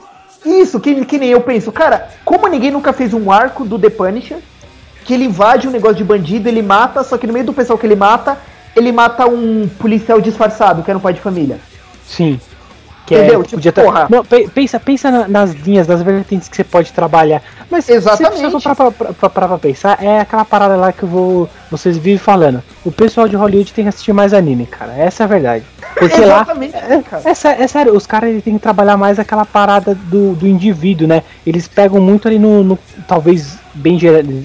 Isso, 0.46 0.80
que, 0.80 1.06
que 1.06 1.18
nem 1.18 1.30
eu 1.30 1.42
penso. 1.42 1.72
Cara, 1.72 2.10
como 2.26 2.48
ninguém 2.48 2.72
nunca 2.72 2.92
fez 2.94 3.14
um 3.14 3.32
arco 3.32 3.64
do 3.64 3.78
The 3.78 3.90
Punisher, 3.90 4.40
que 5.06 5.14
ele 5.14 5.26
invade 5.26 5.68
um 5.68 5.72
negócio 5.72 5.98
de 5.98 6.04
bandido, 6.04 6.48
ele 6.50 6.62
mata, 6.62 7.04
só 7.04 7.18
que 7.18 7.28
no 7.28 7.34
meio 7.34 7.46
do 7.46 7.54
pessoal 7.54 7.78
que 7.78 7.86
ele 7.86 7.96
mata, 7.96 8.38
ele 8.76 8.92
mata 8.92 9.26
um 9.28 9.68
policial 9.68 10.20
disfarçado, 10.20 10.84
que 10.84 10.90
era 10.90 10.98
um 10.98 11.02
pai 11.02 11.14
de 11.14 11.22
família. 11.22 11.60
Sim. 12.06 12.40
Que 13.12 13.18
Entendeu? 13.18 13.42
é, 13.42 13.44
Tipo, 13.44 13.56
podia 13.56 13.74
porra. 13.74 14.08
Não, 14.10 14.24
pe- 14.24 14.48
pensa, 14.48 14.80
pensa 14.80 15.12
na- 15.12 15.28
nas 15.28 15.52
linhas, 15.54 15.86
nas 15.86 16.02
vertentes 16.02 16.48
que 16.48 16.56
você 16.56 16.64
pode 16.64 16.94
trabalhar. 16.94 17.42
Mas 17.70 17.90
Exatamente. 17.90 18.38
se 18.40 18.48
você 18.50 18.70
for 18.74 18.76
pra, 18.76 18.92
pra, 18.92 19.14
pra, 19.14 19.30
pra- 19.30 19.48
pra 19.50 19.58
pensar, 19.58 20.02
é 20.02 20.20
aquela 20.22 20.46
parada 20.46 20.78
lá 20.78 20.94
que 20.94 21.04
eu 21.04 21.10
vou. 21.10 21.50
Vocês 21.70 21.98
vivem 21.98 22.18
falando. 22.18 22.64
O 22.86 22.92
pessoal 22.92 23.28
de 23.28 23.36
Hollywood 23.36 23.74
tem 23.74 23.84
que 23.84 23.90
assistir 23.90 24.14
mais 24.14 24.34
anime, 24.34 24.66
cara. 24.66 24.94
Essa 24.94 25.24
é 25.24 25.26
a 25.26 25.28
verdade. 25.28 25.66
Porque 25.96 26.22
lá. 26.22 26.36
Exatamente, 26.42 26.76
É, 26.76 27.02
cara. 27.02 27.24
é, 27.26 27.64
é 27.64 27.68
sério, 27.68 27.94
os 27.96 28.08
caras 28.08 28.42
têm 28.44 28.54
que 28.54 28.60
trabalhar 28.62 28.96
mais 28.96 29.20
aquela 29.20 29.44
parada 29.46 29.94
do, 29.94 30.34
do 30.34 30.48
indivíduo, 30.48 31.06
né? 31.08 31.22
Eles 31.46 31.68
pegam 31.68 32.00
muito 32.00 32.30
ali 32.30 32.40
no, 32.40 32.64
no- 32.64 32.80
talvez 33.06 33.60
bem 33.74 33.98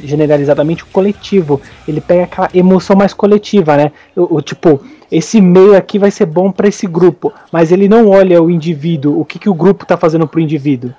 generalizadamente, 0.05 0.83
o 0.83 0.87
coletivo. 0.87 1.61
Ele 1.87 2.01
pega 2.01 2.25
aquela 2.25 2.49
emoção 2.55 2.97
mais 2.97 3.13
coletiva, 3.13 3.77
né? 3.77 3.93
O, 4.17 4.37
o 4.37 4.43
tipo, 4.43 4.81
esse 5.11 5.41
meio 5.41 5.77
aqui 5.77 5.99
vai 5.99 6.11
ser 6.11 6.27
bom 6.27 6.51
pra 6.51 6.69
esse 6.69 6.87
grupo, 6.87 7.33
mas 7.53 7.71
ele 7.73 7.89
não 7.89 8.09
olha 8.09 8.43
o 8.43 8.51
indivíduo, 8.51 9.21
o 9.21 9.25
que, 9.25 9.39
que 9.39 9.49
o 9.49 9.55
grupo 9.55 9.85
tá 9.87 9.97
fazendo 9.97 10.27
pro 10.27 10.41
indivíduo. 10.41 10.93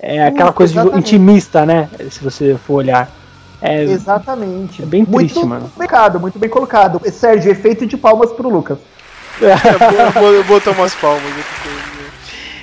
É 0.00 0.26
aquela 0.26 0.52
coisa 0.52 0.84
de- 0.84 0.98
intimista, 0.98 1.64
né? 1.64 1.88
Se 2.10 2.22
você 2.22 2.56
for 2.66 2.74
olhar. 2.74 3.10
É, 3.62 3.82
Exatamente. 3.82 4.82
É 4.82 4.86
bem 4.86 5.04
muito 5.08 5.32
triste, 5.32 5.46
mano. 5.46 5.70
Pecado, 5.78 6.20
muito 6.20 6.38
bem 6.38 6.50
colocado. 6.50 7.00
Sérgio, 7.10 7.50
efeito 7.50 7.86
de 7.86 7.96
palmas 7.96 8.30
pro 8.32 8.48
Lucas. 8.50 8.76
Eu 9.40 10.10
vou, 10.12 10.32
eu 10.32 10.44
vou 10.44 10.60
tomar 10.60 10.82
umas 10.82 10.94
palmas. 10.94 11.22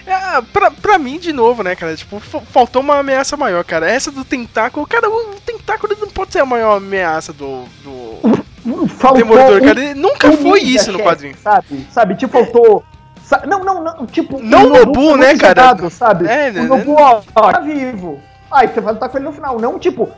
É, 0.06 0.42
pra, 0.54 0.70
pra 0.72 0.98
mim, 1.00 1.18
de 1.20 1.32
novo, 1.32 1.64
né, 1.64 1.76
cara? 1.76 1.96
Tipo, 1.96 2.20
fa- 2.20 2.42
faltou 2.42 2.82
uma 2.82 3.00
ameaça 3.00 3.36
maior, 3.38 3.64
cara. 3.64 3.90
Essa 3.90 4.12
do 4.12 4.24
tentáculo, 4.26 4.86
cara, 4.86 5.10
o 5.10 5.36
tentáculo 5.46 5.96
não 6.00 6.08
pode 6.10 6.34
ser 6.34 6.40
a 6.40 6.46
maior 6.46 6.78
ameaça 6.78 7.32
do. 7.34 7.64
do... 7.84 8.42
Faltou 8.88 9.18
Demolidor, 9.18 9.58
um- 9.62 9.66
cara. 9.66 9.80
Ele 9.80 9.94
nunca 10.00 10.30
um 10.30 10.38
foi 10.38 10.60
isso 10.62 10.92
no 10.92 10.98
chefe, 11.00 11.10
quadrinho. 11.10 11.36
Sabe? 11.42 11.88
Sabe? 11.92 12.16
Tipo, 12.16 12.34
faltou. 12.34 12.84
sa- 13.24 13.44
Não, 13.48 13.64
não, 13.64 13.84
não. 13.84 14.06
Tipo, 14.06 14.42
Não 14.42 14.66
o 14.66 14.70
Nobu, 14.70 15.10
foi 15.12 15.18
né, 15.20 15.38
cara? 15.38 15.62
jogado, 15.62 15.90
sabe? 15.90 16.28
É, 16.28 16.52
né, 16.52 16.62
o 16.62 16.68
Nobu, 16.68 16.94
ó, 17.00 17.22
ó, 17.36 17.52
tá 17.52 17.60
vivo. 17.62 18.20
Aí 18.52 18.68
você 18.68 18.82
vai 18.82 18.94
lutar 18.94 19.10
com 19.10 19.18
ele 19.18 19.26
no 19.26 19.32
final. 19.34 19.60
Não, 19.60 19.80
tipo, 19.80 20.10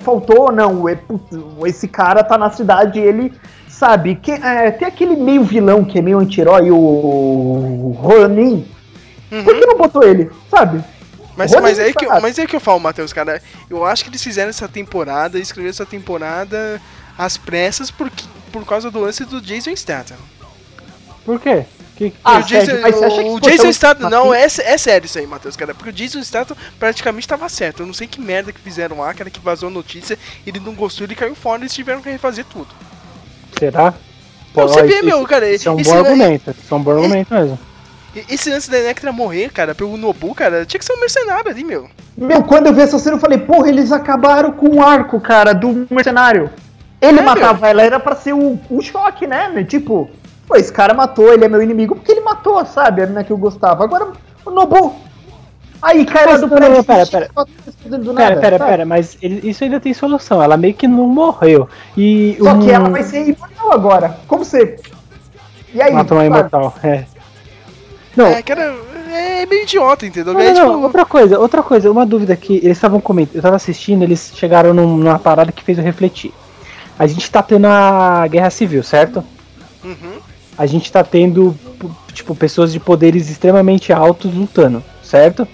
faltou, 0.00 0.50
não. 0.52 0.88
é, 0.88 0.98
Esse 1.66 1.86
cara 1.88 2.22
tá 2.24 2.36
na 2.36 2.50
cidade 2.50 2.98
e 2.98 3.02
ele. 3.02 3.32
Sabe? 3.68 4.16
Que, 4.16 4.32
é, 4.32 4.72
tem 4.72 4.88
aquele 4.88 5.14
meio 5.14 5.44
vilão 5.44 5.84
que 5.84 5.98
é 5.98 6.02
meio 6.02 6.18
anti-herói, 6.18 6.68
o 6.72 7.96
Ronin. 7.96 8.66
Por 9.44 9.54
que 9.54 9.66
não 9.66 9.76
botou 9.76 10.02
ele? 10.02 10.30
Sabe? 10.50 10.82
Mas, 11.36 11.52
Ronin 11.52 11.62
mas, 11.62 11.78
é 11.78 11.84
aí 11.84 11.94
que, 11.94 12.06
sabe? 12.06 12.20
mas 12.22 12.36
é 12.38 12.40
aí 12.42 12.48
que 12.48 12.56
eu 12.56 12.60
falo, 12.60 12.80
Matheus, 12.80 13.12
cara. 13.12 13.40
Eu 13.70 13.84
acho 13.84 14.02
que 14.02 14.10
eles 14.10 14.22
fizeram 14.22 14.50
essa 14.50 14.66
temporada, 14.66 15.38
escreveram 15.38 15.70
essa 15.70 15.86
temporada 15.86 16.80
às 17.18 17.36
pressas 17.36 17.90
por, 17.90 18.10
por 18.52 18.64
causa 18.64 18.90
do 18.90 19.00
lance 19.00 19.24
do 19.24 19.40
Jason 19.40 19.74
Statham. 19.74 20.16
Por 21.24 21.38
quê? 21.40 21.64
Que, 21.96 22.12
Ah, 22.22 22.38
o 22.38 22.42
Jason, 22.44 22.64
Sérgio, 22.66 22.80
mas 22.82 22.94
você 22.94 23.04
acha 23.06 23.22
que 23.24 23.28
o 23.28 23.40
Jason 23.40 23.66
um- 23.66 23.72
Statham, 23.72 24.08
não, 24.08 24.32
é, 24.32 24.44
é 24.44 24.78
sério 24.78 25.04
isso 25.06 25.18
aí, 25.18 25.26
Matheus, 25.26 25.56
cara. 25.56 25.74
Porque 25.74 25.90
o 25.90 25.92
Jason 25.92 26.22
Statham 26.22 26.56
praticamente 26.78 27.26
tava 27.26 27.48
certo. 27.48 27.82
Eu 27.82 27.86
não 27.86 27.92
sei 27.92 28.06
que 28.06 28.20
merda 28.20 28.52
que 28.52 28.60
fizeram 28.60 29.00
lá, 29.00 29.12
cara, 29.12 29.28
que 29.28 29.40
vazou 29.40 29.68
a 29.68 29.72
notícia, 29.72 30.16
ele 30.46 30.60
não 30.60 30.74
gostou, 30.74 31.04
ele 31.04 31.16
caiu 31.16 31.34
fora 31.34 31.60
e 31.60 31.62
eles 31.64 31.74
tiveram 31.74 32.00
que 32.00 32.08
refazer 32.08 32.44
tudo. 32.44 32.68
será? 33.58 33.92
Não, 34.54 34.66
você 34.68 34.82
vê, 34.84 35.02
meu, 35.02 35.24
cara, 35.26 35.50
Isso 35.50 35.68
é 35.68 35.72
um 35.72 35.80
esse- 35.80 35.90
bom 35.90 35.98
argumento. 35.98 36.50
Isso 36.50 36.74
é 36.74 36.76
um 36.76 36.82
bom 36.82 36.90
argumento 36.92 37.34
mesmo. 37.34 37.58
E- 38.14 38.24
Esse 38.30 38.48
lance 38.50 38.70
da 38.70 38.78
Electra 38.78 39.12
morrer, 39.12 39.50
cara, 39.50 39.74
pelo 39.74 39.96
Nobu, 39.96 40.34
cara, 40.34 40.64
tinha 40.64 40.78
que 40.78 40.84
ser 40.84 40.92
um 40.94 41.00
mercenário 41.00 41.50
ali, 41.50 41.62
meu. 41.64 41.88
Meu, 42.16 42.42
quando 42.44 42.66
eu 42.68 42.72
vi 42.74 42.80
essa 42.82 42.98
cena, 42.98 43.16
eu 43.16 43.20
falei, 43.20 43.38
porra, 43.38 43.68
eles 43.68 43.92
acabaram 43.92 44.52
com 44.52 44.68
o 44.76 44.82
arco, 44.82 45.20
cara, 45.20 45.52
do 45.52 45.86
mercenário. 45.90 46.50
Ele 47.00 47.20
É, 47.20 47.22
matava 47.22 47.68
ela, 47.68 47.82
era 47.82 48.00
pra 48.00 48.16
ser 48.16 48.32
o, 48.32 48.58
o 48.70 48.82
choque, 48.82 49.26
né? 49.26 49.48
meu? 49.48 49.64
Tipo, 49.64 50.10
pô, 50.46 50.56
esse 50.56 50.72
cara 50.72 50.92
matou, 50.94 51.32
ele 51.32 51.44
é 51.44 51.48
meu 51.48 51.62
inimigo 51.62 51.94
porque 51.94 52.10
ele 52.12 52.20
matou, 52.22 52.64
sabe? 52.66 53.02
A 53.02 53.06
menina 53.06 53.22
que 53.24 53.30
eu 53.30 53.36
gostava. 53.38 53.84
Agora, 53.84 54.08
o 54.44 54.50
Nobu. 54.50 54.96
Aí, 55.80 56.04
cara, 56.04 56.32
Mas 56.32 56.40
do 56.40 56.48
não, 56.48 56.58
não, 56.58 56.70
não, 56.70 56.82
pera, 56.84 57.06
pera. 57.06 57.28
do 57.28 58.12
Pera, 58.12 58.30
nada, 58.30 58.40
pera, 58.40 58.58
sabe? 58.58 58.70
pera, 58.70 58.84
mas 58.84 59.16
ele- 59.22 59.48
isso 59.48 59.62
ainda 59.62 59.78
tem 59.78 59.94
solução. 59.94 60.42
Ela 60.42 60.56
meio 60.56 60.74
que 60.74 60.88
não 60.88 61.06
morreu. 61.06 61.68
E 61.96 62.36
Só 62.42 62.52
um- 62.52 62.58
que 62.60 62.70
ela 62.72 62.88
vai 62.90 63.04
ser 63.04 63.28
imortal 63.28 63.72
agora. 63.72 64.18
Como 64.26 64.44
você. 64.44 64.76
E 65.72 65.80
aí? 65.80 65.92
Matou 65.92 66.18
uma 66.18 66.26
imortal, 66.26 66.74
é. 66.82 67.04
Não, 68.16 68.26
É, 68.26 68.42
era. 68.44 68.74
É 69.10 69.46
meio 69.46 69.62
idiota, 69.62 70.04
entendeu? 70.04 70.34
Não, 70.34 70.40
é, 70.40 70.48
não, 70.48 70.54
tipo, 70.54 70.66
não, 70.66 70.82
outra 70.82 71.04
coisa, 71.06 71.38
outra 71.38 71.62
coisa, 71.62 71.90
uma 71.90 72.04
dúvida 72.04 72.34
que 72.36 72.56
eles 72.56 72.76
estavam 72.76 73.00
comentando, 73.00 73.36
eu 73.36 73.42
tava 73.42 73.56
assistindo, 73.56 74.02
eles 74.02 74.32
chegaram 74.34 74.74
num- 74.74 74.96
numa 74.96 75.18
parada 75.18 75.52
que 75.52 75.62
fez 75.62 75.78
eu 75.78 75.84
refletir. 75.84 76.32
A 76.98 77.06
gente 77.06 77.30
tá 77.30 77.42
tendo 77.42 77.66
a 77.66 78.26
guerra 78.26 78.50
civil, 78.50 78.82
certo? 78.82 79.22
Uhum. 79.84 80.18
A 80.56 80.66
gente 80.66 80.90
tá 80.90 81.04
tendo, 81.04 81.54
tipo, 82.12 82.34
pessoas 82.34 82.72
de 82.72 82.80
poderes 82.80 83.30
extremamente 83.30 83.92
altos 83.92 84.34
lutando, 84.34 84.82
certo? 85.02 85.46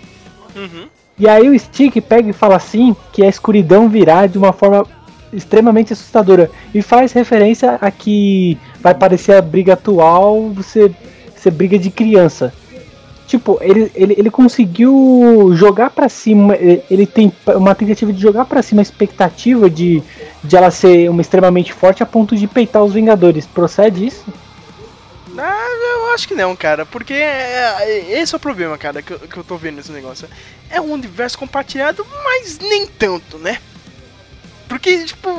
Uhum. 0.57 0.87
E 1.19 1.29
aí 1.29 1.49
o 1.49 1.59
Stick 1.59 2.01
pega 2.01 2.31
e 2.31 2.33
fala 2.33 2.57
assim 2.57 2.97
que 3.13 3.23
a 3.23 3.29
escuridão 3.29 3.89
virá 3.89 4.27
de 4.27 4.39
uma 4.39 4.53
forma 4.53 4.87
extremamente 5.33 5.93
assustadora. 5.93 6.51
E 6.75 6.81
faz 6.81 7.13
referência 7.13 7.79
a 7.81 7.91
que 7.91 8.59
vai 8.81 8.95
parecer 8.95 9.37
a 9.37 9.43
briga 9.43 9.75
atual, 9.75 10.51
você, 10.51 10.91
você 11.37 11.51
briga 11.51 11.79
de 11.79 11.91
criança. 11.91 12.53
Tipo, 13.27 13.59
ele, 13.62 13.91
ele, 13.95 14.14
ele 14.18 14.31
conseguiu 14.31 15.51
jogar 15.55 15.91
pra 15.91 16.09
cima, 16.09 16.55
ele, 16.57 16.83
ele 16.91 17.07
tem 17.07 17.33
uma 17.57 17.75
tentativa 17.75 18.12
de 18.12 18.20
jogar 18.20 18.45
pra 18.45 18.62
cima 18.62 18.81
a 18.81 18.83
expectativa 18.83 19.68
de, 19.70 20.03
de 20.43 20.57
ela 20.57 20.70
ser 20.70 21.09
uma 21.09 21.22
extremamente 21.22 21.72
forte 21.72 22.03
a 22.03 22.07
ponto 22.07 22.37
de 22.37 22.47
peitar 22.47 22.85
os 22.85 22.93
Vingadores. 22.93 23.47
Procede 23.47 24.07
isso? 24.07 24.25
Ah, 25.39 25.66
eu 26.07 26.14
acho 26.14 26.29
que 26.29 26.35
não, 26.35 26.55
cara, 26.55 26.85
porque 26.87 27.14
é- 27.14 28.20
esse 28.20 28.35
é 28.35 28.37
o 28.37 28.41
problema, 28.41 28.77
cara, 28.79 29.03
que 29.03 29.12
eu, 29.12 29.18
que 29.18 29.37
eu 29.37 29.43
tô 29.43 29.57
vendo 29.57 29.77
nesse 29.77 29.91
negócio. 29.91 30.29
É 30.70 30.81
um 30.81 30.93
universo 30.93 31.39
compartilhado, 31.39 32.07
mas 32.25 32.59
nem 32.61 32.87
tanto, 32.87 33.39
né? 33.39 33.59
Porque, 34.68 35.05
tipo, 35.05 35.31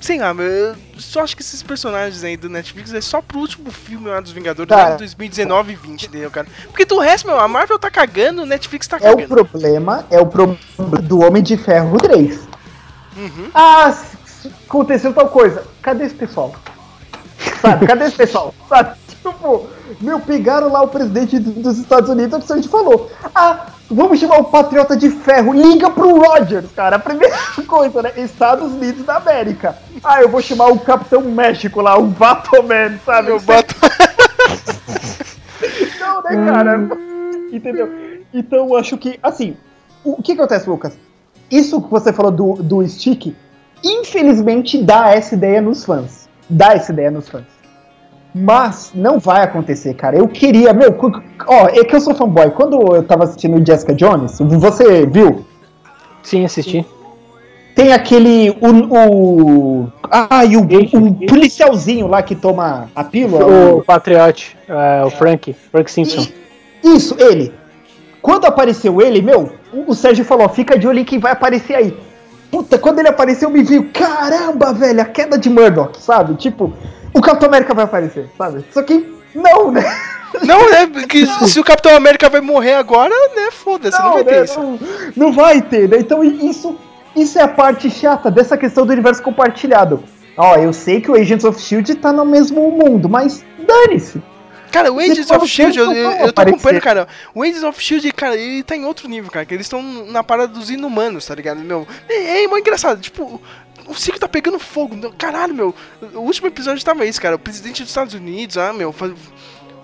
sei 0.00 0.18
lá, 0.18 0.32
eu 0.32 0.76
só 0.96 1.22
acho 1.22 1.36
que 1.36 1.42
esses 1.42 1.62
personagens 1.62 2.22
aí 2.24 2.36
do 2.36 2.48
Netflix 2.48 2.92
é 2.94 3.00
só 3.00 3.20
pro 3.20 3.38
último 3.38 3.70
filme 3.70 4.08
lá 4.08 4.20
dos 4.20 4.30
Vingadores, 4.32 4.68
Cara. 4.68 4.90
lá 4.90 4.94
em 4.94 4.98
2019 4.98 5.72
e 5.72 5.76
20, 5.76 6.06
entendeu, 6.06 6.30
cara? 6.30 6.46
Porque 6.68 6.84
do 6.84 6.98
resto, 6.98 7.26
meu, 7.26 7.38
a 7.38 7.48
Marvel 7.48 7.78
tá 7.78 7.90
cagando, 7.90 8.42
o 8.42 8.46
Netflix 8.46 8.86
tá 8.86 8.96
É 9.00 9.10
o 9.10 9.16
cagando. 9.16 9.28
problema, 9.28 10.06
é 10.10 10.20
o 10.20 10.26
problema 10.26 10.58
do 11.02 11.20
Homem 11.20 11.42
de 11.42 11.56
Ferro 11.56 11.96
3. 11.98 12.40
Uhum. 13.16 13.50
Ah, 13.52 13.92
aconteceu 14.66 15.12
tal 15.12 15.28
coisa. 15.28 15.64
Cadê 15.82 16.04
esse 16.04 16.14
pessoal? 16.14 16.54
Sabe, 17.60 17.86
cadê 17.86 18.04
esse 18.04 18.16
pessoal? 18.16 18.54
Sabe, 18.68 18.96
tipo, 19.08 19.68
meu, 20.00 20.20
pegaram 20.20 20.70
lá 20.70 20.82
o 20.82 20.88
presidente 20.88 21.38
do- 21.38 21.60
dos 21.62 21.78
Estados 21.78 22.08
Unidos, 22.08 22.34
é 22.34 22.36
o 22.36 22.40
que 22.46 22.52
a 22.52 22.56
gente 22.56 22.68
falou. 22.68 23.10
Ah, 23.34 23.66
vamos 23.90 24.18
chamar 24.18 24.38
o 24.38 24.44
Patriota 24.44 24.96
de 24.96 25.10
Ferro, 25.10 25.52
liga 25.52 25.90
pro 25.90 26.18
Rogers, 26.18 26.70
cara. 26.72 26.96
A 26.96 26.98
primeira 26.98 27.36
coisa, 27.66 28.02
né? 28.02 28.12
Estados 28.16 28.72
Unidos 28.72 29.04
da 29.04 29.16
América. 29.16 29.76
Ah, 30.02 30.22
eu 30.22 30.28
vou 30.28 30.40
chamar 30.42 30.68
o 30.68 30.78
Capitão 30.78 31.22
México 31.22 31.80
lá, 31.80 31.98
o 31.98 32.06
Batoman, 32.06 32.98
sabe? 33.04 33.30
Eu 33.30 33.40
boto. 33.40 33.74
Não, 36.00 36.22
né, 36.22 36.52
cara? 36.52 36.88
Entendeu? 37.52 37.90
Então 38.32 38.68
eu 38.68 38.76
acho 38.76 38.96
que, 38.98 39.18
assim, 39.22 39.56
o, 40.04 40.12
o 40.20 40.22
que 40.22 40.32
acontece, 40.32 40.68
Lucas? 40.68 40.98
Isso 41.50 41.80
que 41.80 41.90
você 41.90 42.12
falou 42.12 42.30
do, 42.30 42.54
do 42.62 42.86
stick, 42.86 43.34
infelizmente 43.82 44.82
dá 44.82 45.10
essa 45.10 45.34
ideia 45.34 45.60
nos 45.62 45.84
fãs. 45.84 46.28
Dá 46.48 46.74
essa 46.74 46.92
ideia 46.92 47.10
nos 47.10 47.28
fãs. 47.28 47.57
Mas 48.40 48.92
não 48.94 49.18
vai 49.18 49.42
acontecer, 49.42 49.94
cara. 49.94 50.16
Eu 50.16 50.28
queria, 50.28 50.72
meu, 50.72 50.96
ó, 51.46 51.66
é 51.68 51.84
que 51.84 51.94
eu 51.94 52.00
sou 52.00 52.14
fanboy. 52.14 52.50
Quando 52.50 52.94
eu 52.94 53.02
tava 53.02 53.24
assistindo 53.24 53.64
Jessica 53.66 53.94
Jones, 53.94 54.38
você 54.38 55.06
viu? 55.06 55.44
Sim, 56.22 56.44
assisti. 56.44 56.86
Tem 57.74 57.92
aquele. 57.92 58.50
O. 58.60 59.82
o 59.84 59.92
ah, 60.10 60.44
e 60.44 60.56
o, 60.56 60.62
o 60.62 61.26
policialzinho 61.26 62.06
lá 62.06 62.22
que 62.22 62.34
toma 62.34 62.88
a 62.94 63.04
pílula. 63.04 63.46
O 63.46 63.82
Patriot, 63.82 64.56
é, 64.68 65.04
o 65.04 65.10
Frank, 65.10 65.54
Frank 65.70 65.90
Simpson. 65.90 66.26
Isso, 66.82 67.16
ele. 67.18 67.52
Quando 68.20 68.46
apareceu 68.46 69.00
ele, 69.00 69.22
meu, 69.22 69.52
o 69.72 69.90
o 69.90 69.94
Sérgio 69.94 70.24
falou, 70.24 70.48
fica 70.48 70.78
de 70.78 70.86
olho 70.86 70.98
em 70.98 71.04
quem 71.04 71.18
vai 71.18 71.32
aparecer 71.32 71.74
aí. 71.74 71.96
Puta, 72.50 72.78
quando 72.78 72.98
ele 72.98 73.08
apareceu, 73.08 73.50
me 73.50 73.62
viu, 73.62 73.90
caramba, 73.92 74.72
velho, 74.72 75.00
a 75.00 75.04
queda 75.04 75.38
de 75.38 75.50
Murdoch, 75.50 76.00
sabe? 76.00 76.34
Tipo, 76.34 76.72
o 77.14 77.20
Capitão 77.20 77.48
América 77.48 77.74
vai 77.74 77.84
aparecer, 77.84 78.28
sabe? 78.36 78.64
Só 78.70 78.82
que, 78.82 79.06
não, 79.34 79.70
né? 79.70 79.82
Não, 80.42 80.70
né? 80.70 80.86
Que 81.08 81.26
se 81.46 81.58
o 81.58 81.64
Capitão 81.64 81.94
América 81.94 82.28
vai 82.28 82.40
morrer 82.40 82.74
agora, 82.74 83.14
né? 83.34 83.50
Foda-se, 83.50 83.98
não, 83.98 84.14
vai 84.14 84.24
ter 84.24 84.36
né, 84.36 84.44
isso. 84.44 84.60
Não, 84.60 84.78
não 85.16 85.32
vai 85.32 85.62
ter, 85.62 85.88
né? 85.88 85.98
Então 85.98 86.22
isso, 86.22 86.78
isso 87.16 87.38
é 87.38 87.42
a 87.42 87.48
parte 87.48 87.90
chata 87.90 88.30
dessa 88.30 88.56
questão 88.56 88.84
do 88.84 88.92
universo 88.92 89.22
compartilhado. 89.22 90.02
Ó, 90.36 90.56
eu 90.56 90.72
sei 90.72 91.00
que 91.00 91.10
o 91.10 91.14
Agents 91.14 91.44
of 91.44 91.58
S.H.I.E.L.D. 91.58 91.96
tá 91.96 92.12
no 92.12 92.24
mesmo 92.24 92.70
mundo, 92.70 93.08
mas 93.08 93.44
dane-se. 93.58 94.22
Cara, 94.70 94.92
o 94.92 94.98
Agents 94.98 95.30
of 95.30 95.46
Shield, 95.46 95.78
eu, 95.78 95.86
não 95.86 95.94
eu, 95.94 96.10
vai 96.10 96.22
eu 96.24 96.32
tô 96.32 96.42
acompanhando, 96.42 96.82
cara. 96.82 97.08
O 97.34 97.42
Agents 97.42 97.62
of 97.62 97.82
Shield, 97.82 98.12
cara, 98.12 98.36
ele 98.36 98.62
tá 98.62 98.76
em 98.76 98.84
outro 98.84 99.08
nível, 99.08 99.30
cara. 99.30 99.46
Que 99.46 99.54
eles 99.54 99.66
estão 99.66 99.82
na 99.82 100.22
parada 100.22 100.52
dos 100.52 100.70
inumanos, 100.70 101.26
tá 101.26 101.34
ligado? 101.34 101.60
Meu, 101.60 101.86
é, 102.08 102.44
é 102.44 102.44
engraçado. 102.44 103.00
Tipo, 103.00 103.40
o 103.88 103.94
circo 103.94 104.20
tá 104.20 104.28
pegando 104.28 104.58
fogo. 104.58 104.96
Caralho, 105.12 105.54
meu. 105.54 105.74
O 106.14 106.20
último 106.20 106.46
episódio 106.48 106.84
tava 106.84 107.04
isso, 107.06 107.20
cara. 107.20 107.36
O 107.36 107.38
presidente 107.38 107.82
dos 107.82 107.90
Estados 107.90 108.14
Unidos, 108.14 108.56
ah, 108.56 108.72
meu. 108.72 108.92
faz- 108.92 109.12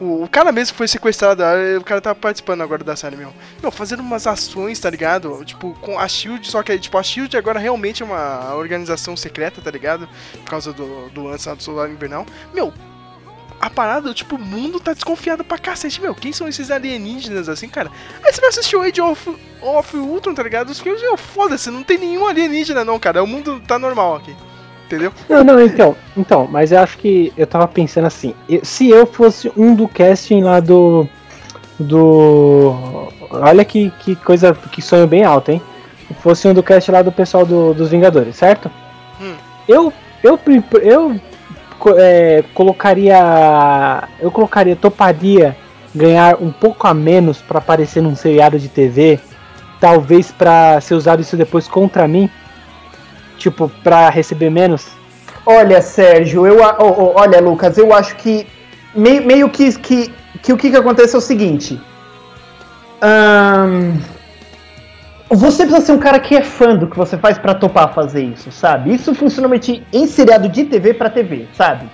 O, 0.01 0.25
o 0.25 0.29
cara 0.29 0.51
mesmo 0.51 0.73
que 0.73 0.79
foi 0.79 0.89
sequestrado, 0.89 1.43
ah, 1.45 1.55
o 1.79 1.85
cara 1.85 2.01
tá 2.01 2.15
participando 2.15 2.63
agora 2.63 2.83
da 2.83 2.97
série, 2.97 3.15
meu. 3.17 3.33
Meu, 3.63 3.71
fazendo 3.71 4.01
umas 4.01 4.27
ações, 4.27 4.79
tá 4.81 4.91
ligado? 4.91 5.45
Tipo, 5.45 5.73
com 5.81 5.99
a 5.99 6.07
Shield, 6.09 6.47
só 6.51 6.63
que, 6.65 6.77
tipo, 6.79 6.99
a 6.99 7.03
Shield 7.03 7.37
agora 7.37 7.61
realmente 7.61 8.03
é 8.03 8.07
uma 8.07 8.55
organização 8.57 9.17
secreta, 9.17 9.61
tá 9.63 9.71
ligado? 9.71 10.09
Por 10.33 10.51
causa 10.51 10.73
do, 10.73 11.09
do 11.11 11.23
lance 11.25 11.49
lá 11.49 11.55
do 11.55 11.63
Solar 11.63 11.89
Invernal. 11.91 12.27
Meu, 12.53 12.73
a 13.67 13.71
parada, 13.71 14.13
tipo, 14.13 14.37
o 14.37 14.39
mundo 14.39 14.79
tá 14.79 14.93
desconfiado 14.93 15.43
pra 15.43 15.57
cacete, 15.59 16.01
meu. 16.01 16.15
Quem 16.15 16.33
são 16.33 16.47
esses 16.47 16.71
alienígenas 16.71 17.49
assim, 17.49 17.69
cara? 17.69 17.91
Aí 18.23 18.33
você 18.33 18.41
vai 18.41 18.51
assistir 18.51 18.77
o 18.77 18.83
Age 18.83 19.01
of, 19.01 19.37
of 19.63 19.97
Ultron, 19.97 20.35
tá 20.35 20.43
ligado? 20.43 20.69
Os 20.71 20.81
filmes, 20.81 21.01
meu, 21.01 21.17
foda-se, 21.17 21.71
não 21.71 21.83
tem 21.83 21.97
nenhum 21.99 22.27
alienígena, 22.27 22.85
não, 22.85 22.99
cara. 22.99 23.23
O 23.23 23.27
mundo 23.27 23.61
tá 23.67 23.79
normal 23.79 24.17
aqui. 24.17 24.35
Entendeu? 24.87 25.13
Não, 25.31 25.43
não, 25.43 25.61
então, 25.61 25.97
então, 26.15 26.47
mas 26.51 26.71
eu 26.71 26.79
acho 26.81 26.99
que 26.99 27.33
eu 27.39 27.47
tava 27.47 27.67
pensando 27.67 28.07
assim, 28.07 28.35
se 28.63 28.91
eu 28.91 29.07
fosse 29.07 29.51
um 29.57 29.75
do 29.75 29.89
casting 29.89 30.43
lá 30.43 30.61
do. 30.61 31.09
Do. 31.81 33.09
Olha 33.31 33.65
que, 33.65 33.91
que 34.01 34.15
coisa, 34.17 34.55
que 34.55 34.81
sonho 34.83 35.07
bem 35.07 35.25
alto, 35.25 35.51
hein? 35.51 35.63
Se 36.07 36.15
fosse 36.15 36.47
um 36.47 36.55
do 36.55 36.63
cast 36.63 36.91
lá 36.91 37.03
do 37.03 37.11
pessoal 37.11 37.45
do- 37.47 37.73
dos 37.75 37.89
Vingadores, 37.91 38.37
certo? 38.37 38.71
Hum. 39.21 39.35
Eu. 39.67 39.93
Eu, 40.23 40.39
eu 40.83 41.21
é, 41.97 42.45
colocaria. 42.55 44.09
Eu 44.21 44.31
colocaria, 44.31 44.77
toparia 44.77 45.57
ganhar 45.95 46.37
um 46.41 46.51
pouco 46.51 46.87
a 46.87 46.95
menos 46.95 47.39
pra 47.39 47.59
aparecer 47.59 48.03
num 48.03 48.17
seriado 48.17 48.59
de 48.59 48.69
TV, 48.69 49.21
talvez 49.81 50.33
pra 50.33 50.81
ser 50.81 50.95
usado 50.95 51.23
isso 51.23 51.37
depois 51.37 51.69
contra 51.69 52.09
mim, 52.09 52.29
tipo, 53.39 53.69
pra 53.83 54.11
receber 54.11 54.51
menos. 54.51 54.87
Olha, 55.47 55.81
Sérgio, 55.81 56.47
eu, 56.47 56.61
ó, 56.61 56.77
ó, 56.79 57.21
olha, 57.21 57.41
Lucas, 57.41 57.79
eu 57.79 57.95
acho 57.95 58.17
que 58.17 58.47
meio, 58.95 59.25
meio 59.25 59.49
que, 59.51 59.73
que, 59.79 60.13
que 60.43 60.53
o 60.53 60.57
que, 60.57 60.71
que 60.71 60.77
acontece 60.77 61.15
é 61.15 61.19
o 61.19 61.21
seguinte. 61.21 61.81
Ahn, 63.01 64.01
você 65.31 65.65
precisa 65.65 65.85
ser 65.87 65.93
um 65.93 65.99
cara 65.99 66.19
que 66.19 66.35
é 66.37 66.43
fã 66.43 66.77
do 66.77 66.87
que 66.87 66.97
você 66.97 67.17
faz 67.17 67.39
pra 67.39 67.55
topar 67.55 67.93
fazer 67.95 68.23
isso, 68.23 68.51
sabe? 68.53 68.93
Isso 68.95 69.15
funciona 69.15 69.49
normalmente 69.49 69.83
em 69.93 70.07
seriado 70.07 70.49
de 70.49 70.65
TV 70.65 70.95
pra 70.95 71.09
TV, 71.11 71.47
sabe? 71.55 71.87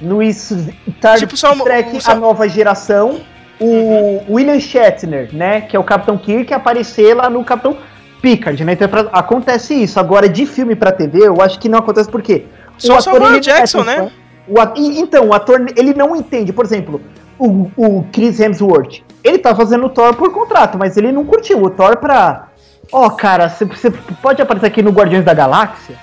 No 0.00 0.18
Star 0.32 1.18
Tipo, 1.18 1.36
só 1.36 1.54
Trek 1.56 1.96
um- 1.96 2.00
só- 2.00 2.12
A 2.12 2.14
Nova 2.14 2.48
Geração, 2.48 3.20
o 3.60 4.22
William 4.34 4.58
Shatner, 4.58 5.28
né, 5.34 5.60
que 5.62 5.76
é 5.76 5.78
o 5.78 5.84
Capitão 5.84 6.16
Kirk, 6.16 6.52
aparecer 6.54 7.14
lá 7.14 7.28
no 7.28 7.44
Capitão 7.44 7.76
Picard, 8.22 8.64
né? 8.64 8.72
Então, 8.72 8.88
acontece 9.12 9.74
isso. 9.74 9.98
Agora, 10.00 10.28
de 10.28 10.46
filme 10.46 10.74
pra 10.74 10.92
TV, 10.92 11.26
eu 11.26 11.40
acho 11.42 11.58
que 11.58 11.68
não 11.68 11.78
acontece 11.80 12.08
por 12.10 12.22
quê? 12.22 12.44
Só 12.78 12.96
O 12.96 13.00
Samuel 13.00 13.34
é 13.34 13.40
Jackson, 13.40 13.82
né? 13.84 13.96
fã. 13.96 14.10
O 14.48 14.60
a- 14.60 14.72
e- 14.76 15.00
então, 15.00 15.28
o 15.28 15.34
ator, 15.34 15.64
ele 15.76 15.92
não 15.94 16.14
entende. 16.16 16.52
Por 16.52 16.64
exemplo, 16.64 17.00
o, 17.38 17.70
o 17.76 18.04
Chris 18.12 18.40
Hemsworth, 18.40 19.02
ele 19.22 19.38
tá 19.38 19.54
fazendo 19.54 19.86
o 19.86 19.88
Thor 19.90 20.14
por 20.14 20.32
contrato, 20.32 20.78
mas 20.78 20.96
ele 20.96 21.12
não 21.12 21.24
curtiu 21.24 21.62
o 21.62 21.70
Thor 21.70 21.96
pra... 21.98 22.48
Ó, 22.92 23.08
cara, 23.10 23.48
você- 23.48 23.90
pode 24.22 24.42
aparecer 24.42 24.66
aqui 24.66 24.82
no 24.82 24.90
Guardiões 24.90 25.24
da 25.24 25.34
Galáxia, 25.34 25.96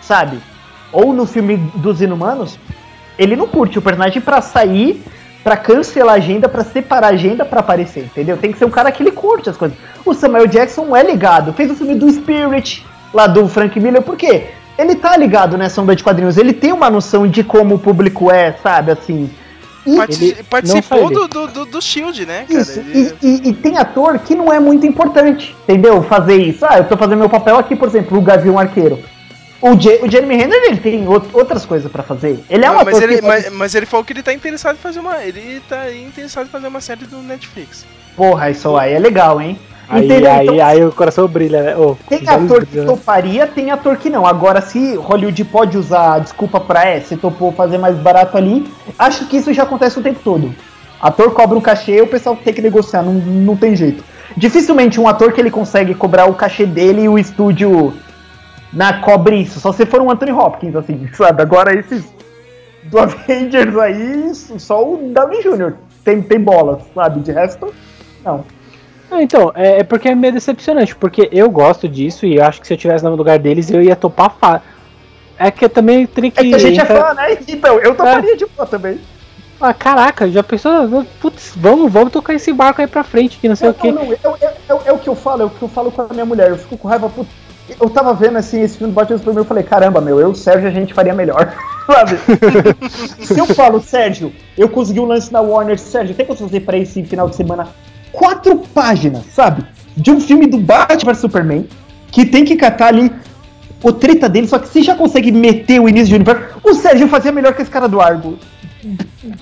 sabe? 0.00 0.38
Ou 0.92 1.12
no 1.12 1.26
filme 1.26 1.56
dos 1.76 2.00
Inumanos. 2.00 2.58
Ele 3.18 3.36
não 3.36 3.46
curte 3.46 3.78
o 3.78 3.82
personagem 3.82 4.20
pra 4.20 4.40
sair 4.40 5.02
pra 5.44 5.56
cancelar 5.56 6.14
a 6.14 6.16
agenda, 6.16 6.48
pra 6.48 6.64
separar 6.64 7.08
a 7.08 7.10
agenda 7.10 7.44
pra 7.44 7.60
aparecer, 7.60 8.04
entendeu? 8.04 8.36
Tem 8.36 8.50
que 8.50 8.58
ser 8.58 8.64
um 8.64 8.70
cara 8.70 8.90
que 8.90 9.02
ele 9.02 9.12
curte 9.12 9.50
as 9.50 9.56
coisas. 9.56 9.76
O 10.04 10.14
Samuel 10.14 10.46
Jackson 10.46 10.96
é 10.96 11.02
ligado, 11.02 11.52
fez 11.52 11.70
o 11.70 11.74
filme 11.74 11.94
do 11.94 12.10
Spirit, 12.10 12.84
lá 13.12 13.26
do 13.26 13.46
Frank 13.46 13.78
Miller, 13.78 14.00
por 14.02 14.16
quê? 14.16 14.48
Ele 14.78 14.94
tá 14.96 15.16
ligado 15.16 15.56
nessa 15.58 15.80
onda 15.82 15.94
de 15.94 16.02
quadrinhos, 16.02 16.38
ele 16.38 16.52
tem 16.52 16.72
uma 16.72 16.88
noção 16.90 17.28
de 17.28 17.44
como 17.44 17.74
o 17.74 17.78
público 17.78 18.30
é, 18.30 18.52
sabe, 18.62 18.90
assim. 18.90 19.30
Partici- 19.96 20.24
ele- 20.30 20.42
participou 20.44 21.10
do, 21.10 21.28
do, 21.28 21.66
do, 21.66 21.82
Shield, 21.82 22.24
né, 22.24 22.44
cara? 22.48 22.60
isso, 22.60 22.80
Ele- 22.80 23.14
e, 23.22 23.26
e- 23.28 23.48
e 23.50 23.52
tem 23.52 23.76
ator 23.76 24.18
que 24.18 24.34
não 24.34 24.52
é 24.52 24.58
muito 24.58 24.86
importante, 24.86 25.54
entendeu? 25.64 26.02
Fazer 26.02 26.36
isso. 26.36 26.64
Ah, 26.66 26.78
eu 26.78 26.84
tô 26.84 26.96
fazendo 26.96 27.18
meu 27.18 27.28
papel 27.28 27.56
aqui, 27.58 27.76
por 27.76 27.88
exemplo, 27.88 28.16
o 28.16 28.22
Gavião 28.22 28.58
Arqueiro. 28.58 28.98
O, 29.60 29.78
Je 29.80 29.98
o 30.02 30.10
Jeremy 30.10 30.36
Renner, 30.36 30.62
ele 30.64 30.76
tem 30.78 31.06
out- 31.06 31.28
outras 31.32 31.64
coisas 31.64 31.90
pra 31.90 32.02
fazer. 32.02 32.42
Ele 32.50 32.64
é 32.64 32.70
um 32.70 32.74
Não, 32.74 32.80
ator 32.80 32.92
mas, 32.92 33.02
ele, 33.02 33.16
que 33.16 33.22
pode- 33.22 33.44
mas, 33.44 33.52
mas 33.52 33.74
ele 33.74 33.86
falou 33.86 34.04
que 34.04 34.12
ele 34.12 34.22
tá 34.22 34.32
interessado 34.32 34.76
em 34.76 34.78
fazer 34.78 35.00
uma. 35.00 35.22
Ele 35.24 35.60
tá 35.68 35.90
interessado 35.92 36.46
em 36.46 36.50
fazer 36.50 36.66
uma 36.68 36.80
série 36.80 37.04
do 37.06 37.18
Netflix. 37.18 37.86
Porra, 38.16 38.50
isso 38.50 38.76
aí 38.76 38.92
é 38.92 38.98
legal, 38.98 39.40
hein? 39.40 39.58
Aí, 39.88 40.06
Entendeu? 40.06 40.32
aí, 40.32 40.46
Então, 40.48 40.66
aí 40.66 40.84
o 40.84 40.92
coração 40.92 41.28
brilha, 41.28 41.62
né? 41.62 41.76
Ô, 41.76 41.96
Tem 42.08 42.26
ator 42.28 42.64
que 42.64 42.78
né? 42.78 42.84
toparia, 42.86 43.46
tem 43.46 43.70
ator 43.70 43.96
que 43.96 44.08
não. 44.08 44.26
Agora, 44.26 44.60
se 44.60 44.96
Hollywood 44.96 45.44
pode 45.44 45.76
usar 45.76 46.20
desculpa 46.20 46.58
pra 46.60 46.86
é, 46.86 47.00
se 47.00 47.16
topou 47.16 47.52
fazer 47.52 47.78
mais 47.78 47.96
barato 47.96 48.36
ali, 48.36 48.66
acho 48.98 49.26
que 49.26 49.36
isso 49.36 49.52
já 49.52 49.64
acontece 49.64 49.98
o 49.98 50.02
tempo 50.02 50.20
todo. 50.24 50.54
Ator 51.00 51.32
cobra 51.32 51.58
um 51.58 51.60
cachê, 51.60 52.00
o 52.00 52.06
pessoal 52.06 52.36
tem 52.36 52.54
que 52.54 52.62
negociar, 52.62 53.02
não, 53.02 53.12
não 53.12 53.56
tem 53.56 53.76
jeito. 53.76 54.02
Dificilmente 54.36 54.98
um 54.98 55.06
ator 55.06 55.32
que 55.32 55.40
ele 55.40 55.50
consegue 55.50 55.94
cobrar 55.94 56.26
o 56.26 56.34
cachê 56.34 56.64
dele 56.64 57.02
e 57.02 57.08
o 57.08 57.18
estúdio 57.18 57.92
na 58.72 59.00
cobre 59.00 59.36
isso. 59.36 59.60
Só 59.60 59.70
se 59.70 59.84
for 59.84 60.00
um 60.00 60.10
Anthony 60.10 60.32
Hopkins, 60.32 60.74
assim, 60.74 61.08
sabe? 61.12 61.42
Agora 61.42 61.78
esses 61.78 62.04
do 62.84 62.98
Avengers 63.00 63.76
aí, 63.76 64.34
só 64.34 64.82
o 64.82 65.12
Downey 65.12 65.42
Jr. 65.42 65.74
tem, 66.02 66.22
tem 66.22 66.40
bolas, 66.40 66.82
sabe? 66.94 67.20
De 67.20 67.32
resto, 67.32 67.72
não. 68.24 68.44
Ah, 69.10 69.22
então, 69.22 69.52
é, 69.54 69.80
é 69.80 69.84
porque 69.84 70.08
é 70.08 70.14
meio 70.14 70.32
decepcionante, 70.32 70.94
porque 70.96 71.28
eu 71.30 71.48
gosto 71.50 71.88
disso 71.88 72.26
e 72.26 72.36
eu 72.36 72.44
acho 72.44 72.60
que 72.60 72.66
se 72.66 72.72
eu 72.74 72.78
tivesse 72.78 73.04
no 73.04 73.14
lugar 73.14 73.38
deles 73.38 73.70
eu 73.70 73.82
ia 73.82 73.94
topar 73.96 74.34
fa... 74.40 74.62
É 75.38 75.50
que 75.50 75.64
eu 75.64 75.68
também 75.68 76.06
teria 76.06 76.30
que. 76.30 76.38
É 76.40 76.44
que 76.44 76.54
a 76.54 76.58
gente 76.58 76.78
é 76.78 76.82
entrar- 76.82 77.08
fã, 77.08 77.14
né? 77.14 77.38
Então, 77.48 77.78
eu 77.80 77.94
toparia 77.94 78.36
de 78.36 78.46
boa 78.46 78.66
também. 78.66 79.00
Ah, 79.60 79.74
caraca, 79.74 80.28
já 80.30 80.42
pensou? 80.44 81.04
Putz, 81.20 81.52
vamos, 81.56 81.90
vamos 81.92 82.12
tocar 82.12 82.34
esse 82.34 82.52
barco 82.52 82.80
aí 82.80 82.86
pra 82.86 83.02
frente, 83.02 83.38
que 83.38 83.48
não 83.48 83.56
sei 83.56 83.70
o 83.70 83.74
que. 83.74 83.90
Não, 83.90 84.04
não, 84.04 84.12
é, 84.12 84.16
é- 84.42 84.46
é- 84.68 84.78
é 84.86 84.92
o 84.92 84.98
que 84.98 85.08
eu 85.08 85.14
falo, 85.16 85.42
é 85.42 85.44
o 85.44 85.50
que 85.50 85.62
eu 85.62 85.68
falo 85.68 85.90
com 85.90 86.02
a 86.02 86.08
minha 86.12 86.24
mulher. 86.24 86.50
Eu 86.50 86.58
fico 86.58 86.76
com 86.76 86.86
raiva, 86.86 87.08
puta. 87.08 87.30
Eu 87.80 87.88
tava 87.88 88.12
vendo 88.12 88.36
assim 88.36 88.60
esse 88.60 88.76
filme 88.76 88.92
do 88.92 88.94
Batman 88.94 89.16
Superman, 89.18 89.40
eu 89.42 89.46
falei, 89.46 89.64
caramba, 89.64 90.00
meu, 90.00 90.20
eu 90.20 90.28
o 90.30 90.34
Sérgio 90.34 90.68
a 90.68 90.70
gente 90.70 90.92
faria 90.92 91.14
melhor. 91.14 91.52
Sabe? 91.86 92.18
Se 93.24 93.38
eu 93.38 93.46
falo, 93.46 93.80
Sérgio, 93.80 94.32
eu 94.56 94.68
consegui 94.68 95.00
um 95.00 95.06
lance 95.06 95.32
na 95.32 95.40
Warner, 95.40 95.78
Sérgio, 95.78 96.14
tem 96.14 96.26
que 96.26 96.34
fazer 96.36 96.60
pra 96.60 96.76
esse 96.76 97.02
final 97.04 97.28
de 97.28 97.34
semana 97.36 97.66
quatro 98.14 98.58
páginas, 98.58 99.24
sabe? 99.34 99.64
De 99.96 100.10
um 100.10 100.20
filme 100.20 100.46
do 100.46 100.58
Batman 100.58 101.12
vs 101.12 101.20
Superman, 101.20 101.68
que 102.10 102.24
tem 102.26 102.44
que 102.44 102.56
catar 102.56 102.88
ali 102.88 103.10
o 103.82 103.92
treta 103.92 104.28
dele, 104.28 104.48
só 104.48 104.58
que 104.58 104.66
você 104.68 104.82
já 104.82 104.94
consegue 104.94 105.30
meter 105.30 105.80
o 105.80 105.88
início 105.88 106.08
de 106.08 106.14
universo. 106.14 106.56
O 106.62 106.72
Sérgio 106.74 107.06
fazia 107.08 107.30
melhor 107.32 107.52
que 107.54 107.62
esse 107.62 107.70
cara 107.70 107.86
do 107.88 108.00
Argo. 108.00 108.38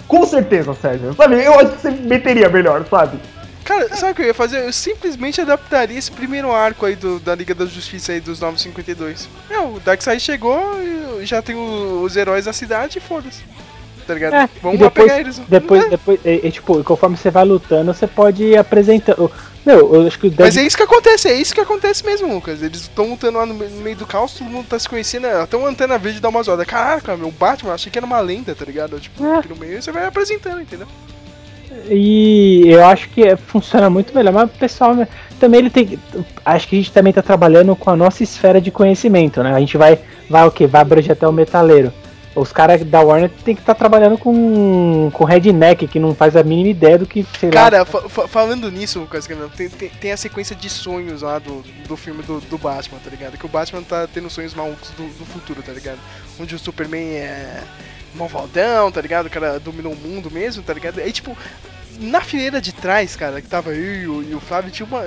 Com 0.09 0.27
certeza, 0.27 0.75
Sérgio. 0.75 1.14
Sabe? 1.14 1.43
Eu 1.45 1.55
acho 1.61 1.70
que 1.73 1.81
você 1.81 1.91
meteria 1.91 2.49
melhor, 2.49 2.85
sabe? 2.89 3.18
Cara, 3.64 3.95
sabe 3.95 4.12
o 4.12 4.14
que 4.16 4.23
eu 4.23 4.27
ia 4.27 4.35
fazer? 4.35 4.64
Eu 4.66 4.73
simplesmente 4.73 5.41
adaptaria 5.41 5.97
esse 5.97 6.11
primeiro 6.11 6.51
arco 6.53 6.85
aí 6.85 6.97
do, 6.97 7.20
da 7.20 7.33
Liga 7.35 7.55
da 7.55 7.64
Justiça 7.64 8.11
aí 8.12 8.20
dos 8.20 8.41
952. 8.41 9.29
É, 9.49 9.59
o 9.61 9.79
Darkseid 9.85 10.20
chegou 10.20 10.61
já 11.23 11.41
tem 11.41 11.55
o- 11.55 12.03
os 12.03 12.16
heróis 12.16 12.47
da 12.47 12.53
cidade 12.53 12.99
e 12.99 13.01
foda-se. 13.01 13.43
Tá 14.07 14.14
ligado? 14.14 14.34
É, 14.34 14.48
Vamos 14.62 14.76
e 14.80 14.82
depois, 14.82 15.07
pegar 15.07 15.20
eles. 15.20 15.38
depois, 15.48 15.88
depois 15.90 16.20
é, 16.24 16.46
é, 16.46 16.50
tipo, 16.50 16.82
conforme 16.82 17.16
você 17.16 17.30
vai 17.30 17.44
lutando, 17.44 17.92
você 17.94 18.07
pode 18.07 18.42
ir 18.44 18.57
apresentando. 18.59 19.30
Meu, 19.64 19.94
eu 19.94 20.07
acho 20.09 20.18
que 20.18 20.26
o 20.26 20.34
Mas 20.36 20.57
é 20.57 20.62
isso 20.64 20.76
que 20.76 20.82
acontece, 20.82 21.28
é 21.28 21.34
isso 21.34 21.55
que 21.55 21.61
acontece 21.61 22.05
mesmo, 22.05 22.34
Lucas. 22.34 22.62
Eles 22.62 22.80
estão 22.80 23.11
lutando 23.11 23.38
lá 23.38 23.46
no 23.46 23.55
me- 23.55 23.68
no 23.68 23.80
meio 23.80 23.94
do 23.94 24.05
caos, 24.05 24.34
todo 24.34 24.48
mundo 24.50 24.66
tá 24.68 24.76
se 24.78 24.88
conhecendo, 24.88 25.26
é, 25.28 25.40
até 25.40 25.57
uma 25.57 25.68
antena 25.68 25.96
verde 25.98 26.18
dá 26.20 26.28
uma 26.28 26.42
zoada. 26.42 26.64
Caraca, 26.66 27.16
meu 27.16 27.30
Batman, 27.30 27.70
eu 27.70 27.74
achei 27.74 27.90
que 27.92 27.96
era 27.98 28.05
uma 28.07 28.18
lenda, 28.18 28.55
tá 28.57 28.64
ligado? 28.64 28.98
Tipo, 28.98 29.24
É. 29.24 29.36
aqui 29.38 29.48
no 29.48 29.57
meio 29.57 29.80
você 29.80 29.92
vai 29.92 30.05
apresentando, 30.05 30.61
entendeu? 30.61 30.88
E 31.88 32.64
eu 32.68 32.84
acho 32.84 33.09
que 33.11 33.22
é- 33.22 33.36
funciona 33.36 33.88
muito 33.88 34.14
melhor, 34.14 34.32
mas 34.32 34.44
o 34.44 34.48
pessoal 34.48 34.94
também 35.40 35.61
ele 35.61 35.70
tem. 35.70 35.98
Acho 36.44 36.68
que 36.68 36.76
a 36.76 36.78
gente 36.78 36.92
também 36.92 37.12
tá 37.12 37.22
trabalhando 37.22 37.74
com 37.74 37.90
a 37.90 37.96
nossa 37.96 38.22
esfera 38.22 38.61
de 38.61 38.70
conhecimento, 38.70 39.42
né? 39.42 39.55
A 39.55 39.59
gente 39.61 39.76
vai, 39.76 39.98
vai 40.28 40.46
o 40.46 40.50
quê? 40.50 40.66
Vai 40.66 40.82
abranger 40.82 41.12
até 41.12 41.26
o 41.26 41.32
metaleiro. 41.32 41.92
Os 42.35 42.51
caras 42.51 42.83
da 42.85 43.01
Warner 43.01 43.30
tem 43.45 43.55
que 43.55 43.61
estar 43.61 43.74
trabalhando 43.74 44.16
com, 44.16 45.11
com 45.12 45.24
redneck, 45.24 45.87
que 45.87 45.99
não 45.99 46.14
faz 46.14 46.35
a 46.35 46.43
mínima 46.43 46.70
ideia 46.70 46.99
do 46.99 47.07
que. 47.07 47.24
Cara, 47.62 47.85
fa- 47.85 48.09
fa- 48.09 48.26
falando 48.26 48.70
nisso, 48.70 49.01
Lucas, 49.01 49.28
tem, 49.57 49.68
tem, 49.68 49.91
tem 49.91 50.12
a 50.12 50.16
sequência 50.16 50.57
de 50.57 50.70
sonhos 50.70 51.20
lá 51.20 51.39
do, 51.39 51.62
do 51.87 51.97
filme 51.97 52.22
do, 52.22 52.41
do 52.41 52.57
Batman, 52.57 52.99
tá 53.05 53.11
ligado? 53.11 53.37
Que 53.37 53.45
o 53.45 53.49
Batman 53.51 53.83
tá 53.83 54.09
tendo 54.12 54.30
sonhos 54.30 54.55
malucos 54.55 54.91
do, 54.91 55.03
do 55.18 55.26
futuro, 55.26 55.62
tá 55.62 55.72
ligado? 55.72 55.99
Onde 56.41 56.55
o 56.55 56.59
Superman 56.59 57.16
é 57.16 57.62
malvadão, 58.14 58.91
tá 58.91 59.01
ligado? 59.03 59.26
O 59.26 59.30
cara 59.30 59.61
dominou 59.61 59.93
o 59.93 59.97
mundo 59.97 60.30
mesmo, 60.30 60.62
tá 60.62 60.72
ligado? 60.72 61.01
Aí, 61.01 61.12
tipo, 61.12 61.37
na 62.01 62.22
fileira 62.22 62.62
de 62.62 62.72
trás, 62.72 63.14
cara, 63.14 63.43
que 63.43 63.49
tava 63.49 63.74
eu 63.74 64.22
e 64.22 64.35
o, 64.35 64.41
Flávio, 64.41 64.70
tinha 64.70 64.87
uma. 64.87 65.03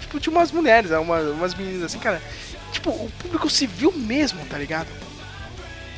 Tipo, 0.00 0.18
tinha 0.18 0.34
umas 0.36 0.50
mulheres, 0.50 0.90
né, 0.90 0.98
uma, 0.98 1.20
umas 1.20 1.54
meninas 1.54 1.84
assim, 1.84 1.98
cara. 2.00 2.20
Tipo, 2.72 2.90
o 2.90 3.10
público 3.20 3.48
civil 3.48 3.92
mesmo, 3.92 4.44
tá 4.50 4.58
ligado? 4.58 4.88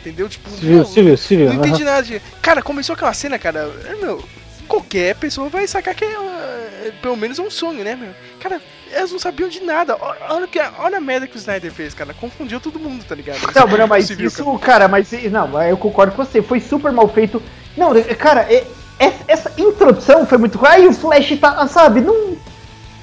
Entendeu? 0.00 0.28
Tipo, 0.28 0.50
Civil, 0.50 0.76
meu, 0.76 0.84
civil, 0.86 1.16
civil. 1.16 1.46
não 1.48 1.54
entendi 1.56 1.84
nada 1.84 2.02
de. 2.02 2.20
Cara, 2.40 2.62
começou 2.62 2.94
aquela 2.94 3.12
cena, 3.12 3.38
cara. 3.38 3.70
é, 3.86 3.94
Meu, 3.96 4.22
qualquer 4.66 5.14
pessoa 5.16 5.48
vai 5.48 5.66
sacar 5.66 5.94
que 5.94 6.04
é, 6.04 6.08
é, 6.08 6.92
pelo 7.02 7.16
menos 7.16 7.38
é 7.38 7.42
um 7.42 7.50
sonho, 7.50 7.82
né, 7.82 7.96
meu? 7.96 8.10
Cara, 8.40 8.60
elas 8.92 9.10
não 9.10 9.18
sabiam 9.18 9.48
de 9.48 9.60
nada. 9.60 9.96
Olha, 10.28 10.46
que, 10.46 10.58
olha 10.78 10.98
a 10.98 11.00
merda 11.00 11.26
que 11.26 11.36
o 11.36 11.38
Snyder 11.38 11.72
fez, 11.72 11.94
cara. 11.94 12.14
Confundiu 12.14 12.60
todo 12.60 12.78
mundo, 12.78 13.04
tá 13.04 13.14
ligado? 13.14 13.38
Não, 13.54 13.66
Bruno, 13.66 13.88
mas 13.88 14.06
Civil, 14.06 14.28
isso, 14.28 14.58
cara. 14.58 14.86
mas 14.88 15.10
não, 15.30 15.60
eu 15.62 15.76
concordo 15.76 16.12
com 16.14 16.24
você, 16.24 16.40
foi 16.42 16.60
super 16.60 16.92
mal 16.92 17.08
feito. 17.08 17.42
Não, 17.76 17.90
cara, 18.16 18.42
é- 18.42 18.66
é- 18.98 19.12
essa 19.26 19.52
introdução 19.58 20.24
foi 20.26 20.38
muito. 20.38 20.64
Aí 20.64 20.86
o 20.86 20.92
Flash 20.92 21.36
tá, 21.40 21.66
sabe, 21.66 22.00
não. 22.00 22.36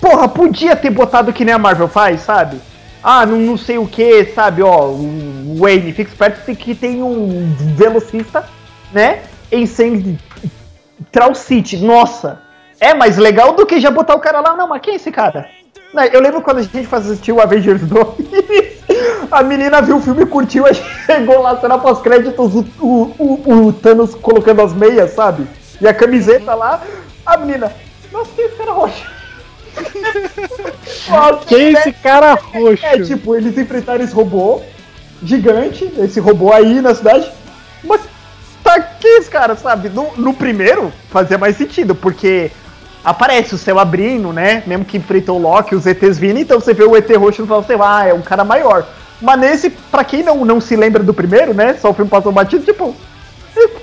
Porra, 0.01 0.27
podia 0.27 0.75
ter 0.75 0.89
botado 0.89 1.33
que 1.33 1.43
nem 1.45 1.53
a 1.53 1.57
Marvel 1.59 1.87
faz, 1.87 2.21
sabe? 2.21 2.59
Ah, 3.07 3.23
não, 3.23 3.37
não 3.37 3.55
sei 3.55 3.77
o 3.77 3.85
que, 3.85 4.25
sabe, 4.33 4.63
ó, 4.63 4.87
o 4.87 5.57
Wayne, 5.59 5.93
fica 5.93 6.09
esperto 6.09 6.55
que 6.55 6.73
tem 6.73 7.03
um 7.03 7.53
velocista, 7.75 8.43
né? 8.91 9.21
Em 9.51 9.67
Central 9.67 11.35
City. 11.35 11.77
Nossa, 11.77 12.41
é 12.79 12.95
mais 12.95 13.17
legal 13.17 13.53
do 13.53 13.63
que 13.63 13.79
já 13.79 13.91
botar 13.91 14.15
o 14.15 14.19
cara 14.19 14.39
lá. 14.39 14.55
Não, 14.55 14.67
mas 14.67 14.81
quem 14.81 14.93
é 14.93 14.95
esse 14.95 15.11
cara? 15.11 15.47
Eu 16.11 16.19
lembro 16.19 16.41
quando 16.41 16.57
a 16.57 16.61
gente 16.63 16.87
assistiu 16.91 17.39
Avengers 17.39 17.83
2, 17.83 18.07
a 19.29 19.43
menina 19.43 19.83
viu 19.83 19.97
o 19.97 20.01
filme 20.01 20.23
e 20.23 20.25
curtiu, 20.25 20.65
aí 20.65 20.73
chegou 21.05 21.43
lá, 21.43 21.61
cena 21.61 21.77
pós-créditos, 21.77 22.55
o, 22.55 22.65
o, 22.79 23.15
o, 23.19 23.67
o 23.67 23.73
Thanos 23.73 24.15
colocando 24.15 24.63
as 24.63 24.73
meias, 24.73 25.11
sabe? 25.11 25.47
E 25.79 25.87
a 25.87 25.93
camiseta 25.93 26.55
lá, 26.55 26.81
a 27.23 27.37
menina, 27.37 27.71
nossa, 28.11 28.31
que 28.31 28.49
cara 28.49 28.71
roxo. 28.71 29.14
Quem 31.47 31.67
é 31.67 31.71
né? 31.71 31.79
esse 31.79 31.91
cara 31.93 32.33
roxo? 32.35 32.85
É, 32.85 33.01
tipo, 33.01 33.35
eles 33.35 33.57
enfrentaram 33.57 34.03
esse 34.03 34.13
robô 34.13 34.61
gigante, 35.23 35.91
esse 35.99 36.19
robô 36.19 36.51
aí 36.51 36.81
na 36.81 36.93
cidade. 36.93 37.29
Mas 37.83 38.01
tá 38.63 38.75
aqui 38.75 39.07
esse 39.07 39.29
cara, 39.29 39.55
sabe? 39.55 39.89
No, 39.89 40.11
no 40.17 40.33
primeiro 40.33 40.91
fazia 41.09 41.37
mais 41.37 41.57
sentido, 41.57 41.93
porque 41.95 42.51
aparece 43.03 43.53
o 43.53 43.57
céu 43.57 43.79
abrindo, 43.79 44.33
né? 44.33 44.63
Mesmo 44.65 44.85
que 44.85 44.97
enfrentou 44.97 45.37
o 45.37 45.41
Loki, 45.41 45.75
os 45.75 45.85
ETs 45.85 46.17
vindo, 46.17 46.39
então 46.39 46.59
você 46.59 46.73
vê 46.73 46.83
o 46.83 46.95
ET 46.95 47.09
roxo 47.15 47.43
e 47.43 47.47
fala, 47.47 47.61
você 47.61 47.77
ah, 47.79 48.07
é 48.07 48.13
um 48.13 48.21
cara 48.21 48.43
maior. 48.43 48.85
Mas 49.21 49.39
nesse, 49.39 49.69
pra 49.69 50.03
quem 50.03 50.23
não, 50.23 50.43
não 50.43 50.59
se 50.59 50.75
lembra 50.75 51.03
do 51.03 51.13
primeiro, 51.13 51.53
né? 51.53 51.75
Só 51.79 51.91
o 51.91 51.93
filme 51.93 52.09
passou 52.09 52.31
batido, 52.31 52.65
tipo, 52.65 52.95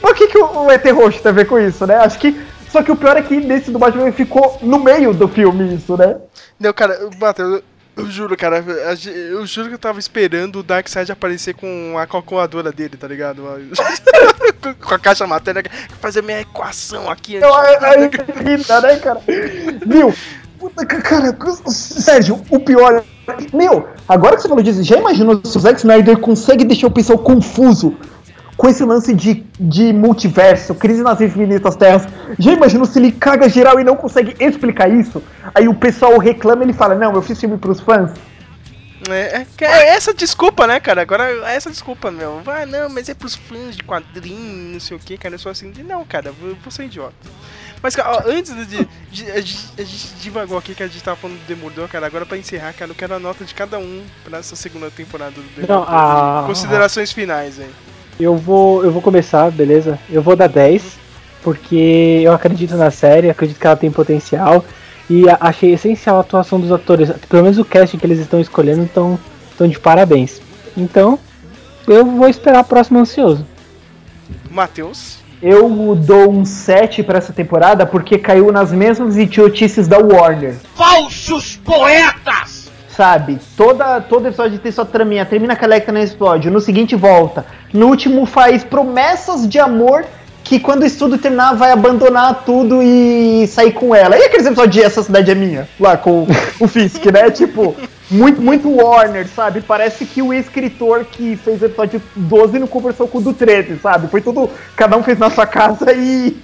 por 0.01 0.15
que, 0.15 0.27
que 0.27 0.39
o, 0.39 0.65
o 0.65 0.71
ET 0.71 0.85
roxo 0.91 1.23
tem 1.23 1.31
a 1.31 1.35
ver 1.35 1.47
com 1.47 1.59
isso, 1.59 1.87
né? 1.87 1.97
Acho 1.97 2.19
que. 2.19 2.39
Só 2.73 2.83
que 2.83 2.91
o 2.91 2.97
pior 2.97 3.17
é 3.19 3.23
que 3.23 3.37
nesse 3.39 3.71
do 3.71 3.79
Batman 3.79 4.11
ficou 4.11 4.59
no 4.63 4.79
meio 4.79 5.13
do 5.13 5.29
filme 5.29 5.75
isso, 5.75 5.95
né? 5.97 6.17
Não, 6.59 6.73
cara, 6.73 6.99
Matheus, 7.21 7.63
eu, 7.95 8.11
juro, 8.11 8.35
cara, 8.35 8.65
eu 9.05 9.45
juro 9.45 9.69
que 9.69 9.75
eu 9.75 9.79
tava 9.79 9.99
esperando 9.99 10.61
o 10.61 10.63
Darkseid 10.63 11.13
aparecer 11.13 11.55
com 11.55 11.99
a 11.99 12.07
calculadora 12.07 12.73
dele, 12.73 12.97
tá 12.97 13.07
ligado? 13.07 13.43
Com- 14.87 14.95
a 14.95 14.99
caixa 14.99 15.27
matéria, 15.27 15.63
fazer 16.01 16.23
minha 16.23 16.41
equação 16.41 17.11
aqui. 17.11 17.35
Eu, 17.35 17.55
aí 17.55 18.09
né, 18.83 18.97
cara? 18.97 19.21
Viu? 19.87 20.15
Puta, 20.59 20.87
ca- 20.87 21.01
cara, 21.01 21.37
Sérgio, 21.67 22.41
o 22.49 22.61
pior. 22.61 23.03
Meu, 23.53 23.89
agora 24.09 24.37
que 24.37 24.43
você 24.43 24.49
falou 24.49 24.63
disso, 24.63 24.83
já 24.83 24.97
imaginou 24.97 25.41
se 25.45 25.57
o 25.57 25.61
Zack 25.61 25.79
Snyder 25.81 26.19
consegue 26.19 26.65
deixar 26.65 26.87
o 26.87 26.91
pessoal 26.91 27.19
confuso 27.19 27.97
com 28.63 28.69
esse 28.69 28.85
lance 28.85 29.13
de, 29.13 29.45
de 29.59 29.93
multiverso, 29.93 30.73
crise 30.77 31.03
nas 31.03 31.21
infinitas 31.21 31.75
terras? 31.75 32.07
Já 32.39 32.53
imaginou 32.53 32.87
se 32.87 32.97
ele 32.97 33.11
caga 33.11 33.49
geral 33.49 33.81
e 33.81 33.83
não 33.83 33.97
consegue 33.97 34.37
explicar 34.39 34.89
isso? 34.89 35.21
Aí 35.53 35.67
o 35.67 35.75
pessoal 35.75 36.17
reclama 36.17 36.63
e 36.63 36.67
ele 36.67 36.73
fala: 36.73 36.95
Não, 36.95 37.13
eu 37.13 37.21
fiz 37.23 37.41
filme 37.41 37.59
pros 37.59 37.81
fãs. 37.81 38.13
É, 39.11 39.39
é, 39.39 39.47
é 39.65 39.89
essa 39.97 40.15
desculpa, 40.15 40.65
né, 40.65 40.79
cara? 40.79 41.03
Agora 41.03 41.25
é 41.51 41.57
essa 41.57 41.69
desculpa, 41.69 42.09
meu. 42.13 42.41
Vai, 42.45 42.65
não, 42.65 42.89
mas 42.89 43.09
é 43.09 43.15
pros 43.15 43.35
fãs 43.35 43.75
de 43.77 43.83
quadrinhos, 43.83 44.73
não 44.75 44.79
sei 44.79 44.97
o 44.97 45.01
que, 45.01 45.19
cara. 45.19 45.35
Eu 45.35 45.41
sou 45.41 45.51
assim, 45.51 45.73
não, 45.85 46.05
cara, 46.05 46.29
eu 46.29 46.57
vou 46.63 46.71
ser 46.71 46.85
idiota. 46.85 47.13
Mas, 47.83 47.97
cara, 47.97 48.13
ó, 48.13 48.23
antes 48.31 48.55
de, 48.69 48.87
de- 49.11 49.31
a, 49.33 49.41
gente, 49.41 49.59
a 49.77 49.83
gente 49.83 50.07
divagou 50.21 50.57
aqui 50.57 50.73
que 50.73 50.85
a 50.85 50.87
gente 50.87 51.03
tava 51.03 51.17
falando 51.17 51.37
do 51.41 51.47
Demolidor, 51.49 51.89
cara. 51.89 52.07
Agora 52.07 52.25
pra 52.25 52.39
encerrar, 52.39 52.73
cara, 52.75 52.93
eu 52.93 52.95
quero 52.95 53.13
a 53.13 53.19
nota 53.19 53.45
de 53.45 53.53
cada 53.53 53.77
um 53.77 54.05
pra 54.23 54.39
essa 54.39 54.55
segunda 54.55 54.89
temporada 54.89 55.33
do 55.33 55.43
Demolidor. 55.43 55.77
Não, 55.79 55.83
a- 55.83 56.45
Considerações 56.47 57.11
finais, 57.11 57.59
hein? 57.59 57.71
Eu 58.23 58.37
vou, 58.37 58.85
eu 58.85 58.93
vou 58.93 59.03
começar, 59.03 59.51
beleza? 59.51 59.99
Eu 60.09 60.23
vou 60.23 60.37
dar 60.37 60.47
10, 60.47 60.97
porque 61.43 62.21
eu 62.23 62.33
acredito 62.33 62.77
na 62.77 62.89
série, 62.89 63.29
acredito 63.29 63.59
que 63.59 63.67
ela 63.67 63.75
tem 63.75 63.91
potencial. 63.91 64.65
E 65.11 65.25
achei 65.41 65.73
essencial 65.73 66.19
a 66.19 66.21
atuação 66.21 66.61
dos 66.61 66.71
atores. 66.71 67.11
Pelo 67.29 67.43
menos 67.43 67.59
o 67.59 67.65
casting 67.65 67.99
que 67.99 68.07
eles 68.07 68.21
estão 68.21 68.41
escolhendo 68.41 68.85
estão, 68.85 69.19
estão 69.51 69.67
de 69.67 69.77
parabéns. 69.77 70.41
Então, 70.77 71.19
eu 71.89 72.07
vou 72.07 72.29
esperar 72.29 72.61
a 72.61 72.65
próxima 72.65 73.01
ansioso. 73.01 73.45
Matheus. 74.49 75.19
Eu 75.43 75.97
dou 75.97 76.31
um 76.31 76.45
7 76.45 77.03
pra 77.03 77.19
essa 77.19 77.33
temporada 77.33 77.85
porque 77.85 78.17
caiu 78.17 78.53
nas 78.53 78.71
mesmas 78.71 79.17
idiotices 79.17 79.89
da 79.89 79.99
Warner. 79.99 80.55
Falsos 80.77 81.57
poetas! 81.57 82.62
Sabe? 83.03 83.41
Toda, 83.57 84.01
todo 84.01 84.29
episódio 84.29 84.61
tem 84.61 84.71
sua 84.71 84.85
traminha. 84.85 85.27
Termina 85.27 85.57
que 85.57 85.65
a 85.65 85.67
Electra 85.67 85.93
não 85.93 86.01
explode. 86.01 86.49
No 86.49 86.61
seguinte 86.61 86.95
volta. 86.95 87.45
No 87.75 87.89
último 87.89 88.25
faz 88.27 88.63
promessas 88.63 89.49
de 89.49 89.59
amor 89.59 90.05
que 90.45 90.61
quando 90.61 90.83
o 90.83 90.87
estudo 90.87 91.19
terminar 91.19 91.57
vai 91.57 91.73
abandonar 91.73 92.45
tudo 92.45 92.81
e 92.81 93.45
sair 93.49 93.73
com 93.73 93.93
ela. 93.93 94.17
E 94.17 94.23
aqueles 94.23 94.47
episódios 94.47 94.75
de 94.77 94.83
Essa 94.83 95.03
Cidade 95.03 95.33
é 95.33 95.35
Minha? 95.35 95.69
Lá 95.81 95.97
com 95.97 96.29
o 96.61 96.69
Fisk, 96.69 97.05
né? 97.07 97.29
Tipo, 97.35 97.75
muito, 98.09 98.41
muito 98.41 98.71
Warner, 98.71 99.27
sabe? 99.27 99.63
Parece 99.63 100.05
que 100.05 100.23
o 100.23 100.33
escritor 100.33 101.05
que 101.05 101.35
fez 101.35 101.61
o 101.61 101.65
episódio 101.65 102.01
12 102.15 102.61
não 102.61 102.69
conversou 102.69 103.09
com 103.09 103.19
o 103.19 103.21
do 103.21 103.35
13, 103.35 103.81
sabe? 103.81 104.07
Foi 104.07 104.21
tudo... 104.21 104.49
Cada 104.77 104.97
um 104.97 105.03
fez 105.03 105.19
na 105.19 105.29
sua 105.29 105.45
casa 105.45 105.93
e... 105.93 106.37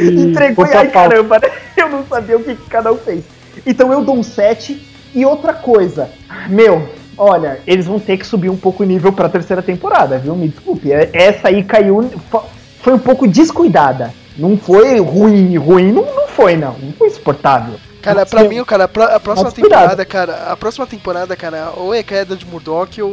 E 0.00 0.08
Entregou 0.26 0.64
e 0.64 0.68
botou 0.68 0.76
a 0.76 0.82
ai 0.82 0.88
pau. 0.88 1.08
caramba, 1.08 1.38
né? 1.38 1.50
Eu 1.76 1.88
não 1.88 2.04
sabia 2.04 2.36
o 2.36 2.42
que, 2.42 2.56
que 2.56 2.68
cada 2.68 2.92
um 2.92 2.96
fez. 2.96 3.22
Então 3.64 3.92
eu 3.92 4.02
dou 4.02 4.16
um 4.16 4.22
7. 4.24 4.93
E 5.14 5.24
outra 5.24 5.52
coisa, 5.54 6.10
meu, 6.48 6.88
olha, 7.16 7.60
eles 7.66 7.86
vão 7.86 8.00
ter 8.00 8.16
que 8.18 8.26
subir 8.26 8.50
um 8.50 8.56
pouco 8.56 8.82
o 8.82 8.86
nível 8.86 9.12
pra 9.12 9.28
terceira 9.28 9.62
temporada, 9.62 10.18
viu? 10.18 10.34
Me 10.34 10.48
desculpe. 10.48 10.92
é- 10.92 11.10
Essa 11.12 11.48
aí 11.48 11.62
caiu. 11.62 12.10
fo- 12.30 12.44
Foi 12.82 12.92
um 12.92 12.98
pouco 12.98 13.26
descuidada. 13.26 14.12
Não 14.36 14.58
foi 14.58 14.98
ruim, 15.00 15.56
ruim. 15.56 15.92
Não, 15.92 16.02
não 16.04 16.28
foi, 16.28 16.56
não. 16.56 16.76
Não 16.78 16.92
foi 16.92 17.06
insuportável. 17.08 17.76
Cara, 18.02 18.26
pra 18.26 18.44
mim, 18.44 18.62
cara, 18.64 18.84
a 18.84 18.88
pró- 18.88 19.04
a 19.04 19.18
próxima 19.20 19.50
temporada, 19.50 20.04
cara, 20.04 20.34
a 20.52 20.56
próxima 20.56 20.86
temporada, 20.86 21.34
cara, 21.36 21.70
ou 21.76 21.94
é 21.94 22.02
queda 22.02 22.36
de 22.36 22.44
Murdoch 22.44 23.00
ou 23.00 23.10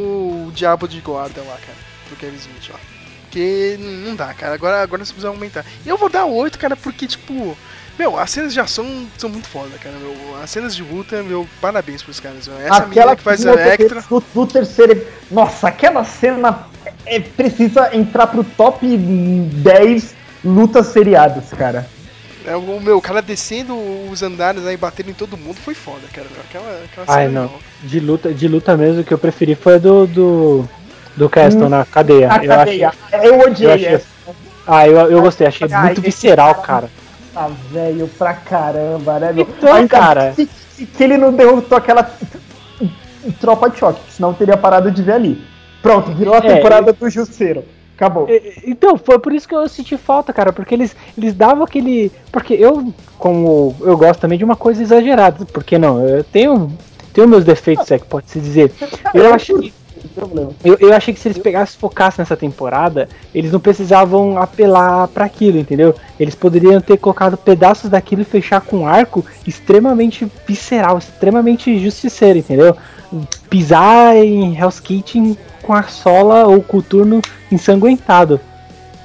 o 0.48 0.52
Diabo 0.54 0.86
de 0.86 1.00
Gordon 1.00 1.40
lá, 1.48 1.54
cara, 1.64 1.78
do 2.10 2.16
Kevin 2.16 2.36
Smith, 2.36 2.70
ó. 2.74 2.76
Porque 3.22 3.78
não 4.04 4.14
dá, 4.14 4.34
cara, 4.34 4.52
agora, 4.52 4.82
agora 4.82 5.02
você 5.02 5.12
precisa 5.12 5.28
aumentar. 5.28 5.64
E 5.86 5.88
eu 5.88 5.96
vou 5.96 6.10
dar 6.10 6.26
8, 6.26 6.58
cara, 6.58 6.76
porque, 6.76 7.06
tipo, 7.06 7.56
meu, 8.02 8.18
as 8.18 8.30
cenas 8.30 8.52
de 8.52 8.58
ação 8.58 8.84
são 9.16 9.30
muito 9.30 9.46
foda, 9.46 9.70
cara, 9.80 9.94
meu. 9.96 10.12
As 10.42 10.50
cenas 10.50 10.74
de 10.74 10.82
luta, 10.82 11.22
meu, 11.22 11.46
parabéns 11.60 12.02
pros 12.02 12.18
caras, 12.18 12.48
meu. 12.48 12.58
Essa 12.60 12.84
menina 12.86 13.14
que 13.14 13.22
faz 13.22 13.46
a 13.46 13.52
Electra. 13.52 14.02
Do, 14.08 14.22
do 14.34 14.46
terceiro. 14.46 15.06
Nossa, 15.30 15.68
aquela 15.68 16.02
cena 16.02 16.66
é, 17.06 17.20
precisa 17.20 17.94
entrar 17.94 18.26
pro 18.26 18.42
top 18.42 18.84
10 18.96 20.14
lutas 20.44 20.88
seriadas, 20.88 21.50
cara. 21.50 21.86
É, 22.44 22.56
o 22.56 22.80
meu, 22.80 22.96
o 22.98 23.00
cara 23.00 23.22
descendo 23.22 23.72
os 24.10 24.20
andares 24.20 24.66
aí, 24.66 24.76
batendo 24.76 25.10
em 25.10 25.14
todo 25.14 25.36
mundo, 25.36 25.54
foi 25.64 25.74
foda, 25.74 26.00
cara, 26.12 26.26
meu. 26.32 26.40
Aquela, 26.40 26.84
aquela 26.84 27.06
cena 27.06 27.16
Ai, 27.18 27.28
não. 27.28 27.42
legal. 27.42 27.58
De 27.84 28.00
luta, 28.00 28.34
de 28.34 28.48
luta 28.48 28.76
mesmo, 28.76 29.04
que 29.04 29.14
eu 29.14 29.18
preferi 29.18 29.54
foi 29.54 29.76
a 29.76 29.78
do. 29.78 30.06
do. 30.08 30.68
do 31.16 31.30
Castle 31.30 31.66
Hum, 31.66 31.68
na 31.68 31.84
cadeia. 31.84 32.32
A 32.32 32.44
eu 32.44 32.48
cadeia. 32.48 32.88
achei. 32.88 33.28
Eu 33.30 33.38
odiei 33.38 33.70
eu 33.70 33.74
achei- 33.74 33.86
essa. 33.94 34.06
Ah, 34.66 34.88
eu, 34.88 34.96
eu 35.10 35.20
gostei, 35.22 35.46
achei 35.46 35.68
Ai, 35.72 35.86
muito 35.86 36.00
visceral, 36.00 36.56
cara. 36.56 36.88
Tá 37.32 37.50
velho 37.70 38.08
pra 38.18 38.34
caramba, 38.34 39.18
né, 39.18 39.32
meu? 39.32 39.46
Então, 39.48 39.88
cara. 39.88 40.32
Que, 40.36 40.46
que 40.86 41.02
ele 41.02 41.16
não 41.16 41.32
derrotou 41.32 41.78
aquela 41.78 42.10
tropa 43.40 43.70
de 43.70 43.78
choque, 43.78 44.00
senão 44.10 44.34
teria 44.34 44.56
parado 44.56 44.90
de 44.90 45.02
ver 45.02 45.12
ali. 45.12 45.44
Pronto, 45.80 46.12
virou 46.12 46.34
a 46.34 46.38
É, 46.38 46.54
temporada 46.56 46.92
do 46.92 47.10
Jusceiro. 47.10 47.64
Acabou. 47.96 48.26
Então, 48.64 48.96
foi 48.96 49.18
por 49.18 49.32
isso 49.32 49.46
que 49.46 49.54
eu 49.54 49.68
senti 49.68 49.96
falta, 49.96 50.32
cara, 50.32 50.52
porque 50.52 50.74
eles, 50.74 50.94
eles 51.16 51.34
davam 51.34 51.62
aquele. 51.62 52.10
Porque 52.32 52.54
eu, 52.54 52.92
como 53.18 53.76
eu 53.80 53.96
gosto 53.96 54.20
também 54.20 54.38
de 54.38 54.44
uma 54.44 54.56
coisa 54.56 54.82
exagerada, 54.82 55.44
porque 55.46 55.78
não? 55.78 56.06
Eu 56.06 56.24
tenho, 56.24 56.72
tenho 57.12 57.28
meus 57.28 57.44
defeitos, 57.44 57.90
é 57.90 57.98
que 57.98 58.06
pode 58.06 58.28
se 58.30 58.40
dizer. 58.40 58.72
Eu 59.14 59.32
achei 59.32 59.56
que. 59.56 59.81
Eu, 60.64 60.76
eu 60.80 60.92
achei 60.94 61.12
que 61.14 61.20
se 61.20 61.28
eles 61.28 61.38
pegassem 61.38 61.74
e 61.76 61.80
focassem 61.80 62.22
nessa 62.22 62.36
temporada, 62.36 63.08
eles 63.34 63.52
não 63.52 63.60
precisavam 63.60 64.36
apelar 64.38 65.08
pra 65.08 65.24
aquilo, 65.24 65.58
entendeu? 65.58 65.94
Eles 66.18 66.34
poderiam 66.34 66.80
ter 66.80 66.96
colocado 66.98 67.36
pedaços 67.36 67.88
daquilo 67.90 68.22
e 68.22 68.24
fechar 68.24 68.60
com 68.60 68.78
um 68.78 68.86
arco 68.86 69.24
extremamente 69.46 70.30
visceral, 70.46 70.98
extremamente 70.98 71.78
justiceiro, 71.78 72.38
entendeu? 72.38 72.76
Pisar 73.48 74.16
em 74.16 74.56
Hell's 74.58 74.80
Kitchen 74.80 75.36
com 75.62 75.72
a 75.72 75.82
sola 75.84 76.46
ou 76.46 76.62
coturno 76.62 77.20
ensanguentado. 77.50 78.40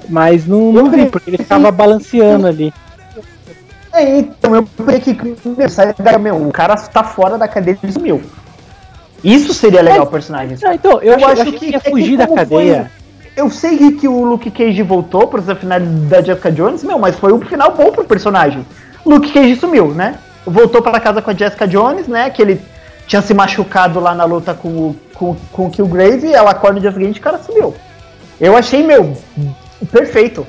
Mas 0.08 0.46
não, 0.46 0.72
não 0.72 0.90
vi, 0.90 1.06
porque 1.06 1.30
ele 1.30 1.38
ficava 1.38 1.70
balanceando 1.70 2.46
ali. 2.46 2.72
É, 3.92 4.18
então 4.18 4.54
eu 4.54 4.62
pensei 4.62 5.14
que 5.14 5.36
meu, 5.48 5.68
sai 5.68 5.92
da- 5.94 6.18
meu, 6.18 6.36
o 6.48 6.52
cara 6.52 6.76
tá 6.76 7.02
fora 7.04 7.36
da 7.36 7.48
cadeia 7.48 7.78
e 7.82 7.92
sumiu. 7.92 8.22
Isso 9.22 9.52
seria 9.54 9.82
legal 9.82 10.02
o 10.04 10.06
personagem. 10.06 10.56
Não, 10.62 10.72
então, 10.72 11.00
eu, 11.02 11.18
eu 11.18 11.26
achei 11.28 11.52
que 11.52 11.66
ia 11.66 11.76
é 11.76 11.80
que 11.80 11.90
fugir 11.90 12.16
da 12.16 12.26
cadeia. 12.26 12.90
foi- 13.34 13.42
eu 13.44 13.50
sei 13.50 13.92
que 13.92 14.08
o 14.08 14.24
Luke 14.24 14.50
Cage 14.50 14.82
voltou 14.82 15.26
para 15.28 15.40
essa 15.40 15.54
final 15.54 15.78
da 15.80 16.20
Jessica 16.22 16.50
Jones, 16.50 16.82
meu, 16.82 16.98
mas 16.98 17.16
foi 17.16 17.32
um 17.32 17.40
final 17.40 17.72
bom 17.72 17.92
pro 17.92 18.04
personagem. 18.04 18.66
Luke 19.06 19.30
Cage 19.32 19.56
sumiu, 19.56 19.88
né? 19.88 20.18
Voltou 20.44 20.82
para 20.82 20.98
casa 20.98 21.22
com 21.22 21.30
a 21.30 21.34
Jessica 21.34 21.66
Jones, 21.68 22.08
né? 22.08 22.30
Que 22.30 22.42
ele 22.42 22.60
tinha 23.06 23.22
se 23.22 23.32
machucado 23.34 24.00
lá 24.00 24.14
na 24.14 24.24
luta 24.24 24.54
com, 24.54 24.68
o- 24.68 24.96
com, 25.14 25.36
com 25.52 25.66
o 25.66 25.70
Killgrave, 25.70 26.32
ela 26.32 26.50
acorda 26.50 26.74
no 26.76 26.80
dia 26.80 26.92
seguinte 26.92 27.16
e 27.16 27.20
o 27.20 27.22
cara 27.22 27.38
sumiu. 27.38 27.74
Eu 28.40 28.56
achei, 28.56 28.82
meu, 28.82 29.16
perfeito. 29.90 30.46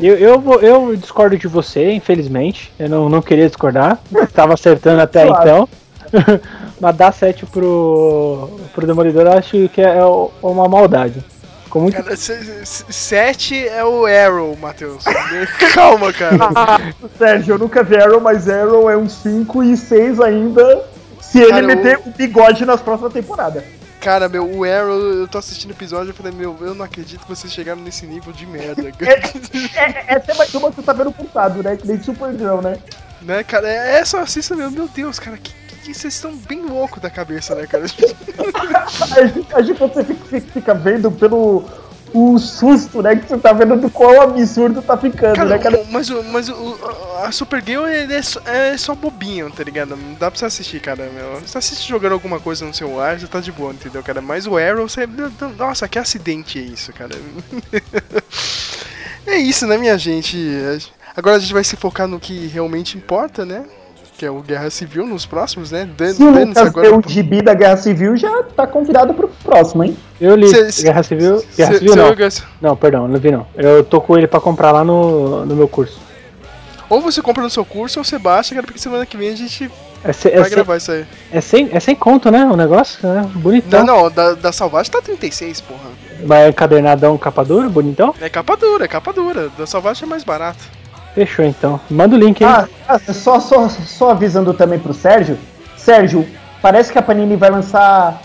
Eu, 0.00 0.14
eu, 0.16 0.40
vou, 0.40 0.60
eu 0.60 0.96
discordo 0.96 1.36
de 1.36 1.46
você, 1.46 1.92
infelizmente. 1.92 2.72
Eu 2.78 2.88
não, 2.88 3.08
não 3.08 3.20
queria 3.20 3.46
discordar. 3.48 3.98
Tava 4.32 4.54
acertando 4.54 5.00
até 5.02 5.26
Suave. 5.26 5.42
então. 5.42 5.68
Mas 6.80 6.96
dar 6.96 7.12
7 7.12 7.46
pro, 7.46 8.58
pro 8.74 8.86
Demolidor 8.86 9.26
eu 9.26 9.32
acho 9.32 9.68
que 9.68 9.80
é 9.80 10.02
uma 10.42 10.68
maldade. 10.68 11.24
Ficou 11.64 11.82
muito. 11.82 12.02
Cara, 12.02 12.16
7 12.16 13.68
é 13.68 13.84
o 13.84 14.04
Arrow, 14.06 14.56
Matheus. 14.56 15.04
Calma, 15.72 16.12
cara. 16.12 16.36
Sérgio, 17.16 17.54
eu 17.54 17.58
nunca 17.58 17.84
vi 17.84 17.96
Arrow, 17.96 18.20
mas 18.20 18.48
Arrow 18.48 18.90
é 18.90 18.96
um 18.96 19.08
5 19.08 19.62
e 19.62 19.76
6 19.76 20.20
ainda. 20.20 20.84
Se 21.20 21.38
ele 21.38 21.50
Cara, 21.50 21.66
meter 21.66 22.00
o 22.04 22.10
bigode 22.10 22.64
nas 22.64 22.80
próximas 22.80 23.12
temporadas. 23.12 23.62
Cara, 24.00 24.28
meu, 24.28 24.50
o 24.50 24.64
Arrow, 24.64 24.98
eu 24.98 25.28
tô 25.28 25.38
assistindo 25.38 25.70
o 25.70 25.74
episódio 25.74 26.10
e 26.10 26.12
falei, 26.14 26.32
meu, 26.32 26.56
eu 26.60 26.74
não 26.74 26.84
acredito 26.84 27.20
que 27.20 27.28
vocês 27.28 27.52
chegaram 27.52 27.80
nesse 27.82 28.04
nível 28.06 28.32
de 28.32 28.46
merda. 28.46 28.90
É, 29.76 30.14
essa 30.14 30.32
é 30.32 30.34
mais 30.34 30.52
uma 30.54 30.70
que 30.70 30.76
você 30.76 30.82
tá 30.82 30.92
vendo 30.92 31.12
pulsado, 31.12 31.62
né? 31.62 31.76
Que 31.76 31.86
nem 31.86 32.02
Supergirl, 32.02 32.60
né? 32.60 32.78
né, 33.22 33.44
cara, 33.44 33.68
é 33.68 34.00
é 34.00 34.04
só 34.04 34.20
assista, 34.20 34.56
meu, 34.56 34.70
meu 34.70 34.88
Deus, 34.88 35.18
cara, 35.18 35.36
que, 35.36 35.52
que, 35.82 35.94
vocês 35.94 36.14
estão 36.14 36.34
bem 36.36 36.62
loucos 36.62 37.00
da 37.02 37.10
cabeça, 37.10 37.54
né, 37.54 37.66
cara? 37.66 37.84
A 39.12 39.26
gente, 39.26 39.54
a 39.54 39.62
gente 39.62 39.78
você 39.78 40.04
fica, 40.04 40.40
fica 40.52 40.74
vendo 40.74 41.10
pelo 41.10 41.64
o 42.12 42.38
susto, 42.38 43.00
né? 43.02 43.14
Que 43.14 43.28
você 43.28 43.38
tá 43.38 43.52
vendo 43.52 43.76
do 43.76 43.88
qual 43.88 44.20
absurdo 44.22 44.82
tá 44.82 44.96
ficando, 44.96 45.36
Cara, 45.36 45.48
né, 45.50 45.58
cara? 45.58 45.84
mas, 45.90 46.10
o- 46.10 46.24
mas 46.24 46.48
o- 46.48 46.78
a 47.24 47.30
Supergirl 47.30 47.86
ele 47.86 48.12
é, 48.14 48.20
só, 48.22 48.40
é 48.46 48.76
só 48.76 48.94
bobinho, 48.96 49.48
tá 49.50 49.62
ligado? 49.62 49.94
Não 49.96 50.14
dá 50.14 50.28
pra 50.30 50.36
você 50.38 50.44
assistir, 50.44 50.80
cara, 50.80 51.08
meu. 51.14 51.40
Você 51.40 51.56
assiste 51.56 51.88
jogando 51.88 52.12
alguma 52.12 52.40
coisa 52.40 52.64
no 52.64 52.74
celular, 52.74 53.18
você 53.20 53.28
tá 53.28 53.40
de 53.40 53.52
boa, 53.52 53.72
entendeu, 53.72 54.02
cara? 54.02 54.20
Mas 54.20 54.44
o 54.46 54.56
Arrow, 54.58 54.88
você... 54.88 55.06
Nossa, 55.56 55.86
que 55.88 55.98
acidente 56.00 56.58
é 56.58 56.62
isso, 56.62 56.92
cara? 56.92 57.14
é 59.26 59.36
isso, 59.36 59.66
né, 59.66 59.76
minha 59.78 59.96
gente? 59.96 60.36
Agora 61.16 61.36
a 61.36 61.40
gente 61.40 61.52
vai 61.52 61.62
se 61.64 61.76
focar 61.76 62.08
no 62.08 62.18
que 62.18 62.46
realmente 62.48 62.96
importa, 62.96 63.44
né? 63.44 63.64
Que 64.20 64.26
é 64.26 64.30
o 64.30 64.42
Guerra 64.42 64.68
Civil 64.68 65.06
nos 65.06 65.24
próximos, 65.24 65.70
né? 65.70 65.88
Dan- 65.96 66.12
Se 66.12 66.22
o 66.22 66.26
dane-se 66.30 66.48
Lucas 66.48 66.66
agora 66.66 66.88
deu 66.90 66.98
o 66.98 67.02
gibi 67.10 67.40
da 67.40 67.54
Guerra 67.54 67.78
Civil, 67.78 68.18
já 68.18 68.42
tá 68.54 68.66
convidado 68.66 69.14
pro 69.14 69.28
próximo, 69.42 69.82
hein? 69.82 69.96
Eu 70.20 70.36
li 70.36 70.46
Cê- 70.70 70.82
Guerra 70.82 71.02
Civil. 71.02 71.42
Guerra 71.56 71.72
cê- 71.72 71.78
Civil 71.78 71.92
cê 71.94 71.98
não. 72.60 72.68
Não, 72.70 72.76
perdão, 72.76 73.08
não 73.08 73.18
vi 73.18 73.30
não. 73.30 73.46
Eu 73.56 73.82
tô 73.82 73.98
com 73.98 74.18
ele 74.18 74.26
pra 74.26 74.38
comprar 74.38 74.72
lá 74.72 74.84
no, 74.84 75.46
no 75.46 75.56
meu 75.56 75.66
curso. 75.66 75.98
Ou 76.90 77.00
você 77.00 77.22
compra 77.22 77.42
no 77.42 77.48
seu 77.48 77.64
curso 77.64 77.98
ou 78.00 78.04
você 78.04 78.18
baixa, 78.18 78.54
cara, 78.54 78.66
porque 78.66 78.78
semana 78.78 79.06
que 79.06 79.16
vem 79.16 79.30
a 79.30 79.34
gente 79.34 79.70
É, 80.04 80.12
se- 80.12 80.28
é, 80.28 80.34
vai 80.34 80.44
sem, 80.50 80.54
gravar 80.54 80.76
isso 80.76 80.92
aí. 80.92 81.06
é, 81.32 81.40
sem, 81.40 81.70
é 81.72 81.80
sem 81.80 81.96
conto, 81.96 82.30
né? 82.30 82.44
O 82.44 82.56
negócio, 82.58 82.98
né? 83.08 83.26
Bonitão. 83.36 83.86
Não, 83.86 84.02
não, 84.02 84.10
da, 84.10 84.34
da 84.34 84.52
Salvagem 84.52 84.92
tá 84.92 85.00
36, 85.00 85.62
porra. 85.62 85.88
Vai 86.26 86.46
encadernadão, 86.46 87.16
capa 87.16 87.42
dura, 87.42 87.70
bonitão? 87.70 88.14
É 88.20 88.28
capa 88.28 88.54
dura, 88.54 88.84
é 88.84 88.88
capa 88.88 89.14
dura. 89.14 89.48
Da 89.56 89.66
Salvagem 89.66 90.04
é 90.04 90.06
mais 90.06 90.24
barato. 90.24 90.62
Fechou 91.14 91.44
então. 91.44 91.80
Manda 91.90 92.14
o 92.14 92.18
link 92.18 92.44
aí. 92.44 92.50
Ah, 92.50 92.68
ah, 92.88 92.98
só, 93.12 93.40
só, 93.40 93.68
só 93.68 94.10
avisando 94.10 94.54
também 94.54 94.78
pro 94.78 94.94
Sérgio. 94.94 95.38
Sérgio, 95.76 96.26
parece 96.62 96.92
que 96.92 96.98
a 96.98 97.02
Panini 97.02 97.36
vai 97.36 97.50
lançar 97.50 98.22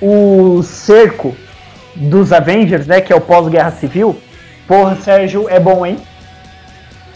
o 0.00 0.62
cerco 0.62 1.34
dos 1.94 2.32
Avengers, 2.32 2.86
né? 2.86 3.00
Que 3.00 3.12
é 3.12 3.16
o 3.16 3.20
pós-guerra 3.20 3.70
civil. 3.72 4.20
Porra, 4.66 4.96
Sérgio, 4.96 5.48
é 5.48 5.58
bom, 5.58 5.86
hein? 5.86 5.98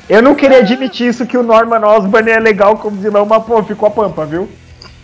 Eu 0.09 0.23
não 0.23 0.35
queria 0.35 0.59
admitir 0.59 1.09
isso 1.09 1.27
que 1.27 1.37
o 1.39 1.43
Norman 1.43 1.87
Osborn 1.87 2.31
é 2.31 2.39
legal 2.41 2.77
como 2.77 2.97
vilão, 3.01 3.25
mas 3.27 3.45
pô, 3.45 3.63
ficou 3.63 3.87
a 3.89 3.91
pampa, 3.91 4.25
viu? 4.27 4.49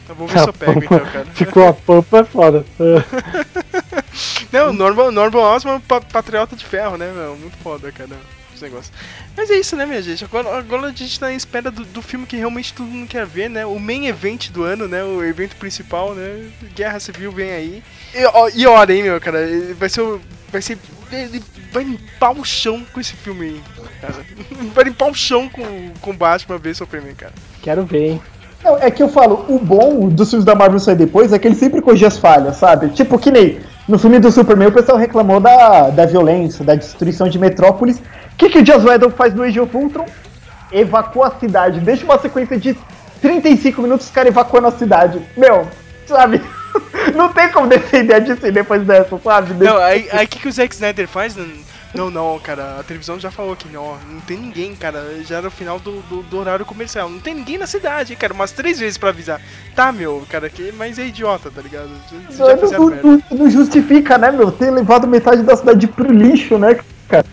Eu 0.08 0.14
vou 0.14 0.26
ver 0.26 0.38
se 0.40 0.48
eu 0.48 0.52
pego 0.54 0.82
então, 0.84 0.98
cara. 1.00 1.26
Ficou 1.34 1.68
a 1.68 1.72
pampa 1.72 2.18
é 2.18 2.24
foda. 2.24 2.64
Não, 4.50 4.72
Norman, 4.72 5.10
Norman 5.12 5.40
Osborn, 5.42 5.80
pa- 5.86 6.00
patriota 6.00 6.56
de 6.56 6.64
ferro, 6.64 6.96
né, 6.96 7.12
meu? 7.14 7.36
Muito 7.36 7.56
foda, 7.58 7.92
cara. 7.92 8.10
Esse 8.58 8.64
negócio. 8.64 8.92
Mas 9.36 9.48
é 9.50 9.54
isso, 9.54 9.76
né, 9.76 9.86
minha 9.86 10.02
gente? 10.02 10.24
Agora, 10.24 10.58
agora 10.58 10.88
a 10.88 10.92
gente 10.92 11.18
tá 11.18 11.32
em 11.32 11.36
espera 11.36 11.70
do, 11.70 11.84
do 11.84 12.02
filme 12.02 12.26
que 12.26 12.36
realmente 12.36 12.74
todo 12.74 12.86
mundo 12.86 13.08
quer 13.08 13.24
ver, 13.24 13.48
né? 13.48 13.64
O 13.64 13.78
main 13.78 14.06
event 14.06 14.50
do 14.50 14.64
ano, 14.64 14.88
né? 14.88 15.02
O 15.04 15.22
evento 15.22 15.54
principal, 15.56 16.12
né? 16.14 16.46
Guerra 16.74 16.98
Civil 16.98 17.30
vem 17.30 17.50
aí. 17.52 17.82
E, 18.14 18.24
ó, 18.26 18.50
e 18.52 18.66
olha, 18.66 18.92
hein, 18.92 19.04
meu, 19.04 19.20
cara? 19.20 19.40
ele 19.42 19.74
Vai 19.74 19.88
ser. 19.88 20.00
o- 20.02 20.20
Vai 20.50 20.62
ser. 20.62 20.78
Ele 21.12 21.42
vai 21.72 21.84
limpar 21.84 22.30
o 22.32 22.42
chão 22.44 22.82
com 22.92 22.98
esse 23.00 23.14
filme 23.14 23.46
aí, 23.46 23.62
cara. 24.00 24.14
Vai 24.74 24.84
limpar 24.84 25.10
o 25.10 25.14
chão 25.14 25.46
com, 25.48 25.90
com 26.00 26.16
Batman 26.16 26.56
vs 26.58 26.78
Superman, 26.78 27.14
cara. 27.14 27.32
Quero 27.62 27.84
ver, 27.84 28.12
hein? 28.12 28.22
Não, 28.64 28.76
é 28.78 28.90
que 28.90 29.02
eu 29.02 29.08
falo, 29.10 29.44
o 29.48 29.58
bom 29.58 30.08
dos 30.08 30.30
filmes 30.30 30.44
da 30.46 30.54
Marvel 30.54 30.80
sair 30.80 30.96
depois 30.96 31.32
é 31.32 31.38
que 31.38 31.46
ele 31.46 31.54
sempre 31.54 31.80
corrige 31.82 32.06
as 32.06 32.18
falhas, 32.18 32.56
sabe? 32.56 32.88
Tipo, 32.88 33.18
que 33.18 33.30
nem 33.30 33.60
no 33.86 33.98
filme 33.98 34.18
do 34.18 34.32
Superman 34.32 34.68
o 34.68 34.72
pessoal 34.72 34.96
reclamou 34.98 35.38
da, 35.38 35.90
da 35.90 36.06
violência, 36.06 36.64
da 36.64 36.74
destruição 36.74 37.28
de 37.28 37.38
Metrópolis. 37.38 38.00
O 38.38 38.46
que, 38.46 38.50
que 38.50 38.58
o 38.60 38.64
Joss 38.66 38.86
Whedon 38.86 39.10
faz 39.10 39.34
no 39.34 39.42
Age 39.42 39.58
of 39.58 39.76
Ultron? 39.76 40.06
Evacua 40.70 41.26
a 41.26 41.40
cidade. 41.40 41.80
Deixa 41.80 42.04
uma 42.04 42.20
sequência 42.20 42.56
de 42.56 42.76
35 43.20 43.82
minutos 43.82 44.06
os 44.06 44.12
caras 44.12 44.30
evacuando 44.30 44.68
a 44.68 44.70
cidade. 44.70 45.20
Meu, 45.36 45.66
sabe? 46.06 46.40
Não 47.16 47.32
tem 47.32 47.50
como 47.50 47.66
defender 47.66 48.14
a 48.14 48.18
DC 48.20 48.52
depois 48.52 48.86
dessa, 48.86 49.18
sabe? 49.18 49.54
Não, 49.54 49.76
aí 49.78 50.08
o 50.12 50.28
que, 50.28 50.38
que 50.38 50.46
o 50.48 50.52
Zack 50.52 50.72
Snyder 50.72 51.08
faz? 51.08 51.34
Não, 51.92 52.10
não, 52.10 52.38
cara, 52.38 52.76
a 52.78 52.82
televisão 52.84 53.18
já 53.18 53.30
falou 53.30 53.56
que 53.56 53.66
não, 53.66 53.96
não 54.12 54.20
tem 54.20 54.36
ninguém, 54.36 54.76
cara. 54.76 55.02
Já 55.24 55.38
era 55.38 55.48
o 55.48 55.50
final 55.50 55.80
do, 55.80 56.02
do, 56.02 56.22
do 56.22 56.38
horário 56.38 56.64
comercial. 56.64 57.08
Não 57.08 57.18
tem 57.18 57.34
ninguém 57.34 57.56
na 57.58 57.66
cidade, 57.66 58.14
cara, 58.14 58.34
umas 58.34 58.52
três 58.52 58.78
vezes 58.78 58.98
pra 58.98 59.08
avisar. 59.08 59.40
Tá, 59.74 59.90
meu, 59.90 60.22
cara, 60.30 60.50
que, 60.50 60.70
mas 60.70 60.98
é 60.98 61.06
idiota, 61.06 61.50
tá 61.50 61.62
ligado? 61.62 61.88
Não, 62.38 62.46
não, 63.02 63.18
não- 63.30 63.38
não 63.38 63.50
justifica, 63.50 64.18
né, 64.18 64.30
meu? 64.30 64.52
Ter 64.52 64.70
levado 64.70 65.06
metade 65.08 65.42
da 65.42 65.56
cidade 65.56 65.86
pro 65.88 66.12
lixo, 66.12 66.58
né, 66.58 66.78
cara? 67.08 67.24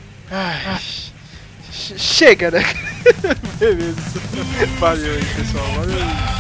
Chega, 1.98 2.52
né? 2.52 2.64
Beleza. 3.60 3.96
Valeu 4.80 5.14
aí, 5.14 5.26
pessoal. 5.36 5.66
Valeu 5.76 5.98
aí. 5.98 6.36